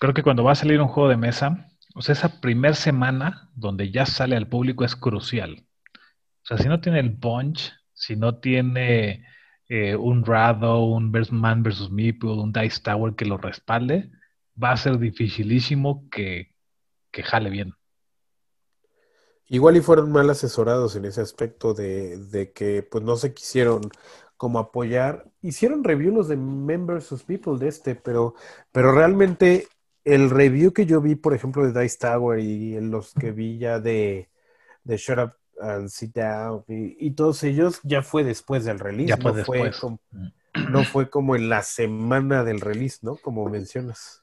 creo 0.00 0.12
que 0.12 0.24
cuando 0.24 0.42
va 0.42 0.52
a 0.52 0.56
salir 0.56 0.80
un 0.80 0.88
juego 0.88 1.08
de 1.08 1.16
mesa, 1.16 1.68
o 1.94 2.02
sea, 2.02 2.14
esa 2.14 2.40
primer 2.40 2.74
semana 2.74 3.48
donde 3.54 3.92
ya 3.92 4.06
sale 4.06 4.34
al 4.34 4.48
público 4.48 4.84
es 4.84 4.96
crucial. 4.96 5.68
O 6.42 6.46
sea, 6.46 6.58
si 6.58 6.66
no 6.66 6.80
tiene 6.80 6.98
el 6.98 7.16
punch, 7.16 7.72
si 7.92 8.16
no 8.16 8.40
tiene 8.40 9.24
eh, 9.68 9.94
un 9.94 10.24
Rado, 10.24 10.82
un 10.82 11.12
Man 11.30 11.62
vs. 11.62 11.92
Meeple, 11.92 12.30
un 12.30 12.52
Dice 12.52 12.82
Tower 12.82 13.14
que 13.14 13.26
lo 13.26 13.38
respalde, 13.38 14.10
va 14.60 14.72
a 14.72 14.76
ser 14.76 14.98
dificilísimo 14.98 16.08
que, 16.10 16.56
que 17.12 17.22
jale 17.22 17.50
bien. 17.50 17.74
Igual 19.46 19.76
y 19.76 19.80
fueron 19.80 20.10
mal 20.10 20.28
asesorados 20.28 20.96
en 20.96 21.04
ese 21.04 21.20
aspecto 21.20 21.72
de, 21.72 22.18
de 22.18 22.52
que 22.52 22.82
pues 22.82 23.04
no 23.04 23.14
se 23.14 23.32
quisieron 23.32 23.82
como 24.40 24.58
apoyar. 24.58 25.26
Hicieron 25.42 25.84
review 25.84 26.14
los 26.14 26.28
de 26.28 26.38
Members 26.38 27.12
of 27.12 27.24
People 27.24 27.58
de 27.58 27.68
este, 27.68 27.94
pero, 27.94 28.34
pero 28.72 28.90
realmente 28.90 29.68
el 30.02 30.30
review 30.30 30.72
que 30.72 30.86
yo 30.86 31.02
vi, 31.02 31.14
por 31.14 31.34
ejemplo, 31.34 31.70
de 31.70 31.78
Dice 31.78 31.98
Tower 31.98 32.38
y 32.38 32.80
los 32.80 33.12
que 33.12 33.32
vi 33.32 33.58
ya 33.58 33.80
de, 33.80 34.30
de 34.82 34.96
Shut 34.96 35.18
Up 35.18 35.32
and 35.60 35.90
Sit 35.90 36.14
Down 36.14 36.64
y, 36.68 36.96
y 37.06 37.10
todos 37.10 37.42
ellos, 37.42 37.80
ya 37.82 38.00
fue 38.00 38.24
después 38.24 38.64
del 38.64 38.78
release, 38.78 39.10
Ya 39.10 39.18
fue 39.18 39.34
no 39.34 39.44
fue 39.44 39.72
como, 39.78 40.00
no 40.70 40.84
fue 40.84 41.10
como 41.10 41.36
en 41.36 41.50
la 41.50 41.62
semana 41.62 42.42
del 42.42 42.62
release, 42.62 43.00
¿no? 43.02 43.16
Como 43.16 43.46
mencionas. 43.46 44.22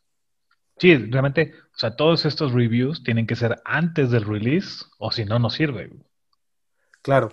Sí, 0.80 0.96
realmente, 0.96 1.54
o 1.76 1.78
sea, 1.78 1.96
todos 1.96 2.26
estos 2.26 2.54
reviews 2.54 3.04
tienen 3.04 3.28
que 3.28 3.36
ser 3.36 3.62
antes 3.66 4.10
del 4.10 4.26
release 4.26 4.84
o 4.98 5.12
si 5.12 5.26
no, 5.26 5.38
no 5.38 5.52
sirve. 5.52 5.92
Claro. 7.04 7.32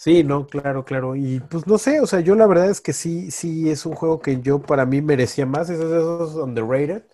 Sí, 0.00 0.24
no, 0.24 0.46
claro, 0.46 0.84
claro. 0.86 1.14
Y 1.14 1.40
pues 1.40 1.66
no 1.66 1.76
sé, 1.76 2.00
o 2.00 2.06
sea, 2.06 2.20
yo 2.20 2.34
la 2.34 2.46
verdad 2.46 2.70
es 2.70 2.80
que 2.80 2.94
sí, 2.94 3.30
sí 3.30 3.68
es 3.68 3.84
un 3.84 3.94
juego 3.94 4.20
que 4.20 4.40
yo 4.40 4.62
para 4.62 4.86
mí 4.86 5.02
merecía 5.02 5.44
más, 5.44 5.68
esos, 5.68 5.92
esos 5.92 6.34
underrated, 6.36 7.04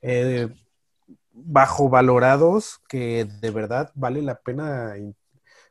eh, 0.00 0.48
bajo 1.32 1.90
valorados, 1.90 2.80
que 2.88 3.26
de 3.26 3.50
verdad 3.50 3.92
vale 3.94 4.22
la 4.22 4.40
pena 4.42 4.94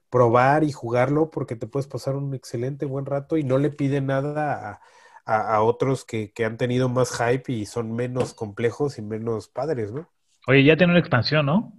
probar 0.09 0.63
y 0.63 0.71
jugarlo 0.71 1.31
porque 1.31 1.55
te 1.55 1.67
puedes 1.67 1.87
pasar 1.87 2.15
un 2.15 2.33
excelente 2.35 2.85
buen 2.85 3.05
rato 3.05 3.37
y 3.37 3.43
no 3.43 3.57
le 3.59 3.71
pide 3.71 4.01
nada 4.01 4.71
a, 4.71 4.81
a- 5.25 5.55
a 5.55 5.63
otros 5.63 6.05
que, 6.05 6.31
que 6.33 6.45
han 6.45 6.57
tenido 6.57 6.89
más 6.89 7.11
hype 7.17 7.51
y 7.53 7.65
son 7.67 7.93
menos 7.95 8.33
complejos 8.33 8.97
y 8.99 9.03
menos 9.03 9.47
padres, 9.49 9.91
¿no? 9.91 10.09
Oye, 10.47 10.65
ya 10.65 10.75
tiene 10.75 10.91
una 10.91 10.99
expansión, 10.99 11.45
¿no? 11.45 11.73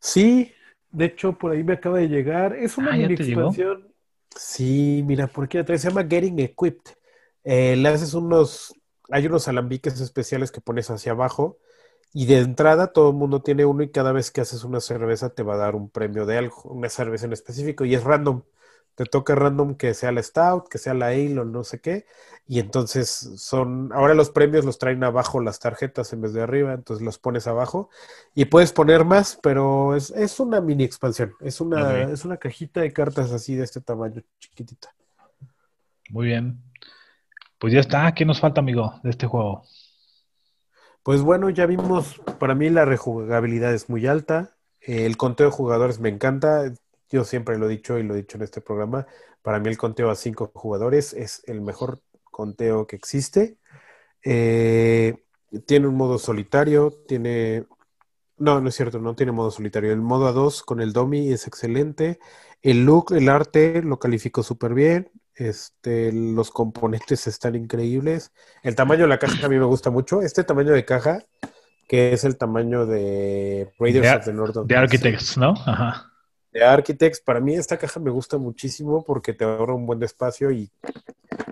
Sí, 0.00 0.52
de 0.92 1.06
hecho, 1.06 1.38
por 1.38 1.52
ahí 1.52 1.64
me 1.64 1.74
acaba 1.74 1.98
de 1.98 2.08
llegar. 2.08 2.54
Es 2.56 2.78
una 2.78 2.92
Ah, 2.92 2.96
¿ya 2.96 3.08
mini 3.08 3.14
expansión. 3.14 3.92
Sí, 4.36 5.02
mira, 5.06 5.26
por 5.26 5.44
aquí 5.44 5.58
atrás 5.58 5.82
se 5.82 5.88
llama 5.88 6.06
Getting 6.08 6.38
Equipped. 6.40 6.92
Eh, 7.44 7.76
le 7.76 7.88
haces 7.88 8.14
unos, 8.14 8.74
hay 9.10 9.26
unos 9.26 9.48
alambiques 9.48 10.00
especiales 10.00 10.50
que 10.52 10.60
pones 10.60 10.90
hacia 10.90 11.12
abajo 11.12 11.58
y 12.14 12.26
de 12.26 12.38
entrada 12.38 12.92
todo 12.92 13.10
el 13.10 13.16
mundo 13.16 13.42
tiene 13.42 13.64
uno 13.66 13.82
y 13.82 13.90
cada 13.90 14.12
vez 14.12 14.30
que 14.30 14.40
haces 14.42 14.64
una 14.64 14.80
cerveza 14.80 15.30
te 15.34 15.42
va 15.42 15.54
a 15.54 15.58
dar 15.58 15.74
un 15.76 15.90
premio 15.90 16.26
de 16.26 16.38
algo, 16.38 16.62
una 16.64 16.88
cerveza 16.88 17.26
en 17.26 17.32
específico 17.34 17.84
y 17.84 17.94
es 17.94 18.04
random. 18.04 18.42
Te 18.94 19.04
toca 19.04 19.34
random 19.34 19.76
que 19.76 19.94
sea 19.94 20.12
la 20.12 20.22
Stout, 20.22 20.68
que 20.68 20.78
sea 20.78 20.94
la 20.94 21.06
Ale 21.06 21.38
o 21.38 21.44
no 21.44 21.64
sé 21.64 21.80
qué. 21.80 22.06
Y 22.46 22.58
entonces 22.58 23.08
son, 23.36 23.90
ahora 23.92 24.14
los 24.14 24.30
premios 24.30 24.64
los 24.64 24.78
traen 24.78 25.02
abajo 25.04 25.40
las 25.40 25.58
tarjetas 25.58 26.12
en 26.12 26.20
vez 26.20 26.32
de 26.32 26.42
arriba, 26.42 26.74
entonces 26.74 27.04
los 27.04 27.18
pones 27.18 27.46
abajo 27.46 27.88
y 28.34 28.46
puedes 28.46 28.72
poner 28.72 29.04
más, 29.04 29.38
pero 29.42 29.96
es, 29.96 30.10
es 30.10 30.40
una 30.40 30.60
mini 30.60 30.84
expansión, 30.84 31.34
es 31.40 31.60
una, 31.60 32.02
es 32.02 32.24
una 32.24 32.36
cajita 32.36 32.80
de 32.80 32.92
cartas 32.92 33.30
así 33.30 33.54
de 33.54 33.64
este 33.64 33.80
tamaño, 33.80 34.22
chiquitita. 34.38 34.94
Muy 36.10 36.26
bien. 36.26 36.60
Pues 37.58 37.72
ya 37.72 37.80
está. 37.80 38.12
¿Qué 38.12 38.24
nos 38.24 38.40
falta, 38.40 38.60
amigo, 38.60 39.00
de 39.02 39.10
este 39.10 39.26
juego? 39.26 39.64
Pues 41.02 41.22
bueno, 41.22 41.48
ya 41.48 41.64
vimos, 41.66 42.20
para 42.38 42.54
mí 42.54 42.70
la 42.70 42.84
rejugabilidad 42.84 43.72
es 43.72 43.88
muy 43.88 44.06
alta, 44.06 44.56
el 44.80 45.16
conteo 45.16 45.46
de 45.46 45.52
jugadores 45.52 45.98
me 45.98 46.08
encanta, 46.08 46.72
yo 47.12 47.24
siempre 47.24 47.58
lo 47.58 47.66
he 47.66 47.68
dicho 47.68 47.98
y 47.98 48.02
lo 48.02 48.14
he 48.14 48.18
dicho 48.18 48.36
en 48.38 48.42
este 48.42 48.60
programa, 48.60 49.06
para 49.42 49.60
mí 49.60 49.68
el 49.68 49.76
conteo 49.78 50.10
a 50.10 50.16
cinco 50.16 50.50
jugadores 50.54 51.12
es 51.12 51.42
el 51.46 51.60
mejor 51.60 52.00
conteo 52.24 52.86
que 52.86 52.96
existe. 52.96 53.58
Eh, 54.24 55.22
tiene 55.66 55.86
un 55.86 55.96
modo 55.96 56.18
solitario, 56.18 56.92
tiene... 57.06 57.66
No, 58.38 58.60
no 58.60 58.68
es 58.68 58.74
cierto, 58.74 58.98
no 58.98 59.14
tiene 59.14 59.30
modo 59.30 59.50
solitario. 59.50 59.92
El 59.92 60.00
modo 60.00 60.26
a 60.26 60.32
dos 60.32 60.62
con 60.62 60.80
el 60.80 60.92
Domi 60.92 61.32
es 61.32 61.46
excelente. 61.46 62.18
El 62.60 62.84
look, 62.84 63.12
el 63.12 63.28
arte 63.28 63.82
lo 63.82 63.98
califico 63.98 64.42
súper 64.42 64.74
bien. 64.74 65.10
Este, 65.34 66.12
los 66.12 66.50
componentes 66.50 67.26
están 67.26 67.54
increíbles. 67.54 68.32
El 68.62 68.74
tamaño 68.74 69.02
de 69.02 69.08
la 69.08 69.18
caja 69.18 69.46
a 69.46 69.48
mí 69.48 69.58
me 69.58 69.64
gusta 69.64 69.90
mucho. 69.90 70.22
Este 70.22 70.44
tamaño 70.44 70.72
de 70.72 70.84
caja, 70.84 71.20
que 71.88 72.12
es 72.12 72.24
el 72.24 72.36
tamaño 72.36 72.86
de 72.86 73.72
Raiders 73.78 74.08
De- 74.08 74.16
of 74.16 74.24
the 74.24 74.32
North 74.32 74.56
De 74.66 74.76
Architects, 74.76 75.36
¿no? 75.38 75.54
Ajá. 75.66 76.11
De 76.52 76.64
Architects, 76.64 77.20
para 77.20 77.40
mí 77.40 77.54
esta 77.54 77.78
caja 77.78 77.98
me 78.00 78.10
gusta 78.10 78.38
muchísimo 78.38 79.04
porque 79.04 79.32
te 79.32 79.44
ahorra 79.44 79.74
un 79.74 79.86
buen 79.86 79.98
de 79.98 80.06
espacio 80.06 80.50
y 80.50 80.70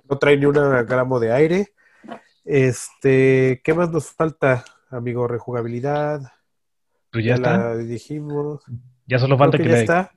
no 0.08 0.18
trae 0.18 0.36
ni 0.36 0.46
un 0.46 0.54
gramo 0.54 1.18
de 1.20 1.32
aire. 1.32 1.72
Este, 2.44 3.60
¿qué 3.64 3.74
más 3.74 3.90
nos 3.90 4.10
falta, 4.10 4.64
amigo? 4.90 5.26
Rejugabilidad, 5.28 6.20
Pues 7.12 7.24
ya 7.24 7.30
ya 7.30 7.36
está. 7.36 7.56
la 7.58 7.76
dijimos. 7.76 8.62
Ya 9.06 9.18
solo 9.18 9.36
Creo 9.36 9.38
falta 9.38 9.58
que 9.58 9.64
le, 9.64 9.82
está. 9.82 10.12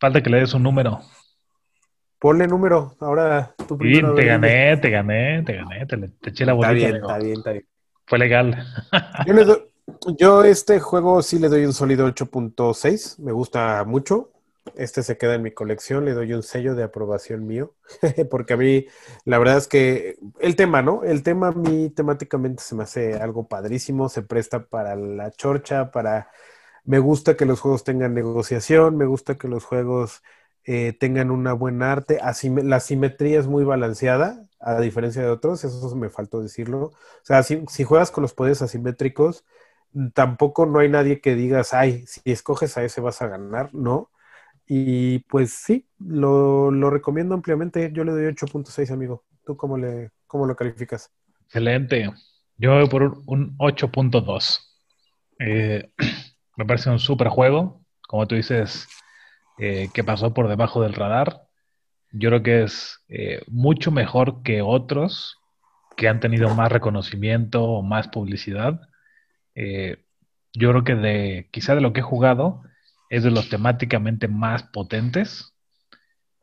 falta 0.00 0.22
que 0.22 0.30
le 0.30 0.40
des 0.40 0.54
un 0.54 0.62
número. 0.62 1.00
Ponle 2.18 2.46
número, 2.46 2.96
ahora 3.00 3.54
tú 3.68 3.76
Sí, 3.78 4.00
te 4.16 4.24
gané, 4.24 4.76
te 4.78 4.90
gané, 4.90 5.42
te 5.44 5.52
gané, 5.54 5.86
te, 5.86 6.30
eché 6.30 6.46
la 6.46 6.52
Está 6.54 6.68
bolita, 6.68 6.86
bien, 6.86 6.90
amigo. 6.96 7.08
está 7.08 7.18
bien, 7.18 7.38
está 7.38 7.52
bien. 7.52 7.66
Fue 8.06 8.18
legal. 8.18 8.66
Yo, 9.26 9.32
le 9.34 9.44
doy- 9.44 9.62
yo 10.18 10.44
este 10.44 10.80
juego 10.80 11.22
sí 11.22 11.38
le 11.38 11.48
doy 11.48 11.64
un 11.64 11.72
sólido 11.72 12.06
8.6, 12.06 13.18
me 13.18 13.32
gusta 13.32 13.84
mucho. 13.84 14.30
Este 14.74 15.02
se 15.04 15.16
queda 15.16 15.34
en 15.36 15.42
mi 15.42 15.52
colección, 15.52 16.04
le 16.04 16.12
doy 16.12 16.32
un 16.32 16.42
sello 16.42 16.74
de 16.74 16.82
aprobación 16.82 17.46
mío, 17.46 17.74
porque 18.30 18.54
a 18.54 18.56
mí 18.56 18.86
la 19.24 19.38
verdad 19.38 19.58
es 19.58 19.68
que 19.68 20.18
el 20.40 20.56
tema, 20.56 20.82
¿no? 20.82 21.04
El 21.04 21.22
tema 21.22 21.48
a 21.48 21.52
mí 21.52 21.88
temáticamente 21.90 22.62
se 22.64 22.74
me 22.74 22.82
hace 22.82 23.14
algo 23.14 23.46
padrísimo, 23.48 24.08
se 24.08 24.22
presta 24.22 24.66
para 24.66 24.96
la 24.96 25.30
chorcha, 25.30 25.90
para... 25.92 26.30
Me 26.84 26.98
gusta 27.00 27.36
que 27.36 27.46
los 27.46 27.60
juegos 27.60 27.84
tengan 27.84 28.14
negociación, 28.14 28.96
me 28.96 29.06
gusta 29.06 29.36
que 29.38 29.48
los 29.48 29.64
juegos 29.64 30.22
eh, 30.64 30.96
tengan 30.98 31.30
una 31.30 31.52
buena 31.52 31.92
arte, 31.92 32.20
asime- 32.20 32.62
la 32.62 32.80
simetría 32.80 33.38
es 33.40 33.46
muy 33.48 33.64
balanceada, 33.64 34.46
a 34.60 34.80
diferencia 34.80 35.22
de 35.22 35.28
otros, 35.30 35.64
eso 35.64 35.94
me 35.96 36.10
faltó 36.10 36.40
decirlo. 36.42 36.78
O 36.86 36.94
sea, 37.22 37.42
si, 37.42 37.64
juegas 37.84 38.10
con 38.10 38.22
los 38.22 38.34
poderes 38.34 38.62
asimétricos, 38.62 39.44
tampoco 40.14 40.66
no 40.66 40.78
hay 40.80 40.88
nadie 40.88 41.20
que 41.20 41.34
digas, 41.34 41.74
ay, 41.74 42.06
si 42.06 42.20
escoges 42.26 42.76
a 42.76 42.84
ese 42.84 43.00
vas 43.00 43.22
a 43.22 43.28
ganar, 43.28 43.74
¿no? 43.74 44.10
Y 44.66 45.20
pues 45.20 45.52
sí, 45.52 45.88
lo, 45.98 46.70
lo 46.72 46.90
recomiendo 46.90 47.34
ampliamente. 47.34 47.90
Yo 47.92 48.04
le 48.04 48.12
doy 48.12 48.26
8.6, 48.26 48.90
amigo. 48.92 49.24
¿Tú 49.44 49.56
cómo, 49.56 49.78
le, 49.78 50.12
cómo 50.26 50.46
lo 50.46 50.56
calificas? 50.56 51.12
Excelente. 51.46 52.10
Yo 52.58 52.72
voy 52.74 52.88
por 52.88 53.02
un- 53.02 53.22
un 53.26 53.54
8.2. 53.58 54.60
Eh, 55.38 55.90
me 56.56 56.64
parece 56.66 56.90
un 56.90 56.98
súper 56.98 57.28
juego. 57.28 57.82
Como 58.08 58.26
tú 58.26 58.34
dices, 58.36 58.88
eh, 59.58 59.90
que 59.94 60.04
pasó 60.04 60.34
por 60.34 60.48
debajo 60.48 60.82
del 60.82 60.94
radar. 60.94 61.42
Yo 62.12 62.30
creo 62.30 62.42
que 62.42 62.62
es 62.64 63.00
eh, 63.08 63.42
mucho 63.48 63.90
mejor 63.92 64.42
que 64.42 64.62
otros 64.62 65.38
que 65.96 66.08
han 66.08 66.20
tenido 66.20 66.54
más 66.54 66.72
reconocimiento 66.72 67.64
o 67.64 67.82
más 67.82 68.08
publicidad. 68.08 68.80
Eh, 69.56 69.96
yo 70.52 70.70
creo 70.70 70.84
que 70.84 70.94
de 70.94 71.48
quizá 71.50 71.74
de 71.74 71.80
lo 71.80 71.92
que 71.92 72.00
he 72.00 72.04
jugado 72.04 72.62
es 73.10 73.24
de 73.24 73.30
los 73.30 73.48
temáticamente 73.48 74.28
más 74.28 74.62
potentes. 74.64 75.54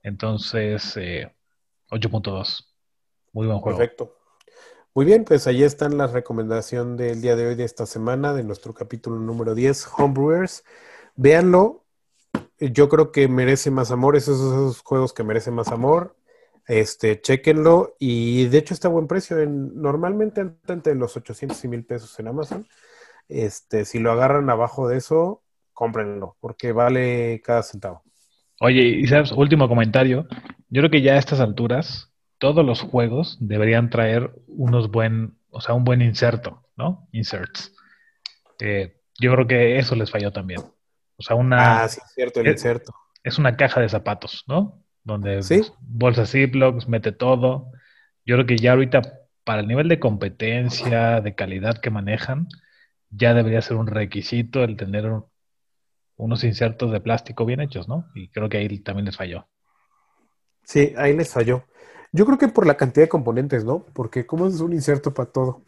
Entonces, 0.02 0.98
eh, 0.98 1.34
8.2. 1.90 2.66
Muy 3.32 3.48
buen 3.48 3.60
juego. 3.60 3.78
Perfecto. 3.78 4.18
Muy 4.96 5.06
bien, 5.06 5.24
pues 5.24 5.48
ahí 5.48 5.64
están 5.64 5.98
las 5.98 6.12
recomendaciones 6.12 6.98
del 6.98 7.22
día 7.22 7.36
de 7.36 7.48
hoy, 7.48 7.56
de 7.56 7.64
esta 7.64 7.86
semana, 7.86 8.34
de 8.34 8.44
nuestro 8.44 8.74
capítulo 8.74 9.18
número 9.18 9.56
10, 9.56 9.88
Homebrewers. 9.98 10.64
Véanlo. 11.16 11.86
Yo 12.60 12.90
creo 12.90 13.12
que 13.12 13.28
merece 13.28 13.72
más 13.72 13.92
amor, 13.92 14.16
esos 14.16 14.38
son 14.38 14.54
esos 14.54 14.82
juegos 14.82 15.14
que 15.14 15.24
merecen 15.24 15.56
más 15.56 15.70
amor. 15.70 16.16
Este, 16.68 17.20
chequenlo 17.20 17.96
y 18.00 18.46
de 18.46 18.58
hecho 18.60 18.74
está 18.74 18.88
a 18.88 18.92
buen 18.92 19.08
precio. 19.08 19.40
En, 19.40 19.82
normalmente 19.82 20.42
anda 20.42 20.58
entre 20.68 20.96
los 20.96 21.18
800 21.18 21.62
y 21.64 21.68
1000 21.68 21.86
pesos 21.86 22.20
en 22.20 22.28
Amazon. 22.28 22.68
Este, 23.34 23.86
si 23.86 24.00
lo 24.00 24.12
agarran 24.12 24.50
abajo 24.50 24.88
de 24.88 24.98
eso, 24.98 25.44
cómprenlo, 25.74 26.38
porque 26.40 26.72
vale 26.72 27.42
cada 27.44 27.64
centavo. 27.64 28.04
Oye, 28.60 28.82
y 28.84 29.08
sabes, 29.08 29.32
último 29.32 29.68
comentario. 29.68 30.28
Yo 30.70 30.82
creo 30.82 30.90
que 30.92 31.02
ya 31.02 31.14
a 31.14 31.18
estas 31.18 31.40
alturas, 31.40 32.12
todos 32.38 32.64
los 32.66 32.82
juegos 32.82 33.38
deberían 33.42 33.90
traer 33.90 34.32
unos 34.48 34.92
buen, 34.92 35.38
o 35.50 35.62
sea, 35.62 35.74
un 35.76 35.84
buen 35.84 36.02
inserto, 36.02 36.64
¿no? 36.76 37.08
Inserts. 37.12 37.74
Eh, 38.60 38.98
yo 39.20 39.32
creo 39.34 39.48
que 39.48 39.80
eso 39.80 39.96
les 39.96 40.12
falló 40.12 40.32
también. 40.32 40.62
O 41.18 41.24
sea, 41.24 41.36
una, 41.36 41.84
Ah, 41.84 41.88
sí, 41.88 42.00
es 42.06 42.14
cierto, 42.14 42.40
el 42.42 42.48
es- 42.48 42.54
inserto. 42.54 42.94
es 43.24 43.38
una 43.38 43.56
caja 43.58 43.82
de 43.82 43.90
zapatos, 43.90 44.44
¿no? 44.48 44.84
Donde 45.04 45.42
Sí. 45.44 45.58
pues, 45.58 45.74
bolsas 45.82 46.32
Ziplocs, 46.32 46.88
mete 46.88 47.12
todo. 47.12 47.72
Yo 48.26 48.36
creo 48.36 48.46
que 48.46 48.58
ya 48.58 48.72
ahorita, 48.74 49.02
para 49.44 49.62
el 49.62 49.68
nivel 49.68 49.90
de 49.90 50.00
competencia, 50.00 51.20
de 51.22 51.36
calidad 51.36 51.80
que 51.80 51.90
manejan, 51.90 52.48
ya 53.16 53.34
debería 53.34 53.62
ser 53.62 53.78
un 53.78 53.88
requisito 53.88 54.64
el 54.64 54.78
tener 54.78 55.06
un- 55.08 55.26
unos 56.18 56.44
insertos 56.44 56.92
de 56.92 57.02
plástico 57.02 57.46
bien 57.46 57.62
hechos, 57.62 57.88
¿no? 57.88 58.06
Y 58.16 58.30
creo 58.30 58.50
que 58.50 58.58
ahí 58.58 58.80
también 58.80 59.06
les 59.06 59.18
falló. 59.18 59.48
Sí, 60.64 60.94
ahí 60.98 61.16
les 61.16 61.30
falló. 61.32 61.64
Yo 62.12 62.26
creo 62.26 62.38
que 62.38 62.48
por 62.48 62.66
la 62.68 62.78
cantidad 62.78 63.06
de 63.06 63.10
componentes, 63.10 63.66
¿no? 63.66 63.86
Porque 63.94 64.26
¿cómo 64.26 64.48
es 64.48 64.60
un 64.60 64.74
inserto 64.74 65.14
para 65.14 65.32
todo? 65.32 65.64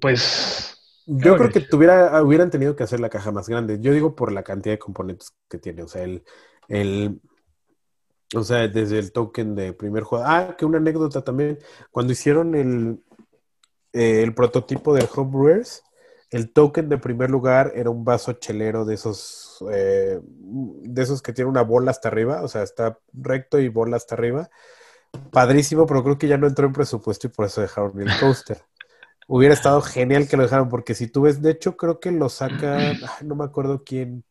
Pues 0.00 0.76
Yo 1.06 1.36
creo 1.36 1.50
que 1.50 1.60
que 1.60 1.60
tuviera, 1.60 2.22
hubieran 2.22 2.50
tenido 2.50 2.76
que 2.76 2.82
hacer 2.82 3.00
la 3.00 3.08
caja 3.08 3.32
más 3.32 3.48
grande. 3.48 3.78
Yo 3.80 3.92
digo 3.92 4.14
por 4.14 4.32
la 4.32 4.42
cantidad 4.42 4.74
de 4.74 4.78
componentes 4.78 5.34
que 5.48 5.58
tiene. 5.58 5.82
O 5.82 5.88
sea, 5.88 6.02
el, 6.02 6.24
el, 6.68 7.20
o 8.34 8.42
sea, 8.42 8.66
desde 8.68 8.98
el 8.98 9.12
token 9.12 9.54
de 9.54 9.72
primer 9.72 10.02
juego. 10.02 10.24
Ah, 10.26 10.56
que 10.58 10.64
una 10.64 10.78
anécdota 10.78 11.22
también. 11.22 11.58
Cuando 11.90 12.12
hicieron 12.12 12.54
el, 12.54 13.00
eh, 13.92 14.22
el 14.22 14.34
prototipo 14.34 14.94
del 14.94 15.08
Homebrewers, 15.14 15.82
el 16.30 16.52
token 16.52 16.88
de 16.88 16.98
primer 16.98 17.30
lugar 17.30 17.72
era 17.74 17.90
un 17.90 18.04
vaso 18.04 18.32
chelero 18.34 18.84
de 18.84 18.94
esos, 18.94 19.64
eh, 19.70 20.20
de 20.22 21.02
esos 21.02 21.22
que 21.22 21.32
tiene 21.32 21.50
una 21.50 21.62
bola 21.62 21.90
hasta 21.90 22.08
arriba. 22.08 22.42
O 22.42 22.48
sea, 22.48 22.62
está 22.62 22.98
recto 23.12 23.58
y 23.58 23.68
bola 23.68 23.96
hasta 23.96 24.16
arriba. 24.16 24.50
Padrísimo, 25.30 25.86
pero 25.86 26.02
creo 26.02 26.18
que 26.18 26.28
ya 26.28 26.36
no 26.36 26.46
entró 26.46 26.66
en 26.66 26.72
presupuesto 26.72 27.26
y 27.26 27.30
por 27.30 27.46
eso 27.46 27.60
dejaron 27.60 28.00
el 28.00 28.08
coaster. 28.20 28.58
Hubiera 29.28 29.54
estado 29.54 29.80
genial 29.80 30.28
que 30.28 30.36
lo 30.36 30.44
dejaran, 30.44 30.68
porque 30.68 30.94
si 30.94 31.08
tú 31.08 31.22
ves, 31.22 31.42
de 31.42 31.52
hecho, 31.52 31.76
creo 31.76 32.00
que 32.00 32.12
lo 32.12 32.28
sacan, 32.28 32.78
ay, 32.78 33.00
no 33.24 33.34
me 33.34 33.44
acuerdo 33.44 33.82
quién, 33.84 34.24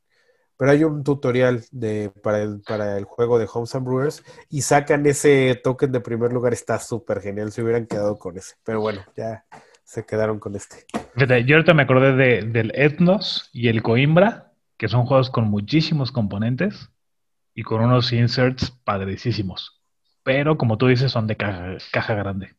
pero 0.57 0.71
hay 0.71 0.83
un 0.83 1.03
tutorial 1.03 1.63
de, 1.71 2.11
para, 2.23 2.41
el, 2.41 2.61
para 2.61 2.97
el 2.97 3.05
juego 3.05 3.39
de 3.39 3.47
Homes 3.51 3.75
and 3.75 3.85
Brewers 3.85 4.23
y 4.49 4.61
sacan 4.61 5.05
ese 5.05 5.59
token 5.63 5.91
de 5.91 5.99
primer 5.99 6.31
lugar, 6.33 6.53
está 6.53 6.79
súper 6.79 7.21
genial, 7.21 7.51
se 7.51 7.63
hubieran 7.63 7.87
quedado 7.87 8.17
con 8.17 8.37
ese, 8.37 8.55
pero 8.63 8.81
bueno, 8.81 9.01
ya 9.15 9.45
se 9.83 10.05
quedaron 10.05 10.39
con 10.39 10.55
este. 10.55 10.85
Fíjate, 11.13 11.45
yo 11.45 11.55
ahorita 11.55 11.73
me 11.73 11.83
acordé 11.83 12.13
de- 12.13 12.41
del 12.43 12.71
Ethnos 12.75 13.49
y 13.53 13.69
el 13.69 13.83
Coimbra, 13.83 14.51
que 14.77 14.87
son 14.87 15.05
juegos 15.05 15.29
con 15.29 15.45
muchísimos 15.45 16.11
componentes 16.11 16.89
y 17.53 17.63
con 17.63 17.81
unos 17.81 18.11
inserts 18.11 18.71
padricísimos. 18.83 19.81
Pero 20.23 20.57
como 20.57 20.77
tú 20.77 20.87
dices, 20.87 21.11
son 21.11 21.27
de 21.27 21.37
caja, 21.37 21.77
caja 21.91 22.15
grande. 22.15 22.55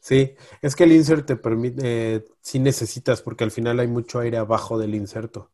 Sí, 0.00 0.34
es 0.60 0.74
que 0.74 0.84
el 0.84 0.92
insert 0.92 1.26
te 1.26 1.36
permite, 1.36 2.16
eh, 2.16 2.24
sí 2.40 2.58
necesitas, 2.58 3.22
porque 3.22 3.44
al 3.44 3.52
final 3.52 3.78
hay 3.78 3.86
mucho 3.86 4.18
aire 4.18 4.36
abajo 4.38 4.76
del 4.76 4.96
inserto. 4.96 5.51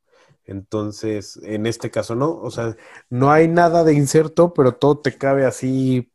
Entonces, 0.49 1.39
en 1.43 1.67
este 1.67 1.91
caso 1.91 2.15
no, 2.15 2.31
o 2.31 2.51
sea, 2.51 2.75
no 3.11 3.31
hay 3.31 3.49
nada 3.49 3.85
de 3.85 3.93
inserto, 3.93 4.55
pero 4.55 4.73
todo 4.73 4.99
te 4.99 5.17
cabe 5.17 5.45
así, 5.45 6.11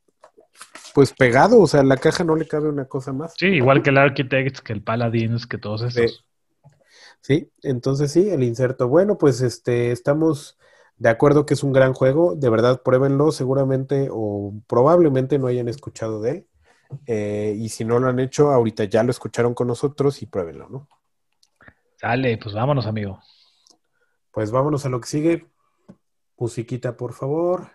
pues 0.96 1.14
pegado, 1.14 1.60
o 1.60 1.68
sea, 1.68 1.84
la 1.84 1.98
caja 1.98 2.24
no 2.24 2.36
le 2.36 2.48
cabe 2.48 2.68
una 2.68 2.86
cosa 2.86 3.14
más. 3.14 3.36
Sí, 3.38 3.46
igual 3.46 3.84
que 3.84 3.92
el 3.92 4.00
Architects, 4.00 4.62
que 4.62 4.74
el 4.74 4.82
Paladins, 4.82 5.46
que 5.46 5.60
todos 5.60 5.84
estos. 5.84 6.26
Sí, 7.22 7.52
entonces 7.62 8.12
sí, 8.12 8.28
el 8.32 8.42
inserto. 8.42 8.88
Bueno, 8.88 9.20
pues 9.20 9.40
este, 9.42 9.92
estamos 9.92 10.58
de 10.98 11.10
acuerdo 11.10 11.46
que 11.46 11.54
es 11.54 11.62
un 11.62 11.72
gran 11.72 11.94
juego, 11.94 12.34
de 12.36 12.50
verdad, 12.50 12.82
pruébenlo, 12.82 13.32
seguramente 13.32 14.10
o 14.12 14.56
probablemente 14.66 15.38
no 15.38 15.46
hayan 15.46 15.70
escuchado 15.70 16.22
de 16.22 16.32
él. 16.32 16.48
Eh, 17.06 17.56
y 17.56 17.70
si 17.70 17.86
no 17.86 18.00
lo 18.00 18.08
han 18.08 18.20
hecho, 18.20 18.52
ahorita 18.52 18.86
ya 18.86 19.04
lo 19.04 19.12
escucharon 19.12 19.54
con 19.54 19.68
nosotros 19.68 20.24
y 20.24 20.26
pruébenlo, 20.26 20.70
¿no? 20.70 20.88
Sale, 21.98 22.38
pues 22.40 22.56
vámonos, 22.56 22.88
amigo. 22.88 23.20
Pues 24.34 24.50
vámonos 24.50 24.84
a 24.84 24.90
lo 24.90 25.00
que 25.00 25.08
sigue. 25.08 25.48
Musiquita, 26.38 26.98
por 26.98 27.14
favor. 27.14 27.70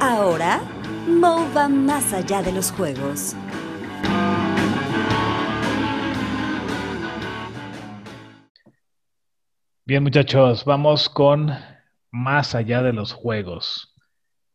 Ahora, 0.00 0.62
Mo 1.06 1.46
va 1.54 1.68
más 1.68 2.14
allá 2.14 2.40
de 2.40 2.52
los 2.52 2.72
juegos. 2.72 3.36
Bien, 9.84 10.02
muchachos, 10.02 10.64
vamos 10.64 11.10
con 11.10 11.50
más 12.10 12.54
allá 12.54 12.80
de 12.80 12.94
los 12.94 13.12
juegos. 13.12 13.89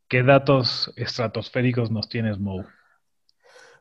¿Qué 0.07 0.21
datos 0.21 0.93
estratosféricos 0.97 1.89
nos 1.89 2.09
tienes, 2.09 2.37
Mo? 2.37 2.63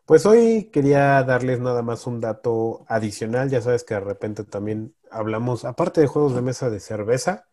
Pues 0.06 0.24
hoy 0.24 0.70
quería 0.72 1.22
darles 1.22 1.60
nada 1.60 1.82
más 1.82 2.06
un 2.06 2.20
dato 2.20 2.86
adicional. 2.88 3.50
Ya 3.50 3.60
sabes 3.60 3.84
que 3.84 3.92
de 3.92 4.00
repente 4.00 4.44
también 4.44 4.94
hablamos, 5.10 5.66
aparte 5.66 6.00
de 6.00 6.06
juegos 6.06 6.34
de 6.34 6.40
mesa 6.40 6.70
de 6.70 6.80
cerveza, 6.80 7.46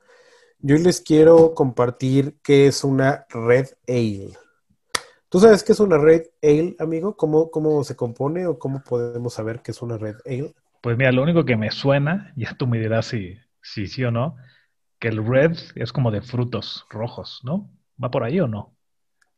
yo 0.60 0.78
les 0.78 1.02
quiero 1.02 1.54
compartir 1.54 2.38
qué 2.42 2.68
es 2.68 2.86
una 2.86 3.26
Red 3.30 3.68
Ale. 3.90 4.38
¿Tú 5.28 5.40
sabes 5.40 5.64
qué 5.64 5.74
es 5.74 5.80
una 5.82 5.98
Red 5.98 6.28
Ale, 6.42 6.76
amigo? 6.80 7.18
¿Cómo, 7.18 7.52
cómo 7.52 7.84
se 7.84 7.98
compone 7.98 8.48
o 8.48 8.58
cómo 8.58 8.84
podemos 8.84 9.34
saber 9.34 9.62
qué 9.62 9.72
es 9.72 9.82
una 9.82 9.98
Red 9.98 10.18
Ale? 10.26 10.54
Pues 10.82 10.98
mira, 10.98 11.12
lo 11.12 11.24
único 11.24 11.44
que 11.44 11.58
me 11.58 11.72
suena, 11.72 12.34
ya 12.38 12.56
tú 12.58 12.68
me 12.68 12.80
dirás 12.80 13.08
si, 13.08 13.38
si 13.62 13.88
sí 13.88 14.04
o 14.06 14.12
no, 14.12 14.38
que 14.98 15.10
el 15.10 15.26
red 15.26 15.58
es 15.76 15.92
como 15.92 16.10
de 16.10 16.22
frutos 16.22 16.86
rojos, 16.90 17.42
¿no? 17.44 17.70
¿Va 18.04 18.10
por 18.12 18.24
ahí 18.24 18.40
o 18.40 18.48
no? 18.48 18.74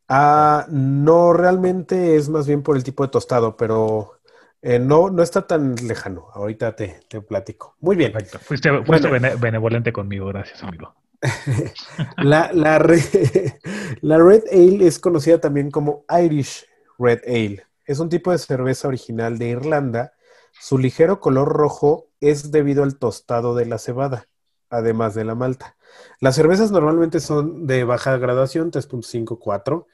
Ah, 0.08 0.66
no, 0.70 1.32
realmente 1.32 2.16
es 2.16 2.28
más 2.28 2.46
bien 2.46 2.62
por 2.62 2.76
el 2.76 2.84
tipo 2.84 3.02
de 3.04 3.10
tostado, 3.10 3.56
pero 3.56 4.20
eh, 4.62 4.78
no, 4.78 5.10
no 5.10 5.22
está 5.22 5.46
tan 5.46 5.74
lejano. 5.86 6.28
Ahorita 6.32 6.76
te, 6.76 7.00
te 7.08 7.20
platico. 7.20 7.74
Muy 7.80 7.96
bien. 7.96 8.12
Perfecto. 8.12 8.38
Fuiste, 8.40 8.70
fuiste 8.84 9.08
Bueno. 9.08 9.10
bene- 9.10 9.36
benevolente 9.36 9.92
conmigo, 9.92 10.26
gracias, 10.26 10.62
amigo. 10.62 10.94
La, 12.18 12.50
la, 12.52 12.78
re- 12.78 13.58
la 14.02 14.18
Red 14.18 14.44
Ale 14.52 14.86
es 14.86 14.98
conocida 14.98 15.40
también 15.40 15.70
como 15.70 16.04
Irish 16.22 16.66
Red 16.98 17.20
Ale. 17.26 17.64
Es 17.86 17.98
un 17.98 18.08
tipo 18.08 18.30
de 18.30 18.38
cerveza 18.38 18.88
original 18.88 19.38
de 19.38 19.48
Irlanda. 19.48 20.12
Su 20.60 20.78
ligero 20.78 21.20
color 21.20 21.48
rojo 21.48 22.08
es 22.20 22.50
debido 22.50 22.82
al 22.82 22.98
tostado 22.98 23.54
de 23.54 23.66
la 23.66 23.78
cebada, 23.78 24.28
además 24.70 25.14
de 25.14 25.24
la 25.24 25.34
malta. 25.34 25.76
Las 26.20 26.36
cervezas 26.36 26.70
normalmente 26.70 27.20
son 27.20 27.66
de 27.66 27.84
baja 27.84 28.16
graduación, 28.18 28.70
3.5, 28.70 29.38
4, 29.38 29.86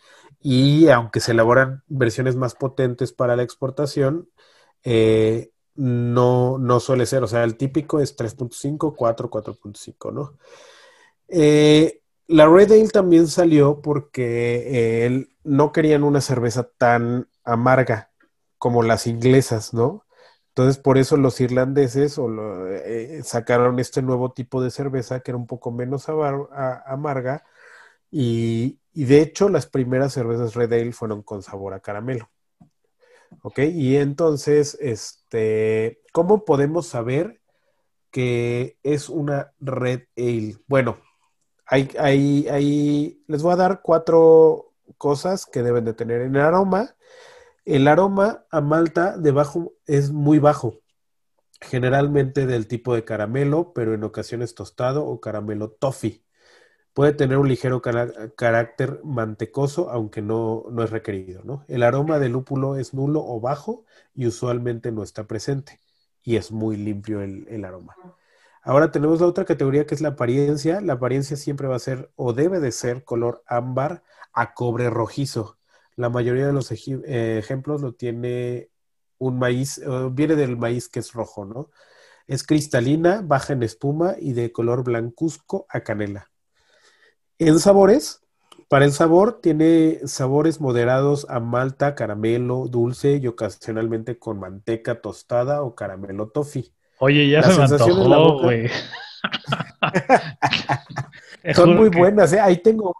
y 0.42 0.88
aunque 0.88 1.20
se 1.20 1.32
elaboran 1.32 1.82
versiones 1.88 2.36
más 2.36 2.54
potentes 2.54 3.12
para 3.12 3.36
la 3.36 3.42
exportación, 3.42 4.28
eh, 4.84 5.50
no, 5.74 6.58
no 6.58 6.80
suele 6.80 7.06
ser. 7.06 7.22
O 7.22 7.26
sea, 7.26 7.44
el 7.44 7.56
típico 7.56 8.00
es 8.00 8.16
3.5, 8.16 8.94
4, 8.96 9.30
4.5, 9.30 10.12
¿no? 10.12 10.34
Eh, 11.28 12.00
la 12.26 12.46
Red 12.46 12.72
Ale 12.72 12.88
también 12.88 13.26
salió 13.26 13.80
porque 13.80 15.06
eh, 15.06 15.28
no 15.44 15.72
querían 15.72 16.04
una 16.04 16.20
cerveza 16.20 16.68
tan 16.78 17.28
amarga 17.44 18.10
como 18.58 18.82
las 18.82 19.06
inglesas, 19.06 19.74
¿no? 19.74 20.04
Entonces, 20.60 20.82
por 20.82 20.98
eso 20.98 21.16
los 21.16 21.40
irlandeses 21.40 22.18
lo- 22.28 22.68
eh, 22.68 23.22
sacaron 23.24 23.78
este 23.78 24.02
nuevo 24.02 24.32
tipo 24.32 24.62
de 24.62 24.70
cerveza 24.70 25.20
que 25.20 25.30
era 25.30 25.38
un 25.38 25.46
poco 25.46 25.70
menos 25.72 26.08
amarga 26.86 27.44
y, 28.10 28.78
y 28.94 29.04
de 29.06 29.22
hecho 29.22 29.48
las 29.48 29.66
primeras 29.66 30.12
cervezas 30.14 30.54
Red 30.54 30.72
Ale 30.74 30.92
fueron 30.92 31.22
con 31.22 31.42
sabor 31.42 31.74
a 31.74 31.80
caramelo. 31.80 32.30
Ok, 33.42 33.60
y 33.60 33.96
entonces, 33.96 34.76
este, 34.80 36.00
¿cómo 36.12 36.44
podemos 36.44 36.86
saber 36.86 37.40
que 38.10 38.78
es 38.82 39.08
una 39.10 39.52
red 39.60 40.02
ale? 40.16 40.56
Bueno, 40.68 40.98
hay, 41.66 41.90
hay, 41.98 42.48
hay- 42.48 43.22
les 43.28 43.42
voy 43.42 43.52
a 43.54 43.56
dar 43.56 43.80
cuatro 43.82 44.72
cosas 44.98 45.46
que 45.46 45.62
deben 45.62 45.84
de 45.84 45.94
tener. 45.94 46.22
En 46.22 46.36
el 46.36 46.42
aroma, 46.42 46.96
el 47.70 47.86
aroma 47.86 48.46
a 48.50 48.60
malta 48.60 49.16
de 49.16 49.30
bajo 49.30 49.74
es 49.86 50.10
muy 50.10 50.40
bajo, 50.40 50.80
generalmente 51.60 52.46
del 52.46 52.66
tipo 52.66 52.96
de 52.96 53.04
caramelo, 53.04 53.72
pero 53.72 53.94
en 53.94 54.02
ocasiones 54.02 54.56
tostado 54.56 55.06
o 55.06 55.20
caramelo 55.20 55.70
toffee. 55.70 56.24
Puede 56.94 57.12
tener 57.12 57.38
un 57.38 57.48
ligero 57.48 57.80
carácter 57.80 59.00
mantecoso, 59.04 59.90
aunque 59.90 60.20
no, 60.20 60.64
no 60.72 60.82
es 60.82 60.90
requerido. 60.90 61.64
El 61.68 61.84
aroma 61.84 62.18
del 62.18 62.32
lúpulo 62.32 62.76
es 62.76 62.92
nulo 62.92 63.24
o 63.24 63.40
bajo 63.40 63.84
y 64.14 64.26
usualmente 64.26 64.90
no 64.90 65.04
está 65.04 65.28
presente. 65.28 65.78
Y 66.24 66.36
es 66.36 66.50
muy 66.50 66.76
limpio 66.76 67.20
el, 67.22 67.46
el 67.48 67.64
aroma. 67.64 67.94
Ahora 68.62 68.90
tenemos 68.90 69.20
la 69.20 69.28
otra 69.28 69.44
categoría 69.44 69.86
que 69.86 69.94
es 69.94 70.00
la 70.00 70.10
apariencia. 70.10 70.80
La 70.80 70.94
apariencia 70.94 71.36
siempre 71.36 71.68
va 71.68 71.76
a 71.76 71.78
ser 71.78 72.10
o 72.16 72.32
debe 72.32 72.58
de 72.58 72.72
ser 72.72 73.04
color 73.04 73.44
ámbar 73.46 74.02
a 74.32 74.54
cobre 74.54 74.90
rojizo. 74.90 75.59
La 76.00 76.08
mayoría 76.08 76.46
de 76.46 76.54
los 76.54 76.72
eh, 76.72 77.36
ejemplos 77.38 77.82
lo 77.82 77.92
tiene 77.92 78.70
un 79.18 79.38
maíz, 79.38 79.76
eh, 79.76 80.08
viene 80.10 80.34
del 80.34 80.56
maíz 80.56 80.88
que 80.88 80.98
es 81.00 81.12
rojo, 81.12 81.44
¿no? 81.44 81.68
Es 82.26 82.42
cristalina, 82.42 83.20
baja 83.22 83.52
en 83.52 83.62
espuma 83.62 84.14
y 84.18 84.32
de 84.32 84.50
color 84.50 84.82
blancuzco 84.82 85.66
a 85.68 85.80
canela. 85.80 86.30
En 87.38 87.58
sabores, 87.58 88.22
para 88.68 88.86
el 88.86 88.92
sabor 88.92 89.40
tiene 89.42 90.00
sabores 90.06 90.58
moderados 90.58 91.26
a 91.28 91.38
malta, 91.38 91.94
caramelo, 91.94 92.66
dulce 92.68 93.16
y 93.16 93.26
ocasionalmente 93.26 94.18
con 94.18 94.40
manteca 94.40 95.02
tostada 95.02 95.62
o 95.62 95.74
caramelo 95.74 96.30
toffee. 96.30 96.72
Oye, 97.00 97.28
ya 97.28 97.42
La 97.42 97.50
se 97.50 97.58
me 97.58 97.64
antojó, 97.64 98.40
güey. 98.40 98.70
Son 101.54 101.76
muy 101.76 101.90
buenas, 101.90 102.32
¿eh? 102.32 102.40
Ahí 102.40 102.56
tengo, 102.56 102.96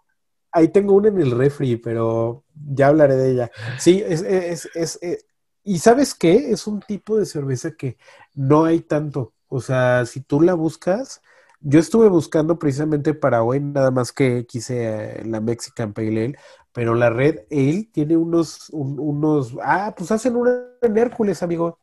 ahí 0.53 0.69
tengo 0.69 0.95
una 0.95 1.09
en 1.09 1.21
el 1.21 1.31
refri, 1.33 1.77
pero 1.77 2.45
ya 2.55 2.89
hablaré 2.89 3.17
de 3.17 3.31
ella. 3.33 3.51
Sí, 3.79 4.03
es, 4.07 4.23
es, 4.23 4.69
es, 4.75 4.99
es- 5.03 5.27
y 5.63 5.79
¿sabes 5.79 6.15
qué? 6.15 6.51
Es 6.53 6.67
un 6.67 6.81
tipo 6.81 7.19
de 7.19 7.27
cerveza 7.27 7.73
que 7.73 7.99
no 8.35 8.65
hay 8.65 8.81
tanto. 8.81 9.35
O 9.49 9.61
sea, 9.61 10.07
si 10.07 10.21
tú 10.23 10.41
la 10.41 10.55
buscas, 10.55 11.21
yo 11.61 11.79
estuve 11.79 12.09
buscando 12.09 12.59
precisamente 12.59 13.13
para 13.15 13.43
hoy, 13.43 13.61
nada 13.61 13.91
más 13.91 14.13
que 14.13 14.47
quise 14.47 15.21
eh, 15.21 15.25
la 15.27 15.41
Mexican 15.41 15.93
Pale 15.93 16.09
Ale, 16.25 16.39
pero 16.73 16.95
la 16.95 17.11
Red 17.11 17.41
Ale 17.51 17.89
tiene 17.93 18.17
unos, 18.17 18.71
un- 18.71 18.99
unos, 18.99 19.57
ah, 19.63 19.95
pues 19.97 20.11
hacen 20.13 20.37
una 20.37 20.53
en 20.83 20.97
Hércules, 20.97 21.43
amigo. 21.43 21.79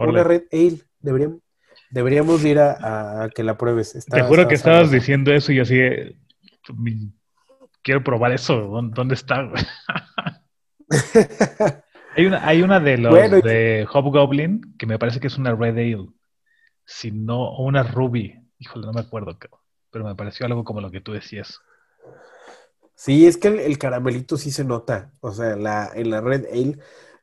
Una 0.00 0.24
Red 0.24 0.44
Ale. 0.52 0.80
Deberíamos, 1.00 1.40
deberíamos 1.90 2.44
ir 2.44 2.58
a, 2.60 3.24
a 3.24 3.28
que 3.30 3.42
la 3.44 3.56
pruebes. 3.58 3.94
Está- 3.94 4.16
Te 4.16 4.22
juro 4.22 4.42
está 4.42 4.48
que 4.48 4.54
estabas 4.54 4.90
diciendo 4.90 5.32
eso 5.32 5.52
y 5.52 5.60
así, 5.60 5.76
mi- 6.76 7.12
quiero 7.88 8.04
probar 8.04 8.32
eso. 8.32 8.54
¿Dó- 8.54 8.82
¿Dónde 8.82 9.14
está? 9.14 9.50
hay 12.16 12.26
una, 12.26 12.46
hay 12.46 12.60
una 12.60 12.80
de 12.80 12.98
los 12.98 13.12
Bueno, 13.12 13.40
de 13.40 13.86
Hobgoblin 13.90 14.74
que 14.78 14.84
me 14.84 14.98
parece 14.98 15.20
que 15.20 15.28
es 15.28 15.38
una 15.38 15.54
Red 15.54 15.78
Ale. 15.78 16.08
Si 16.84 17.10
no, 17.10 17.40
o 17.48 17.64
una 17.64 17.82
Ruby. 17.82 18.34
Híjole, 18.58 18.86
no 18.86 18.92
me 18.92 19.00
acuerdo, 19.00 19.38
pero 19.90 20.04
me 20.04 20.14
pareció 20.14 20.44
algo 20.44 20.64
como 20.64 20.82
lo 20.82 20.90
que 20.90 21.00
tú 21.00 21.12
decías. 21.12 21.60
Sí, 22.94 23.26
es 23.26 23.36
que 23.38 23.48
el, 23.48 23.60
el 23.60 23.78
caramelito 23.78 24.36
sí 24.36 24.50
se 24.50 24.64
nota. 24.64 25.12
O 25.20 25.32
sea, 25.32 25.56
la, 25.56 25.90
en 25.94 26.10
la 26.10 26.20
Red 26.20 26.46
Ale, 26.52 26.78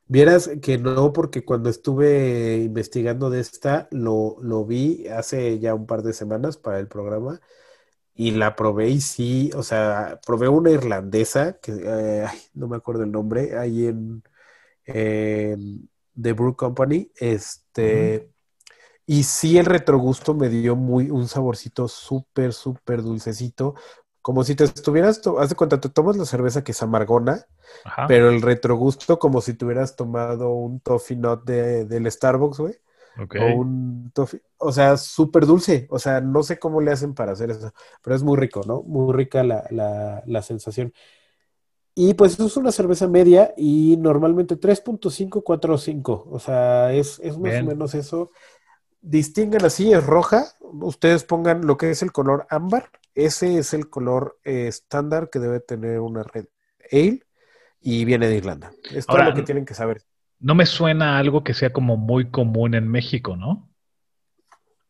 vieras 0.06 0.50
que 0.62 0.78
no, 0.78 1.12
porque 1.12 1.44
cuando 1.44 1.68
estuve 1.70 2.58
investigando 2.64 3.30
de 3.30 3.40
esta, 3.40 3.86
lo, 3.92 4.36
lo 4.40 4.64
vi 4.64 5.06
hace 5.08 5.58
ya 5.58 5.74
un 5.74 5.86
par 5.86 6.02
de 6.02 6.12
semanas 6.14 6.56
para 6.56 6.80
el 6.80 6.88
programa 6.88 7.40
y 8.16 8.32
la 8.32 8.56
probé 8.56 8.88
y 8.88 9.00
sí, 9.00 9.50
o 9.54 9.62
sea, 9.62 10.18
probé 10.26 10.48
una 10.48 10.70
irlandesa, 10.70 11.58
que 11.60 11.72
eh, 11.72 12.26
ay, 12.26 12.38
no 12.54 12.66
me 12.66 12.76
acuerdo 12.76 13.04
el 13.04 13.12
nombre, 13.12 13.58
ahí 13.58 13.86
en, 13.86 14.22
en 14.86 15.88
The 16.20 16.32
Brew 16.32 16.56
Company, 16.56 17.10
este, 17.16 18.30
y 19.06 19.24
sí 19.24 19.58
el 19.58 19.66
retrogusto 19.66 20.34
me 20.34 20.48
dio 20.48 20.76
muy, 20.76 21.10
un 21.10 21.28
saborcito 21.28 21.88
súper, 21.88 22.54
súper 22.54 23.02
dulcecito, 23.02 23.74
como 24.22 24.42
si 24.44 24.56
te 24.56 24.64
estuvieras, 24.64 25.20
haz 25.38 25.50
de 25.50 25.54
cuenta, 25.54 25.80
te 25.80 25.90
tomas 25.90 26.16
la 26.16 26.24
cerveza 26.24 26.64
que 26.64 26.72
es 26.72 26.82
amargona, 26.82 27.46
Ajá. 27.84 28.06
pero 28.08 28.30
el 28.30 28.42
retrogusto 28.42 29.18
como 29.18 29.40
si 29.42 29.54
te 29.54 29.64
hubieras 29.66 29.94
tomado 29.94 30.50
un 30.50 30.80
toffee 30.80 31.16
nut 31.16 31.44
de, 31.44 31.84
del 31.84 32.10
Starbucks, 32.10 32.58
güey. 32.58 32.74
Ok. 33.18 33.36
O 33.40 33.56
un 33.56 34.10
toffee, 34.12 34.42
o 34.58 34.72
sea, 34.72 34.96
súper 34.96 35.46
dulce, 35.46 35.86
o 35.90 35.98
sea, 35.98 36.20
no 36.20 36.42
sé 36.42 36.58
cómo 36.58 36.80
le 36.80 36.92
hacen 36.92 37.14
para 37.14 37.32
hacer 37.32 37.50
eso, 37.50 37.72
pero 38.02 38.14
es 38.14 38.22
muy 38.22 38.36
rico, 38.36 38.62
¿no? 38.66 38.82
Muy 38.82 39.12
rica 39.14 39.42
la, 39.42 39.66
la, 39.70 40.22
la 40.26 40.42
sensación. 40.42 40.92
Y 41.94 42.12
pues 42.12 42.38
es 42.38 42.56
una 42.58 42.72
cerveza 42.72 43.08
media 43.08 43.54
y 43.56 43.96
normalmente 43.96 44.56
3.5, 44.56 45.42
4.5, 45.42 46.26
o 46.30 46.38
sea, 46.38 46.92
es, 46.92 47.18
es 47.20 47.38
más 47.38 47.52
Bien. 47.52 47.64
o 47.64 47.68
menos 47.68 47.94
eso. 47.94 48.30
Distingan 49.00 49.64
así, 49.64 49.92
es 49.92 50.04
roja, 50.04 50.44
ustedes 50.60 51.24
pongan 51.24 51.66
lo 51.66 51.78
que 51.78 51.90
es 51.90 52.02
el 52.02 52.12
color 52.12 52.46
ámbar, 52.50 52.90
ese 53.14 53.56
es 53.58 53.72
el 53.72 53.88
color 53.88 54.38
eh, 54.44 54.66
estándar 54.66 55.30
que 55.30 55.38
debe 55.38 55.60
tener 55.60 56.00
una 56.00 56.22
red 56.22 56.46
ale 56.92 57.22
y 57.80 58.04
viene 58.04 58.28
de 58.28 58.36
Irlanda. 58.36 58.72
Es 58.92 59.06
todo 59.06 59.22
lo 59.22 59.32
que 59.32 59.42
tienen 59.42 59.64
que 59.64 59.74
saber. 59.74 60.02
No 60.40 60.54
me 60.54 60.66
suena 60.66 61.16
a 61.16 61.18
algo 61.18 61.44
que 61.44 61.54
sea 61.54 61.72
como 61.72 61.96
muy 61.96 62.30
común 62.30 62.74
en 62.74 62.88
México, 62.88 63.36
¿no? 63.36 63.68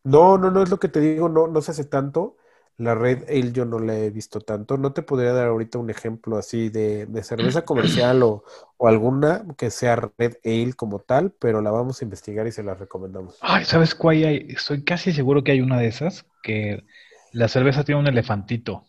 No, 0.05 0.39
no, 0.39 0.51
no 0.51 0.62
es 0.62 0.70
lo 0.70 0.78
que 0.78 0.89
te 0.89 1.01
digo, 1.01 1.28
no, 1.28 1.48
no 1.48 1.60
se 1.60 1.73
hace 1.73 1.85
tanto. 1.85 2.36
La 2.78 2.94
Red 2.94 3.24
Ale 3.28 3.52
yo 3.52 3.64
no 3.64 3.78
la 3.78 3.97
he 3.97 4.10
visto 4.10 4.40
tanto. 4.40 4.77
No 4.77 4.93
te 4.93 5.02
podría 5.02 5.32
dar 5.32 5.48
ahorita 5.48 5.78
un 5.78 5.89
ejemplo 5.89 6.36
así 6.36 6.68
de, 6.68 7.06
de 7.06 7.23
cerveza 7.23 7.64
comercial 7.64 8.23
o, 8.23 8.44
o 8.77 8.86
alguna 8.86 9.47
que 9.56 9.70
sea 9.70 9.97
Red 9.97 10.35
Ale 10.44 10.74
como 10.74 10.98
tal, 10.98 11.32
pero 11.32 11.62
la 11.62 11.70
vamos 11.70 12.01
a 12.01 12.05
investigar 12.05 12.47
y 12.47 12.52
se 12.52 12.62
la 12.62 12.74
recomendamos. 12.74 13.39
Ay, 13.40 13.64
¿sabes 13.64 13.94
cuál 13.94 14.24
hay? 14.24 14.47
Estoy 14.51 14.85
casi 14.85 15.12
seguro 15.12 15.43
que 15.43 15.52
hay 15.52 15.62
una 15.62 15.78
de 15.78 15.86
esas 15.86 16.27
que 16.43 16.85
la 17.32 17.48
cerveza 17.48 17.82
tiene 17.82 18.01
un 18.01 18.06
elefantito. 18.06 18.85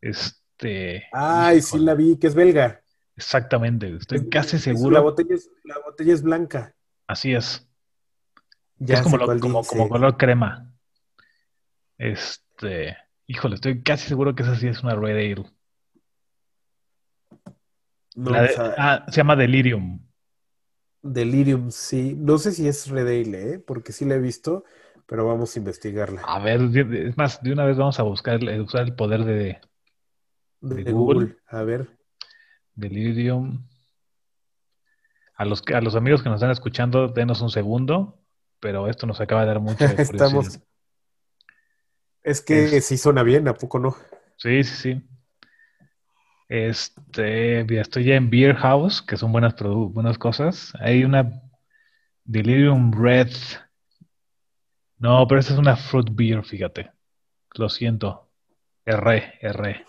Este. 0.00 1.04
Ay, 1.12 1.60
sí 1.60 1.78
la 1.78 1.94
vi, 1.94 2.18
que 2.18 2.28
es 2.28 2.34
belga. 2.34 2.83
Exactamente, 3.16 3.94
estoy 3.96 4.18
Es- 4.18 4.24
casi 4.30 4.56
La 4.56 4.62
seguro. 4.62 5.02
botella 5.02 5.34
es, 5.34 5.50
la 5.64 5.78
botella 5.78 6.12
es 6.14 6.22
blanca. 6.22 6.74
Así 7.06 7.34
es. 7.34 7.66
Ya 8.78 8.96
es 8.96 9.02
como, 9.02 9.16
lo- 9.18 9.38
como, 9.38 9.62
como 9.64 9.88
color 9.88 10.16
crema. 10.16 10.72
Este. 11.98 12.96
Híjole, 13.26 13.54
estoy 13.54 13.82
casi 13.82 14.08
seguro 14.08 14.34
que 14.34 14.42
esa 14.42 14.56
sí 14.56 14.66
es 14.66 14.82
una 14.82 14.94
Red 14.96 15.16
Ale. 15.16 15.50
No, 18.16 18.32
de- 18.32 18.40
o 18.40 18.48
sea, 18.48 18.74
ah, 18.76 19.06
se 19.08 19.16
llama 19.16 19.36
Delirium. 19.36 20.00
Delirium, 21.02 21.70
sí. 21.70 22.14
No 22.18 22.38
sé 22.38 22.52
si 22.52 22.66
es 22.68 22.88
Red 22.88 23.06
Ale, 23.06 23.52
¿eh? 23.54 23.58
Porque 23.58 23.92
sí 23.92 24.04
la 24.04 24.14
he 24.16 24.20
visto, 24.20 24.64
pero 25.06 25.26
vamos 25.26 25.54
a 25.54 25.58
investigarla. 25.58 26.22
A 26.26 26.38
ver, 26.40 26.60
es 26.92 27.16
más, 27.16 27.42
de 27.42 27.52
una 27.52 27.64
vez 27.64 27.76
vamos 27.76 27.98
a 28.00 28.02
buscar, 28.02 28.40
usar 28.60 28.82
el 28.82 28.94
poder 28.94 29.24
de 29.24 29.60
De, 30.60 30.82
de 30.84 30.92
Google. 30.92 31.20
Google. 31.26 31.36
A 31.46 31.62
ver. 31.62 31.88
Delirium. 32.74 33.66
A 35.36 35.44
los, 35.44 35.62
a 35.74 35.80
los 35.80 35.96
amigos 35.96 36.22
que 36.22 36.28
nos 36.28 36.36
están 36.36 36.50
escuchando, 36.52 37.08
denos 37.08 37.40
un 37.40 37.50
segundo, 37.50 38.20
pero 38.60 38.88
esto 38.88 39.06
nos 39.06 39.20
acaba 39.20 39.40
de 39.42 39.48
dar 39.48 39.60
mucha 39.60 39.86
curiosidad. 40.06 40.14
Estamos. 40.14 40.60
Es 42.22 42.40
que 42.40 42.76
Es- 42.76 42.86
sí 42.86 42.96
suena 42.96 43.22
bien, 43.22 43.48
¿a 43.48 43.54
poco 43.54 43.78
no? 43.78 43.96
Sí, 44.36 44.62
sí, 44.64 44.76
sí. 44.76 45.02
Este, 46.48 47.60
estoy 47.80 48.04
ya 48.04 48.16
en 48.16 48.30
Beer 48.30 48.54
House, 48.56 49.02
que 49.02 49.16
son 49.16 49.32
buenas, 49.32 49.54
buenas 49.58 50.18
cosas. 50.18 50.72
Hay 50.80 51.04
una 51.04 51.42
Delirium 52.24 52.92
Red. 52.92 53.30
No, 54.98 55.26
pero 55.26 55.40
esta 55.40 55.52
es 55.54 55.58
una 55.58 55.76
Fruit 55.76 56.08
Beer, 56.12 56.44
fíjate. 56.44 56.90
Lo 57.54 57.68
siento. 57.68 58.30
R, 58.84 59.34
R. 59.40 59.86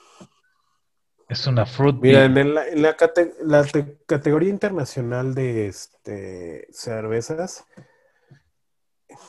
Es 1.27 1.47
una 1.47 1.65
Fruit 1.65 1.95
Mira, 1.99 2.27
Beer. 2.27 2.37
en 2.37 2.53
la, 2.53 2.67
en 2.67 2.81
la 2.81 2.95
cate- 2.97 3.33
la 3.41 3.63
te- 3.63 3.97
categoría 4.05 4.49
internacional 4.49 5.33
de 5.33 5.67
este, 5.67 6.67
cervezas, 6.71 7.65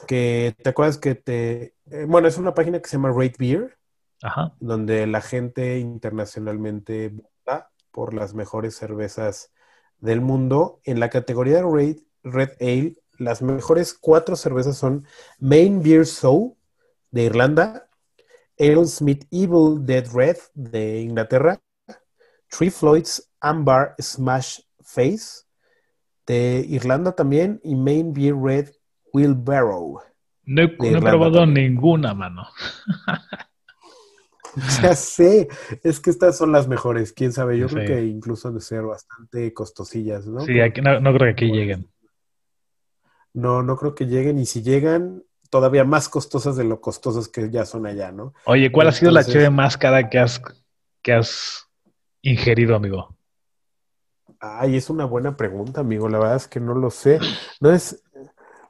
que 0.06 0.55
te 0.62 0.70
acuerdas 0.70 0.98
que 0.98 1.14
te... 1.14 1.74
eh, 1.90 2.05
bueno, 2.06 2.28
es 2.28 2.36
una 2.39 2.55
página 2.55 2.81
que 2.81 2.89
se 2.89 2.97
llama 2.97 3.12
Rate 3.12 3.36
Beer, 3.39 3.78
Ajá. 4.23 4.55
donde 4.60 5.06
la 5.06 5.20
gente 5.20 5.78
internacionalmente 5.78 7.09
vota 7.09 7.70
por 7.93 8.12
las 8.14 8.35
mejores 8.35 8.77
cervezas 8.77 9.52
del 9.98 10.20
mundo. 10.20 10.81
En 10.85 11.01
la 11.01 11.09
categoría 11.09 11.56
de 11.56 11.70
Red, 11.70 11.97
Red 12.23 12.51
Ale, 12.60 12.97
las 13.18 13.40
mejores 13.40 13.94
cuatro 13.94 14.36
cervezas 14.36 14.77
son 14.77 15.06
Main 15.39 15.82
Beer 15.82 16.05
Soul 16.05 16.55
de 17.10 17.23
Irlanda, 17.23 17.89
Alesmith 18.59 19.27
Evil 19.31 19.86
Dead 19.86 20.06
Red 20.12 20.36
de 20.55 21.01
Inglaterra, 21.01 21.60
Three 22.48 22.70
Floyds 22.70 23.31
Amber 23.40 23.94
Smash 24.01 24.60
Face 24.82 25.44
de 26.27 26.64
Irlanda 26.68 27.12
también 27.12 27.60
y 27.62 27.74
Main 27.74 28.12
Beer 28.12 28.35
Red 28.36 28.70
Wheelbarrow. 29.12 30.01
No 30.44 30.62
he, 30.62 30.90
no 30.90 31.01
probado 31.01 31.40
también. 31.40 31.73
ninguna, 31.74 32.14
mano. 32.14 32.47
Ya 34.82 34.94
sé, 34.94 35.48
es 35.82 36.01
que 36.01 36.09
estas 36.09 36.39
son 36.39 36.51
las 36.51 36.66
mejores, 36.66 37.12
quién 37.12 37.31
sabe, 37.31 37.59
yo 37.59 37.68
Sí. 37.68 37.74
creo 37.74 37.86
que 37.89 38.06
incluso 38.06 38.48
han 38.48 38.55
de 38.55 38.62
ser 38.62 38.82
bastante 38.85 39.52
costosillas, 39.52 40.27
¿no? 40.27 40.40
Sí, 40.40 40.60
aquí, 40.60 40.81
no, 40.81 40.98
no 40.98 41.12
creo 41.12 41.27
que 41.27 41.44
aquí 41.44 41.52
lleguen. 41.52 41.90
No, 43.35 43.62
no 43.62 43.77
creo 43.77 43.94
que 43.94 44.06
lleguen 44.06 44.39
y 44.39 44.47
si 44.47 44.62
llegan, 44.62 45.23
todavía 45.51 45.85
más 45.85 46.09
costosas 46.09 46.56
de 46.56 46.64
lo 46.64 46.81
costosas 46.81 47.28
que 47.28 47.51
ya 47.51 47.66
son 47.66 47.86
allá, 47.86 48.12
¿no? 48.12 48.32
Oye, 48.47 48.73
¿cuál 48.73 48.89
ha 48.89 48.93
sido 48.93 49.10
la 49.10 49.24
cheve 49.24 49.51
más 49.51 49.77
cara 49.77 50.09
que 50.09 50.18
has, 50.18 50.40
que 51.02 51.12
has 51.12 51.66
ingerido, 52.31 52.77
amigo? 52.77 53.16
Ay, 54.40 54.77
es 54.77 54.90
una 54.90 55.05
buena 55.05 55.36
pregunta, 55.36 55.81
amigo. 55.81 56.09
La 56.09 56.19
verdad 56.19 56.36
es 56.36 56.48
que 56.48 56.61
no 56.61 56.74
lo 56.74 56.90
sé. 56.90 57.19
No 57.61 57.70
es. 57.70 58.03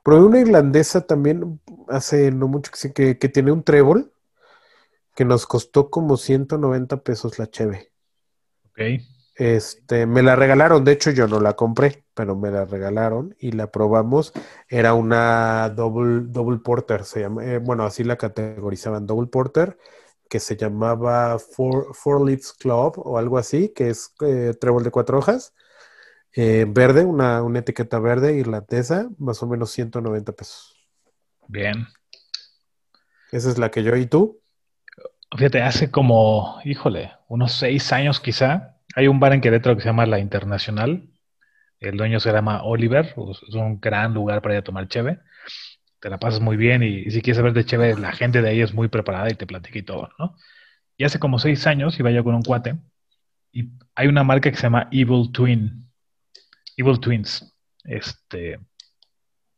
Probé 0.03 0.25
una 0.25 0.41
irlandesa 0.41 1.07
también 1.07 1.61
hace 1.89 2.31
no 2.31 2.47
mucho 2.49 2.71
que 2.71 2.93
que, 2.93 3.19
que 3.19 3.29
tiene 3.29 3.51
un 3.53 3.65
trébol 3.65 4.13
que 5.17 5.25
nos 5.25 5.47
costó 5.47 5.91
como 5.91 6.17
190 6.17 7.03
pesos 7.03 7.39
la 7.39 7.49
cheve. 7.49 7.91
Ok. 8.71 8.81
Este, 9.35 10.07
me 10.07 10.23
la 10.23 10.35
regalaron, 10.35 10.83
de 10.85 10.93
hecho 10.93 11.11
yo 11.11 11.29
no 11.29 11.41
la 11.41 11.55
compré, 11.55 12.05
pero 12.15 12.37
me 12.37 12.51
la 12.51 12.65
regalaron 12.65 13.35
y 13.39 13.53
la 13.53 13.71
probamos. 13.71 14.33
Era 14.69 14.95
una 14.95 15.69
double, 15.71 16.27
double 16.29 16.59
porter, 16.59 17.05
se 17.05 17.21
llama, 17.21 17.45
eh, 17.45 17.59
bueno, 17.59 17.85
así 17.85 18.03
la 18.03 18.17
categorizaban, 18.17 19.07
double 19.07 19.29
porter, 19.29 19.77
que 20.29 20.41
se 20.41 20.57
llamaba 20.57 21.39
Four, 21.39 21.95
Four 21.95 22.27
Leaves 22.27 22.53
Club 22.53 22.95
o 22.97 23.19
algo 23.19 23.39
así, 23.39 23.73
que 23.75 23.91
es 23.91 24.15
eh, 24.21 24.55
trébol 24.61 24.85
de 24.85 24.91
cuatro 24.91 25.19
hojas, 25.19 25.55
eh, 26.35 26.67
verde, 26.69 27.05
una, 27.05 27.43
una 27.43 27.61
etiqueta 27.61 27.99
verde 27.99 28.37
irlandesa, 28.37 29.09
más 29.19 29.43
o 29.43 29.47
menos 29.47 29.71
190 29.71 30.33
pesos. 30.33 30.77
Bien. 31.49 31.87
Esa 33.33 33.51
es 33.51 33.59
la 33.59 33.71
que 33.71 33.83
yo, 33.83 33.97
¿y 33.97 34.07
tú? 34.07 34.41
Fíjate, 35.37 35.63
hace 35.63 35.91
como, 35.91 36.61
híjole, 36.65 37.13
unos 37.29 37.53
seis 37.53 37.93
años 37.93 38.21
quizá, 38.21 38.77
hay 38.95 39.09
un 39.09 39.19
bar 39.19 39.33
en 39.33 39.41
Querétaro 39.41 39.77
que 39.77 39.83
se 39.83 39.89
llama 39.89 40.07
La 40.07 40.19
Internacional. 40.19 41.09
El 41.81 41.97
dueño 41.97 42.21
se 42.21 42.33
llama 42.33 42.63
Oliver, 42.63 43.15
es 43.49 43.55
un 43.55 43.81
gran 43.81 44.15
lugar 44.15 44.41
para 44.41 44.55
ir 44.55 44.61
a 44.61 44.65
tomar 44.65 44.89
cheve. 44.89 45.19
Te 46.01 46.11
la 46.11 46.19
pasas 46.19 46.41
muy 46.41 46.57
bien 46.57 46.83
y, 46.83 46.99
y 47.07 47.11
si 47.11 47.23
quieres 47.23 47.39
saber 47.39 47.53
de 47.53 47.65
cheve, 47.65 47.97
la 47.97 48.13
gente 48.13 48.43
de 48.43 48.51
ahí 48.51 48.61
es 48.61 48.75
muy 48.75 48.89
preparada 48.89 49.31
y 49.31 49.35
te 49.35 49.47
platica 49.47 49.79
y 49.79 49.83
todo, 49.83 50.11
¿no? 50.19 50.37
Y 50.97 51.05
hace 51.05 51.19
como 51.19 51.39
seis 51.39 51.67
años 51.67 51.99
iba 51.99 52.11
yo 52.11 52.25
con 52.25 52.35
un 52.35 52.43
cuate 52.43 52.77
y 53.53 53.71
hay 53.95 54.07
una 54.09 54.23
marca 54.23 54.51
que 54.51 54.57
se 54.57 54.65
llama 54.65 54.89
Evil 54.91 55.33
Twin, 55.33 55.91
Evil 56.77 57.01
Twins, 57.01 57.57
este, 57.85 58.61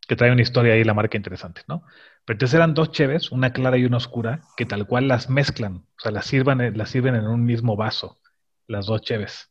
que 0.06 0.14
trae 0.14 0.30
una 0.30 0.42
historia 0.42 0.74
ahí, 0.74 0.84
la 0.84 0.94
marca 0.94 1.16
interesante, 1.16 1.62
¿no? 1.66 1.82
Pero 2.24 2.36
entonces 2.36 2.54
eran 2.54 2.74
dos 2.74 2.92
cheves, 2.92 3.32
una 3.32 3.52
clara 3.52 3.76
y 3.76 3.84
una 3.84 3.96
oscura, 3.96 4.40
que 4.56 4.66
tal 4.66 4.86
cual 4.86 5.08
las 5.08 5.28
mezclan, 5.28 5.76
o 5.76 6.00
sea, 6.00 6.12
las 6.12 6.26
sirvan, 6.26 6.76
las 6.76 6.90
sirven 6.90 7.16
en 7.16 7.26
un 7.26 7.44
mismo 7.44 7.74
vaso, 7.74 8.20
las 8.68 8.86
dos 8.86 9.02
cheves. 9.02 9.50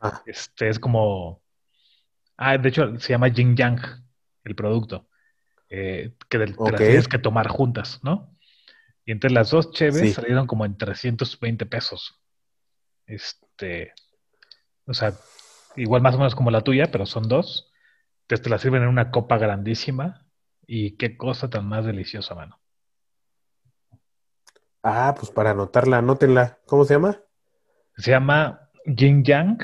Ah. 0.00 0.22
Este 0.26 0.68
es 0.68 0.78
como, 0.78 1.42
ah, 2.36 2.56
de 2.56 2.68
hecho 2.68 3.00
se 3.00 3.14
llama 3.14 3.28
Yin 3.28 3.56
Yang, 3.56 3.80
el 4.44 4.54
producto, 4.54 5.07
eh, 5.70 6.14
que 6.28 6.38
del- 6.38 6.56
te 6.56 6.62
las 6.62 6.72
Ok. 6.80 6.86
tienes 6.86 7.08
que 7.08 7.18
tomar 7.18 7.48
juntas, 7.48 8.00
¿no? 8.02 8.34
Y 9.04 9.12
entre 9.12 9.30
las 9.30 9.50
dos 9.50 9.70
cheves 9.72 10.00
Sí. 10.00 10.12
salieron 10.12 10.46
como 10.46 10.64
en 10.64 10.76
320 10.76 11.66
pesos. 11.66 12.20
Este, 13.06 13.92
o 14.86 14.92
sea, 14.94 15.14
igual 15.76 16.02
más 16.02 16.14
o 16.14 16.18
menos 16.18 16.34
como 16.34 16.50
la 16.50 16.60
tuya, 16.62 16.90
pero 16.90 17.06
son 17.06 17.28
dos. 17.28 17.72
Entonces 18.22 18.44
te 18.44 18.50
la 18.50 18.58
sirven 18.58 18.82
en 18.82 18.88
una 18.88 19.10
copa 19.10 19.38
grandísima 19.38 20.26
y 20.66 20.96
qué 20.96 21.16
cosa 21.16 21.48
tan 21.48 21.66
más 21.66 21.86
deliciosa, 21.86 22.34
mano. 22.34 22.60
Ah, 24.82 25.14
pues 25.18 25.30
para 25.30 25.50
anotarla, 25.50 25.98
anótenla. 25.98 26.58
¿Cómo 26.66 26.84
se 26.84 26.94
llama? 26.94 27.20
Se 27.96 28.10
llama 28.10 28.70
Yin 28.86 29.24
Yang 29.24 29.58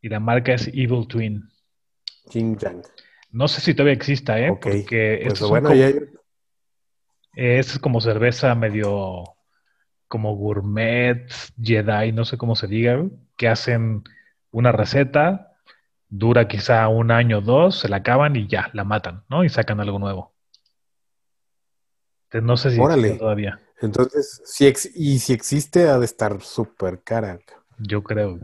y 0.00 0.08
la 0.08 0.20
marca 0.20 0.52
es 0.54 0.66
Evil 0.68 1.06
Twin. 1.06 1.48
Jing 2.30 2.56
Yang. 2.58 2.82
No 3.32 3.48
sé 3.48 3.60
si 3.60 3.74
todavía 3.74 3.94
exista, 3.94 4.38
¿eh? 4.40 4.48
Porque 4.48 5.22
Pues 5.24 5.40
bueno, 5.40 5.68
como- 5.68 5.80
ya 5.80 5.90
es 7.34 7.78
como 7.78 8.00
cerveza 8.00 8.54
medio 8.54 9.24
como 10.08 10.34
gourmet, 10.34 11.30
Jedi, 11.62 12.12
no 12.12 12.24
sé 12.24 12.36
cómo 12.36 12.56
se 12.56 12.66
diga, 12.66 13.04
que 13.36 13.48
hacen 13.48 14.02
una 14.50 14.72
receta, 14.72 15.52
dura 16.08 16.48
quizá 16.48 16.88
un 16.88 17.12
año 17.12 17.38
o 17.38 17.40
dos, 17.40 17.78
se 17.78 17.88
la 17.88 17.98
acaban 17.98 18.34
y 18.34 18.48
ya, 18.48 18.70
la 18.72 18.82
matan, 18.82 19.22
¿no? 19.28 19.44
Y 19.44 19.48
sacan 19.48 19.78
algo 19.80 20.00
nuevo. 20.00 20.34
Entonces, 22.24 22.46
no 22.46 22.56
sé 22.56 22.70
si 22.70 22.80
Órale. 22.80 23.00
existe 23.02 23.18
todavía. 23.20 23.60
Entonces, 23.80 24.42
si 24.44 24.66
ex- 24.66 24.90
y 24.94 25.20
si 25.20 25.32
existe, 25.32 25.88
ha 25.88 25.98
de 25.98 26.04
estar 26.04 26.40
súper 26.42 27.02
cara. 27.02 27.38
Yo 27.78 28.02
creo, 28.02 28.40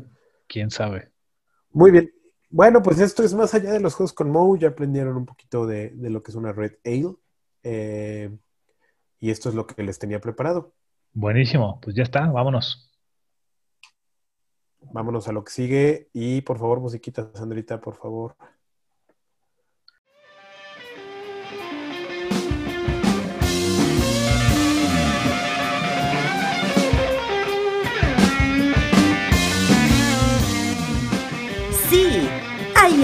quién 0.49 0.71
sabe. 0.71 1.11
Muy 1.73 1.91
bien. 1.91 2.11
Bueno, 2.49 2.83
pues 2.83 3.01
esto 3.01 3.23
es 3.23 3.35
más 3.35 3.55
allá 3.55 3.73
de 3.73 3.81
los 3.81 3.95
juegos 3.95 4.13
con 4.13 4.31
Moe. 4.31 4.59
Ya 4.59 4.69
aprendieron 4.69 5.17
un 5.17 5.27
poquito 5.27 5.67
de, 5.67 5.91
de 5.91 6.11
lo 6.11 6.23
que 6.23 6.31
es 6.31 6.37
una 6.37 6.53
Red 6.53 6.75
Ale. 6.85 7.15
Eh, 7.63 8.31
y 9.19 9.31
esto 9.31 9.49
es 9.49 9.55
lo 9.55 9.67
que 9.67 9.83
les 9.83 9.99
tenía 9.99 10.21
preparado. 10.21 10.73
Buenísimo, 11.13 11.81
pues 11.81 11.97
ya 11.97 12.03
está, 12.03 12.27
vámonos. 12.27 12.93
Vámonos 14.93 15.27
a 15.29 15.33
lo 15.33 15.43
que 15.43 15.53
sigue. 15.53 16.11
Y 16.13 16.43
por 16.43 16.59
favor, 16.59 16.81
musiquita, 16.81 17.31
Sandrita, 17.35 17.81
por 17.81 17.97
favor. 17.97 18.37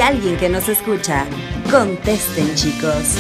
Alguien 0.03 0.37
que 0.37 0.49
nos 0.49 0.69
escucha. 0.69 1.27
Contesten, 1.71 2.55
chicos. 2.57 3.17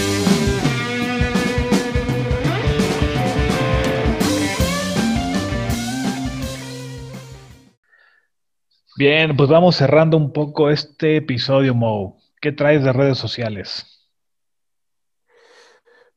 Bien, 8.96 9.36
pues 9.36 9.48
vamos 9.48 9.76
cerrando 9.76 10.16
un 10.16 10.32
poco 10.32 10.70
este 10.70 11.16
episodio, 11.16 11.74
Mo. 11.74 12.18
¿Qué 12.40 12.52
traes 12.52 12.82
de 12.82 12.92
redes 12.92 13.16
sociales? 13.16 13.86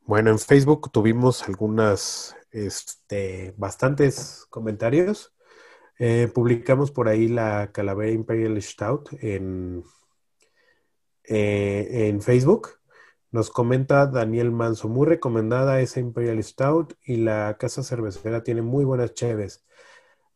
Bueno, 0.02 0.30
en 0.30 0.38
Facebook 0.38 0.90
tuvimos 0.92 1.48
algunas, 1.48 2.36
este, 2.50 3.54
bastantes 3.56 4.46
comentarios. 4.50 5.32
Eh, 5.98 6.28
publicamos 6.34 6.90
por 6.90 7.08
ahí 7.08 7.28
la 7.28 7.70
Calavera 7.72 8.12
Imperial 8.12 8.60
Stout 8.60 9.08
en, 9.22 9.82
eh, 11.28 12.08
en 12.08 12.22
Facebook. 12.22 12.68
Nos 13.30 13.50
comenta 13.50 14.06
Daniel 14.06 14.50
Manso, 14.52 14.88
muy 14.88 15.06
recomendada 15.06 15.80
esa 15.80 16.00
Imperial 16.00 16.42
Stout 16.42 16.94
y 17.04 17.16
la 17.18 17.56
casa 17.58 17.82
cervecera 17.82 18.42
tiene 18.44 18.62
muy 18.62 18.84
buenas 18.84 19.14
cheves. 19.14 19.64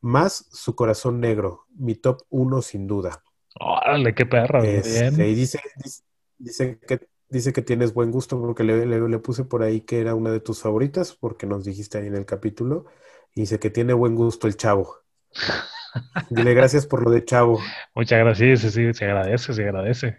Más 0.03 0.47
su 0.53 0.77
corazón 0.77 1.21
negro, 1.21 1.67
mi 1.77 1.95
top 1.97 2.23
uno 2.31 2.63
sin 2.63 2.87
duda. 2.87 3.23
Órale, 3.61 4.13
qué 4.15 4.27
perro, 4.27 4.61
Este, 4.61 4.83
bien. 4.83 5.31
y 5.31 5.35
dice, 5.35 5.61
dice, 5.77 6.03
dice 6.39 6.79
que, 6.87 7.09
dice 7.29 7.53
que 7.53 7.63
tienes 7.63 7.95
buen 7.95 8.11
gusto 8.11 8.39
porque 8.41 8.63
le, 8.65 8.85
le- 8.87 9.09
le 9.09 9.19
puse 9.19 9.45
por 9.45 9.63
ahí 9.63 9.81
que 9.83 10.01
era 10.01 10.15
una 10.15 10.31
de 10.33 10.41
tus 10.41 10.61
favoritas 10.63 11.15
porque 11.15 11.47
nos 11.47 11.65
dijiste 11.65 11.99
ahí 11.99 12.07
en 12.09 12.17
el 12.17 12.27
capítulo. 12.27 12.87
Y 13.35 13.43
dice 13.43 13.59
que 13.59 13.71
tiene 13.71 13.93
buen 13.95 14.15
gusto 14.17 14.47
el 14.49 14.57
chavo. 14.57 14.97
Dile 16.31 16.55
gracias 16.55 16.87
por 16.87 17.03
lo 17.05 17.11
de 17.11 17.25
chavo. 17.27 17.77
Muchas 17.95 18.19
gracias, 18.21 18.61
sí, 18.63 18.71
sí, 18.71 18.95
se 18.95 19.05
agradece, 19.05 19.53
se 19.55 19.63
agradece. 19.65 20.19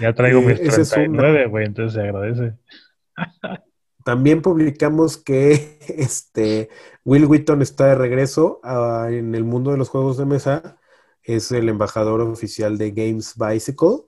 Ya 0.00 0.12
traigo 0.14 0.40
mis 0.42 0.58
ese 0.60 0.82
es 0.82 0.92
un- 0.96 1.16
39, 1.16 1.46
güey, 1.46 1.66
entonces 1.66 1.94
se 1.94 2.00
agradece. 2.00 2.54
También 4.04 4.42
publicamos 4.42 5.18
que 5.18 5.78
este 5.88 6.70
Will 7.04 7.26
Wheaton 7.26 7.62
está 7.62 7.86
de 7.86 7.94
regreso 7.96 8.60
en 9.08 9.34
el 9.34 9.44
mundo 9.44 9.72
de 9.72 9.76
los 9.78 9.88
juegos 9.88 10.16
de 10.16 10.26
mesa. 10.26 10.78
Es 11.22 11.52
el 11.52 11.68
embajador 11.68 12.20
oficial 12.22 12.78
de 12.78 12.92
Games 12.92 13.34
Bicycle 13.36 14.06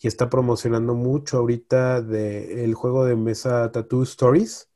y 0.00 0.08
está 0.08 0.28
promocionando 0.30 0.94
mucho 0.94 1.38
ahorita 1.38 2.02
de 2.02 2.64
el 2.64 2.74
juego 2.74 3.04
de 3.04 3.16
mesa 3.16 3.70
Tattoo 3.70 4.02
Stories. 4.02 4.68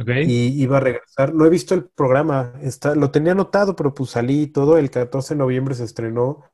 ¿Ok? 0.00 0.08
Y 0.26 0.60
iba 0.62 0.78
a 0.78 0.80
regresar. 0.80 1.34
No 1.34 1.44
he 1.46 1.50
visto 1.50 1.74
el 1.74 1.84
programa. 1.84 2.54
Está, 2.62 2.94
lo 2.94 3.10
tenía 3.10 3.32
anotado, 3.32 3.76
pero 3.76 3.94
pues 3.94 4.10
salí 4.10 4.42
y 4.42 4.46
todo. 4.48 4.78
El 4.78 4.90
14 4.90 5.34
de 5.34 5.38
noviembre 5.38 5.74
se 5.74 5.84
estrenó 5.84 6.44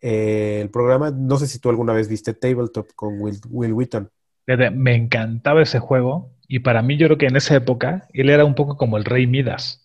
eh, 0.00 0.58
el 0.60 0.70
programa. 0.70 1.10
No 1.10 1.36
sé 1.38 1.46
si 1.46 1.58
tú 1.58 1.68
alguna 1.70 1.92
vez 1.92 2.08
viste 2.08 2.34
Tabletop 2.34 2.88
con 2.94 3.20
Will, 3.20 3.40
Will 3.50 3.72
Wheaton. 3.72 4.10
Me 4.46 4.94
encantaba 4.94 5.62
ese 5.62 5.78
juego 5.78 6.30
y 6.46 6.58
para 6.60 6.82
mí 6.82 6.96
yo 6.98 7.06
creo 7.06 7.18
que 7.18 7.26
en 7.26 7.36
esa 7.36 7.54
época 7.56 8.08
él 8.12 8.28
era 8.30 8.44
un 8.44 8.54
poco 8.54 8.76
como 8.76 8.96
el 8.98 9.04
Rey 9.04 9.26
Midas. 9.26 9.80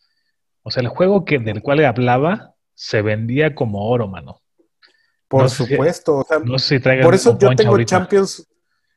O 0.64 0.72
sea, 0.72 0.81
el 0.81 0.90
juego 0.90 1.23
que, 1.23 1.40
del 1.40 1.61
cual 1.61 1.84
hablaba 1.86 2.56
se 2.73 3.02
vendía 3.02 3.56
como 3.56 3.90
oro, 3.90 4.07
mano. 4.07 4.41
Por 5.30 5.44
No 5.44 5.49
sé 5.49 5.64
si- 5.65 5.72
supuesto. 5.72 6.18
o 6.18 6.23
sea, 6.26 6.40
No 6.40 6.60
sé 6.60 6.77
si 6.77 6.84
traigan 6.84 7.06
por 7.06 7.15
eso 7.15 7.38
yo 7.38 7.56
tengo 7.56 7.72
ahorita. 7.72 7.98
Champions. 7.98 8.45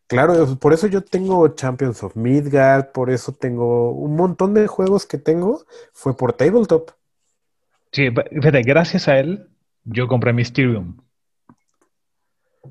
Claro, 0.09 0.59
por 0.59 0.73
eso 0.75 0.89
yo 0.89 1.01
tengo 1.03 1.47
Champions 1.55 2.03
of 2.03 2.17
Midgard, 2.17 2.93
por 2.93 3.09
eso 3.11 3.33
tengo 3.33 3.93
un 3.93 4.15
montón 4.17 4.53
de 4.53 4.67
juegos 4.67 5.07
que 5.07 5.17
tengo, 5.17 5.65
fue 5.95 6.15
por 6.17 6.33
tabletop. 6.35 6.91
Sí, 7.93 8.09
fíjate, 8.11 8.63
gracias 8.63 9.09
a 9.09 9.19
él, 9.19 9.49
yo 9.85 10.09
compré 10.09 10.33
Mysterium. 10.33 10.97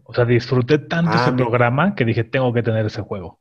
O 0.04 0.14
sea, 0.14 0.26
disfruté 0.26 0.80
tanto 0.80 1.12
Ah, 1.14 1.22
ese 1.24 1.34
programa 1.34 1.96
que 1.96 2.06
dije, 2.06 2.24
tengo 2.24 2.54
que 2.54 2.64
tener 2.64 2.86
ese 2.86 3.02
juego. 3.02 3.40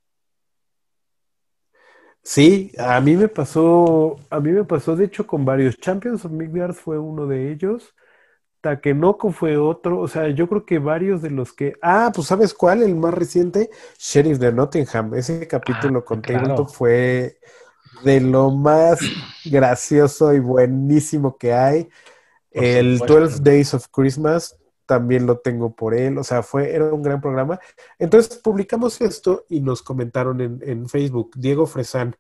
Sí, 2.23 2.73
a 2.79 3.01
mí 3.01 3.17
me 3.17 3.29
pasó, 3.29 4.17
a 4.29 4.41
mí 4.41 4.51
me 4.53 4.65
pasó 4.65 4.95
de 4.95 5.07
hecho 5.07 5.27
con 5.27 5.45
varios. 5.45 5.79
Champions 5.79 6.25
of 6.25 6.33
Midgard 6.33 6.75
fue 6.75 6.99
uno 6.99 7.27
de 7.27 7.51
ellos. 7.51 7.95
Takenoko 8.61 9.33
fue 9.33 9.57
otro. 9.57 10.01
O 10.01 10.09
sea, 10.09 10.29
yo 10.29 10.49
creo 10.49 10.67
que 10.67 10.79
varios 10.79 11.23
de 11.23 11.31
los 11.31 11.53
que. 11.53 11.75
Ah, 11.83 12.13
pues 12.15 12.27
¿sabes 12.27 12.53
cuál? 12.53 12.83
El 12.83 12.95
más 12.97 13.15
reciente, 13.15 13.71
Sheriff 13.99 14.39
de 14.39 14.53
Nottingham. 14.53 15.15
Ese 15.15 15.49
capítulo 15.49 16.01
Ah, 16.01 16.05
con 16.05 16.21
claro. 16.21 16.67
Fue 16.67 17.39
de 18.05 18.21
lo 18.21 18.51
más 18.51 19.01
gracioso 19.45 20.35
y 20.35 20.41
buenísimo 20.41 21.39
que 21.39 21.55
hay. 21.55 21.89
Por 22.53 22.65
El 22.65 22.99
supuesto. 22.99 23.21
12 23.21 23.43
Days 23.43 23.75
of 23.75 23.87
Christmas 23.91 24.57
también 24.87 25.27
lo 25.27 25.39
tengo 25.39 25.75
por 25.75 25.95
él. 25.95 26.19
O 26.19 26.25
sea, 26.25 26.43
fue, 26.43 26.75
era 26.75 26.93
un 26.93 27.03
gran 27.03 27.21
programa. 27.21 27.61
Entonces 27.99 28.39
publicamos 28.39 29.01
esto 29.01 29.47
y 29.49 29.61
nos 29.61 29.83
comentaron 29.83 30.41
en, 30.41 30.61
en 30.63 30.89
Facebook, 30.89 31.31
Diego 31.37 31.67
Fresán, 31.67 32.17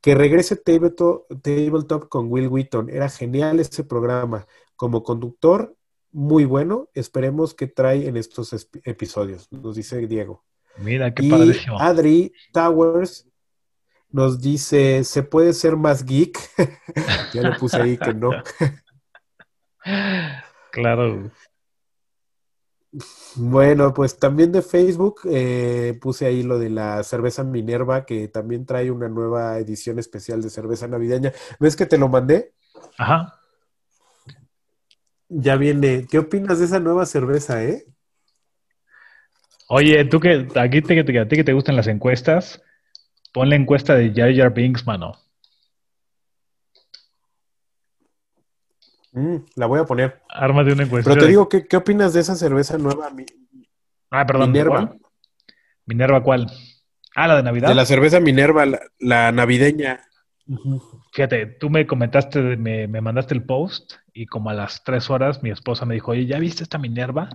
que 0.00 0.14
regrese 0.14 0.56
Tabletop, 0.56 1.26
Tabletop 1.42 2.08
con 2.08 2.30
Will 2.30 2.48
Wheaton. 2.48 2.90
Era 2.90 3.08
genial 3.08 3.60
ese 3.60 3.82
programa. 3.84 4.46
Como 4.76 5.02
conductor, 5.02 5.76
muy 6.12 6.44
bueno. 6.44 6.88
Esperemos 6.94 7.54
que 7.54 7.66
trae 7.66 8.06
en 8.06 8.16
estos 8.16 8.54
episodios, 8.84 9.48
nos 9.50 9.76
dice 9.76 10.06
Diego. 10.06 10.44
Mira, 10.78 11.12
qué 11.12 11.24
Y 11.24 11.30
padrísimo. 11.30 11.80
Adri 11.80 12.32
Towers 12.52 13.26
nos 14.10 14.40
dice, 14.40 15.04
¿se 15.04 15.22
puede 15.22 15.52
ser 15.54 15.76
más 15.76 16.04
geek? 16.04 16.38
ya 17.32 17.42
le 17.42 17.58
puse 17.58 17.80
ahí 17.80 17.96
que 17.96 18.14
no. 18.14 18.30
Claro. 20.70 21.30
Bueno, 23.36 23.94
pues 23.94 24.18
también 24.18 24.52
de 24.52 24.60
Facebook 24.60 25.22
eh, 25.30 25.98
puse 26.00 26.26
ahí 26.26 26.42
lo 26.42 26.58
de 26.58 26.68
la 26.68 27.02
cerveza 27.04 27.42
Minerva, 27.42 28.04
que 28.04 28.28
también 28.28 28.66
trae 28.66 28.90
una 28.90 29.08
nueva 29.08 29.58
edición 29.58 29.98
especial 29.98 30.42
de 30.42 30.50
cerveza 30.50 30.86
navideña. 30.88 31.32
¿Ves 31.58 31.74
que 31.74 31.86
te 31.86 31.96
lo 31.96 32.08
mandé? 32.08 32.52
Ajá. 32.98 33.38
Ya 35.28 35.56
viene. 35.56 36.06
¿Qué 36.10 36.18
opinas 36.18 36.58
de 36.58 36.66
esa 36.66 36.80
nueva 36.80 37.06
cerveza, 37.06 37.64
eh? 37.64 37.86
Oye, 39.68 40.04
tú 40.04 40.20
que 40.20 40.46
aquí 40.56 40.82
te, 40.82 41.02
te- 41.02 41.18
a 41.18 41.26
ti 41.26 41.36
que 41.36 41.44
te 41.44 41.54
gustan 41.54 41.76
las 41.76 41.86
encuestas, 41.86 42.60
pon 43.32 43.48
la 43.48 43.56
encuesta 43.56 43.94
de 43.94 44.12
Jar 44.12 44.34
Jar 44.34 44.52
Binks, 44.52 44.86
mano. 44.86 45.12
Mm, 49.12 49.36
la 49.56 49.66
voy 49.66 49.80
a 49.80 49.84
poner. 49.84 50.20
Arma 50.28 50.64
de 50.64 50.72
una 50.72 50.84
encuesta. 50.84 51.10
Pero 51.10 51.22
te 51.22 51.28
digo, 51.28 51.48
¿qué, 51.48 51.66
qué 51.66 51.76
opinas 51.76 52.12
de 52.12 52.20
esa 52.20 52.34
cerveza 52.34 52.78
nueva 52.78 53.10
mi- 53.10 53.26
Ah, 54.10 54.26
perdón. 54.26 54.52
¿de 54.52 54.58
Minerva? 54.58 54.86
cuál? 54.88 55.00
¿Minerva 55.86 56.22
cuál? 56.22 56.46
Ah, 57.14 57.28
la 57.28 57.36
de 57.36 57.42
Navidad. 57.42 57.68
De 57.68 57.74
la 57.74 57.84
cerveza 57.84 58.20
Minerva, 58.20 58.64
la, 58.66 58.80
la 58.98 59.32
navideña. 59.32 60.00
Fíjate, 61.12 61.46
tú 61.46 61.70
me 61.70 61.86
comentaste, 61.86 62.40
me, 62.56 62.88
me 62.88 63.00
mandaste 63.00 63.34
el 63.34 63.44
post 63.44 63.94
y 64.12 64.26
como 64.26 64.50
a 64.50 64.54
las 64.54 64.82
tres 64.82 65.08
horas 65.10 65.42
mi 65.42 65.50
esposa 65.50 65.84
me 65.86 65.94
dijo, 65.94 66.10
oye, 66.12 66.26
¿ya 66.26 66.38
viste 66.38 66.62
esta 66.62 66.78
Minerva? 66.78 67.28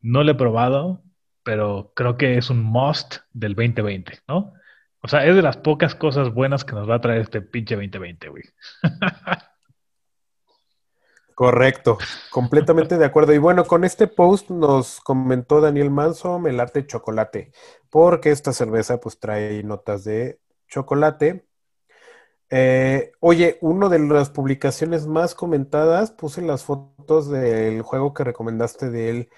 No 0.00 0.22
la 0.22 0.32
he 0.32 0.34
probado, 0.34 1.02
pero 1.42 1.92
creo 1.96 2.16
que 2.16 2.38
es 2.38 2.48
un 2.50 2.62
must 2.62 3.16
del 3.32 3.54
2020, 3.54 4.20
¿no? 4.28 4.52
O 5.00 5.08
sea, 5.08 5.26
es 5.26 5.34
de 5.34 5.42
las 5.42 5.56
pocas 5.56 5.94
cosas 5.94 6.32
buenas 6.32 6.64
que 6.64 6.74
nos 6.74 6.88
va 6.88 6.96
a 6.96 7.00
traer 7.00 7.22
este 7.22 7.40
pinche 7.40 7.74
2020, 7.76 8.28
güey. 8.28 8.44
Correcto, 11.38 11.98
completamente 12.32 12.98
de 12.98 13.04
acuerdo. 13.04 13.32
Y 13.32 13.38
bueno, 13.38 13.64
con 13.64 13.84
este 13.84 14.08
post 14.08 14.50
nos 14.50 15.00
comentó 15.00 15.60
Daniel 15.60 15.88
Manso, 15.88 16.44
el 16.44 16.58
arte 16.58 16.84
chocolate, 16.84 17.52
porque 17.90 18.32
esta 18.32 18.52
cerveza 18.52 18.98
pues 18.98 19.20
trae 19.20 19.62
notas 19.62 20.02
de 20.02 20.40
chocolate. 20.66 21.46
Eh, 22.50 23.12
oye, 23.20 23.56
una 23.60 23.88
de 23.88 24.00
las 24.00 24.30
publicaciones 24.30 25.06
más 25.06 25.36
comentadas, 25.36 26.10
puse 26.10 26.42
las 26.42 26.64
fotos 26.64 27.30
del 27.30 27.82
juego 27.82 28.12
que 28.12 28.24
recomendaste 28.24 28.90
del 28.90 29.28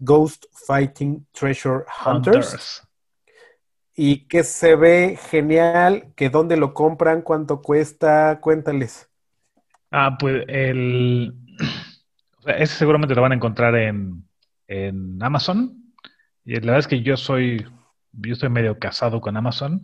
Ghost 0.00 0.46
Fighting 0.66 1.24
Treasure 1.30 1.84
Hunters. 2.04 2.46
Hunters. 2.48 2.88
Y 3.94 4.26
que 4.26 4.42
se 4.42 4.74
ve 4.74 5.16
genial, 5.30 6.14
que 6.16 6.30
dónde 6.30 6.56
lo 6.56 6.74
compran, 6.74 7.22
cuánto 7.22 7.62
cuesta, 7.62 8.40
cuéntales. 8.40 9.08
Ah, 9.92 10.16
pues 10.18 10.44
el... 10.48 11.32
Ese 12.46 12.74
seguramente 12.74 13.14
lo 13.14 13.22
van 13.22 13.32
a 13.32 13.36
encontrar 13.36 13.74
en, 13.76 14.24
en 14.66 15.22
Amazon. 15.22 15.92
Y 16.44 16.54
la 16.54 16.60
verdad 16.60 16.78
es 16.80 16.88
que 16.88 17.02
yo 17.02 17.16
soy, 17.16 17.66
yo 18.12 18.32
estoy 18.32 18.50
medio 18.50 18.78
casado 18.78 19.20
con 19.20 19.36
Amazon. 19.36 19.82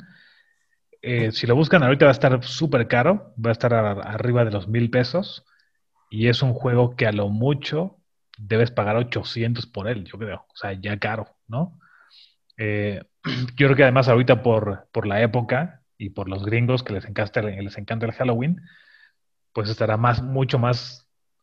Eh, 1.03 1.33
si 1.33 1.47
lo 1.47 1.57
buscan 1.57 1.83
ahorita 1.83 2.05
va 2.05 2.11
a 2.11 2.13
estar 2.13 2.45
súper 2.45 2.87
caro, 2.87 3.35
va 3.45 3.51
a 3.51 3.53
estar 3.53 3.73
arriba 3.73 4.45
de 4.45 4.51
los 4.51 4.69
mil 4.69 4.91
pesos. 4.91 5.47
Y 6.11 6.29
es 6.29 6.43
un 6.43 6.53
juego 6.53 6.97
que 6.97 7.07
a 7.07 7.13
lo 7.13 7.29
mucho 7.29 7.99
debes 8.37 8.71
pagar 8.71 8.97
800 8.97 9.67
por 9.67 9.89
él, 9.89 10.05
yo 10.05 10.19
creo. 10.19 10.47
O 10.49 10.57
sea, 10.57 10.73
ya 10.73 10.99
caro, 10.99 11.37
¿no? 11.47 11.79
Eh, 12.57 13.03
yo 13.57 13.67
creo 13.67 13.77
que 13.77 13.83
además 13.85 14.09
ahorita 14.09 14.43
por, 14.43 14.89
por 14.93 15.07
la 15.07 15.23
época 15.23 15.83
y 15.97 16.11
por 16.11 16.29
los 16.29 16.45
gringos 16.45 16.83
que 16.83 16.95
les 16.95 17.05
encanta, 17.05 17.43
les 17.43 17.79
encanta 17.79 18.07
el 18.07 18.13
Halloween, 18.13 18.61
pues 19.53 19.69
estará 19.69 19.97
más, 19.97 20.23
mucho 20.23 20.59
más 20.59 21.00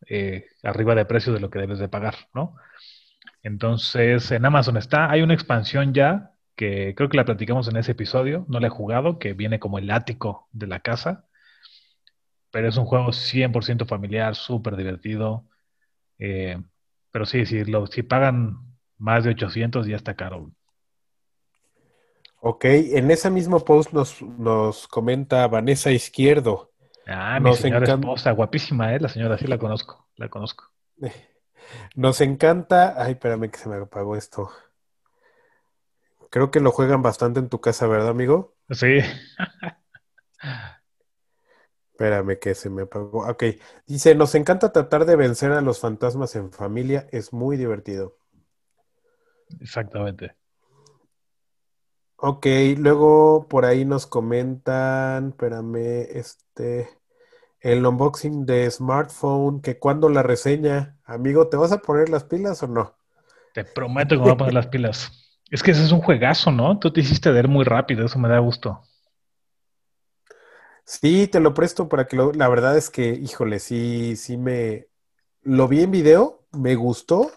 eh, 0.08 0.46
arriba 0.62 0.94
de 0.94 1.04
precio 1.04 1.32
de 1.32 1.40
lo 1.40 1.50
que 1.50 1.58
debes 1.58 1.78
de 1.78 1.88
pagar, 1.88 2.14
¿no? 2.34 2.56
Entonces, 3.42 4.30
en 4.30 4.44
Amazon 4.44 4.76
está, 4.76 5.10
hay 5.10 5.22
una 5.22 5.34
expansión 5.34 5.94
ya, 5.94 6.32
que 6.56 6.94
creo 6.96 7.08
que 7.08 7.16
la 7.16 7.24
platicamos 7.24 7.68
en 7.68 7.76
ese 7.76 7.92
episodio, 7.92 8.44
no 8.48 8.60
la 8.60 8.66
he 8.66 8.70
jugado, 8.70 9.18
que 9.18 9.32
viene 9.32 9.60
como 9.60 9.78
el 9.78 9.90
ático 9.90 10.48
de 10.52 10.66
la 10.66 10.80
casa, 10.80 11.26
pero 12.50 12.68
es 12.68 12.76
un 12.76 12.86
juego 12.86 13.12
100% 13.12 13.86
familiar, 13.86 14.34
súper 14.34 14.76
divertido, 14.76 15.46
eh, 16.18 16.60
pero 17.10 17.26
sí, 17.26 17.46
si, 17.46 17.64
lo, 17.64 17.86
si 17.86 18.02
pagan 18.02 18.58
más 18.96 19.24
de 19.24 19.30
800 19.30 19.86
ya 19.86 19.96
está 19.96 20.14
caro. 20.14 20.50
Ok, 22.40 22.64
en 22.64 23.10
ese 23.10 23.30
mismo 23.30 23.64
post 23.64 23.92
nos, 23.92 24.22
nos 24.22 24.86
comenta 24.88 25.46
Vanessa 25.48 25.90
Izquierdo. 25.90 26.72
Ah, 27.08 27.40
mi 27.40 27.50
Nos 27.50 27.58
señora 27.58 27.86
encanta- 27.86 27.94
esposa, 28.06 28.30
guapísima, 28.32 28.94
¿eh? 28.94 29.00
La 29.00 29.08
señora, 29.08 29.38
sí 29.38 29.46
la 29.46 29.58
conozco, 29.58 30.08
la 30.16 30.28
conozco. 30.28 30.70
Nos 31.96 32.20
encanta. 32.20 32.94
Ay, 33.02 33.12
espérame 33.12 33.50
que 33.50 33.58
se 33.58 33.68
me 33.68 33.76
apagó 33.76 34.16
esto. 34.16 34.50
Creo 36.30 36.50
que 36.50 36.60
lo 36.60 36.72
juegan 36.72 37.02
bastante 37.02 37.40
en 37.40 37.48
tu 37.48 37.60
casa, 37.60 37.86
¿verdad, 37.86 38.08
amigo? 38.10 38.54
Sí, 38.70 38.98
Espérame 41.92 42.38
que 42.38 42.54
se 42.54 42.70
me 42.70 42.82
apagó. 42.82 43.28
Ok, 43.28 43.44
dice, 43.86 44.14
nos 44.14 44.34
encanta 44.34 44.72
tratar 44.72 45.04
de 45.04 45.16
vencer 45.16 45.52
a 45.52 45.60
los 45.60 45.80
fantasmas 45.80 46.36
en 46.36 46.52
familia, 46.52 47.08
es 47.12 47.32
muy 47.32 47.56
divertido. 47.56 48.16
exactamente. 49.60 50.36
Ok, 52.20 52.46
luego 52.76 53.46
por 53.48 53.64
ahí 53.64 53.84
nos 53.84 54.06
comentan, 54.06 55.28
espérame, 55.28 55.76
este, 56.10 56.88
el 57.60 57.84
unboxing 57.84 58.46
de 58.46 58.70
smartphone, 58.70 59.60
que 59.60 59.78
cuando 59.78 60.08
la 60.08 60.22
reseña, 60.22 60.98
amigo, 61.04 61.48
¿te 61.48 61.56
vas 61.56 61.72
a 61.72 61.78
poner 61.78 62.08
las 62.08 62.24
pilas 62.24 62.62
o 62.62 62.68
no? 62.68 62.94
Te 63.52 63.64
prometo 63.64 64.10
que 64.10 64.16
me 64.16 64.22
voy 64.22 64.32
a 64.32 64.36
poner 64.36 64.54
las 64.54 64.66
pilas. 64.68 65.12
Es 65.50 65.62
que 65.62 65.70
ese 65.70 65.84
es 65.84 65.92
un 65.92 66.00
juegazo, 66.00 66.50
¿no? 66.50 66.78
Tú 66.78 66.92
te 66.92 67.00
hiciste 67.00 67.30
ver 67.30 67.48
muy 67.48 67.64
rápido, 67.64 68.06
eso 68.06 68.18
me 68.18 68.28
da 68.28 68.38
gusto. 68.38 68.82
Sí, 70.84 71.26
te 71.26 71.40
lo 71.40 71.52
presto 71.52 71.88
para 71.88 72.06
que 72.06 72.16
lo, 72.16 72.32
la 72.32 72.48
verdad 72.48 72.76
es 72.76 72.88
que, 72.90 73.10
híjole, 73.10 73.58
sí, 73.58 74.16
sí 74.16 74.38
me, 74.38 74.88
lo 75.42 75.68
vi 75.68 75.82
en 75.82 75.90
video, 75.90 76.46
me 76.52 76.76
gustó, 76.76 77.30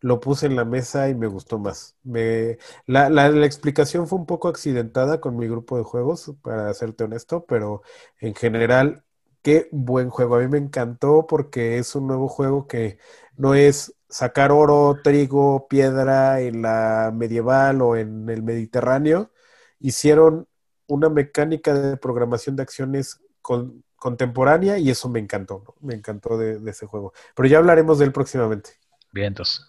lo 0.00 0.20
puse 0.20 0.46
en 0.46 0.56
la 0.56 0.64
mesa 0.64 1.08
y 1.08 1.14
me 1.14 1.26
gustó 1.26 1.58
más. 1.58 1.96
Me, 2.02 2.58
la, 2.86 3.10
la, 3.10 3.28
la 3.28 3.46
explicación 3.46 4.06
fue 4.06 4.18
un 4.18 4.26
poco 4.26 4.48
accidentada 4.48 5.20
con 5.20 5.36
mi 5.36 5.46
grupo 5.48 5.76
de 5.76 5.84
juegos, 5.84 6.32
para 6.42 6.72
serte 6.74 7.04
honesto, 7.04 7.44
pero 7.46 7.82
en 8.20 8.34
general, 8.34 9.04
qué 9.48 9.66
buen 9.72 10.10
juego. 10.10 10.36
A 10.36 10.40
mí 10.40 10.46
me 10.46 10.58
encantó 10.58 11.26
porque 11.26 11.78
es 11.78 11.94
un 11.94 12.06
nuevo 12.06 12.28
juego 12.28 12.66
que 12.66 12.98
no 13.38 13.54
es 13.54 13.94
sacar 14.10 14.52
oro, 14.52 15.00
trigo, 15.02 15.68
piedra 15.68 16.42
en 16.42 16.60
la 16.60 17.10
medieval 17.14 17.80
o 17.80 17.96
en 17.96 18.28
el 18.28 18.42
Mediterráneo. 18.42 19.32
Hicieron 19.80 20.46
una 20.86 21.08
mecánica 21.08 21.72
de 21.72 21.96
programación 21.96 22.56
de 22.56 22.62
acciones 22.62 23.22
con- 23.40 23.82
contemporánea 23.96 24.76
y 24.76 24.90
eso 24.90 25.08
me 25.08 25.18
encantó, 25.18 25.62
¿no? 25.64 25.74
Me 25.80 25.94
encantó 25.94 26.36
de, 26.36 26.58
de 26.58 26.70
ese 26.70 26.84
juego. 26.84 27.14
Pero 27.34 27.48
ya 27.48 27.56
hablaremos 27.56 27.98
de 27.98 28.04
él 28.04 28.12
próximamente. 28.12 28.72
Bien, 29.12 29.28
entonces. 29.28 29.64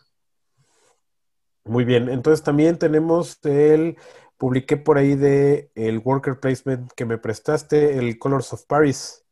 Muy 1.63 1.85
bien, 1.85 2.09
entonces 2.09 2.43
también 2.43 2.77
tenemos 2.77 3.39
el, 3.45 3.95
publiqué 4.37 4.75
por 4.75 4.97
ahí 4.97 5.15
de 5.15 5.71
el 5.75 5.99
worker 5.99 6.37
placement 6.41 6.91
que 6.91 7.05
me 7.05 7.17
prestaste, 7.17 7.97
el 7.97 8.19
Colors 8.19 8.51
of 8.51 8.65
Paris. 8.65 9.23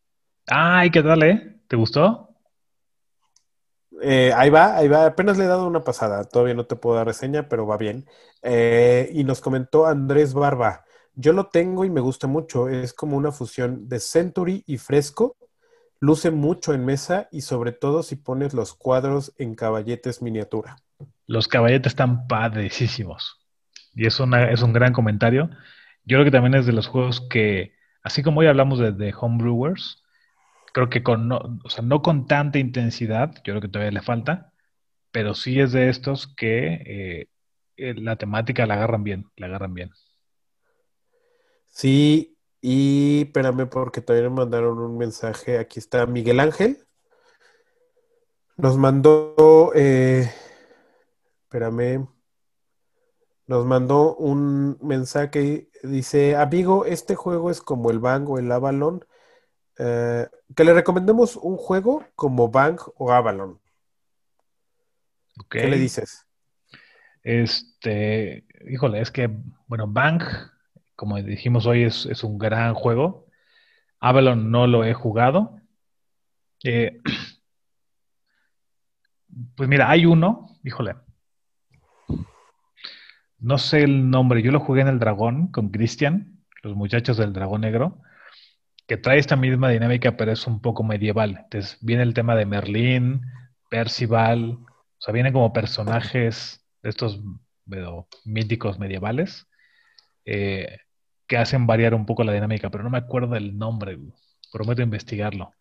Ay, 0.48 0.90
¿qué 0.92 1.04
tal, 1.04 1.24
eh? 1.24 1.60
¿Te 1.68 1.76
gustó? 1.76 2.30
Eh, 4.02 4.32
ahí 4.34 4.50
va, 4.50 4.78
ahí 4.78 4.88
va, 4.88 5.06
apenas 5.08 5.38
le 5.38 5.44
he 5.44 5.48
dado 5.48 5.68
una 5.68 5.84
pasada, 5.84 6.24
todavía 6.24 6.54
no 6.54 6.66
te 6.66 6.76
puedo 6.76 6.96
dar 6.96 7.08
reseña, 7.08 7.50
pero 7.50 7.68
va 7.68 7.78
bien. 7.78 8.06
Eh, 8.44 9.10
y 9.14 9.24
nos 9.24 9.42
comentó 9.42 9.88
Andrés 9.88 10.34
Barba, 10.34 10.86
yo 11.16 11.34
lo 11.34 11.48
tengo 11.48 11.84
y 11.84 11.90
me 11.90 12.00
gusta 12.00 12.28
mucho, 12.28 12.70
es 12.70 12.94
como 12.94 13.18
una 13.18 13.32
fusión 13.32 13.90
de 13.90 14.00
Century 14.00 14.64
y 14.68 14.78
Fresco, 14.78 15.36
luce 16.00 16.32
mucho 16.32 16.74
en 16.74 16.86
mesa 16.86 17.28
y 17.32 17.42
sobre 17.42 17.72
todo 17.72 18.04
si 18.04 18.16
pones 18.16 18.54
los 18.54 18.74
cuadros 18.74 19.34
en 19.38 19.56
caballetes 19.56 20.22
miniatura. 20.22 20.78
Los 21.26 21.48
caballetes 21.48 21.92
están 21.92 22.28
padricísimos. 22.28 23.38
Y 23.96 24.06
es, 24.06 24.20
una, 24.20 24.50
es 24.52 24.62
un 24.62 24.74
gran 24.74 24.94
comentario. 24.94 25.50
Yo 26.06 26.18
creo 26.18 26.24
que 26.24 26.32
también 26.32 26.54
es 26.54 26.68
de 26.68 26.72
los 26.72 26.88
juegos 26.88 27.20
que, 27.20 27.74
así 28.04 28.22
como 28.22 28.42
hoy 28.42 28.48
hablamos 28.48 28.80
de, 28.80 28.92
de 28.92 29.14
homebrewers, 29.20 30.04
creo 30.74 30.90
que 30.90 31.04
con 31.04 31.28
no, 31.28 31.60
o 31.64 31.70
sea, 31.70 31.84
no 31.84 32.02
con 32.02 32.28
tanta 32.28 32.60
intensidad, 32.60 33.36
yo 33.38 33.54
creo 33.54 33.62
que 33.62 33.68
todavía 33.70 33.92
le 33.92 34.02
falta, 34.02 34.54
pero 35.12 35.34
sí 35.34 35.60
es 35.60 35.72
de 35.72 35.90
estos 35.90 36.28
que 36.28 36.74
eh, 36.86 37.30
eh, 37.78 37.94
la 37.96 38.18
temática 38.18 38.66
la 38.66 38.76
agarran 38.76 39.04
bien, 39.04 39.26
la 39.36 39.48
agarran 39.48 39.74
bien. 39.74 39.92
Sí, 41.68 42.38
y 42.62 43.22
espérame 43.24 43.68
porque 43.70 44.02
todavía 44.02 44.30
me 44.30 44.38
mandaron 44.38 44.80
un 44.80 44.98
mensaje, 44.98 45.60
aquí 45.60 45.80
está 45.80 46.06
Miguel 46.06 46.40
Ángel, 46.40 46.88
nos 48.58 48.78
mandó, 48.78 49.72
eh, 49.76 50.32
espérame, 51.44 52.08
nos 53.46 53.66
mandó 53.66 54.16
un 54.16 54.78
mensaje, 54.82 55.70
dice, 55.84 56.36
amigo, 56.36 56.86
este 56.86 57.16
juego 57.16 57.52
es 57.52 57.62
como 57.62 57.92
el 57.92 58.00
Bang 58.00 58.28
o 58.30 58.40
el 58.40 58.52
Avalon, 58.52 59.06
eh, 59.80 60.28
que 60.56 60.64
le 60.64 60.74
recomendemos 60.74 61.36
un 61.36 61.58
juego 61.58 62.06
como 62.16 62.50
Bang 62.50 62.80
o 62.96 63.12
Avalon. 63.12 63.60
¿Qué 65.50 65.68
le 65.68 65.78
dices? 65.78 66.26
Este, 67.22 68.46
híjole, 68.70 69.02
es 69.02 69.12
que, 69.12 69.30
bueno, 69.68 69.88
Bang, 69.88 70.24
como 70.96 71.22
dijimos 71.22 71.66
hoy, 71.66 71.84
es, 71.84 72.06
es 72.08 72.24
un 72.24 72.38
gran 72.38 72.74
juego. 72.74 73.28
Avalon 74.00 74.50
no 74.50 74.66
lo 74.66 74.84
he 74.84 74.94
jugado. 74.94 75.60
Eh, 76.64 77.00
pues 79.56 79.70
mira, 79.70 79.90
hay 79.90 80.06
uno, 80.06 80.58
híjole. 80.64 80.96
No 83.40 83.60
sé 83.60 83.84
el 83.84 84.10
nombre, 84.10 84.42
yo 84.42 84.52
lo 84.52 84.60
jugué 84.60 84.82
en 84.82 84.88
el 84.88 85.00
Dragón 85.00 85.52
con 85.52 85.70
Cristian, 85.70 86.40
los 86.64 86.76
muchachos 86.76 87.18
del 87.18 87.34
Dragón 87.34 87.62
Negro, 87.62 88.02
que 88.88 88.98
trae 88.98 89.20
esta 89.20 89.36
misma 89.36 89.70
dinámica, 89.70 90.16
pero 90.16 90.32
es 90.32 90.48
un 90.48 90.62
poco 90.62 90.84
medieval. 90.84 91.42
Entonces 91.44 91.78
viene 91.82 92.04
el 92.04 92.14
tema 92.14 92.36
de 92.36 92.46
Merlín, 92.46 93.22
Percival, 93.70 94.58
o 94.62 95.02
sea, 95.02 95.14
vienen 95.14 95.34
como 95.34 95.54
personajes 95.54 96.66
de 96.82 96.90
estos 96.90 97.22
míticos 98.24 98.80
medievales 98.80 99.46
eh, 100.26 100.80
que 101.28 101.38
hacen 101.38 101.68
variar 101.68 101.94
un 101.94 102.06
poco 102.06 102.24
la 102.24 102.32
dinámica, 102.32 102.70
pero 102.70 102.84
no 102.84 102.90
me 102.90 102.98
acuerdo 102.98 103.34
del 103.34 103.58
nombre, 103.58 104.00
prometo 104.52 104.82
investigarlo. 104.82 105.52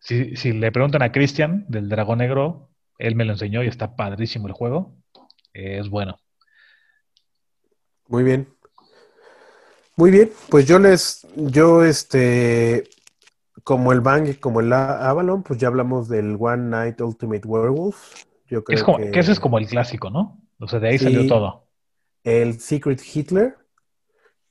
Si, 0.00 0.36
si 0.36 0.52
le 0.52 0.72
preguntan 0.72 1.02
a 1.02 1.12
Cristian 1.12 1.64
del 1.68 1.88
Dragón 1.88 2.18
Negro, 2.18 2.70
él 2.98 3.14
me 3.14 3.24
lo 3.24 3.32
enseñó 3.32 3.62
y 3.62 3.68
está 3.68 3.96
padrísimo 3.96 4.48
el 4.48 4.52
juego. 4.52 4.96
Eh, 5.54 5.78
es 5.78 5.88
bueno. 5.88 6.18
Muy 8.08 8.24
bien. 8.24 8.53
Muy 9.96 10.10
bien, 10.10 10.30
pues 10.50 10.66
yo 10.66 10.78
les, 10.78 11.26
yo 11.36 11.84
este, 11.84 12.88
como 13.62 13.92
el 13.92 14.00
Bang 14.00 14.28
y 14.28 14.34
como 14.34 14.60
el 14.60 14.72
Avalon, 14.72 15.42
pues 15.42 15.58
ya 15.60 15.68
hablamos 15.68 16.08
del 16.08 16.36
One 16.38 16.64
Night 16.70 17.00
Ultimate 17.00 17.46
Werewolf. 17.46 17.96
Yo 18.48 18.64
Que, 18.64 18.74
es 18.74 18.82
creo 18.82 18.94
como- 18.94 18.98
que 19.04 19.10
que 19.12 19.20
ese 19.20 19.32
es 19.32 19.40
como 19.40 19.58
el 19.58 19.66
clásico, 19.66 20.10
¿no? 20.10 20.40
O 20.58 20.66
sea, 20.68 20.80
de 20.80 20.88
ahí 20.88 20.98
Sí. 20.98 21.04
salió 21.04 21.26
todo. 21.26 21.62
el 22.24 22.58
Secret 22.58 23.02
Hitler 23.14 23.54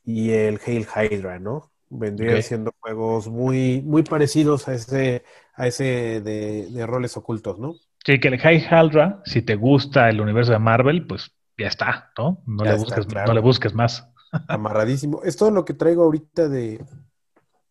y 0.06 0.30
el 0.30 0.60
Hail 0.64 0.86
Hydra, 0.96 1.40
¿no? 1.40 1.72
Vendrían 1.90 2.44
siendo 2.44 2.72
juegos 2.80 3.28
muy, 3.30 3.82
muy 3.82 4.04
parecidos 4.04 4.68
a 4.68 4.76
ese, 4.76 5.24
a 5.56 5.66
ese 5.68 6.22
de, 6.22 6.68
de 6.70 6.86
roles 6.86 7.18
ocultos, 7.18 7.58
¿no? 7.58 7.74
Sí, 8.06 8.20
que 8.20 8.28
el 8.28 8.38
High 8.38 8.68
Haldra, 8.70 9.22
si 9.26 9.42
te 9.42 9.56
gusta 9.56 10.08
el 10.10 10.22
universo 10.22 10.52
de 10.52 10.60
Marvel, 10.60 11.08
pues 11.08 11.32
ya 11.58 11.66
está, 11.68 12.12
¿no? 12.16 12.44
No, 12.46 12.64
Ya 12.64 12.72
le, 12.74 12.78
está, 12.78 12.86
busques, 12.96 13.06
claro. 13.08 13.28
no 13.30 13.34
le 13.34 13.40
busques 13.42 13.74
más. 13.74 14.08
Amarradísimo. 14.48 15.22
Es 15.24 15.38
todo 15.38 15.52
lo 15.52 15.66
que 15.66 15.74
traigo 15.74 16.04
ahorita 16.04 16.50
de, 16.50 16.84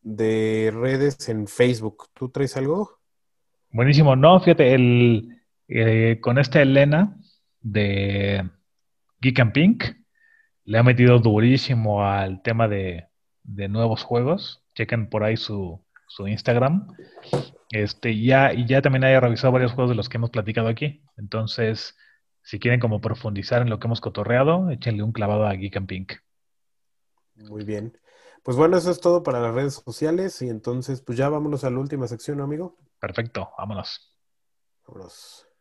de 0.03 0.73
redes 0.75 1.29
en 1.29 1.47
Facebook. 1.47 2.09
¿Tú 2.15 2.29
traes 2.29 2.57
algo? 2.57 2.99
Buenísimo. 3.71 4.17
No, 4.17 4.39
fíjate, 4.41 4.75
el, 4.75 5.41
eh, 5.69 6.19
con 6.21 6.39
esta 6.39 6.61
Elena 6.61 7.17
de 7.61 8.49
Geek 9.21 9.41
and 9.41 9.53
Pink, 9.53 9.85
le 10.65 10.79
ha 10.79 10.83
metido 10.83 11.19
durísimo 11.19 12.05
al 12.05 12.43
tema 12.43 12.69
de, 12.69 13.07
de 13.43 13.69
nuevos 13.69 14.03
juegos. 14.03 14.63
Chequen 14.75 15.09
por 15.09 15.25
ahí 15.25 15.37
su, 15.37 15.85
su 16.07 16.29
Instagram. 16.29 16.89
Este, 17.71 18.21
ya, 18.21 18.53
y 18.53 18.67
ya 18.67 18.83
también 18.83 19.05
haya 19.05 19.21
revisado 19.21 19.53
varios 19.53 19.73
juegos 19.73 19.91
de 19.91 19.97
los 19.97 20.09
que 20.09 20.19
hemos 20.19 20.31
platicado 20.31 20.69
aquí. 20.69 21.03
Entonces, 21.17 21.97
si 22.43 22.59
quieren 22.59 22.81
como 22.81 23.01
profundizar 23.01 23.63
en 23.63 23.71
lo 23.71 23.79
que 23.79 23.87
hemos 23.87 24.01
cotorreado, 24.01 24.71
échenle 24.71 25.03
un 25.03 25.13
clavado 25.13 25.47
a 25.47 25.55
Geek 25.55 25.77
and 25.77 25.87
Pink. 25.87 26.13
Muy 27.35 27.65
bien. 27.65 27.99
Pues 28.43 28.57
bueno, 28.57 28.77
eso 28.77 28.91
es 28.91 29.01
todo 29.01 29.23
para 29.23 29.41
las 29.41 29.55
redes 29.55 29.75
sociales 29.75 30.41
y 30.43 30.49
entonces 30.49 31.01
pues 31.01 31.17
ya 31.19 31.29
vámonos 31.29 31.65
a 31.65 31.71
la 31.71 31.79
última 31.79 32.09
sección, 32.09 32.39
¿no, 32.39 32.45
amigo? 32.45 32.77
Perfecto, 32.99 33.51
vámonos. 33.57 34.13
Vámonos. 34.87 35.52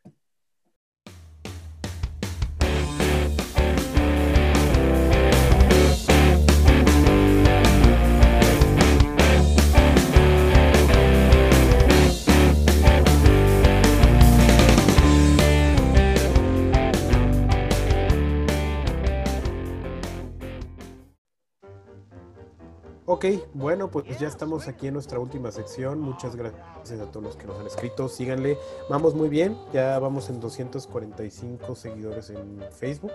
Ok, 23.23 23.49
bueno, 23.53 23.87
pues 23.91 24.17
ya 24.17 24.27
estamos 24.27 24.67
aquí 24.67 24.87
en 24.87 24.95
nuestra 24.95 25.19
última 25.19 25.51
sección. 25.51 25.99
Muchas 25.99 26.35
gracias 26.35 26.99
a 26.99 27.05
todos 27.11 27.23
los 27.23 27.35
que 27.35 27.45
nos 27.45 27.59
han 27.59 27.67
escrito. 27.67 28.09
Síganle. 28.09 28.57
Vamos 28.89 29.13
muy 29.13 29.29
bien. 29.29 29.55
Ya 29.71 29.99
vamos 29.99 30.31
en 30.31 30.39
245 30.39 31.75
seguidores 31.75 32.31
en 32.31 32.59
Facebook. 32.71 33.11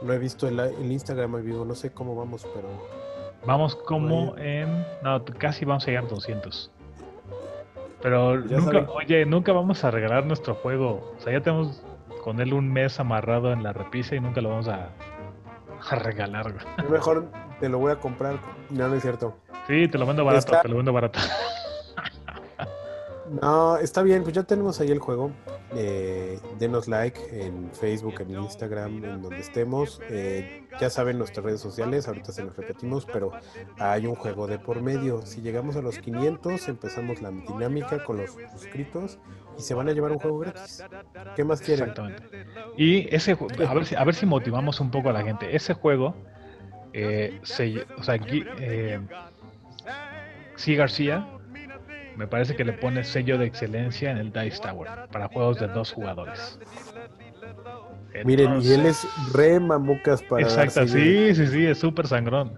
No 0.00 0.14
he 0.14 0.18
visto 0.18 0.48
el, 0.48 0.58
el 0.58 0.90
Instagram 0.90 1.34
en 1.36 1.44
vivo. 1.44 1.62
No 1.66 1.74
sé 1.74 1.92
cómo 1.92 2.16
vamos, 2.16 2.46
pero 2.54 2.68
Vamos 3.46 3.76
como 3.76 4.34
en... 4.38 4.82
No, 5.02 5.22
casi 5.38 5.66
vamos 5.66 5.82
a 5.84 5.88
llegar 5.88 6.04
a 6.04 6.08
200. 6.08 6.70
Pero 8.00 8.46
Ya 8.46 8.56
nunca, 8.56 8.72
saben. 8.72 8.88
oye, 8.94 9.26
nunca 9.26 9.52
vamos 9.52 9.84
a 9.84 9.90
regalar 9.90 10.24
nuestro 10.24 10.54
juego. 10.54 11.12
O 11.18 11.20
sea, 11.20 11.34
ya 11.34 11.42
tenemos 11.42 11.82
con 12.22 12.40
él 12.40 12.54
un 12.54 12.72
mes 12.72 12.98
amarrado 12.98 13.52
en 13.52 13.62
la 13.62 13.74
repisa 13.74 14.14
y 14.14 14.20
nunca 14.20 14.40
lo 14.40 14.48
vamos 14.48 14.68
a, 14.68 14.88
a 15.90 15.94
regalar. 15.96 16.54
mejor 16.90 17.26
te 17.64 17.70
lo 17.70 17.78
voy 17.78 17.92
a 17.92 17.96
comprar. 17.96 18.38
No, 18.68 18.88
no 18.88 18.94
es 18.94 19.00
cierto. 19.00 19.38
Sí, 19.66 19.88
te 19.88 19.96
lo 19.96 20.04
vendo 20.04 20.22
barato, 20.22 20.44
Está- 20.46 20.60
te 20.60 20.68
lo 20.68 20.76
vendo 20.76 20.92
barato. 20.92 21.18
No, 23.40 23.78
está 23.78 24.02
bien. 24.02 24.22
Pues 24.22 24.34
ya 24.34 24.42
tenemos 24.42 24.80
ahí 24.80 24.90
el 24.90 24.98
juego. 24.98 25.30
Eh, 25.74 26.38
denos 26.58 26.86
like 26.88 27.18
en 27.32 27.70
Facebook, 27.72 28.20
en 28.20 28.30
Instagram, 28.30 29.02
en 29.02 29.22
donde 29.22 29.38
estemos. 29.38 30.00
Eh, 30.10 30.68
ya 30.78 30.90
saben 30.90 31.18
nuestras 31.18 31.44
redes 31.44 31.60
sociales. 31.60 32.06
Ahorita 32.06 32.32
se 32.32 32.44
los 32.44 32.54
repetimos, 32.54 33.06
pero 33.06 33.32
hay 33.78 34.06
un 34.06 34.14
juego 34.14 34.46
de 34.46 34.58
por 34.58 34.82
medio. 34.82 35.22
Si 35.24 35.40
llegamos 35.40 35.74
a 35.76 35.80
los 35.82 35.98
500, 35.98 36.68
empezamos 36.68 37.22
la 37.22 37.30
dinámica 37.30 38.04
con 38.04 38.18
los 38.18 38.36
suscritos 38.52 39.18
y 39.58 39.62
se 39.62 39.72
van 39.74 39.88
a 39.88 39.92
llevar 39.92 40.12
un 40.12 40.18
juego 40.18 40.38
gratis. 40.40 40.84
¿Qué 41.34 41.44
más 41.44 41.60
quieren? 41.62 41.88
Exactamente. 41.88 42.46
Y 42.76 43.12
ese, 43.12 43.32
a 43.66 43.74
ver 43.74 43.86
si, 43.86 43.96
a 43.96 44.04
ver 44.04 44.14
si 44.14 44.26
motivamos 44.26 44.80
un 44.80 44.90
poco 44.90 45.08
a 45.08 45.12
la 45.14 45.22
gente. 45.22 45.56
Ese 45.56 45.72
juego, 45.72 46.14
eh, 46.94 47.40
se, 47.42 47.84
o 47.98 48.02
sea, 48.02 48.16
eh, 48.16 49.00
C. 50.56 50.74
García, 50.76 51.26
me 52.16 52.26
parece 52.28 52.54
que 52.54 52.64
le 52.64 52.72
pone 52.72 53.02
sello 53.02 53.36
de 53.36 53.46
excelencia 53.46 54.10
en 54.12 54.18
el 54.18 54.32
Dice 54.32 54.60
Tower 54.62 54.88
para 55.10 55.28
juegos 55.28 55.58
de 55.58 55.66
dos 55.68 55.92
jugadores. 55.92 56.58
Miren, 58.24 58.62
y 58.62 58.72
él 58.72 58.86
es 58.86 59.06
re 59.32 59.58
mamucas 59.58 60.22
para 60.22 60.42
Exacto, 60.42 60.86
sí, 60.86 61.34
sí, 61.34 61.46
sí, 61.48 61.66
es 61.66 61.78
súper 61.78 62.06
sangrón. 62.06 62.52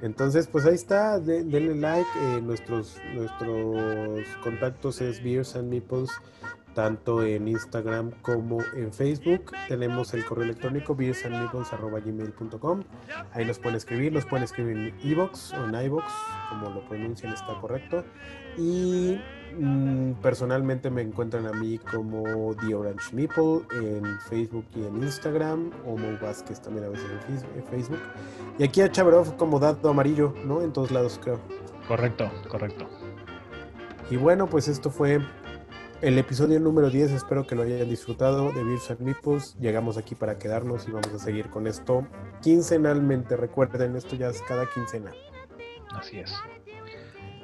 Entonces, 0.00 0.46
pues 0.46 0.64
ahí 0.66 0.74
está, 0.74 1.18
de- 1.18 1.42
denle 1.42 1.74
like. 1.74 2.08
eh, 2.20 2.40
nuestros, 2.40 2.98
nuestros 3.14 4.24
contactos 4.42 5.00
es 5.00 5.20
Beers 5.22 5.56
and 5.56 5.68
Meeples 5.70 6.10
tanto 6.74 7.22
en 7.22 7.48
Instagram 7.48 8.10
como 8.22 8.58
en 8.74 8.92
Facebook. 8.92 9.52
Tenemos 9.68 10.12
el 10.12 10.24
correo 10.24 10.44
electrónico 10.44 10.94
beersandmeeples.gmail.com. 10.94 12.82
Ahí 13.32 13.44
nos 13.44 13.58
pueden 13.58 13.76
escribir, 13.76 14.12
nos 14.12 14.26
pueden 14.26 14.44
escribir 14.44 14.76
en 14.76 14.94
iVoox 15.10 15.54
o 15.54 15.64
en 15.64 15.74
iVoox, 15.86 16.04
como 16.50 16.70
lo 16.70 16.86
pronuncian 16.86 17.32
está 17.32 17.58
correcto. 17.60 18.04
Y 18.58 19.20
mm, 19.58 20.14
personalmente 20.22 20.90
me 20.90 21.02
encuentran 21.02 21.46
a 21.46 21.52
mí 21.52 21.78
como 21.78 22.54
The 22.56 22.74
Orange 22.74 23.14
Meeple 23.14 23.62
en 23.72 24.18
Facebook 24.28 24.66
y 24.74 24.84
en 24.84 25.02
Instagram, 25.02 25.70
o 25.86 25.96
Mo 25.96 26.18
Vázquez 26.20 26.60
también 26.60 26.86
a 26.86 26.88
veces 26.88 27.06
en 27.56 27.64
Facebook. 27.64 28.00
Y 28.58 28.64
aquí 28.64 28.80
a 28.82 28.90
Chabrov 28.90 29.36
como 29.36 29.58
Dado 29.58 29.88
Amarillo, 29.88 30.34
¿no? 30.44 30.62
En 30.62 30.72
todos 30.72 30.90
lados 30.90 31.18
creo. 31.22 31.40
Correcto, 31.88 32.30
correcto. 32.48 32.86
Y 34.10 34.16
bueno, 34.16 34.46
pues 34.46 34.68
esto 34.68 34.90
fue 34.90 35.20
el 36.04 36.18
episodio 36.18 36.60
número 36.60 36.90
10. 36.90 37.12
Espero 37.12 37.46
que 37.46 37.54
lo 37.54 37.62
hayan 37.62 37.88
disfrutado 37.88 38.52
de 38.52 38.62
Beers 38.62 38.90
and. 38.90 39.58
Llegamos 39.58 39.96
aquí 39.96 40.14
para 40.14 40.38
quedarnos 40.38 40.86
y 40.86 40.90
vamos 40.90 41.08
a 41.14 41.18
seguir 41.18 41.48
con 41.48 41.66
esto 41.66 42.06
quincenalmente. 42.42 43.36
Recuerden, 43.36 43.96
esto 43.96 44.14
ya 44.14 44.28
es 44.28 44.42
cada 44.42 44.66
quincena. 44.66 45.12
Así 45.94 46.18
es. 46.18 46.34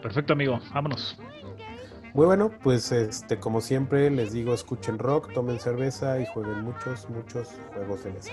Perfecto, 0.03 0.35
amigo. 0.35 0.61
Vámonos. 0.75 1.19
Muy 2.13 2.27
bueno, 2.27 2.51
pues 2.63 2.93
este, 2.93 3.39
como 3.39 3.63
siempre 3.63 4.11
les 4.11 4.33
digo, 4.33 4.53
escuchen 4.53 4.99
rock, 4.99 5.33
tomen 5.33 5.59
cerveza 5.59 6.21
y 6.21 6.27
jueguen 6.27 6.63
muchos, 6.63 7.09
muchos 7.09 7.49
juegos 7.73 8.05
de 8.05 8.13
mesa. 8.13 8.33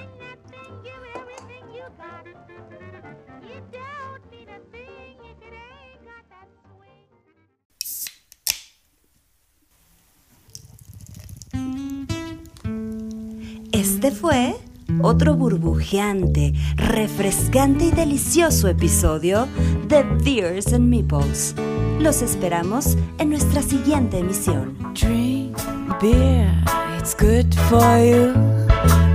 Este 13.78 14.10
fue 14.10 14.56
otro 15.04 15.36
burbujeante, 15.36 16.56
refrescante 16.78 17.86
y 17.86 17.92
delicioso 17.92 18.68
episodio 18.68 19.48
de 19.88 20.02
Beers 20.02 20.74
and 20.74 20.90
Meeples. 20.90 21.54
Los 22.00 22.24
esperamos 22.24 22.98
en 23.20 23.30
nuestra 23.30 23.62
siguiente 23.62 24.18
emisión. 24.18 24.76
Drink 24.96 25.56
beer, 26.02 26.52
it's 26.98 27.16
good 27.16 27.54
for 27.70 28.00
you. 28.00 28.34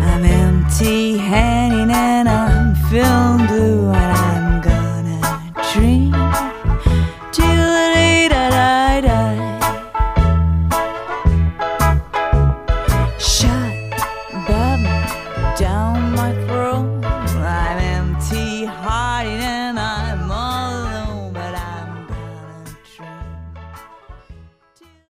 I'm 0.00 0.24
empty 0.24 1.18
handed 1.18 1.90
and 1.90 2.28
I'm. 2.28 2.52